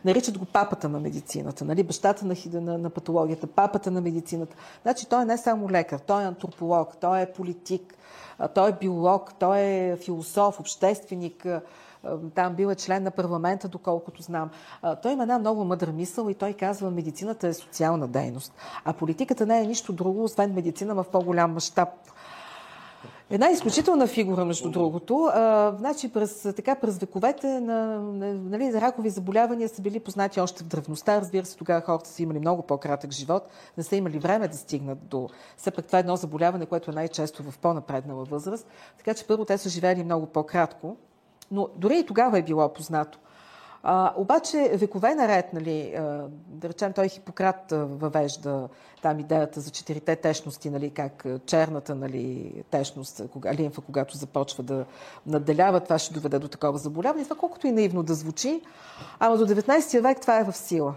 наричат 0.05 0.37
го 0.37 0.45
папата 0.45 0.89
на 0.89 0.99
медицината, 0.99 1.65
нали? 1.65 1.83
бащата 1.83 2.25
на, 2.25 2.35
на, 2.53 2.77
на 2.77 2.89
патологията, 2.89 3.47
папата 3.47 3.91
на 3.91 4.01
медицината. 4.01 4.55
Значи, 4.81 5.05
той 5.05 5.21
е 5.21 5.25
не 5.25 5.37
само 5.37 5.71
лекар, 5.71 5.99
той 5.99 6.23
е 6.23 6.25
антрополог, 6.25 6.97
той 7.01 7.21
е 7.21 7.31
политик, 7.31 7.93
той 8.53 8.69
е 8.69 8.73
биолог, 8.81 9.33
той 9.39 9.59
е 9.59 9.97
философ, 10.05 10.59
общественик, 10.59 11.45
там 12.35 12.55
бил 12.55 12.67
е 12.67 12.75
член 12.75 13.03
на 13.03 13.11
парламента, 13.11 13.67
доколкото 13.67 14.21
знам. 14.21 14.49
Той 15.01 15.11
има 15.11 15.23
една 15.23 15.39
много 15.39 15.65
мъдра 15.65 15.91
мисъл 15.91 16.29
и 16.29 16.33
той 16.33 16.53
казва, 16.53 16.91
медицината 16.91 17.47
е 17.47 17.53
социална 17.53 18.07
дейност, 18.07 18.53
а 18.85 18.93
политиката 18.93 19.45
не 19.45 19.61
е 19.61 19.65
нищо 19.67 19.93
друго, 19.93 20.23
освен 20.23 20.53
медицина 20.53 20.95
в 20.95 21.05
по-голям 21.11 21.53
мащаб. 21.53 21.89
Една 23.29 23.49
изключителна 23.49 24.07
фигура, 24.07 24.45
между 24.45 24.71
другото. 24.71 25.29
А, 25.33 25.75
значи 25.77 26.13
през, 26.13 26.41
така, 26.41 26.75
през 26.75 26.97
вековете 26.97 27.59
на, 27.59 28.01
на 28.01 28.33
нали, 28.33 28.73
ракови 28.73 29.09
заболявания 29.09 29.69
са 29.69 29.81
били 29.81 29.99
познати 29.99 30.41
още 30.41 30.63
в 30.63 30.67
древността. 30.67 31.21
Разбира 31.21 31.45
се, 31.45 31.57
тогава 31.57 31.81
хората 31.81 32.09
са 32.09 32.23
имали 32.23 32.39
много 32.39 32.61
по-кратък 32.61 33.11
живот, 33.11 33.49
не 33.77 33.83
са 33.83 33.95
имали 33.95 34.19
време 34.19 34.47
да 34.47 34.57
стигнат 34.57 35.07
до... 35.07 35.29
Все 35.57 35.71
пак 35.71 35.85
това 35.85 35.99
е 35.99 35.99
едно 35.99 36.15
заболяване, 36.15 36.65
което 36.65 36.91
е 36.91 36.93
най-често 36.93 37.43
в 37.43 37.57
по-напреднала 37.57 38.23
възраст. 38.23 38.67
Така 38.97 39.13
че 39.13 39.27
първо 39.27 39.45
те 39.45 39.57
са 39.57 39.69
живели 39.69 40.03
много 40.03 40.25
по-кратко 40.25 40.97
Но 41.51 41.67
дори 41.75 41.99
и 41.99 42.05
тогава 42.05 42.39
е 42.39 42.43
било 42.43 42.73
познато. 42.73 43.19
А, 43.83 44.13
обаче 44.15 44.71
векове 44.73 45.15
наред, 45.15 45.53
нали, 45.53 45.93
да 46.47 46.69
речем, 46.69 46.93
той 46.93 47.07
Хипократ 47.07 47.65
въвежда 47.71 48.69
там 49.01 49.19
идеята 49.19 49.61
за 49.61 49.69
четирите 49.69 50.15
течности, 50.15 50.69
нали, 50.69 50.89
как 50.89 51.25
черната 51.45 51.95
нали, 51.95 52.53
течност, 52.71 53.21
кога, 53.33 53.53
лимфа, 53.53 53.81
когато 53.81 54.17
започва 54.17 54.63
да 54.63 54.85
надделява, 55.25 55.79
това 55.79 55.99
ще 55.99 56.13
доведе 56.13 56.39
до 56.39 56.47
такова 56.47 56.77
заболяване. 56.77 57.23
Това 57.23 57.35
колкото 57.35 57.67
и 57.67 57.71
наивно 57.71 58.03
да 58.03 58.13
звучи, 58.13 58.61
ама 59.19 59.37
до 59.37 59.47
19 59.47 60.01
век 60.01 60.21
това 60.21 60.39
е 60.39 60.43
в 60.43 60.53
сила. 60.57 60.93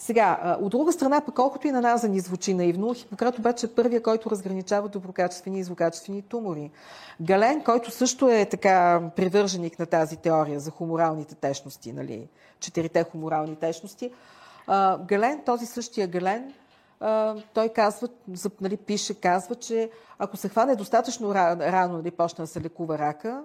Сега, 0.00 0.56
от 0.60 0.70
друга 0.70 0.92
страна, 0.92 1.20
пък 1.20 1.34
колкото 1.34 1.66
и 1.66 1.70
на 1.70 1.80
нас 1.80 2.02
ни 2.02 2.20
звучи 2.20 2.54
наивно, 2.54 2.94
Хипократ 2.94 3.38
обаче 3.38 3.66
е 3.66 3.74
първия, 3.74 4.02
който 4.02 4.30
разграничава 4.30 4.88
доброкачествени 4.88 5.58
и 5.58 5.64
злокачествени 5.64 6.22
тумори. 6.22 6.70
Гален, 7.20 7.64
който 7.64 7.90
също 7.90 8.28
е 8.28 8.44
така 8.44 9.02
привърженик 9.16 9.78
на 9.78 9.86
тази 9.86 10.16
теория 10.16 10.60
за 10.60 10.70
хуморалните 10.70 11.34
течности, 11.34 11.92
нали, 11.92 12.28
четирите 12.60 13.04
хуморални 13.12 13.56
течности, 13.56 14.10
Гален, 15.08 15.42
този 15.46 15.66
същия 15.66 16.06
Гален, 16.06 16.52
той 17.54 17.68
казва, 17.68 18.08
нали, 18.60 18.76
пише, 18.76 19.14
казва, 19.14 19.54
че 19.54 19.90
ако 20.18 20.36
се 20.36 20.48
хване 20.48 20.76
достатъчно 20.76 21.34
рано, 21.34 21.96
нали, 21.96 22.10
почне 22.10 22.42
да 22.42 22.46
се 22.46 22.60
лекува 22.60 22.98
рака, 22.98 23.42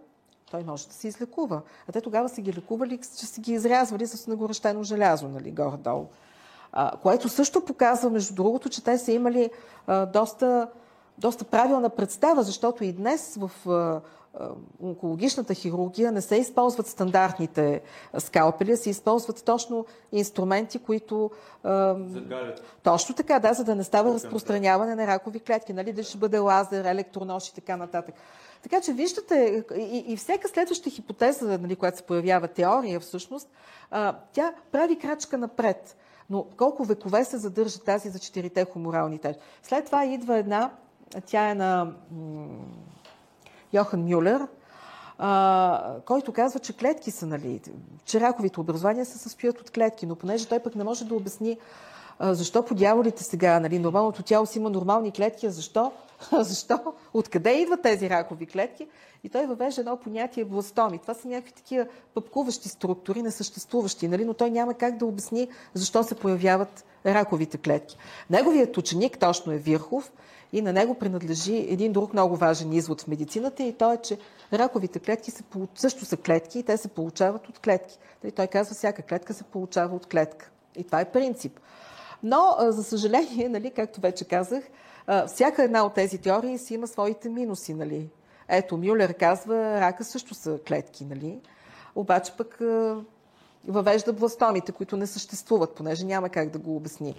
той 0.52 0.64
може 0.64 0.88
да 0.88 0.94
се 0.94 1.08
излекува. 1.08 1.62
А 1.90 1.92
те 1.92 2.02
тогава 2.02 2.30
са 2.30 2.42
ги 2.42 2.54
лекували, 2.54 2.98
че 2.98 3.26
са 3.26 3.42
ги 3.42 3.54
изрязвали 3.54 4.08
с 4.08 4.28
нагорещено 4.28 4.84
желязо, 4.84 5.28
нали, 5.28 5.52
горе-долу. 5.52 6.06
А, 6.74 6.92
което 6.98 7.30
също 7.30 7.66
показва, 7.66 8.10
между 8.10 8.36
другото, 8.36 8.70
че 8.70 8.84
те 8.84 8.98
са 8.98 9.12
имали 9.12 9.50
а, 9.88 10.06
доста, 10.06 10.68
доста 11.18 11.46
правилна 11.46 11.90
представа, 11.90 12.44
защото 12.44 12.84
и 12.84 12.92
днес 12.92 13.38
в 13.40 13.70
а, 13.70 14.02
онкологичната 14.84 15.54
хирургия 15.54 16.12
не 16.12 16.22
се 16.22 16.36
използват 16.36 16.88
стандартните 16.88 17.82
скалпели, 18.18 18.78
се 18.78 18.90
използват 18.90 19.44
точно 19.46 19.86
инструменти, 20.12 20.80
които... 20.80 21.32
Загалят. 21.64 22.64
Точно 22.84 23.16
така, 23.16 23.40
да, 23.40 23.54
за 23.54 23.64
да 23.64 23.76
не 23.76 23.84
става 23.84 24.14
разпространяване 24.14 24.96
на 24.96 25.08
ракови 25.08 25.40
клетки, 25.40 25.74
нали, 25.74 25.94
да 25.94 26.04
ще 26.04 26.18
бъде 26.18 26.38
лазер, 26.38 26.86
електронож 26.86 27.48
и 27.48 27.54
така 27.54 27.78
нататък. 27.78 28.16
Така 28.64 28.82
че 28.82 28.94
виждате, 28.94 29.64
и, 29.78 30.04
и 30.08 30.18
всяка 30.18 30.48
следваща 30.48 30.90
хипотеза, 30.90 31.58
нали, 31.58 31.76
която 31.76 31.98
се 31.98 32.04
появява 32.04 32.48
теория 32.48 33.00
всъщност, 33.00 33.50
а, 33.92 34.16
тя 34.34 34.54
прави 34.72 35.00
крачка 35.00 35.38
напред. 35.38 35.98
Но 36.30 36.46
колко 36.58 36.84
векове 36.84 37.26
се 37.26 37.38
задържа 37.38 37.80
тази 37.80 38.10
за 38.10 38.20
четирите 38.20 38.66
хуморални 38.66 39.20
тежи. 39.20 39.40
След 39.64 39.86
това 39.86 40.06
идва 40.06 40.38
една, 40.38 40.72
тя 41.26 41.50
е 41.50 41.56
на 41.56 41.94
Йохан 43.74 44.04
Мюлер, 44.04 44.48
а, 45.18 45.96
който 46.06 46.34
казва, 46.34 46.60
че 46.60 46.78
клетки 46.78 47.12
са, 47.12 47.26
нали, 47.26 47.62
че 48.06 48.20
раковите 48.20 48.60
образования 48.60 49.06
се 49.06 49.18
състоят 49.18 49.62
от 49.62 49.72
клетки, 49.72 50.06
но 50.06 50.16
понеже 50.16 50.48
той 50.48 50.60
пък 50.60 50.76
не 50.76 50.84
може 50.84 51.06
да 51.06 51.16
обясни 51.16 51.58
защо 52.20 52.66
по 52.66 52.76
дяволите 52.76 53.24
сега, 53.24 53.60
нали, 53.60 53.80
нормалното 53.80 54.24
тяло 54.24 54.46
си 54.46 54.60
има 54.60 54.70
нормални 54.70 55.12
клетки, 55.12 55.46
а 55.46 55.52
защо? 55.52 55.92
защо? 56.32 56.80
Откъде 57.14 57.52
идват 57.52 57.82
тези 57.82 58.10
ракови 58.10 58.46
клетки? 58.46 58.88
И 59.24 59.30
той 59.30 59.46
въвежда 59.46 59.82
едно 59.82 59.98
понятие 59.98 60.46
бластоми. 60.46 61.00
Това 61.00 61.14
са 61.14 61.28
някакви 61.28 61.54
такива 61.54 61.86
пъпкуващи 62.14 62.70
структури, 62.70 63.22
несъществуващи, 63.22 64.08
нали? 64.08 64.26
но 64.26 64.34
той 64.34 64.50
няма 64.50 64.74
как 64.74 64.98
да 64.98 65.06
обясни 65.06 65.48
защо 65.74 66.04
се 66.04 66.16
появяват 66.16 66.86
раковите 67.06 67.58
клетки. 67.58 67.98
Неговият 68.30 68.78
ученик 68.78 69.20
точно 69.20 69.54
е 69.54 69.58
Вирхов 69.58 70.12
и 70.54 70.62
на 70.62 70.74
него 70.74 70.96
принадлежи 70.96 71.56
един 71.70 71.92
друг 71.92 72.14
много 72.14 72.36
важен 72.36 72.74
извод 72.74 73.02
в 73.02 73.08
медицината 73.08 73.64
и 73.64 73.74
то 73.74 73.94
е, 73.94 73.98
че 73.98 74.18
раковите 74.54 75.00
клетки 75.00 75.32
се, 75.32 75.44
също 75.76 76.06
са 76.06 76.18
клетки 76.18 76.60
и 76.60 76.64
те 76.64 76.78
се 76.78 76.88
получават 76.88 77.50
от 77.50 77.60
клетки. 77.60 77.98
Нали, 78.24 78.32
той 78.32 78.48
казва, 78.48 78.76
всяка 78.76 79.02
клетка 79.02 79.34
се 79.34 79.44
получава 79.44 79.96
от 79.96 80.06
клетка. 80.06 80.50
И 80.76 80.84
това 80.84 81.02
е 81.02 81.12
принцип. 81.12 81.60
Но, 82.24 82.56
за 82.60 82.84
съжаление, 82.84 83.50
нали, 83.50 83.72
както 83.72 84.02
вече 84.02 84.26
казах, 84.26 84.64
всяка 85.28 85.64
една 85.64 85.86
от 85.86 85.94
тези 85.94 86.18
теории 86.18 86.58
си 86.58 86.74
има 86.74 86.88
своите 86.88 87.30
минуси. 87.30 87.74
Нали. 87.74 88.10
Ето, 88.48 88.78
Мюлер 88.78 89.14
казва, 89.14 89.82
рака 89.82 90.04
също 90.04 90.34
са 90.34 90.60
клетки, 90.68 91.06
нали? 91.06 91.40
Обаче 91.96 92.34
пък 92.38 92.60
въвежда 93.68 94.14
бластомите, 94.14 94.72
които 94.72 94.98
не 94.98 95.08
съществуват, 95.08 95.76
понеже 95.76 96.06
няма 96.06 96.30
как 96.30 96.50
да 96.50 96.60
го 96.60 96.76
обясни. 96.76 97.16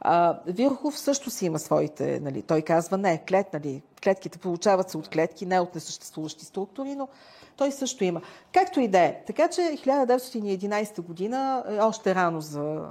А, 0.00 0.38
Вирхов 0.46 0.98
също 0.98 1.30
си 1.30 1.46
има 1.46 1.58
своите, 1.58 2.20
нали, 2.20 2.42
той 2.42 2.62
казва 2.62 2.98
не, 2.98 3.24
клет, 3.28 3.52
нали, 3.52 3.82
клетките 4.04 4.38
получават 4.38 4.90
се 4.90 4.98
от 4.98 5.08
клетки, 5.08 5.46
не 5.46 5.60
от 5.60 5.74
несъществуващи 5.74 6.44
структури, 6.44 6.94
но 6.94 7.08
той 7.56 7.72
също 7.72 8.04
има. 8.04 8.20
Както 8.52 8.80
и 8.80 8.88
да 8.88 8.98
е. 8.98 9.22
Така 9.26 9.48
че 9.48 9.60
1911 9.60 11.00
година 11.00 11.64
е 11.68 11.78
още 11.78 12.14
рано 12.14 12.40
за 12.40 12.84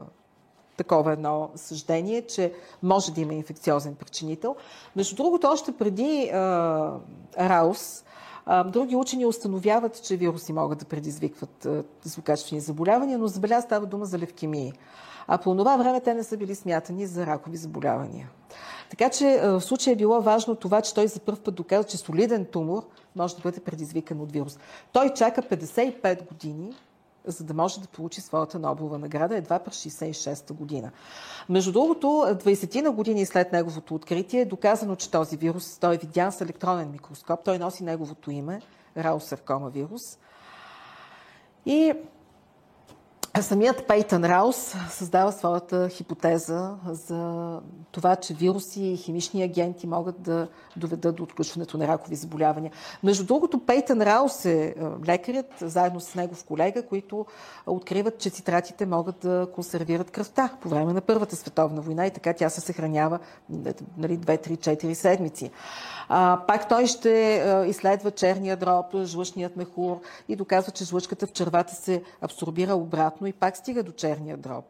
такова 0.78 1.14
едно 1.14 1.50
съждение, 1.56 2.22
че 2.22 2.54
може 2.84 3.12
да 3.12 3.22
има 3.22 3.34
инфекциозен 3.34 3.96
причинител. 3.96 4.56
Между 4.96 5.16
другото, 5.16 5.48
още 5.48 5.72
преди 5.72 6.30
а, 6.34 6.94
Раус, 7.40 8.04
а, 8.46 8.64
други 8.64 8.96
учени 8.96 9.26
установяват, 9.26 10.04
че 10.04 10.18
вируси 10.18 10.54
могат 10.54 10.80
да 10.80 10.86
предизвикват 10.86 11.68
злокачествени 12.04 12.62
заболявания, 12.62 13.18
но 13.18 13.28
забеля 13.28 13.62
става 13.62 13.86
дума 13.86 14.06
за 14.06 14.20
левкемии. 14.20 14.74
А 15.28 15.38
по 15.38 15.56
това 15.56 15.78
време 15.78 16.02
те 16.02 16.14
не 16.14 16.24
са 16.24 16.38
били 16.38 16.56
смятани 16.56 17.06
за 17.06 17.26
ракови 17.26 17.58
заболявания. 17.58 18.30
Така 18.90 19.10
че 19.10 19.40
в 19.44 19.62
случая 19.62 19.94
е 19.94 19.96
било 19.96 20.22
важно 20.22 20.56
това, 20.56 20.82
че 20.82 20.94
той 20.94 21.08
за 21.08 21.20
първ 21.20 21.40
път 21.40 21.56
доказа, 21.56 21.88
че 21.88 21.98
солиден 21.98 22.46
тумор 22.46 22.84
може 23.16 23.36
да 23.36 23.42
бъде 23.42 23.60
предизвикан 23.60 24.22
от 24.22 24.32
вирус. 24.32 24.60
Той 24.94 25.14
чака 25.14 25.42
55 25.42 26.28
години, 26.28 26.74
за 27.28 27.44
да 27.44 27.54
може 27.54 27.82
да 27.82 27.88
получи 27.88 28.22
своята 28.22 28.60
Нобелова 28.60 28.98
награда 28.98 29.38
едва 29.38 29.60
през 29.60 29.84
66-та 29.84 30.54
година. 30.54 30.92
Между 31.50 31.72
другото, 31.72 32.08
20 32.08 32.82
на 32.82 32.92
години 32.92 33.26
след 33.26 33.52
неговото 33.52 33.96
откритие 33.96 34.42
е 34.42 34.46
доказано, 34.46 34.96
че 34.96 35.12
този 35.12 35.38
вирус, 35.38 35.78
той 35.78 35.96
е 35.96 35.98
видян 35.98 36.32
с 36.32 36.42
електронен 36.42 36.92
микроскоп, 36.92 37.44
той 37.44 37.60
носи 37.60 37.84
неговото 37.84 38.32
име, 38.32 38.62
раусаркома 38.98 39.70
вирус. 39.70 40.18
И 41.66 41.94
Самият 43.42 43.88
Пейтън 43.88 44.26
Раус 44.26 44.76
създава 44.90 45.32
своята 45.32 45.90
хипотеза 45.90 46.76
за 46.86 47.60
това, 47.92 48.16
че 48.16 48.34
вируси 48.34 48.84
и 48.84 48.98
химични 48.98 49.44
агенти 49.44 49.88
могат 49.88 50.22
да 50.22 50.48
доведат 50.76 51.16
до 51.16 51.24
отключването 51.24 51.78
на 51.78 51.88
ракови 51.88 52.16
заболявания. 52.16 52.72
Между 53.04 53.26
другото, 53.26 53.60
Пейтън 53.60 54.02
Раус 54.02 54.46
е, 54.46 54.52
е 54.52 54.76
лекарят, 55.08 55.54
заедно 55.62 56.00
с 56.00 56.16
негов 56.16 56.44
колега, 56.44 56.86
които 56.86 57.26
откриват, 57.68 58.20
че 58.20 58.30
цитратите 58.30 58.86
могат 58.86 59.20
да 59.20 59.48
консервират 59.56 60.12
кръвта 60.12 60.50
по 60.62 60.70
време 60.70 60.94
на 60.94 61.02
Първата 61.02 61.36
световна 61.36 61.82
война 61.82 62.06
и 62.06 62.12
така 62.12 62.34
тя 62.34 62.50
се 62.50 62.62
съхранява 62.62 63.20
нали, 63.98 64.18
2-3-4 64.18 64.94
седмици. 64.94 65.52
А, 66.10 66.40
пак 66.48 66.70
той 66.70 66.88
ще 66.88 67.38
а, 67.38 67.66
изследва 67.66 68.12
черния 68.12 68.58
дроб, 68.58 68.86
жлъчният 69.04 69.56
мехур 69.56 70.00
и 70.30 70.36
доказва, 70.36 70.72
че 70.72 70.86
жлъчката 70.86 71.28
в 71.28 71.32
червата 71.32 71.76
се 71.76 72.04
абсорбира 72.22 72.76
обратно 72.76 73.27
и 73.28 73.34
пак 73.34 73.58
стига 73.58 73.84
до 73.84 73.92
черния 73.92 74.38
дроб. 74.38 74.66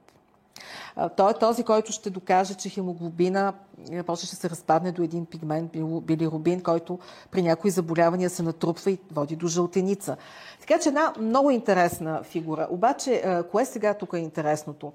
Той 1.18 1.32
е 1.32 1.34
този, 1.34 1.64
който 1.64 1.92
ще 1.92 2.10
докаже, 2.10 2.54
че 2.54 2.70
хемоглобина 2.70 3.54
е, 3.92 4.04
после 4.04 4.28
ще 4.28 4.36
се 4.36 4.50
разпадне 4.50 4.92
до 4.92 5.04
един 5.04 5.26
пигмент, 5.26 5.72
билирубин, 6.02 6.62
който 6.62 7.00
при 7.32 7.42
някои 7.42 7.72
заболявания 7.72 8.30
се 8.30 8.44
натрупва 8.44 8.92
и 8.92 8.98
води 9.12 9.36
до 9.36 9.48
жълтеница. 9.48 10.18
Така 10.60 10.80
че 10.80 10.90
една 10.90 11.14
много 11.20 11.52
интересна 11.52 12.24
фигура. 12.24 12.68
Обаче, 12.70 13.44
кое 13.52 13.66
сега 13.66 13.94
тук 13.94 14.14
е 14.14 14.18
интересното? 14.18 14.94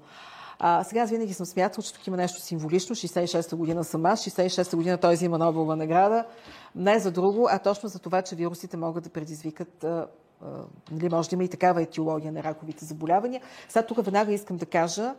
А, 0.59 0.83
сега 0.83 1.01
аз 1.01 1.09
винаги 1.09 1.33
съм 1.33 1.45
смятал, 1.45 1.83
че 1.83 1.93
тук 1.93 2.07
има 2.07 2.17
нещо 2.17 2.41
символично. 2.41 2.95
66-та 2.95 3.55
година 3.55 3.83
съм 3.83 4.05
аз, 4.05 4.25
66-та 4.25 4.77
година 4.77 4.97
той 4.97 5.13
взима 5.13 5.37
Нобелова 5.37 5.75
награда. 5.75 6.25
Не 6.75 6.99
за 6.99 7.11
друго, 7.11 7.47
а 7.51 7.59
точно 7.59 7.89
за 7.89 7.99
това, 7.99 8.21
че 8.21 8.35
вирусите 8.35 8.77
могат 8.77 9.03
да 9.03 9.09
предизвикат 9.09 9.83
а, 9.83 10.07
нали, 10.91 11.09
може 11.09 11.29
да 11.29 11.35
има 11.35 11.43
и 11.43 11.49
такава 11.49 11.81
етиология 11.81 12.31
на 12.31 12.43
раковите 12.43 12.85
заболявания. 12.85 13.41
Сега 13.69 13.85
тук 13.85 14.05
веднага 14.05 14.33
искам 14.33 14.57
да 14.57 14.65
кажа, 14.65 15.13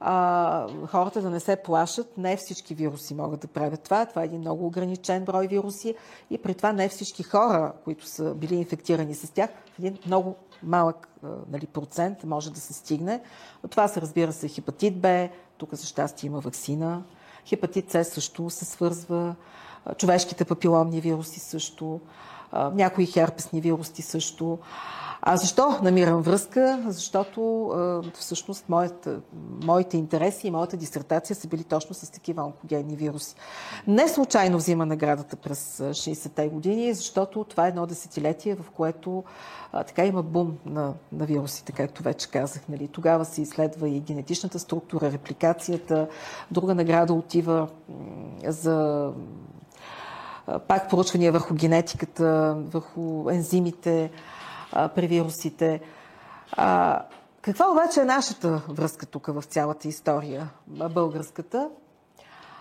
а, 0.00 0.66
хората 0.86 1.22
да 1.22 1.30
не 1.30 1.40
се 1.40 1.56
плашат. 1.56 2.18
Не 2.18 2.36
всички 2.36 2.74
вируси 2.74 3.14
могат 3.14 3.40
да 3.40 3.46
правят 3.46 3.82
това. 3.82 4.06
Това 4.06 4.22
е 4.22 4.24
един 4.24 4.40
много 4.40 4.66
ограничен 4.66 5.24
брой 5.24 5.46
вируси 5.46 5.94
и 6.30 6.38
при 6.38 6.54
това 6.54 6.72
не 6.72 6.88
всички 6.88 7.22
хора, 7.22 7.72
които 7.84 8.06
са 8.06 8.34
били 8.34 8.54
инфектирани 8.54 9.14
с 9.14 9.30
тях, 9.30 9.50
един 9.78 9.98
много 10.06 10.36
малък 10.62 11.08
нали, 11.48 11.66
процент 11.66 12.24
може 12.24 12.52
да 12.52 12.60
се 12.60 12.72
стигне. 12.72 13.20
Но 13.62 13.68
това 13.68 13.88
се 13.88 14.00
разбира 14.00 14.32
се 14.32 14.48
хепатит 14.48 15.00
Б, 15.00 15.28
тук 15.58 15.74
за 15.74 15.86
щастие 15.86 16.26
има 16.26 16.40
вакцина. 16.40 17.02
Хепатит 17.46 17.90
С 17.90 18.04
също 18.04 18.50
се 18.50 18.64
свързва 18.64 19.34
човешките 19.96 20.44
папиломни 20.44 21.00
вируси 21.00 21.40
също, 21.40 22.00
някои 22.74 23.06
херпесни 23.06 23.60
вируси 23.60 24.02
също. 24.02 24.58
А 25.24 25.36
защо 25.36 25.78
намирам 25.82 26.22
връзка? 26.22 26.82
Защото 26.88 27.70
всъщност 28.14 28.68
моята, 28.68 29.20
моите 29.64 29.96
интереси 29.96 30.46
и 30.46 30.50
моята 30.50 30.76
дисертация 30.76 31.36
са 31.36 31.48
били 31.48 31.64
точно 31.64 31.94
с 31.94 32.10
такива 32.10 32.42
онкогенни 32.42 32.96
вируси. 32.96 33.34
Не 33.86 34.08
случайно 34.08 34.58
взима 34.58 34.86
наградата 34.86 35.36
през 35.36 35.78
60-те 35.78 36.48
години, 36.48 36.94
защото 36.94 37.44
това 37.44 37.66
е 37.66 37.68
едно 37.68 37.86
десетилетие, 37.86 38.54
в 38.54 38.70
което 38.70 39.24
така 39.72 40.04
има 40.04 40.22
бум 40.22 40.58
на, 40.66 40.94
на 41.12 41.26
вирусите, 41.26 41.72
както 41.72 42.02
вече 42.02 42.30
казах. 42.30 42.68
Нали. 42.68 42.88
Тогава 42.88 43.24
се 43.24 43.42
изследва 43.42 43.88
и 43.88 44.00
генетичната 44.00 44.58
структура, 44.58 45.12
репликацията. 45.12 46.08
Друга 46.50 46.74
награда 46.74 47.12
отива 47.12 47.68
за 48.46 49.08
пак 50.68 50.90
проучвания 50.90 51.32
върху 51.32 51.54
генетиката, 51.54 52.56
върху 52.58 53.30
ензимите 53.30 54.10
при 54.94 55.06
вирусите. 55.06 55.80
Каква 57.42 57.70
обаче 57.70 58.00
е 58.00 58.04
нашата 58.04 58.62
връзка 58.68 59.06
тук 59.06 59.26
в 59.26 59.42
цялата 59.42 59.88
история, 59.88 60.50
българската? 60.66 61.68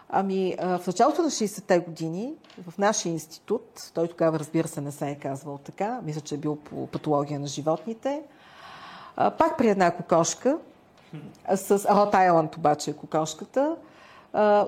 Ами, 0.09 0.55
в 0.59 0.81
началото 0.87 1.21
на 1.21 1.29
60-те 1.29 1.79
години 1.79 2.33
в 2.69 2.77
нашия 2.77 3.11
институт, 3.11 3.91
той 3.93 4.07
тогава, 4.07 4.39
разбира 4.39 4.67
се, 4.67 4.81
не 4.81 4.91
се 4.91 5.09
е 5.09 5.15
казвал 5.15 5.57
така, 5.57 5.99
мисля, 6.03 6.21
че 6.21 6.35
е 6.35 6.37
бил 6.37 6.55
по 6.55 6.87
патология 6.87 7.39
на 7.39 7.47
животните, 7.47 8.21
пак 9.15 9.57
при 9.57 9.69
една 9.69 9.91
кокошка, 9.91 10.57
с 11.55 11.85
Рот 11.95 12.15
Айланд 12.15 12.55
обаче 12.55 12.91
е 12.91 12.93
кокошката, 12.93 13.75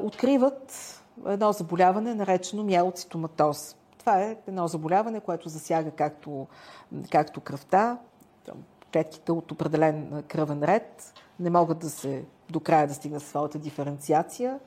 откриват 0.03 0.99
едно 1.27 1.51
заболяване, 1.51 2.15
наречено 2.15 2.63
миелоцитоматоз. 2.63 3.75
Това 3.99 4.21
е 4.21 4.37
едно 4.47 4.67
заболяване, 4.67 5.19
което 5.19 5.49
засяга 5.49 5.91
както, 5.91 6.47
както 7.11 7.41
кръвта, 7.41 7.97
клетките 8.93 9.31
от 9.31 9.51
определен 9.51 10.23
кръвен 10.27 10.63
ред, 10.63 11.13
не 11.39 11.49
могат 11.49 11.79
да 11.79 11.89
се 11.89 12.23
до 12.49 12.59
края 12.59 12.87
да 12.87 12.93
стигнат 12.93 13.23
своята 13.23 13.59
диференциация. 13.59 14.59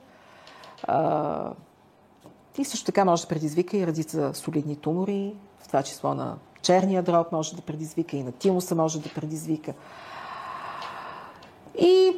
и 2.57 2.65
също 2.65 2.85
така 2.85 3.05
може 3.05 3.21
да 3.21 3.27
предизвика 3.27 3.77
и 3.77 3.87
редица 3.87 4.33
солидни 4.33 4.75
тумори, 4.75 5.35
в 5.59 5.67
това 5.67 5.83
число 5.83 6.13
на 6.13 6.37
черния 6.61 7.03
дроб 7.03 7.31
може 7.31 7.55
да 7.55 7.61
предизвика 7.61 8.17
и 8.17 8.23
на 8.23 8.31
тимуса 8.31 8.75
може 8.75 9.01
да 9.01 9.09
предизвика. 9.09 9.73
И 11.79 12.15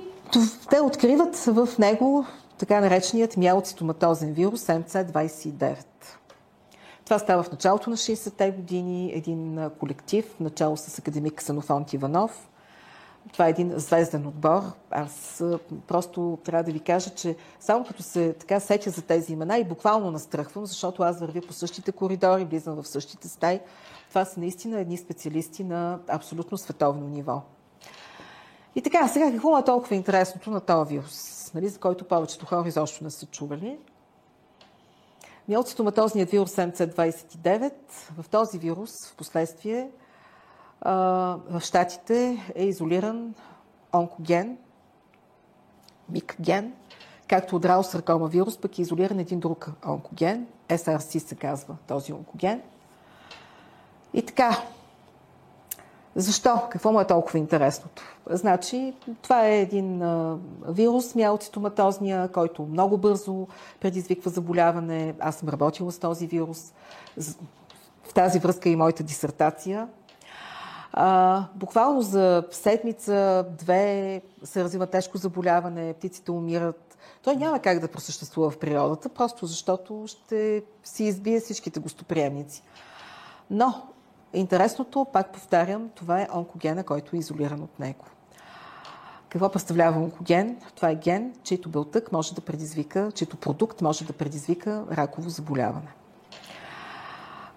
те 0.70 0.82
откриват 0.82 1.36
в 1.36 1.70
него 1.80 2.26
така 2.60 2.82
нареченият 2.82 3.38
миелоцитоматозен 3.38 4.34
вирус 4.34 4.66
МЦ-29. 4.66 5.78
Това 7.06 7.20
става 7.20 7.44
в 7.44 7.52
началото 7.52 7.90
на 7.90 7.98
60-те 7.98 8.52
години, 8.52 9.12
един 9.16 9.70
колектив, 9.80 10.40
начало 10.40 10.78
с 10.78 11.00
академик 11.00 11.42
Санофонт 11.42 11.94
Иванов. 11.94 12.50
Това 13.34 13.48
е 13.48 13.50
един 13.50 13.74
звезден 13.76 14.28
отбор. 14.28 14.62
Аз 14.92 15.44
просто 15.88 16.38
трябва 16.44 16.64
да 16.64 16.72
ви 16.72 16.80
кажа, 16.80 17.10
че 17.10 17.36
само 17.60 17.86
като 17.86 18.04
се 18.04 18.34
така 18.34 18.60
сетя 18.60 18.90
за 18.90 19.02
тези 19.02 19.34
имена 19.34 19.58
и 19.58 19.64
буквално 19.64 20.12
настръхвам, 20.12 20.66
защото 20.66 21.04
аз 21.04 21.20
вървя 21.20 21.42
по 21.42 21.54
същите 21.54 21.92
коридори, 21.92 22.46
влизам 22.46 22.82
в 22.82 22.88
същите 22.88 23.28
стаи. 23.28 23.60
Това 24.10 24.26
са 24.26 24.40
наистина 24.40 24.80
едни 24.80 24.98
специалисти 24.98 25.64
на 25.64 26.00
абсолютно 26.08 26.58
световно 26.58 27.08
ниво. 27.08 27.42
И 28.76 28.82
така, 28.82 29.08
сега 29.08 29.32
какво 29.32 29.58
е 29.58 29.64
толкова 29.64 29.96
интересното 29.96 30.52
на 30.52 30.62
този 30.62 30.90
вирус, 30.90 31.39
нали, 31.54 31.70
за 31.70 31.80
който 31.80 32.08
повечето 32.08 32.46
хора 32.46 32.68
изобщо 32.68 33.04
не 33.04 33.10
са 33.10 33.26
чували? 33.26 33.78
Миоцитоматозният 35.48 36.30
вирус 36.30 36.56
МЦ-29, 36.56 37.74
в 38.18 38.30
този 38.30 38.58
вирус 38.58 39.08
в 39.08 39.16
последствие 39.16 39.90
в 40.82 41.62
Штатите 41.62 42.38
е 42.56 42.66
изолиран 42.66 43.36
онкоген, 43.94 44.58
микген, 46.10 46.74
както 47.28 47.56
от 47.56 47.66
раусаркома 47.66 48.28
вирус, 48.28 48.58
пък 48.58 48.80
е 48.80 48.82
изолиран 48.82 49.20
един 49.20 49.40
друг 49.40 49.70
онкоген, 49.88 50.48
SRC 50.70 51.18
се 51.18 51.36
казва 51.36 51.78
този 51.88 52.14
онкоген. 52.14 52.62
И 54.14 54.22
така, 54.22 54.58
защо? 56.22 56.62
Какво 56.72 56.92
му 56.92 57.02
е 57.02 57.08
толкова 57.08 57.40
интересното? 57.40 58.04
Значи, 58.30 58.94
това 59.22 59.46
е 59.46 59.62
един 59.62 60.02
а, 60.02 60.38
вирус, 60.68 61.16
миалцитоматозния, 61.16 62.28
който 62.28 62.62
много 62.64 62.98
бързо 62.98 63.48
предизвиква 63.80 64.32
заболяване. 64.32 65.16
Аз 65.20 65.36
съм 65.36 65.50
работила 65.50 65.92
с 65.92 66.00
този 66.00 66.28
вирус. 66.28 66.74
В 68.04 68.14
тази 68.14 68.40
връзка 68.40 68.70
и 68.70 68.76
моята 68.76 69.04
дисертация. 69.04 69.88
А, 70.94 71.44
буквално 71.56 72.02
за 72.02 72.44
седмица, 72.52 73.46
две 73.60 74.22
се 74.44 74.64
развива 74.64 74.88
тежко 74.88 75.18
заболяване, 75.18 75.94
птиците 75.94 76.32
умират. 76.32 76.98
Той 77.24 77.36
няма 77.36 77.60
как 77.60 77.80
да 77.80 77.88
просъществува 77.88 78.50
в 78.50 78.60
природата, 78.60 79.10
просто 79.10 79.46
защото 79.46 80.04
ще 80.08 80.64
си 80.84 81.04
избие 81.04 81.40
всичките 81.40 81.80
гостоприемници. 81.80 82.64
Но 83.50 83.84
Интересното, 84.34 85.06
пак 85.14 85.34
повтарям, 85.34 85.90
това 85.96 86.22
е 86.22 86.28
онкогена, 86.36 86.84
който 86.84 87.16
е 87.16 87.20
изолиран 87.20 87.64
от 87.64 87.80
него. 87.80 88.06
Какво 89.30 89.52
представлява 89.52 90.02
онкоген? 90.02 90.58
Това 90.76 90.90
е 90.90 90.96
ген, 90.96 91.34
чийто 91.44 91.70
белтък 91.70 92.12
може 92.12 92.36
да 92.36 92.42
предизвика, 92.42 93.12
чийто 93.16 93.38
продукт 93.38 93.82
може 93.82 94.06
да 94.06 94.14
предизвика 94.14 94.86
раково 94.92 95.30
заболяване. 95.30 95.94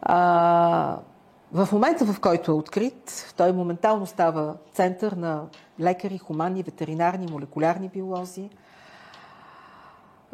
А, 0.02 0.98
в 1.52 1.68
момента, 1.72 2.04
в 2.04 2.20
който 2.20 2.50
е 2.50 2.54
открит, 2.54 3.32
той 3.36 3.52
моментално 3.52 4.06
става 4.06 4.56
център 4.72 5.12
на 5.12 5.44
лекари, 5.80 6.18
хуманни, 6.18 6.62
ветеринарни, 6.62 7.26
молекулярни 7.32 7.88
биолози. 7.88 8.50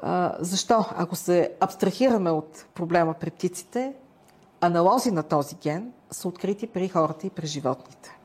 А, 0.03 0.37
защо? 0.41 0.85
Ако 0.97 1.17
се 1.17 1.53
абстрахираме 1.61 2.31
от 2.31 2.67
проблема 2.75 3.15
при 3.15 3.31
птиците, 3.31 3.95
аналози 4.61 5.11
на 5.11 5.23
този 5.23 5.55
ген 5.55 5.93
са 6.11 6.29
открити 6.29 6.67
при 6.67 6.89
хората 6.89 7.27
и 7.27 7.31
при 7.31 7.47
животните. 7.47 8.19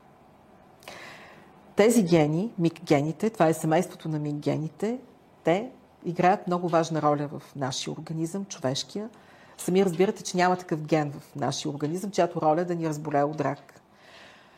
Тези 1.76 2.04
гени, 2.04 2.54
мик-гените, 2.60 3.30
това 3.30 3.48
е 3.48 3.54
семейството 3.54 4.10
на 4.10 4.20
мик-гените, 4.20 5.00
те 5.44 5.70
играят 6.06 6.48
много 6.48 6.70
важна 6.70 7.02
роля 7.02 7.30
в 7.32 7.56
нашия 7.56 7.94
организъм, 7.94 8.46
човешкия. 8.46 9.10
Сами 9.58 9.86
разбирате, 9.86 10.24
че 10.24 10.38
няма 10.38 10.56
такъв 10.56 10.82
ген 10.82 11.12
в 11.12 11.36
нашия 11.36 11.72
организъм, 11.72 12.12
чиято 12.12 12.42
роля 12.42 12.62
е 12.62 12.66
да 12.66 12.76
ни 12.76 12.90
разболее 12.90 13.24
от 13.24 13.42
рак. 13.42 13.82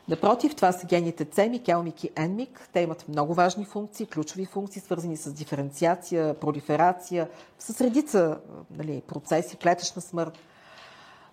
Напротив, 0.07 0.55
това 0.55 0.71
са 0.71 0.87
гените 0.87 1.25
CEMIC, 1.25 1.63
ELMIC 1.63 2.05
и 2.05 2.11
ENMIC. 2.11 2.49
Те 2.73 2.79
имат 2.79 3.07
много 3.07 3.33
важни 3.33 3.65
функции, 3.65 4.05
ключови 4.05 4.45
функции, 4.45 4.81
свързани 4.81 5.17
с 5.17 5.33
диференциация, 5.33 6.33
пролиферация, 6.33 7.29
с 7.59 7.81
редица 7.81 8.39
нали, 8.71 9.01
процеси, 9.07 9.57
клетъчна 9.57 10.01
смърт– 10.01 10.37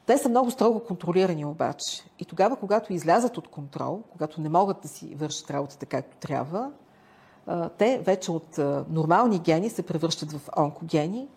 те 0.07 0.19
са 0.19 0.29
много 0.29 0.51
строго 0.51 0.81
контролирани 0.81 1.45
обаче. 1.45 2.05
И 2.19 2.25
тогава, 2.25 2.57
когато 2.57 2.93
излязат 2.93 3.39
от 3.39 3.49
контрол, 3.49 4.03
когато 4.13 4.41
не 4.41 4.49
могат 4.49 4.81
да 4.83 4.89
си 4.89 5.15
вършат 5.15 5.51
работата 5.51 5.87
както 5.87 6.17
трябва, 6.17 6.71
те 7.79 7.99
вече 7.99 8.31
от 8.31 8.59
нормални 8.89 9.39
гени 9.39 9.71
се 9.71 9.83
превръщат 9.83 10.33
в 10.33 10.41
онкогени 10.59 11.29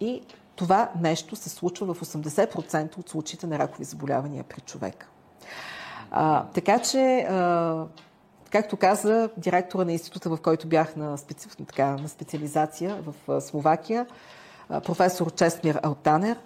и 0.00 0.22
това 0.56 0.90
нещо 1.00 1.36
се 1.36 1.48
случва 1.48 1.94
в 1.94 2.00
80% 2.00 2.98
от 2.98 3.08
случаите 3.08 3.46
на 3.46 3.58
ракови 3.58 3.84
заболявания 3.84 4.44
при 4.44 4.60
човека. 4.60 5.08
А, 6.10 6.44
така 6.44 6.78
че, 6.78 7.26
а, 7.30 7.84
както 8.50 8.76
каза 8.76 9.30
директора 9.36 9.84
на 9.84 9.92
института, 9.92 10.30
в 10.30 10.38
който 10.42 10.68
бях 10.68 10.96
на, 10.96 11.18
специ... 11.18 11.48
така, 11.66 11.86
на 11.86 12.08
специализация 12.08 13.02
в 13.02 13.40
Словакия, 13.40 14.06
професор 14.68 15.32
Честмир 15.32 15.80
Алтанер, 15.82 16.38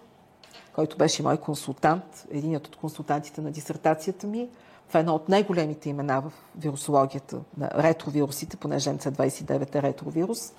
който 0.75 0.97
беше 0.97 1.23
мой 1.23 1.37
консултант, 1.37 2.27
единият 2.31 2.67
от 2.67 2.77
консултантите 2.77 3.41
на 3.41 3.51
дисертацията 3.51 4.27
ми. 4.27 4.49
Това 4.89 4.99
е 4.99 5.01
едно 5.01 5.15
от 5.15 5.29
най-големите 5.29 5.89
имена 5.89 6.21
в 6.21 6.33
вирусологията 6.59 7.41
на 7.59 7.71
ретровирусите, 7.71 8.57
понеже 8.57 8.91
МЦ-29 8.91 9.75
е 9.75 9.83
ретровирус. 9.83 10.53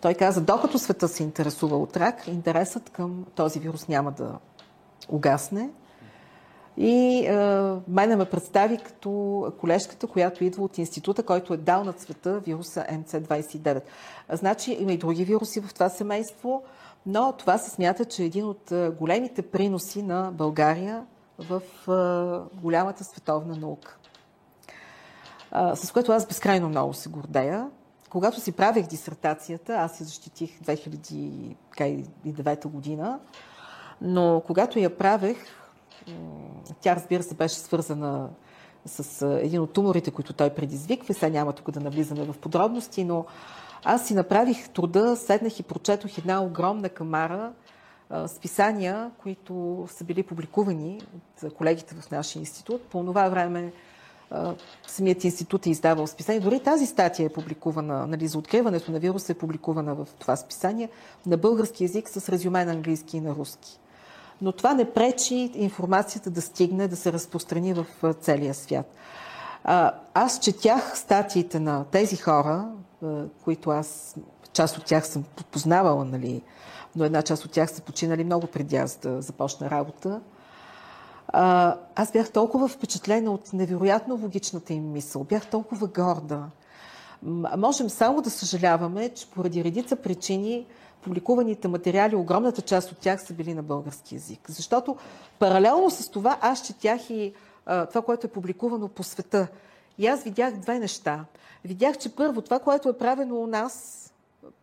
Той 0.00 0.14
каза, 0.14 0.40
докато 0.40 0.78
света 0.78 1.08
се 1.08 1.22
интересува 1.22 1.76
от 1.76 1.96
рак, 1.96 2.26
интересът 2.28 2.90
към 2.90 3.26
този 3.34 3.58
вирус 3.58 3.88
няма 3.88 4.12
да 4.12 4.38
угасне. 5.08 5.70
И 6.76 7.26
е, 7.26 7.32
мене 7.88 8.16
ме 8.16 8.24
представи 8.24 8.78
като 8.78 9.52
колежката, 9.60 10.06
която 10.06 10.44
идва 10.44 10.64
от 10.64 10.78
института, 10.78 11.22
който 11.22 11.54
е 11.54 11.56
дал 11.56 11.84
на 11.84 11.94
света 11.98 12.38
вируса 12.38 12.86
МЦ-29. 12.92 13.82
Значи 14.32 14.72
има 14.80 14.92
и 14.92 14.98
други 14.98 15.24
вируси 15.24 15.60
в 15.60 15.74
това 15.74 15.88
семейство 15.88 16.62
но 17.08 17.32
това 17.32 17.58
се 17.58 17.70
смята, 17.70 18.04
че 18.04 18.22
е 18.22 18.26
един 18.26 18.44
от 18.44 18.72
големите 18.98 19.42
приноси 19.42 20.02
на 20.02 20.30
България 20.32 21.06
в 21.38 21.62
голямата 22.54 23.04
световна 23.04 23.56
наука. 23.56 23.98
С 25.74 25.92
което 25.92 26.12
аз 26.12 26.26
безкрайно 26.26 26.68
много 26.68 26.94
се 26.94 27.08
гордея. 27.08 27.70
Когато 28.10 28.40
си 28.40 28.52
правех 28.52 28.86
дисертацията, 28.86 29.74
аз 29.74 29.96
си 29.96 30.04
защитих 30.04 30.60
2009 30.60 32.66
година, 32.66 33.18
Но 34.00 34.42
когато 34.46 34.78
я 34.78 34.96
правех, 34.96 35.36
тя 36.80 36.96
разбира 36.96 37.22
се 37.22 37.34
беше 37.34 37.54
свързана 37.54 38.28
с 38.86 39.26
един 39.26 39.60
от 39.60 39.72
туморите, 39.72 40.10
които 40.10 40.32
той 40.32 40.50
предизвиква. 40.50 41.14
Сега 41.14 41.32
няма 41.32 41.52
тук 41.52 41.70
да 41.70 41.80
навлизаме 41.80 42.24
в 42.24 42.38
подробности, 42.38 43.04
но 43.04 43.24
аз 43.84 44.06
си 44.06 44.14
направих 44.14 44.68
труда, 44.68 45.16
седнах 45.16 45.60
и 45.60 45.62
прочетох 45.62 46.18
една 46.18 46.42
огромна 46.42 46.88
камара 46.88 47.52
с 48.10 48.38
писания, 48.40 49.10
които 49.22 49.86
са 49.90 50.04
били 50.04 50.22
публикувани 50.22 51.00
от 51.44 51.54
колегите 51.54 51.94
в 51.94 52.10
нашия 52.10 52.40
институт. 52.40 52.82
По 52.82 53.04
това 53.04 53.28
време 53.28 53.72
самият 54.86 55.24
институт 55.24 55.66
е 55.66 55.70
издавал 55.70 56.06
списание. 56.06 56.40
Дори 56.40 56.60
тази 56.60 56.86
статия 56.86 57.26
е 57.26 57.32
публикувана, 57.32 58.06
нали, 58.06 58.28
за 58.28 58.38
откриването 58.38 58.92
на 58.92 58.98
вируса 58.98 59.32
е 59.32 59.38
публикувана 59.38 59.94
в 59.94 60.08
това 60.18 60.36
списание 60.36 60.88
на 61.26 61.36
български 61.36 61.84
язик 61.84 62.08
с 62.08 62.28
резюме 62.28 62.64
на 62.64 62.72
английски 62.72 63.16
и 63.16 63.20
на 63.20 63.34
руски. 63.34 63.78
Но 64.42 64.52
това 64.52 64.74
не 64.74 64.92
пречи 64.92 65.50
информацията 65.54 66.30
да 66.30 66.42
стигне, 66.42 66.88
да 66.88 66.96
се 66.96 67.12
разпространи 67.12 67.74
в 67.74 68.14
целия 68.20 68.54
свят. 68.54 68.94
Аз 70.14 70.38
четях 70.38 70.98
статиите 70.98 71.60
на 71.60 71.84
тези 71.84 72.16
хора, 72.16 72.68
които 73.44 73.70
аз, 73.70 74.16
част 74.52 74.78
от 74.78 74.84
тях 74.84 75.06
съм 75.06 75.24
познавала, 75.50 76.04
нали, 76.04 76.42
но 76.96 77.04
една 77.04 77.22
част 77.22 77.44
от 77.44 77.50
тях 77.50 77.70
са 77.70 77.82
починали 77.82 78.24
много 78.24 78.46
преди 78.46 78.76
аз 78.76 78.96
да 78.96 79.22
започна 79.22 79.70
работа. 79.70 80.20
Аз 81.94 82.12
бях 82.12 82.30
толкова 82.30 82.68
впечатлена 82.68 83.30
от 83.30 83.52
невероятно 83.52 84.18
логичната 84.22 84.72
им 84.72 84.92
мисъл. 84.92 85.24
Бях 85.24 85.46
толкова 85.46 85.86
горда. 85.86 86.42
Можем 87.56 87.90
само 87.90 88.22
да 88.22 88.30
съжаляваме, 88.30 89.08
че 89.08 89.30
поради 89.30 89.64
редица 89.64 89.96
причини 89.96 90.66
публикуваните 91.02 91.68
материали, 91.68 92.16
огромната 92.16 92.62
част 92.62 92.92
от 92.92 92.98
тях 92.98 93.22
са 93.22 93.34
били 93.34 93.54
на 93.54 93.62
български 93.62 94.14
язик. 94.14 94.40
Защото 94.48 94.96
паралелно 95.38 95.90
с 95.90 96.08
това 96.08 96.38
аз 96.40 96.66
четях 96.66 97.10
и 97.10 97.32
това, 97.68 98.02
което 98.02 98.26
е 98.26 98.30
публикувано 98.30 98.88
по 98.88 99.02
света. 99.02 99.48
И 99.98 100.06
аз 100.06 100.22
видях 100.22 100.54
две 100.54 100.78
неща. 100.78 101.24
Видях, 101.64 101.98
че 101.98 102.16
първо 102.16 102.42
това, 102.42 102.58
което 102.58 102.88
е 102.88 102.98
правено 102.98 103.36
у 103.36 103.46
нас, 103.46 104.04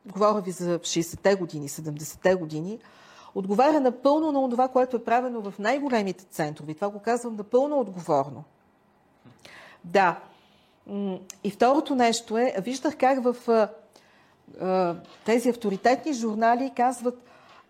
говоря 0.06 0.42
ви 0.42 0.52
за 0.52 0.80
60-те 0.80 1.36
години, 1.36 1.70
70-те 1.70 2.36
години, 2.36 2.80
отговаря 3.36 3.80
напълно 3.80 4.32
на 4.32 4.50
това, 4.50 4.68
което 4.68 4.96
е 4.96 5.04
правено 5.04 5.52
в 5.52 5.60
най-големите 5.60 6.24
центрове. 6.24 6.74
Това 6.74 6.90
го 6.90 7.00
казвам 7.00 7.36
напълно 7.36 7.80
отговорно. 7.80 8.44
Да. 9.84 10.20
И 11.44 11.52
второто 11.52 11.96
нещо 11.96 12.38
е, 12.38 12.56
виждах 12.60 12.98
как 12.98 13.24
в 13.24 13.68
тези 15.26 15.50
авторитетни 15.50 16.14
журнали 16.14 16.72
казват, 16.76 17.18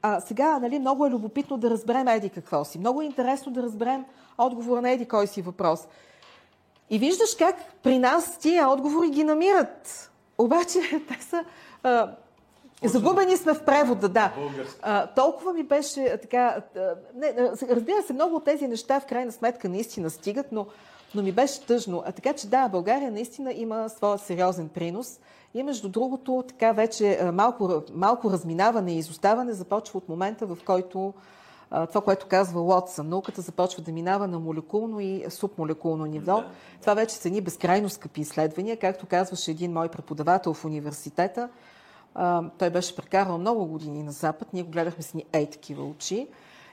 а 0.08 0.22
сега 0.22 0.60
нали, 0.60 0.80
много 0.80 1.06
е 1.06 1.10
любопитно 1.10 1.58
да 1.58 1.70
разберем 1.70 2.08
еди 2.08 2.30
какво 2.30 2.66
си. 2.66 2.80
Много 2.80 3.02
е 3.02 3.06
интересно 3.06 3.52
да 3.52 3.64
разберем 3.64 4.06
отговора 4.38 4.82
на 4.82 4.90
еди 4.90 5.06
кой 5.06 5.28
си 5.28 5.42
въпрос. 5.42 5.88
И 6.90 7.00
виждаш 7.00 7.36
как 7.40 7.56
при 7.84 8.00
нас 8.00 8.38
тия 8.38 8.70
отговори 8.70 9.10
ги 9.10 9.24
намират. 9.24 10.12
Обаче 10.38 10.80
те 11.08 11.24
са 11.24 11.44
а, 11.84 12.12
Загубени 12.84 13.38
сме 13.38 13.54
в 13.54 13.66
превода, 13.66 14.10
да. 14.10 14.34
А, 14.82 15.08
толкова 15.08 15.54
ми 15.54 15.64
беше 15.64 16.18
така. 16.22 16.62
Не, 17.16 17.34
разбира 17.70 18.04
се, 18.04 18.14
много 18.14 18.36
от 18.36 18.46
тези 18.46 18.68
неща 18.68 19.00
в 19.00 19.06
крайна 19.06 19.32
сметка 19.32 19.70
наистина 19.70 20.10
стигат, 20.10 20.52
но, 20.52 20.66
но 21.16 21.24
ми 21.24 21.32
беше 21.32 21.62
тъжно. 21.62 22.04
А 22.06 22.12
така 22.12 22.34
че 22.34 22.48
да, 22.48 22.68
България 22.68 23.12
наистина 23.12 23.54
има 23.54 23.90
своя 23.90 24.18
сериозен 24.18 24.70
принос. 24.70 25.20
И 25.54 25.64
между 25.64 25.90
другото, 25.90 26.44
така 26.48 26.72
вече 26.72 27.20
малко, 27.34 27.82
малко 27.94 28.32
разминаване 28.32 28.94
и 28.94 28.98
изоставане 28.98 29.54
започва 29.54 29.98
от 29.98 30.10
момента, 30.10 30.46
в 30.46 30.58
който 30.66 31.14
това, 31.70 32.02
което 32.02 32.28
казва 32.28 32.60
Лотсън, 32.60 33.10
науката 33.10 33.42
започва 33.42 33.84
да 33.84 33.92
минава 33.92 34.28
на 34.28 34.40
молекулно 34.40 35.00
и 35.00 35.26
субмолекулно 35.30 36.06
ниво. 36.06 36.36
Да. 36.36 36.48
Това 36.82 36.94
вече 36.94 37.16
са 37.16 37.30
ни 37.30 37.42
безкрайно 37.42 37.90
скъпи 37.90 38.22
изследвания. 38.22 38.78
Както 38.78 39.06
казваше 39.06 39.52
един 39.52 39.74
мой 39.74 39.90
преподавател 39.90 40.54
в 40.54 40.66
университета, 40.66 41.50
той 42.58 42.70
беше 42.70 42.96
прекарал 42.96 43.38
много 43.38 43.66
години 43.66 44.04
на 44.04 44.12
Запад, 44.12 44.54
ние 44.54 44.64
го 44.64 44.72
гледахме 44.72 45.04
с 45.04 45.14
ни 45.14 45.26
ей 45.34 45.50
такива 45.50 45.84
очи 45.84 46.28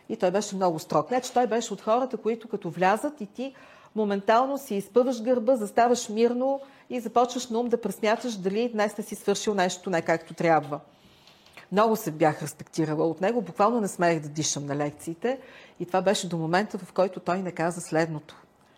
и 0.09 0.17
той 0.17 0.31
беше 0.31 0.57
много 0.57 0.79
строг. 0.79 1.11
Не, 1.11 1.21
че 1.21 1.33
той 1.33 1.47
беше 1.47 1.73
от 1.73 1.81
хората, 1.81 2.17
които 2.17 2.49
като 2.49 2.71
влязат 2.71 3.21
и 3.21 3.27
ти 3.27 3.55
моментално 3.97 4.59
си 4.59 4.75
изпъваш 4.75 5.23
гърба, 5.23 5.57
заставаш 5.57 6.09
мирно 6.09 6.61
и 6.91 7.01
започваш 7.01 7.49
на 7.49 7.61
ум 7.61 7.69
да 7.69 7.81
пресмяташ 7.81 8.37
дали 8.37 8.69
днес 8.69 8.99
не 8.99 9.05
си 9.05 9.15
свършил 9.15 9.55
нещо 9.55 9.91
не 9.91 10.03
както 10.03 10.35
трябва. 10.35 10.81
Много 11.73 11.97
се 11.97 12.11
бях 12.11 12.43
респектирала 12.43 13.07
от 13.07 13.21
него, 13.21 13.43
буквално 13.43 13.81
не 13.81 13.89
смеех 13.89 14.21
да 14.21 14.29
дишам 14.29 14.67
на 14.67 14.77
лекциите 14.77 15.39
и 15.81 15.87
това 15.87 16.03
беше 16.03 16.29
до 16.29 16.37
момента, 16.37 16.79
в 16.79 16.93
който 16.93 17.21
той 17.21 17.39
не 17.39 17.53
каза 17.53 17.81
следното. 17.81 18.37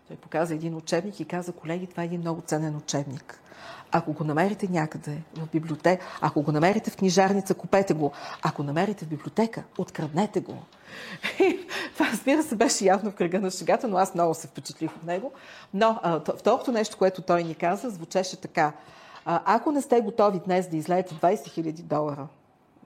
Той 0.09 0.17
показа 0.17 0.55
един 0.55 0.77
учебник 0.77 1.21
и 1.21 1.25
каза, 1.25 1.53
колеги, 1.53 1.87
това 1.87 2.03
е 2.03 2.07
един 2.07 2.21
много 2.21 2.41
ценен 2.41 2.77
учебник. 2.77 3.41
Ако 3.93 4.13
го 4.13 4.25
намерите 4.25 4.69
някъде 4.69 5.23
в 5.37 5.49
библиотека, 5.53 6.07
ако 6.21 6.43
го 6.43 6.53
намерите 6.53 6.91
в 6.91 6.97
книжарница, 6.97 7.55
купете 7.55 7.95
го. 7.95 8.13
Ако 8.43 8.63
намерите 8.63 9.05
в 9.05 9.09
библиотека, 9.09 9.63
откраднете 9.79 10.41
го. 10.41 10.59
това, 11.95 12.07
разбира 12.13 12.43
се, 12.43 12.57
беше 12.57 12.85
явно 12.85 13.11
в 13.11 13.15
кръга 13.15 13.41
на 13.41 13.51
шегата, 13.51 13.89
но 13.89 13.97
аз 13.97 14.15
много 14.15 14.35
се 14.35 14.47
впечатлих 14.47 14.97
от 14.97 15.05
него. 15.05 15.33
Но 15.75 16.01
а, 16.03 16.21
второто 16.21 16.73
нещо, 16.73 16.99
което 16.99 17.23
той 17.23 17.45
ни 17.45 17.55
каза, 17.55 17.91
звучеше 17.91 18.41
така. 18.41 18.73
А, 19.25 19.43
ако 19.45 19.73
не 19.73 19.83
сте 19.83 20.01
готови 20.01 20.41
днес 20.45 20.69
да 20.69 20.77
излеете 20.77 21.15
20 21.15 21.35
000 21.35 21.83
долара 21.83 22.27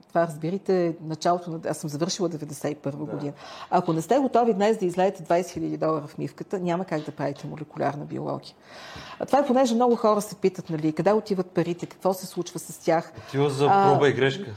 това 0.09 0.27
разбирайте 0.27 0.95
началото 1.01 1.51
на... 1.51 1.59
Аз 1.69 1.77
съм 1.77 1.89
завършила 1.89 2.29
91 2.29 2.81
да. 2.83 2.91
година. 2.91 3.33
Ако 3.69 3.93
не 3.93 4.01
сте 4.01 4.17
готови 4.17 4.53
днес 4.53 4.77
да 4.77 4.85
излеете 4.85 5.23
20 5.23 5.41
000 5.41 5.77
долара 5.77 6.07
в 6.07 6.17
мивката, 6.17 6.59
няма 6.59 6.85
как 6.85 7.01
да 7.01 7.11
правите 7.11 7.47
молекулярна 7.47 8.05
биология. 8.05 8.53
А 9.19 9.25
това 9.25 9.39
е 9.39 9.45
понеже 9.45 9.75
много 9.75 9.95
хора 9.95 10.21
се 10.21 10.35
питат, 10.35 10.69
нали, 10.69 10.93
къде 10.93 11.11
отиват 11.11 11.47
парите, 11.51 11.85
какво 11.85 12.13
се 12.13 12.25
случва 12.25 12.59
с 12.59 12.77
тях. 12.77 13.13
Отива 13.27 13.49
за 13.49 13.67
проба 13.67 14.05
а, 14.05 14.09
и 14.09 14.13
грешка. 14.13 14.51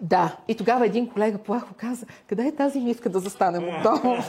Да. 0.00 0.36
И 0.48 0.56
тогава 0.56 0.86
един 0.86 1.08
колега 1.08 1.38
плахо 1.38 1.74
каза, 1.76 2.06
къде 2.28 2.46
е 2.46 2.54
тази 2.54 2.80
мивка 2.80 3.08
да 3.08 3.20
застанем 3.20 3.64
от 3.64 3.82
дома? 3.82 4.24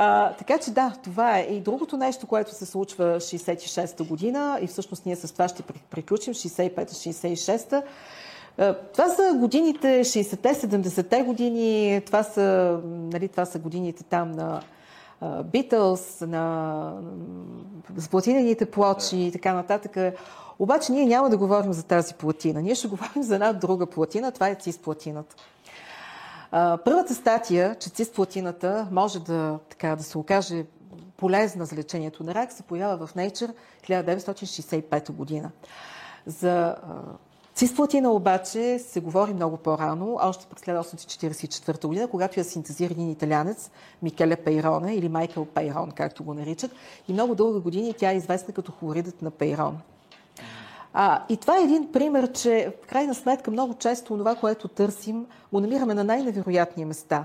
А, 0.00 0.32
така 0.32 0.58
че 0.58 0.70
да, 0.70 0.92
това 1.04 1.38
е. 1.38 1.42
И 1.42 1.60
другото 1.60 1.96
нещо, 1.96 2.26
което 2.26 2.54
се 2.54 2.66
случва 2.66 3.04
66-та 3.20 4.04
година, 4.04 4.58
и 4.62 4.66
всъщност 4.66 5.06
ние 5.06 5.16
с 5.16 5.32
това 5.32 5.48
ще 5.48 5.62
приключим, 5.90 6.34
65-66-та, 6.34 7.76
е, 7.76 7.82
това 8.92 9.08
са 9.08 9.34
годините 9.36 10.00
60-те, 10.00 10.54
70-те 10.54 11.22
години, 11.22 12.02
това 12.06 12.22
са, 12.22 12.78
нали, 12.84 13.28
това 13.28 13.44
са 13.44 13.58
годините 13.58 14.04
там 14.04 14.32
на 14.32 14.60
Битълс, 15.44 16.20
на 16.20 16.92
платинените 18.10 18.70
плочи 18.70 19.16
и 19.16 19.32
така 19.32 19.54
нататък. 19.54 20.14
Обаче 20.58 20.92
ние 20.92 21.06
няма 21.06 21.30
да 21.30 21.36
говорим 21.36 21.72
за 21.72 21.82
тази 21.82 22.14
платина. 22.14 22.60
Ние 22.60 22.74
ще 22.74 22.88
говорим 22.88 23.22
за 23.22 23.34
една 23.34 23.52
друга 23.52 23.86
платина. 23.86 24.30
Това 24.30 24.48
е 24.48 24.54
цисплатината. 24.54 25.36
Първата 26.84 27.14
статия, 27.14 27.74
че 27.74 27.90
цисплатината 27.90 28.88
може 28.90 29.20
да, 29.20 29.58
така, 29.68 29.96
да 29.96 30.02
се 30.02 30.18
окаже 30.18 30.64
полезна 31.16 31.64
за 31.64 31.76
лечението 31.76 32.24
на 32.24 32.34
рак, 32.34 32.52
се 32.52 32.62
появява 32.62 33.06
в 33.06 33.14
Nature 33.14 33.50
1965 33.88 35.12
година. 35.12 35.50
За 36.26 36.76
Цисплатина 37.58 38.12
обаче 38.12 38.78
се 38.78 39.00
говори 39.00 39.34
много 39.34 39.56
по-рано, 39.56 40.18
още 40.22 40.46
през 40.46 40.62
1844 40.62 41.86
година, 41.86 42.08
когато 42.08 42.40
я 42.40 42.44
синтезира 42.44 42.92
един 42.92 43.10
италянец, 43.10 43.70
Микеле 44.02 44.36
Пейроне 44.36 44.94
или 44.94 45.08
Майкъл 45.08 45.44
Пейрон, 45.44 45.90
както 45.90 46.24
го 46.24 46.34
наричат. 46.34 46.70
И 47.08 47.12
много 47.12 47.34
дълги 47.34 47.60
години 47.60 47.94
тя 47.98 48.10
е 48.10 48.16
известна 48.16 48.54
като 48.54 48.72
хлоридът 48.72 49.22
на 49.22 49.30
Пейрон. 49.30 49.78
А, 50.92 51.24
и 51.28 51.36
това 51.36 51.58
е 51.58 51.62
един 51.62 51.92
пример, 51.92 52.32
че 52.32 52.72
в 52.84 52.86
крайна 52.86 53.14
сметка 53.14 53.50
много 53.50 53.74
често 53.74 54.16
това, 54.16 54.34
което 54.34 54.68
търсим, 54.68 55.26
го 55.52 55.60
намираме 55.60 55.94
на 55.94 56.04
най-невероятни 56.04 56.84
места. 56.84 57.24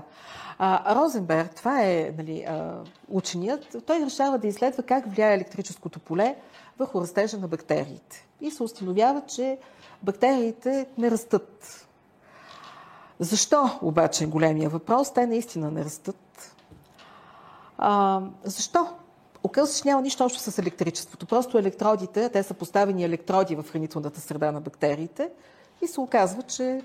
А, 0.58 0.94
Розенберг, 0.94 1.54
това 1.54 1.82
е 1.82 2.12
нали, 2.18 2.44
а, 2.48 2.74
ученият, 3.08 3.76
той 3.86 4.00
решава 4.00 4.38
да 4.38 4.46
изследва 4.46 4.82
как 4.82 5.14
влияе 5.14 5.34
електрическото 5.34 6.00
поле 6.00 6.36
върху 6.78 7.00
растежа 7.00 7.38
на 7.38 7.48
бактериите. 7.48 8.26
И 8.40 8.50
се 8.50 8.62
установява, 8.62 9.22
че 9.26 9.58
бактериите 10.04 10.86
не 10.98 11.10
растат. 11.10 11.86
Защо 13.18 13.78
обаче 13.82 14.24
е 14.24 14.26
големия 14.26 14.70
въпрос? 14.70 15.12
Те 15.12 15.26
наистина 15.26 15.70
не 15.70 15.84
растат. 15.84 16.54
А, 17.78 18.20
защо? 18.44 18.88
Оказва 19.44 19.74
че 19.74 19.88
няма 19.88 20.02
нищо 20.02 20.24
общо 20.24 20.38
с 20.38 20.58
електричеството. 20.58 21.26
Просто 21.26 21.58
електродите, 21.58 22.28
те 22.28 22.42
са 22.42 22.54
поставени 22.54 23.04
електроди 23.04 23.54
в 23.54 23.64
хранителната 23.72 24.20
среда 24.20 24.52
на 24.52 24.60
бактериите 24.60 25.30
и 25.82 25.86
се 25.86 26.00
оказва, 26.00 26.42
че 26.42 26.82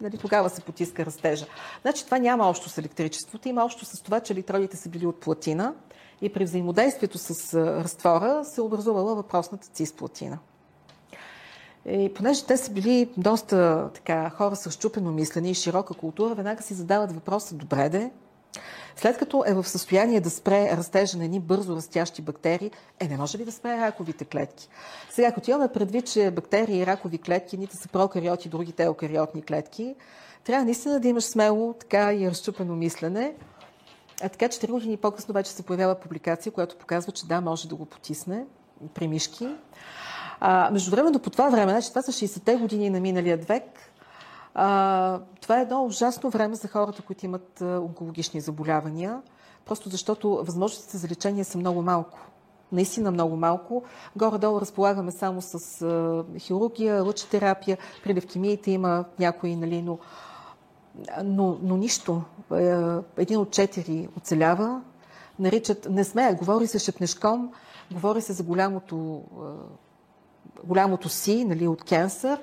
нали, 0.00 0.18
тогава 0.18 0.50
се 0.50 0.60
потиска 0.60 1.06
растежа. 1.06 1.46
Значи 1.82 2.04
това 2.04 2.18
няма 2.18 2.48
общо 2.48 2.68
с 2.68 2.78
електричеството, 2.78 3.48
има 3.48 3.64
общо 3.64 3.84
с 3.84 4.02
това, 4.02 4.20
че 4.20 4.32
електродите 4.32 4.76
са 4.76 4.88
били 4.88 5.06
от 5.06 5.20
платина 5.20 5.74
и 6.20 6.32
при 6.32 6.44
взаимодействието 6.44 7.18
с 7.18 7.54
разтвора 7.54 8.44
се 8.44 8.60
образувала 8.60 9.14
въпросната 9.14 9.68
цисплатина. 9.68 10.38
И 11.86 12.14
понеже 12.14 12.44
те 12.44 12.56
са 12.56 12.72
били 12.72 13.10
доста 13.16 13.88
така, 13.94 14.30
хора 14.30 14.56
с 14.56 14.70
щупено 14.70 15.12
мислене 15.12 15.50
и 15.50 15.54
широка 15.54 15.94
култура, 15.94 16.34
веднага 16.34 16.62
си 16.62 16.74
задават 16.74 17.12
въпроса, 17.12 17.54
добре 17.54 17.88
де, 17.88 18.10
след 18.96 19.18
като 19.18 19.44
е 19.46 19.54
в 19.54 19.68
състояние 19.68 20.20
да 20.20 20.30
спре 20.30 20.76
растежа 20.76 21.18
на 21.18 21.24
едни 21.24 21.40
бързо 21.40 21.76
растящи 21.76 22.22
бактерии, 22.22 22.70
е, 23.00 23.08
не 23.08 23.16
може 23.16 23.38
ли 23.38 23.44
да 23.44 23.52
спре 23.52 23.76
раковите 23.78 24.24
клетки? 24.24 24.68
Сега, 25.10 25.32
като 25.32 25.50
имаме 25.50 25.68
предвид, 25.68 26.06
че 26.06 26.30
бактерии 26.30 26.78
и 26.78 26.86
ракови 26.86 27.18
клетки, 27.18 27.58
нито 27.58 27.76
са 27.76 27.88
прокариоти, 27.88 28.48
другите 28.48 28.82
еукариотни 28.82 29.42
клетки, 29.42 29.94
трябва 30.44 30.64
наистина 30.64 31.00
да 31.00 31.08
имаш 31.08 31.24
смело 31.24 31.72
така 31.72 32.14
и 32.14 32.30
разчупено 32.30 32.76
мислене. 32.76 33.34
А 34.22 34.28
така, 34.28 34.48
че 34.48 34.58
3 34.58 34.70
години 34.70 34.96
по-късно 34.96 35.34
вече 35.34 35.50
се 35.50 35.62
появява 35.62 35.94
публикация, 35.94 36.52
която 36.52 36.76
показва, 36.76 37.12
че 37.12 37.26
да, 37.26 37.40
може 37.40 37.68
да 37.68 37.74
го 37.74 37.84
потисне 37.84 38.44
при 38.94 39.08
мишки. 39.08 39.48
А, 40.44 40.70
между 40.70 40.90
времето 40.90 41.18
по 41.18 41.30
това 41.30 41.48
време, 41.48 41.72
значи 41.72 41.88
това 41.88 42.02
са 42.02 42.12
60-те 42.12 42.56
години 42.56 42.90
на 42.90 43.00
миналия 43.00 43.36
век, 43.36 43.64
а, 44.54 45.20
това 45.40 45.58
е 45.58 45.62
едно 45.62 45.84
ужасно 45.84 46.30
време 46.30 46.54
за 46.54 46.68
хората, 46.68 47.02
които 47.02 47.26
имат 47.26 47.60
а, 47.60 47.64
онкологични 47.64 48.40
заболявания, 48.40 49.22
просто 49.64 49.88
защото 49.88 50.30
възможностите 50.30 50.96
за 50.96 51.08
лечение 51.08 51.44
са 51.44 51.58
много 51.58 51.82
малко. 51.82 52.18
Наистина 52.72 53.10
много 53.10 53.36
малко. 53.36 53.82
Горе-долу 54.16 54.60
разполагаме 54.60 55.12
само 55.12 55.42
с 55.42 55.82
а, 55.82 56.24
хирургия, 56.38 57.02
лъчетерапия. 57.02 57.78
При 58.04 58.14
левкемиите 58.14 58.70
има 58.70 59.04
някои, 59.18 59.56
нали, 59.56 59.82
но, 59.82 59.98
но, 61.24 61.58
но 61.62 61.76
нищо. 61.76 62.22
Е, 62.52 62.76
един 63.16 63.38
от 63.38 63.50
четири 63.50 64.08
оцелява. 64.16 64.82
Наричат, 65.38 65.86
не 65.90 66.04
сме, 66.04 66.34
говори 66.34 66.66
се 66.66 66.78
шепнешком, 66.78 67.52
говори 67.92 68.20
се 68.20 68.32
за 68.32 68.42
голямото, 68.42 69.22
голямото 70.64 71.08
си, 71.08 71.44
нали, 71.44 71.68
от 71.68 71.84
кенсър. 71.84 72.38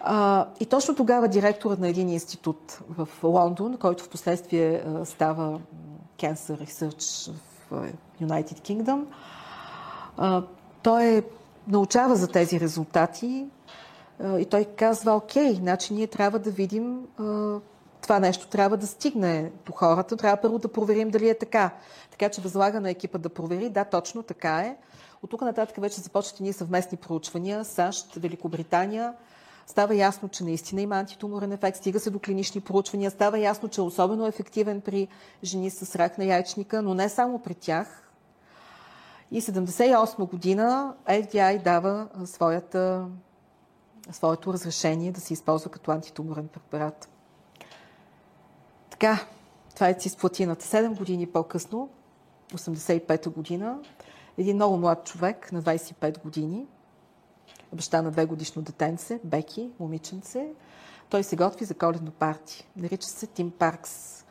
А, 0.00 0.46
и 0.60 0.66
точно 0.66 0.94
тогава 0.94 1.28
директорът 1.28 1.78
на 1.78 1.88
един 1.88 2.08
институт 2.08 2.80
в 2.88 3.08
Лондон, 3.22 3.76
който 3.76 4.04
в 4.04 4.08
последствие 4.08 4.84
става 5.04 5.60
Cancer 6.18 6.64
Research 6.64 7.32
в 7.70 7.92
United 8.22 8.60
Kingdom, 8.60 9.04
а, 10.16 10.42
той 10.82 11.22
научава 11.68 12.16
за 12.16 12.28
тези 12.28 12.60
резултати 12.60 13.46
а, 14.22 14.38
и 14.38 14.44
той 14.44 14.64
казва, 14.64 15.12
окей, 15.12 15.54
значи 15.54 15.94
ние 15.94 16.06
трябва 16.06 16.38
да 16.38 16.50
видим 16.50 17.06
а, 17.18 17.58
това 18.06 18.20
нещо 18.20 18.48
трябва 18.48 18.76
да 18.76 18.86
стигне 18.86 19.52
до 19.66 19.72
хората, 19.72 20.16
трябва 20.16 20.36
първо 20.36 20.58
да 20.58 20.68
проверим 20.68 21.10
дали 21.10 21.28
е 21.28 21.38
така. 21.38 21.70
Така 22.10 22.28
че 22.28 22.40
възлага 22.40 22.80
на 22.80 22.90
екипа 22.90 23.18
да 23.18 23.28
провери, 23.28 23.68
да, 23.68 23.84
точно 23.84 24.22
така 24.22 24.58
е. 24.58 24.76
От 25.26 25.30
тук 25.30 25.40
нататък 25.40 25.76
вече 25.76 26.00
започват 26.00 26.40
ние 26.40 26.52
съвместни 26.52 26.98
проучвания, 26.98 27.64
САЩ, 27.64 28.14
Великобритания, 28.14 29.14
Става 29.66 29.94
ясно, 29.94 30.28
че 30.28 30.44
наистина 30.44 30.82
има 30.82 30.96
антитуморен 30.96 31.52
ефект, 31.52 31.76
стига 31.76 32.00
се 32.00 32.10
до 32.10 32.18
клинични 32.18 32.60
проучвания, 32.60 33.10
става 33.10 33.38
ясно, 33.38 33.68
че 33.68 33.80
е 33.80 33.84
особено 33.84 34.26
ефективен 34.26 34.80
при 34.80 35.08
жени 35.44 35.70
с 35.70 35.96
рак 35.96 36.18
на 36.18 36.24
яйчника, 36.24 36.82
но 36.82 36.94
не 36.94 37.08
само 37.08 37.38
при 37.38 37.54
тях. 37.54 38.10
И 39.30 39.42
78 39.42 40.30
година 40.30 40.94
FDA 41.08 41.62
дава 41.62 42.08
своята, 42.24 43.06
своето 44.10 44.52
разрешение 44.52 45.12
да 45.12 45.20
се 45.20 45.32
използва 45.32 45.70
като 45.70 45.90
антитуморен 45.90 46.48
препарат. 46.48 47.08
Така, 48.90 49.26
това 49.74 49.88
е 49.88 49.94
цисплатината. 49.94 50.64
7 50.64 50.98
години 50.98 51.26
по-късно, 51.26 51.88
85-та 52.54 53.30
година, 53.30 53.78
един 54.38 54.56
много 54.56 54.76
млад 54.76 55.04
човек 55.04 55.52
на 55.52 55.62
25 55.62 56.22
години, 56.22 56.66
баща 57.72 58.02
на 58.02 58.10
две 58.10 58.26
годишно 58.26 58.62
детенце, 58.62 59.20
Беки, 59.24 59.70
момиченце. 59.80 60.48
Той 61.10 61.22
се 61.22 61.36
готви 61.36 61.64
за 61.64 61.74
коледно 61.74 62.10
парти. 62.10 62.68
Нарича 62.76 63.08
се 63.08 63.26
Тим 63.26 63.50
Паркс. 63.50 64.24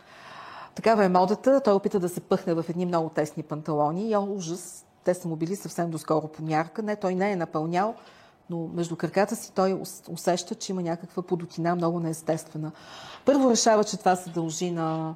Такава 0.76 1.06
е 1.06 1.10
модата. 1.10 1.62
Той 1.64 1.74
опита 1.74 2.00
да 2.00 2.10
се 2.10 2.22
пъхне 2.22 2.54
в 2.54 2.66
едни 2.70 2.86
много 2.86 3.10
тесни 3.10 3.44
панталони. 3.44 4.10
И 4.10 4.18
ужас, 4.18 4.86
те 5.04 5.14
са 5.14 5.28
му 5.28 5.36
били 5.36 5.56
съвсем 5.56 5.92
доскоро 5.92 6.28
по 6.28 6.44
мярка. 6.44 6.82
Не, 6.82 6.96
той 6.96 7.16
не 7.16 7.32
е 7.32 7.36
напълнял, 7.36 7.96
но 8.50 8.68
между 8.74 8.96
краката 8.96 9.36
си 9.36 9.52
той 9.52 9.82
усеща, 10.10 10.56
че 10.56 10.72
има 10.72 10.82
някаква 10.82 11.24
подотина, 11.24 11.76
много 11.76 12.00
неестествена. 12.00 12.72
Първо 13.26 13.50
решава, 13.50 13.84
че 13.84 13.98
това 13.98 14.16
се 14.16 14.30
дължи 14.30 14.72
на 14.72 15.16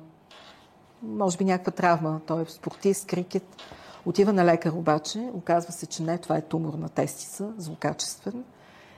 може 1.01 1.37
би 1.37 1.45
някаква 1.45 1.71
травма. 1.71 2.21
Той 2.25 2.41
е 2.41 2.45
спортист, 2.45 3.07
крикет. 3.07 3.55
Отива 4.05 4.33
на 4.33 4.45
лекар 4.45 4.71
обаче, 4.71 5.29
оказва 5.33 5.71
се, 5.71 5.85
че 5.85 6.03
не, 6.03 6.17
това 6.17 6.37
е 6.37 6.41
тумор 6.41 6.73
на 6.73 6.89
тестиса, 6.89 7.53
злокачествен, 7.57 8.43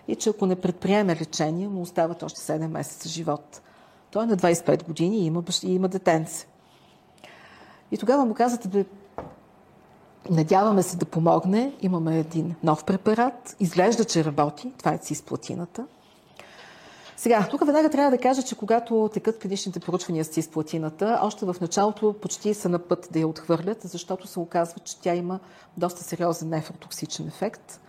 и 0.08 0.16
че 0.16 0.30
ако 0.30 0.46
не 0.46 0.56
предприеме 0.56 1.16
лечение, 1.16 1.68
му 1.68 1.82
остават 1.82 2.24
още 2.24 2.40
7 2.40 2.68
месеца 2.68 3.10
живот. 3.10 3.62
Той 4.12 4.24
е 4.24 4.28
на 4.28 4.38
25 4.38 4.84
години 4.84 5.18
и 5.18 5.26
има, 5.26 5.44
и 5.64 5.74
има 5.74 5.88
детенце. 5.88 6.48
И 7.92 7.98
тогава 7.98 8.26
му 8.26 8.34
казвате, 8.34 8.68
бе, 8.68 8.86
надяваме 10.30 10.84
се 10.84 10.98
да 10.98 11.06
помогне, 11.06 11.74
имаме 11.82 12.20
един 12.20 12.56
нов 12.64 12.84
препарат, 12.84 13.56
изглежда, 13.60 14.06
че 14.06 14.26
работи, 14.26 14.74
това 14.78 14.94
е 14.94 14.98
цисплатината– 14.98 15.88
сега, 17.22 17.48
тук 17.52 17.66
веднага 17.66 17.90
трябва 17.90 18.12
да 18.12 18.18
кажа, 18.18 18.44
че 18.44 18.56
когато 18.56 19.10
текат 19.14 19.40
клиничните 19.40 19.80
поручвания 19.80 20.26
с 20.26 20.28
цисплатината, 20.28 21.20
още 21.22 21.46
в 21.46 21.56
началото 21.62 22.14
почти 22.22 22.54
са 22.54 22.70
на 22.70 22.80
път 22.80 23.08
да 23.12 23.20
я 23.20 23.28
отхвърлят, 23.28 23.82
защото 23.82 24.28
се 24.28 24.40
оказва, 24.40 24.80
че 24.80 25.00
тя 25.02 25.16
има 25.16 25.40
доста 25.78 26.04
сериозен 26.04 26.50
нефротоксичен 26.50 27.28
ефект. 27.28 27.80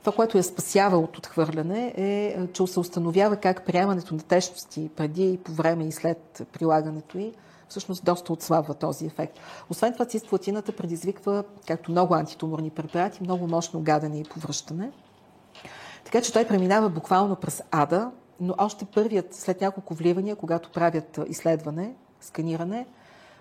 Това, 0.00 0.12
което 0.12 0.36
я 0.36 0.42
спасява 0.42 0.98
от 0.98 1.18
отхвърляне 1.18 1.94
е, 1.96 2.46
че 2.52 2.66
се 2.66 2.80
установява 2.80 3.36
как 3.36 3.66
приемането 3.66 4.14
на 4.14 4.22
течности 4.22 4.90
преди 4.96 5.32
и 5.32 5.38
по 5.38 5.52
време 5.52 5.84
и 5.84 5.92
след 5.92 6.42
прилагането 6.52 7.18
й 7.18 7.32
всъщност 7.68 8.04
доста 8.04 8.32
отслабва 8.32 8.74
този 8.74 9.06
ефект. 9.06 9.38
Освен 9.70 9.92
това, 9.92 10.04
цисплатината 10.04 10.72
предизвиква, 10.72 11.44
както 11.66 11.90
много 11.90 12.14
антитуморни 12.14 12.70
препарати, 12.70 13.22
много 13.22 13.46
мощно 13.46 13.80
гадане 13.80 14.20
и 14.20 14.24
повръщане. 14.24 14.92
Така 16.04 16.20
че 16.20 16.32
той 16.32 16.48
преминава 16.48 16.88
буквално 16.88 17.36
през 17.36 17.62
ада, 17.70 18.10
но 18.40 18.54
още 18.58 18.84
първият, 18.84 19.34
след 19.34 19.60
няколко 19.60 19.94
вливания, 19.94 20.36
когато 20.36 20.70
правят 20.70 21.20
изследване, 21.28 21.94
сканиране, 22.20 22.86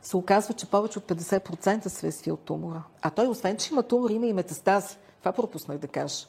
се 0.02 0.18
оказва, 0.18 0.54
че 0.54 0.66
повече 0.66 1.00
от 1.00 1.06
50% 1.06 1.88
се 1.88 2.08
е 2.08 2.12
свил 2.12 2.38
тумора. 2.38 2.84
А 3.02 3.10
той, 3.10 3.28
освен, 3.28 3.58
че 3.58 3.74
има 3.74 3.84
тумор, 3.84 4.10
има 4.10 4.26
и 4.26 4.34
метастази. 4.34 4.98
Това 5.20 5.32
пропуснах 5.32 5.78
да 5.78 5.88
кажа. 5.88 6.26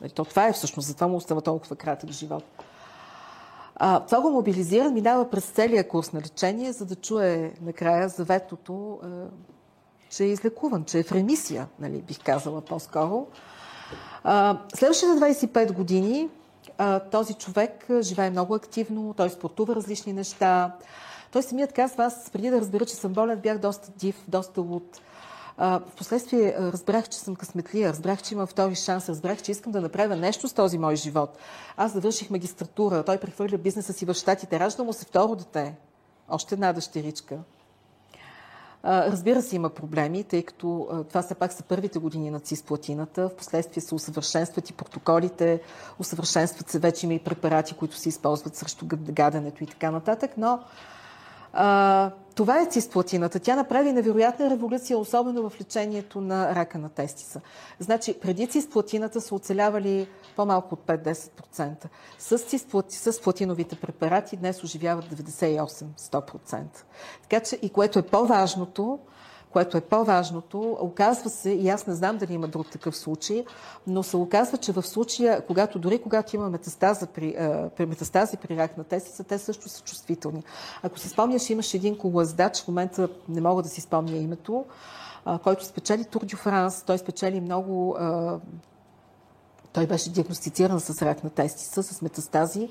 Нали, 0.00 0.10
то 0.10 0.24
това 0.24 0.48
е 0.48 0.52
всъщност, 0.52 0.88
затова 0.88 1.06
му 1.06 1.16
остава 1.16 1.40
толкова 1.40 1.76
кратък 1.76 2.10
живот. 2.10 2.44
А, 3.76 4.00
това 4.00 4.20
го 4.20 4.30
мобилизира, 4.30 4.90
минава 4.90 5.30
през 5.30 5.44
целия 5.44 5.88
курс 5.88 6.12
на 6.12 6.20
лечение, 6.20 6.72
за 6.72 6.86
да 6.86 6.94
чуе 6.94 7.52
накрая 7.62 8.08
заветното, 8.08 9.00
е, 9.04 9.08
че 10.10 10.24
е 10.24 10.28
излекуван, 10.28 10.84
че 10.84 10.98
е 10.98 11.02
в 11.02 11.12
ремисия, 11.12 11.68
нали, 11.80 12.02
бих 12.02 12.24
казала 12.24 12.60
по-скоро. 12.60 13.26
А, 14.24 14.58
следващите 14.74 15.12
25 15.12 15.72
години 15.72 16.28
този 17.10 17.34
човек 17.34 17.86
живее 18.00 18.30
много 18.30 18.54
активно, 18.54 19.14
той 19.16 19.30
спортува 19.30 19.74
различни 19.74 20.12
неща. 20.12 20.76
Той 21.32 21.42
самият 21.42 21.72
казва, 21.72 22.04
аз 22.04 22.30
преди 22.30 22.50
да 22.50 22.60
разбера, 22.60 22.86
че 22.86 22.94
съм 22.94 23.12
болен, 23.12 23.38
бях 23.38 23.58
доста 23.58 23.90
див, 23.90 24.16
доста 24.28 24.60
луд. 24.60 25.00
А, 25.56 25.80
впоследствие 25.80 26.56
разбрах, 26.58 27.08
че 27.08 27.18
съм 27.18 27.36
късметлия, 27.36 27.90
разбрах, 27.90 28.22
че 28.22 28.34
имам 28.34 28.46
втори 28.46 28.74
шанс, 28.74 29.08
разбрах, 29.08 29.42
че 29.42 29.52
искам 29.52 29.72
да 29.72 29.80
направя 29.80 30.16
нещо 30.16 30.48
с 30.48 30.52
този 30.52 30.78
мой 30.78 30.96
живот. 30.96 31.38
Аз 31.76 31.92
завърших 31.92 32.30
магистратура, 32.30 33.02
той 33.04 33.18
прехвърля 33.18 33.58
бизнеса 33.58 33.92
си 33.92 34.04
в 34.04 34.14
Штатите, 34.14 34.60
ражда 34.60 34.84
му 34.84 34.92
се 34.92 35.04
второ 35.04 35.36
дете, 35.36 35.74
още 36.28 36.54
една 36.54 36.72
дъщеричка. 36.72 37.38
Разбира 38.84 39.42
се, 39.42 39.56
има 39.56 39.70
проблеми, 39.70 40.24
тъй 40.24 40.42
като 40.42 40.88
това 41.08 41.22
все 41.22 41.34
пак 41.34 41.52
са 41.52 41.62
първите 41.62 41.98
години 41.98 42.30
на 42.30 42.40
цисплатината. 42.40 43.28
Впоследствие 43.28 43.80
се 43.80 43.94
усъвършенстват 43.94 44.70
и 44.70 44.72
протоколите, 44.72 45.60
усъвършенстват 45.98 46.70
се 46.70 46.78
вече 46.78 47.06
има 47.06 47.14
и 47.14 47.18
препарати, 47.18 47.74
които 47.74 47.96
се 47.96 48.08
използват 48.08 48.56
срещу 48.56 48.86
гаденето 48.90 49.64
и 49.64 49.66
така 49.66 49.90
нататък, 49.90 50.30
но 50.36 50.60
а, 51.54 52.10
това 52.34 52.60
е 52.60 52.66
цисплатината. 52.66 53.40
Тя 53.40 53.56
направи 53.56 53.92
невероятна 53.92 54.50
революция, 54.50 54.98
особено 54.98 55.50
в 55.50 55.60
лечението 55.60 56.20
на 56.20 56.54
рака 56.54 56.78
на 56.78 56.88
тестиса. 56.88 57.40
Значи, 57.78 58.14
преди 58.20 58.46
цисплатината 58.46 59.20
са 59.20 59.34
оцелявали 59.34 60.08
по-малко 60.36 60.74
от 60.74 60.80
5-10%. 60.86 61.86
С, 62.18 62.38
цисплати, 62.38 62.96
с 62.96 63.20
платиновите 63.20 63.76
препарати 63.76 64.36
днес 64.36 64.64
оживяват 64.64 65.04
98-100%. 65.04 66.62
Така 67.22 67.40
че, 67.40 67.58
и 67.62 67.68
което 67.68 67.98
е 67.98 68.02
по-важното, 68.02 68.98
което 69.54 69.76
е 69.76 69.80
по-важното, 69.80 70.78
оказва 70.80 71.30
се, 71.30 71.50
и 71.50 71.68
аз 71.68 71.86
не 71.86 71.94
знам 71.94 72.18
дали 72.18 72.32
има 72.32 72.48
друг 72.48 72.70
такъв 72.70 72.96
случай, 72.96 73.44
но 73.86 74.02
се 74.02 74.16
оказва, 74.16 74.58
че 74.58 74.72
в 74.72 74.82
случая, 74.82 75.46
когато 75.46 75.78
дори 75.78 76.02
когато 76.02 76.36
има 76.36 76.50
метастаза 76.50 77.06
при, 77.06 77.34
при 77.76 77.86
метастази 77.86 78.36
при 78.36 78.56
рак 78.56 78.78
на 78.78 78.84
тестица, 78.84 79.24
те 79.24 79.38
също 79.38 79.68
са 79.68 79.82
чувствителни. 79.82 80.42
Ако 80.82 80.98
си 80.98 81.08
спомняш, 81.08 81.50
имаше 81.50 81.76
един 81.76 81.98
колоаздач, 81.98 82.62
в 82.62 82.68
момента 82.68 83.08
не 83.28 83.40
мога 83.40 83.62
да 83.62 83.68
си 83.68 83.80
спомня 83.80 84.16
името, 84.16 84.64
който 85.42 85.64
спечели 85.64 86.04
Тур 86.04 86.24
Дю 86.24 86.36
Франс, 86.36 86.82
той 86.82 86.98
спечели 86.98 87.40
много 87.40 87.96
Той 89.72 89.86
беше 89.86 90.10
диагностициран 90.10 90.80
с 90.80 91.02
рак 91.02 91.24
на 91.24 91.30
тестиса, 91.30 91.82
с 91.82 92.02
метастази 92.02 92.68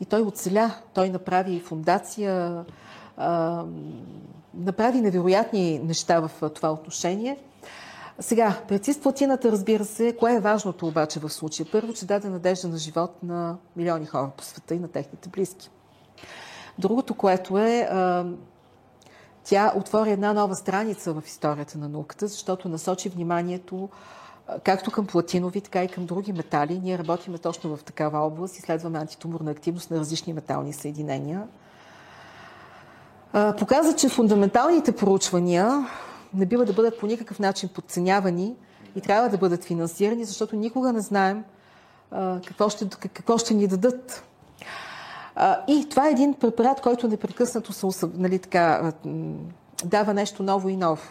и 0.00 0.04
той 0.04 0.22
оцеля. 0.22 0.74
Той 0.94 1.08
направи 1.08 1.60
фундация, 1.60 2.64
направи 4.54 5.00
невероятни 5.00 5.78
неща 5.78 6.20
в 6.20 6.50
това 6.50 6.72
отношение. 6.72 7.38
Сега, 8.18 8.58
пред 8.68 8.84
цисплатината, 8.84 9.52
разбира 9.52 9.84
се, 9.84 10.16
кое 10.16 10.34
е 10.34 10.40
важното 10.40 10.86
обаче 10.86 11.20
в 11.20 11.30
случая? 11.30 11.66
Първо, 11.72 11.92
че 11.92 12.06
даде 12.06 12.28
надежда 12.28 12.68
на 12.68 12.78
живот 12.78 13.22
на 13.22 13.56
милиони 13.76 14.06
хора 14.06 14.30
по 14.36 14.44
света 14.44 14.74
и 14.74 14.78
на 14.78 14.88
техните 14.88 15.28
близки. 15.28 15.70
Другото, 16.78 17.14
което 17.14 17.58
е, 17.58 17.88
тя 19.44 19.72
отвори 19.76 20.10
една 20.10 20.32
нова 20.32 20.54
страница 20.54 21.12
в 21.12 21.22
историята 21.26 21.78
на 21.78 21.88
науката, 21.88 22.26
защото 22.26 22.68
насочи 22.68 23.08
вниманието 23.08 23.88
както 24.62 24.90
към 24.90 25.06
платинови, 25.06 25.60
така 25.60 25.84
и 25.84 25.88
към 25.88 26.06
други 26.06 26.32
метали. 26.32 26.80
Ние 26.82 26.98
работиме 26.98 27.38
точно 27.38 27.76
в 27.76 27.84
такава 27.84 28.18
област, 28.18 28.58
изследваме 28.58 28.98
антитуморна 28.98 29.50
активност 29.50 29.90
на 29.90 29.98
различни 29.98 30.32
метални 30.32 30.72
съединения. 30.72 31.48
Показа, 33.34 33.96
че 33.96 34.08
фундаменталните 34.08 34.96
проучвания 34.96 35.86
не 36.34 36.46
бива 36.46 36.64
да 36.64 36.72
бъдат 36.72 37.00
по 37.00 37.06
никакъв 37.06 37.38
начин 37.38 37.68
подценявани 37.68 38.54
и 38.96 39.00
трябва 39.00 39.28
да 39.28 39.38
бъдат 39.38 39.64
финансирани, 39.64 40.24
защото 40.24 40.56
никога 40.56 40.92
не 40.92 41.00
знаем 41.00 41.44
какво 42.46 42.68
ще, 42.68 42.88
какво 42.88 43.38
ще 43.38 43.54
ни 43.54 43.66
дадат. 43.66 44.24
И 45.68 45.86
това 45.90 46.08
е 46.08 46.10
един 46.10 46.34
препарат, 46.34 46.80
който 46.80 47.08
непрекъснато 47.08 47.72
се, 47.72 48.06
нали, 48.14 48.38
така, 48.38 48.92
дава 49.84 50.14
нещо 50.14 50.42
ново 50.42 50.68
и 50.68 50.76
ново. 50.76 51.02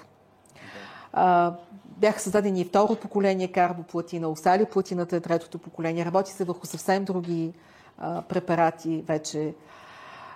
Бяха 1.86 2.20
създадени 2.20 2.62
и 2.62 2.66
второ 2.66 2.96
поколение 2.96 3.48
карбоплатина, 3.48 4.28
осали 4.30 4.66
платината 4.66 5.16
е 5.16 5.20
третото 5.20 5.58
поколение. 5.58 6.06
Работи 6.06 6.32
се 6.32 6.44
върху 6.44 6.68
съвсем 6.68 7.06
други 7.06 7.54
а, 7.98 8.22
препарати 8.22 9.04
вече. 9.08 9.54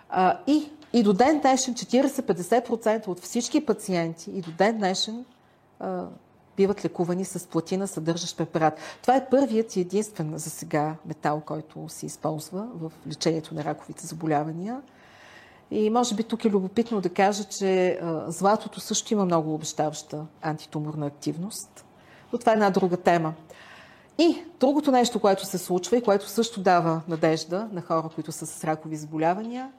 А, 0.10 0.38
и, 0.48 0.72
и 0.98 1.04
до 1.04 1.14
ден 1.14 1.40
днешен 1.40 1.74
40-50% 1.74 3.08
от 3.08 3.20
всички 3.20 3.66
пациенти 3.66 4.32
и 4.32 4.42
до 4.42 4.52
ден 4.52 4.78
днешен 4.78 5.26
а, 5.80 6.06
биват 6.58 6.86
лекувани 6.86 7.26
с 7.26 7.48
платина, 7.48 7.88
съдържащ 7.88 8.38
препарат. 8.38 8.80
Това 9.02 9.16
е 9.16 9.30
първият 9.30 9.76
и 9.76 9.80
единствен 9.80 10.34
за 10.38 10.50
сега 10.50 10.96
метал, 11.06 11.42
който 11.46 11.86
се 11.90 12.06
използва 12.06 12.68
в 12.76 12.92
лечението 13.08 13.56
на 13.56 13.64
раковите 13.64 14.08
заболявания. 14.08 14.82
И 15.72 15.90
може 15.90 16.16
би 16.16 16.24
тук 16.24 16.46
е 16.46 16.50
любопитно 16.50 17.02
да 17.02 17.10
кажа, 17.10 17.44
че 17.44 18.00
златото 18.28 18.80
също 18.80 19.14
има 19.14 19.26
много 19.26 19.54
обещаваща 19.54 20.26
антитуморна 20.42 21.06
активност. 21.06 21.86
Но 22.34 22.40
това 22.40 22.52
е 22.52 22.54
една 22.54 22.70
друга 22.70 22.98
тема. 22.98 23.34
И 24.18 24.44
другото 24.60 24.92
нещо, 24.92 25.20
което 25.20 25.46
се 25.46 25.58
случва 25.58 25.98
и 25.98 26.02
което 26.02 26.30
също 26.30 26.62
дава 26.62 27.02
надежда 27.08 27.70
на 27.72 27.82
хора, 27.82 28.10
които 28.16 28.32
са 28.32 28.46
с 28.46 28.64
ракови 28.64 28.96
заболявания, 28.96 29.72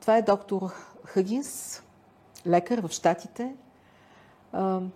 това 0.00 0.16
е 0.16 0.22
доктор 0.22 0.62
Хъгинс, 1.04 1.82
лекар 2.46 2.78
в 2.78 2.88
Штатите, 2.88 3.54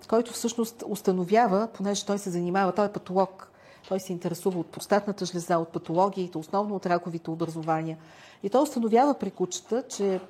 който 0.09 0.33
всъщност 0.33 0.85
установява, 0.89 1.69
понеже 1.75 2.07
той 2.07 2.19
се 2.19 2.31
занимава, 2.31 2.73
той 2.73 2.87
е 2.87 2.93
патолог, 2.93 3.51
той 3.89 4.01
се 4.01 4.13
интересува 4.13 4.61
от 4.61 4.67
простатната 4.67 5.25
жлеза, 5.25 5.59
от 5.59 5.69
патологиите, 5.69 6.39
основно 6.39 6.75
от 6.77 6.87
раковите 6.87 7.31
образования. 7.31 7.99
И 8.43 8.51
той 8.51 8.63
установява 8.63 9.15
при 9.15 9.31
кучета, 9.31 9.85
че 9.89 10.21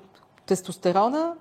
тестостерона 0.46 1.34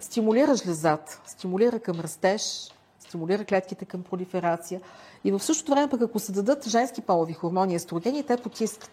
стимулира 0.00 0.56
жлезата, 0.56 1.20
стимулира 1.26 1.80
към 1.80 2.00
растеж, 2.00 2.70
стимулира 2.98 3.44
клетките 3.44 3.84
към 3.84 4.02
пролиферация. 4.02 4.80
И 5.24 5.32
в 5.32 5.40
същото 5.40 5.72
време 5.72 5.88
пък 5.88 6.02
ако 6.02 6.18
се 6.18 6.32
дадат 6.32 6.68
женски 6.68 7.00
полови 7.00 7.32
хормони 7.32 7.74
естрогени, 7.74 8.22
те 8.22 8.36
потискат. 8.36 8.90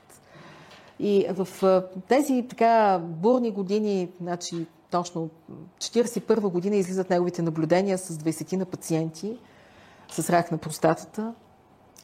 И 0.99 1.28
в 1.30 1.48
тези 2.07 2.45
така 2.49 2.99
бурни 3.03 3.52
години, 3.52 4.10
значи 4.22 4.65
точно 4.91 5.30
41 5.78 6.40
година 6.40 6.76
излизат 6.76 7.10
неговите 7.10 7.41
наблюдения 7.41 7.98
с 7.98 8.18
20 8.18 8.56
на 8.56 8.65
пациенти 8.65 9.38
с 10.11 10.30
рак 10.30 10.52
на 10.52 10.57
простатата, 10.57 11.34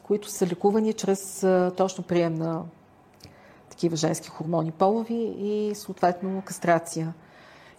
които 0.02 0.30
са 0.30 0.46
лекувани 0.46 0.92
чрез 0.92 1.46
точно 1.76 2.04
прием 2.04 2.34
на 2.34 2.62
такива 3.70 3.96
женски 3.96 4.28
хормони 4.28 4.70
полови 4.70 5.34
и 5.38 5.74
съответно 5.74 6.42
кастрация. 6.44 7.14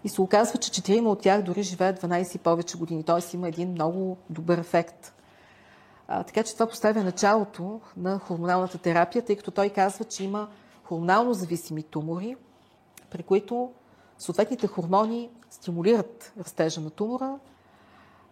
И 0.03 0.09
се 0.09 0.21
оказва, 0.21 0.59
че 0.59 0.71
четирима 0.71 1.09
от 1.09 1.21
тях 1.21 1.41
дори 1.41 1.63
живеят 1.63 2.01
12 2.01 2.35
и 2.35 2.39
повече 2.39 2.77
години. 2.77 3.03
Т.е. 3.03 3.35
има 3.35 3.47
един 3.47 3.71
много 3.71 4.17
добър 4.29 4.57
ефект. 4.57 5.13
А, 6.07 6.23
така 6.23 6.43
че 6.43 6.53
това 6.53 6.67
поставя 6.67 7.03
началото 7.03 7.79
на 7.97 8.19
хормоналната 8.19 8.77
терапия, 8.77 9.25
тъй 9.25 9.35
като 9.35 9.51
той 9.51 9.69
казва, 9.69 10.05
че 10.05 10.23
има 10.23 10.47
хормонално 10.87 11.33
зависими 11.33 11.83
тумори, 11.83 12.35
при 13.09 13.23
които 13.23 13.71
съответните 14.17 14.67
хормони 14.67 15.29
стимулират 15.49 16.33
растежа 16.39 16.81
на 16.81 16.89
тумора 16.89 17.39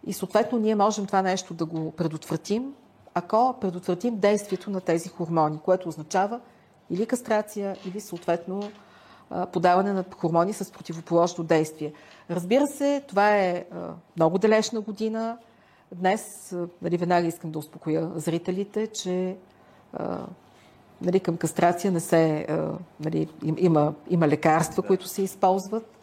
и 0.06 0.14
съответно 0.14 0.60
ние 0.60 0.76
можем 0.76 1.06
това 1.06 1.22
нещо 1.22 1.54
да 1.54 1.66
го 1.66 1.92
предотвратим, 1.92 2.74
ако 3.14 3.56
предотвратим 3.62 4.20
действието 4.20 4.70
на 4.70 4.82
тези 4.82 5.10
хормони, 5.10 5.60
което 5.66 5.90
означава 5.90 6.40
или 6.90 7.06
кастрация, 7.06 7.78
или 7.86 8.00
съответно 8.00 8.72
подаване 9.52 9.94
на 9.94 10.06
хормони 10.18 10.54
с 10.54 10.72
противоположно 10.72 11.44
действие. 11.44 11.94
Разбира 12.30 12.68
се, 12.68 13.04
това 13.08 13.38
е 13.38 13.66
много 14.16 14.38
далечна 14.38 14.82
година. 14.82 15.38
Днес, 15.96 16.56
нали, 16.82 16.98
веднага 16.98 17.28
искам 17.28 17.52
да 17.52 17.60
успокоя 17.60 18.12
зрителите, 18.16 18.88
че 18.88 19.38
нали, 21.04 21.20
към 21.20 21.38
кастрация 21.38 21.92
не 21.92 22.00
се, 22.00 22.48
нали, 23.00 23.30
има, 23.58 23.94
има 24.10 24.28
лекарства, 24.28 24.84
които 24.84 25.08
се 25.08 25.22
използват. 25.22 26.00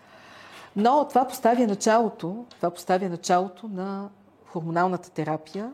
Но 0.77 1.07
това 1.09 1.29
поставя 1.29 1.67
началото, 1.67 2.45
това 2.57 2.71
поставя 2.71 3.09
началото 3.09 3.69
на 3.69 4.09
хормоналната 4.47 5.11
терапия, 5.11 5.73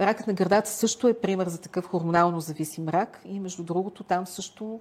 Ракът 0.00 0.26
на 0.26 0.32
гърдата 0.32 0.70
също 0.70 1.08
е 1.08 1.14
пример 1.14 1.48
за 1.48 1.60
такъв 1.60 1.88
хормонално 1.88 2.40
зависим 2.40 2.88
рак 2.88 3.20
и 3.24 3.40
между 3.40 3.62
другото 3.62 4.04
там 4.04 4.26
също 4.26 4.80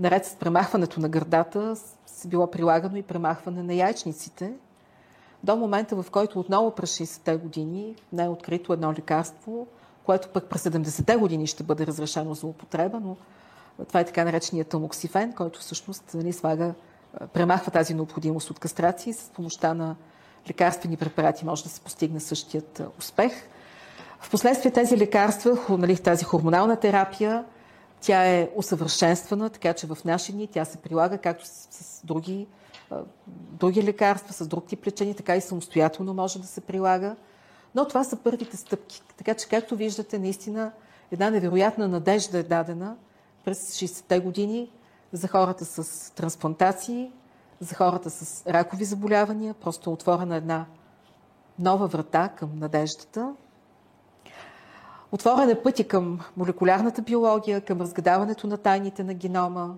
наред 0.00 0.24
с 0.24 0.36
премахването 0.36 1.00
на 1.00 1.08
гърдата 1.08 1.76
се 2.06 2.28
било 2.28 2.50
прилагано 2.50 2.96
и 2.96 3.02
премахване 3.02 3.62
на 3.62 3.74
яйчниците. 3.74 4.52
До 5.44 5.56
момента, 5.56 6.02
в 6.02 6.10
който 6.10 6.40
отново 6.40 6.70
през 6.70 6.98
60-те 6.98 7.36
години 7.36 7.96
не 8.12 8.24
е 8.24 8.28
открито 8.28 8.72
едно 8.72 8.92
лекарство, 8.92 9.66
което 10.04 10.28
пък 10.28 10.44
през 10.44 10.62
70-те 10.62 11.16
години 11.16 11.46
ще 11.46 11.62
бъде 11.62 11.86
разрешено 11.86 12.34
за 12.34 12.46
употреба, 12.46 13.00
но 13.00 13.16
това 13.88 14.00
е 14.00 14.04
така 14.04 14.24
нареченият 14.24 14.68
тамоксифен, 14.68 15.32
който 15.32 15.60
всъщност 15.60 16.14
нали, 16.14 16.32
слага, 16.32 16.74
премахва 17.32 17.70
тази 17.70 17.94
необходимост 17.94 18.50
от 18.50 18.58
кастрации 18.58 19.12
с 19.12 19.30
помощта 19.30 19.74
на 19.74 19.96
лекарствени 20.48 20.96
препарати 20.96 21.44
може 21.44 21.62
да 21.62 21.68
се 21.68 21.80
постигне 21.80 22.20
същият 22.20 22.82
успех. 22.98 23.32
Впоследствие 24.20 24.72
тези 24.72 24.98
лекарства, 24.98 25.58
нали, 25.68 25.96
тази 25.96 26.24
хормонална 26.24 26.76
терапия, 26.76 27.44
тя 28.00 28.26
е 28.26 28.50
усъвършенствана, 28.56 29.50
така 29.50 29.72
че 29.72 29.86
в 29.86 29.98
наши 30.04 30.32
дни 30.32 30.46
тя 30.46 30.64
се 30.64 30.78
прилага 30.78 31.18
както 31.18 31.46
с, 31.46 31.50
с 31.70 32.06
други, 32.06 32.46
други 33.28 33.82
лекарства, 33.82 34.32
с 34.32 34.46
друг 34.46 34.66
тип 34.66 34.86
лечение, 34.86 35.14
така 35.14 35.36
и 35.36 35.40
самостоятелно 35.40 36.14
може 36.14 36.38
да 36.38 36.46
се 36.46 36.60
прилага. 36.60 37.16
Но 37.74 37.88
това 37.88 38.04
са 38.04 38.16
първите 38.16 38.56
стъпки. 38.56 39.02
Така 39.16 39.34
че, 39.34 39.48
както 39.48 39.76
виждате, 39.76 40.18
наистина 40.18 40.72
една 41.10 41.30
невероятна 41.30 41.88
надежда 41.88 42.38
е 42.38 42.42
дадена 42.42 42.96
през 43.44 43.58
60-те 43.58 44.20
години 44.20 44.70
за 45.12 45.28
хората 45.28 45.64
с 45.64 46.10
трансплантации, 46.14 47.12
за 47.60 47.74
хората 47.74 48.10
с 48.10 48.46
ракови 48.46 48.84
заболявания. 48.84 49.54
Просто 49.54 49.92
отворена 49.92 50.36
една 50.36 50.66
нова 51.58 51.86
врата 51.86 52.28
към 52.28 52.58
надеждата. 52.58 53.34
Отворен 55.12 55.50
е 55.50 55.62
пътя 55.62 55.88
към 55.88 56.20
молекулярната 56.36 57.02
биология, 57.02 57.60
към 57.60 57.80
разгадаването 57.80 58.46
на 58.46 58.56
тайните 58.56 59.04
на 59.04 59.14
генома. 59.14 59.74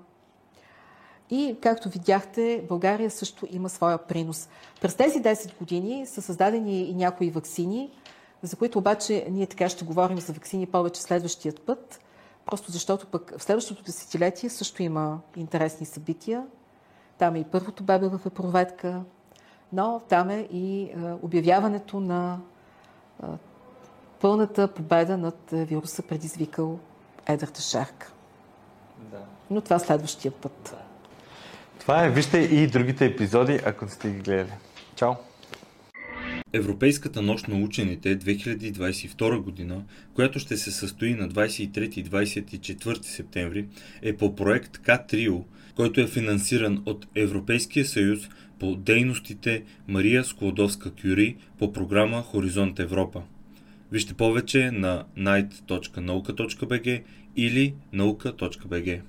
И, 1.30 1.56
както 1.60 1.88
видяхте, 1.88 2.64
България 2.68 3.10
също 3.10 3.46
има 3.50 3.68
своя 3.68 3.98
принос. 3.98 4.48
През 4.80 4.94
тези 4.94 5.22
10 5.22 5.58
години 5.58 6.06
са 6.06 6.22
създадени 6.22 6.82
и 6.82 6.94
някои 6.94 7.30
вакцини, 7.30 7.90
за 8.42 8.56
които 8.56 8.78
обаче 8.78 9.26
ние 9.30 9.46
така 9.46 9.68
ще 9.68 9.84
говорим 9.84 10.20
за 10.20 10.32
вакцини 10.32 10.66
повече 10.66 11.02
следващият 11.02 11.60
път, 11.60 12.00
просто 12.46 12.72
защото 12.72 13.06
пък 13.06 13.34
в 13.38 13.42
следващото 13.42 13.82
десетилетие 13.82 14.50
също 14.50 14.82
има 14.82 15.20
интересни 15.36 15.86
събития. 15.86 16.46
Там 17.18 17.34
е 17.34 17.38
и 17.38 17.44
първото 17.44 17.82
бебе 17.82 18.08
в 18.08 18.20
епроветка, 18.26 19.02
но 19.72 20.00
там 20.08 20.30
е 20.30 20.48
и 20.52 20.90
обявяването 21.22 22.00
на 22.00 22.38
пълната 24.20 24.68
победа 24.68 25.18
над 25.18 25.38
вируса, 25.50 26.02
предизвикал 26.02 26.78
едрата 27.26 27.60
шарка. 27.60 28.12
Да. 28.98 29.20
Но 29.50 29.60
това 29.60 29.78
следващия 29.78 30.32
път. 30.32 30.76
Да. 30.76 30.83
Това 31.80 32.04
е. 32.04 32.10
Вижте 32.10 32.38
и 32.38 32.66
другите 32.66 33.06
епизоди, 33.06 33.60
ако 33.66 33.88
сте 33.88 34.10
ги 34.10 34.18
гледали. 34.18 34.52
Чао! 34.96 35.12
Европейската 36.52 37.22
нощ 37.22 37.48
на 37.48 37.64
учените 37.64 38.18
2022 38.18 39.38
година, 39.38 39.82
която 40.14 40.38
ще 40.38 40.56
се 40.56 40.70
състои 40.70 41.14
на 41.14 41.28
23 41.28 41.98
и 41.98 42.04
24 42.04 43.02
септември, 43.02 43.66
е 44.02 44.16
по 44.16 44.36
проект 44.36 44.78
К-Трио, 44.78 45.44
който 45.76 46.00
е 46.00 46.06
финансиран 46.06 46.82
от 46.86 47.06
Европейския 47.14 47.84
съюз 47.84 48.28
по 48.58 48.76
дейностите 48.76 49.62
Мария 49.88 50.24
Склодовска-Кюри 50.24 51.36
по 51.58 51.72
програма 51.72 52.22
Хоризонт 52.22 52.80
Европа. 52.80 53.22
Вижте 53.92 54.14
повече 54.14 54.70
на 54.70 55.04
night.nauka.bg 55.18 57.02
или 57.36 57.74
nauka.bg. 57.94 59.00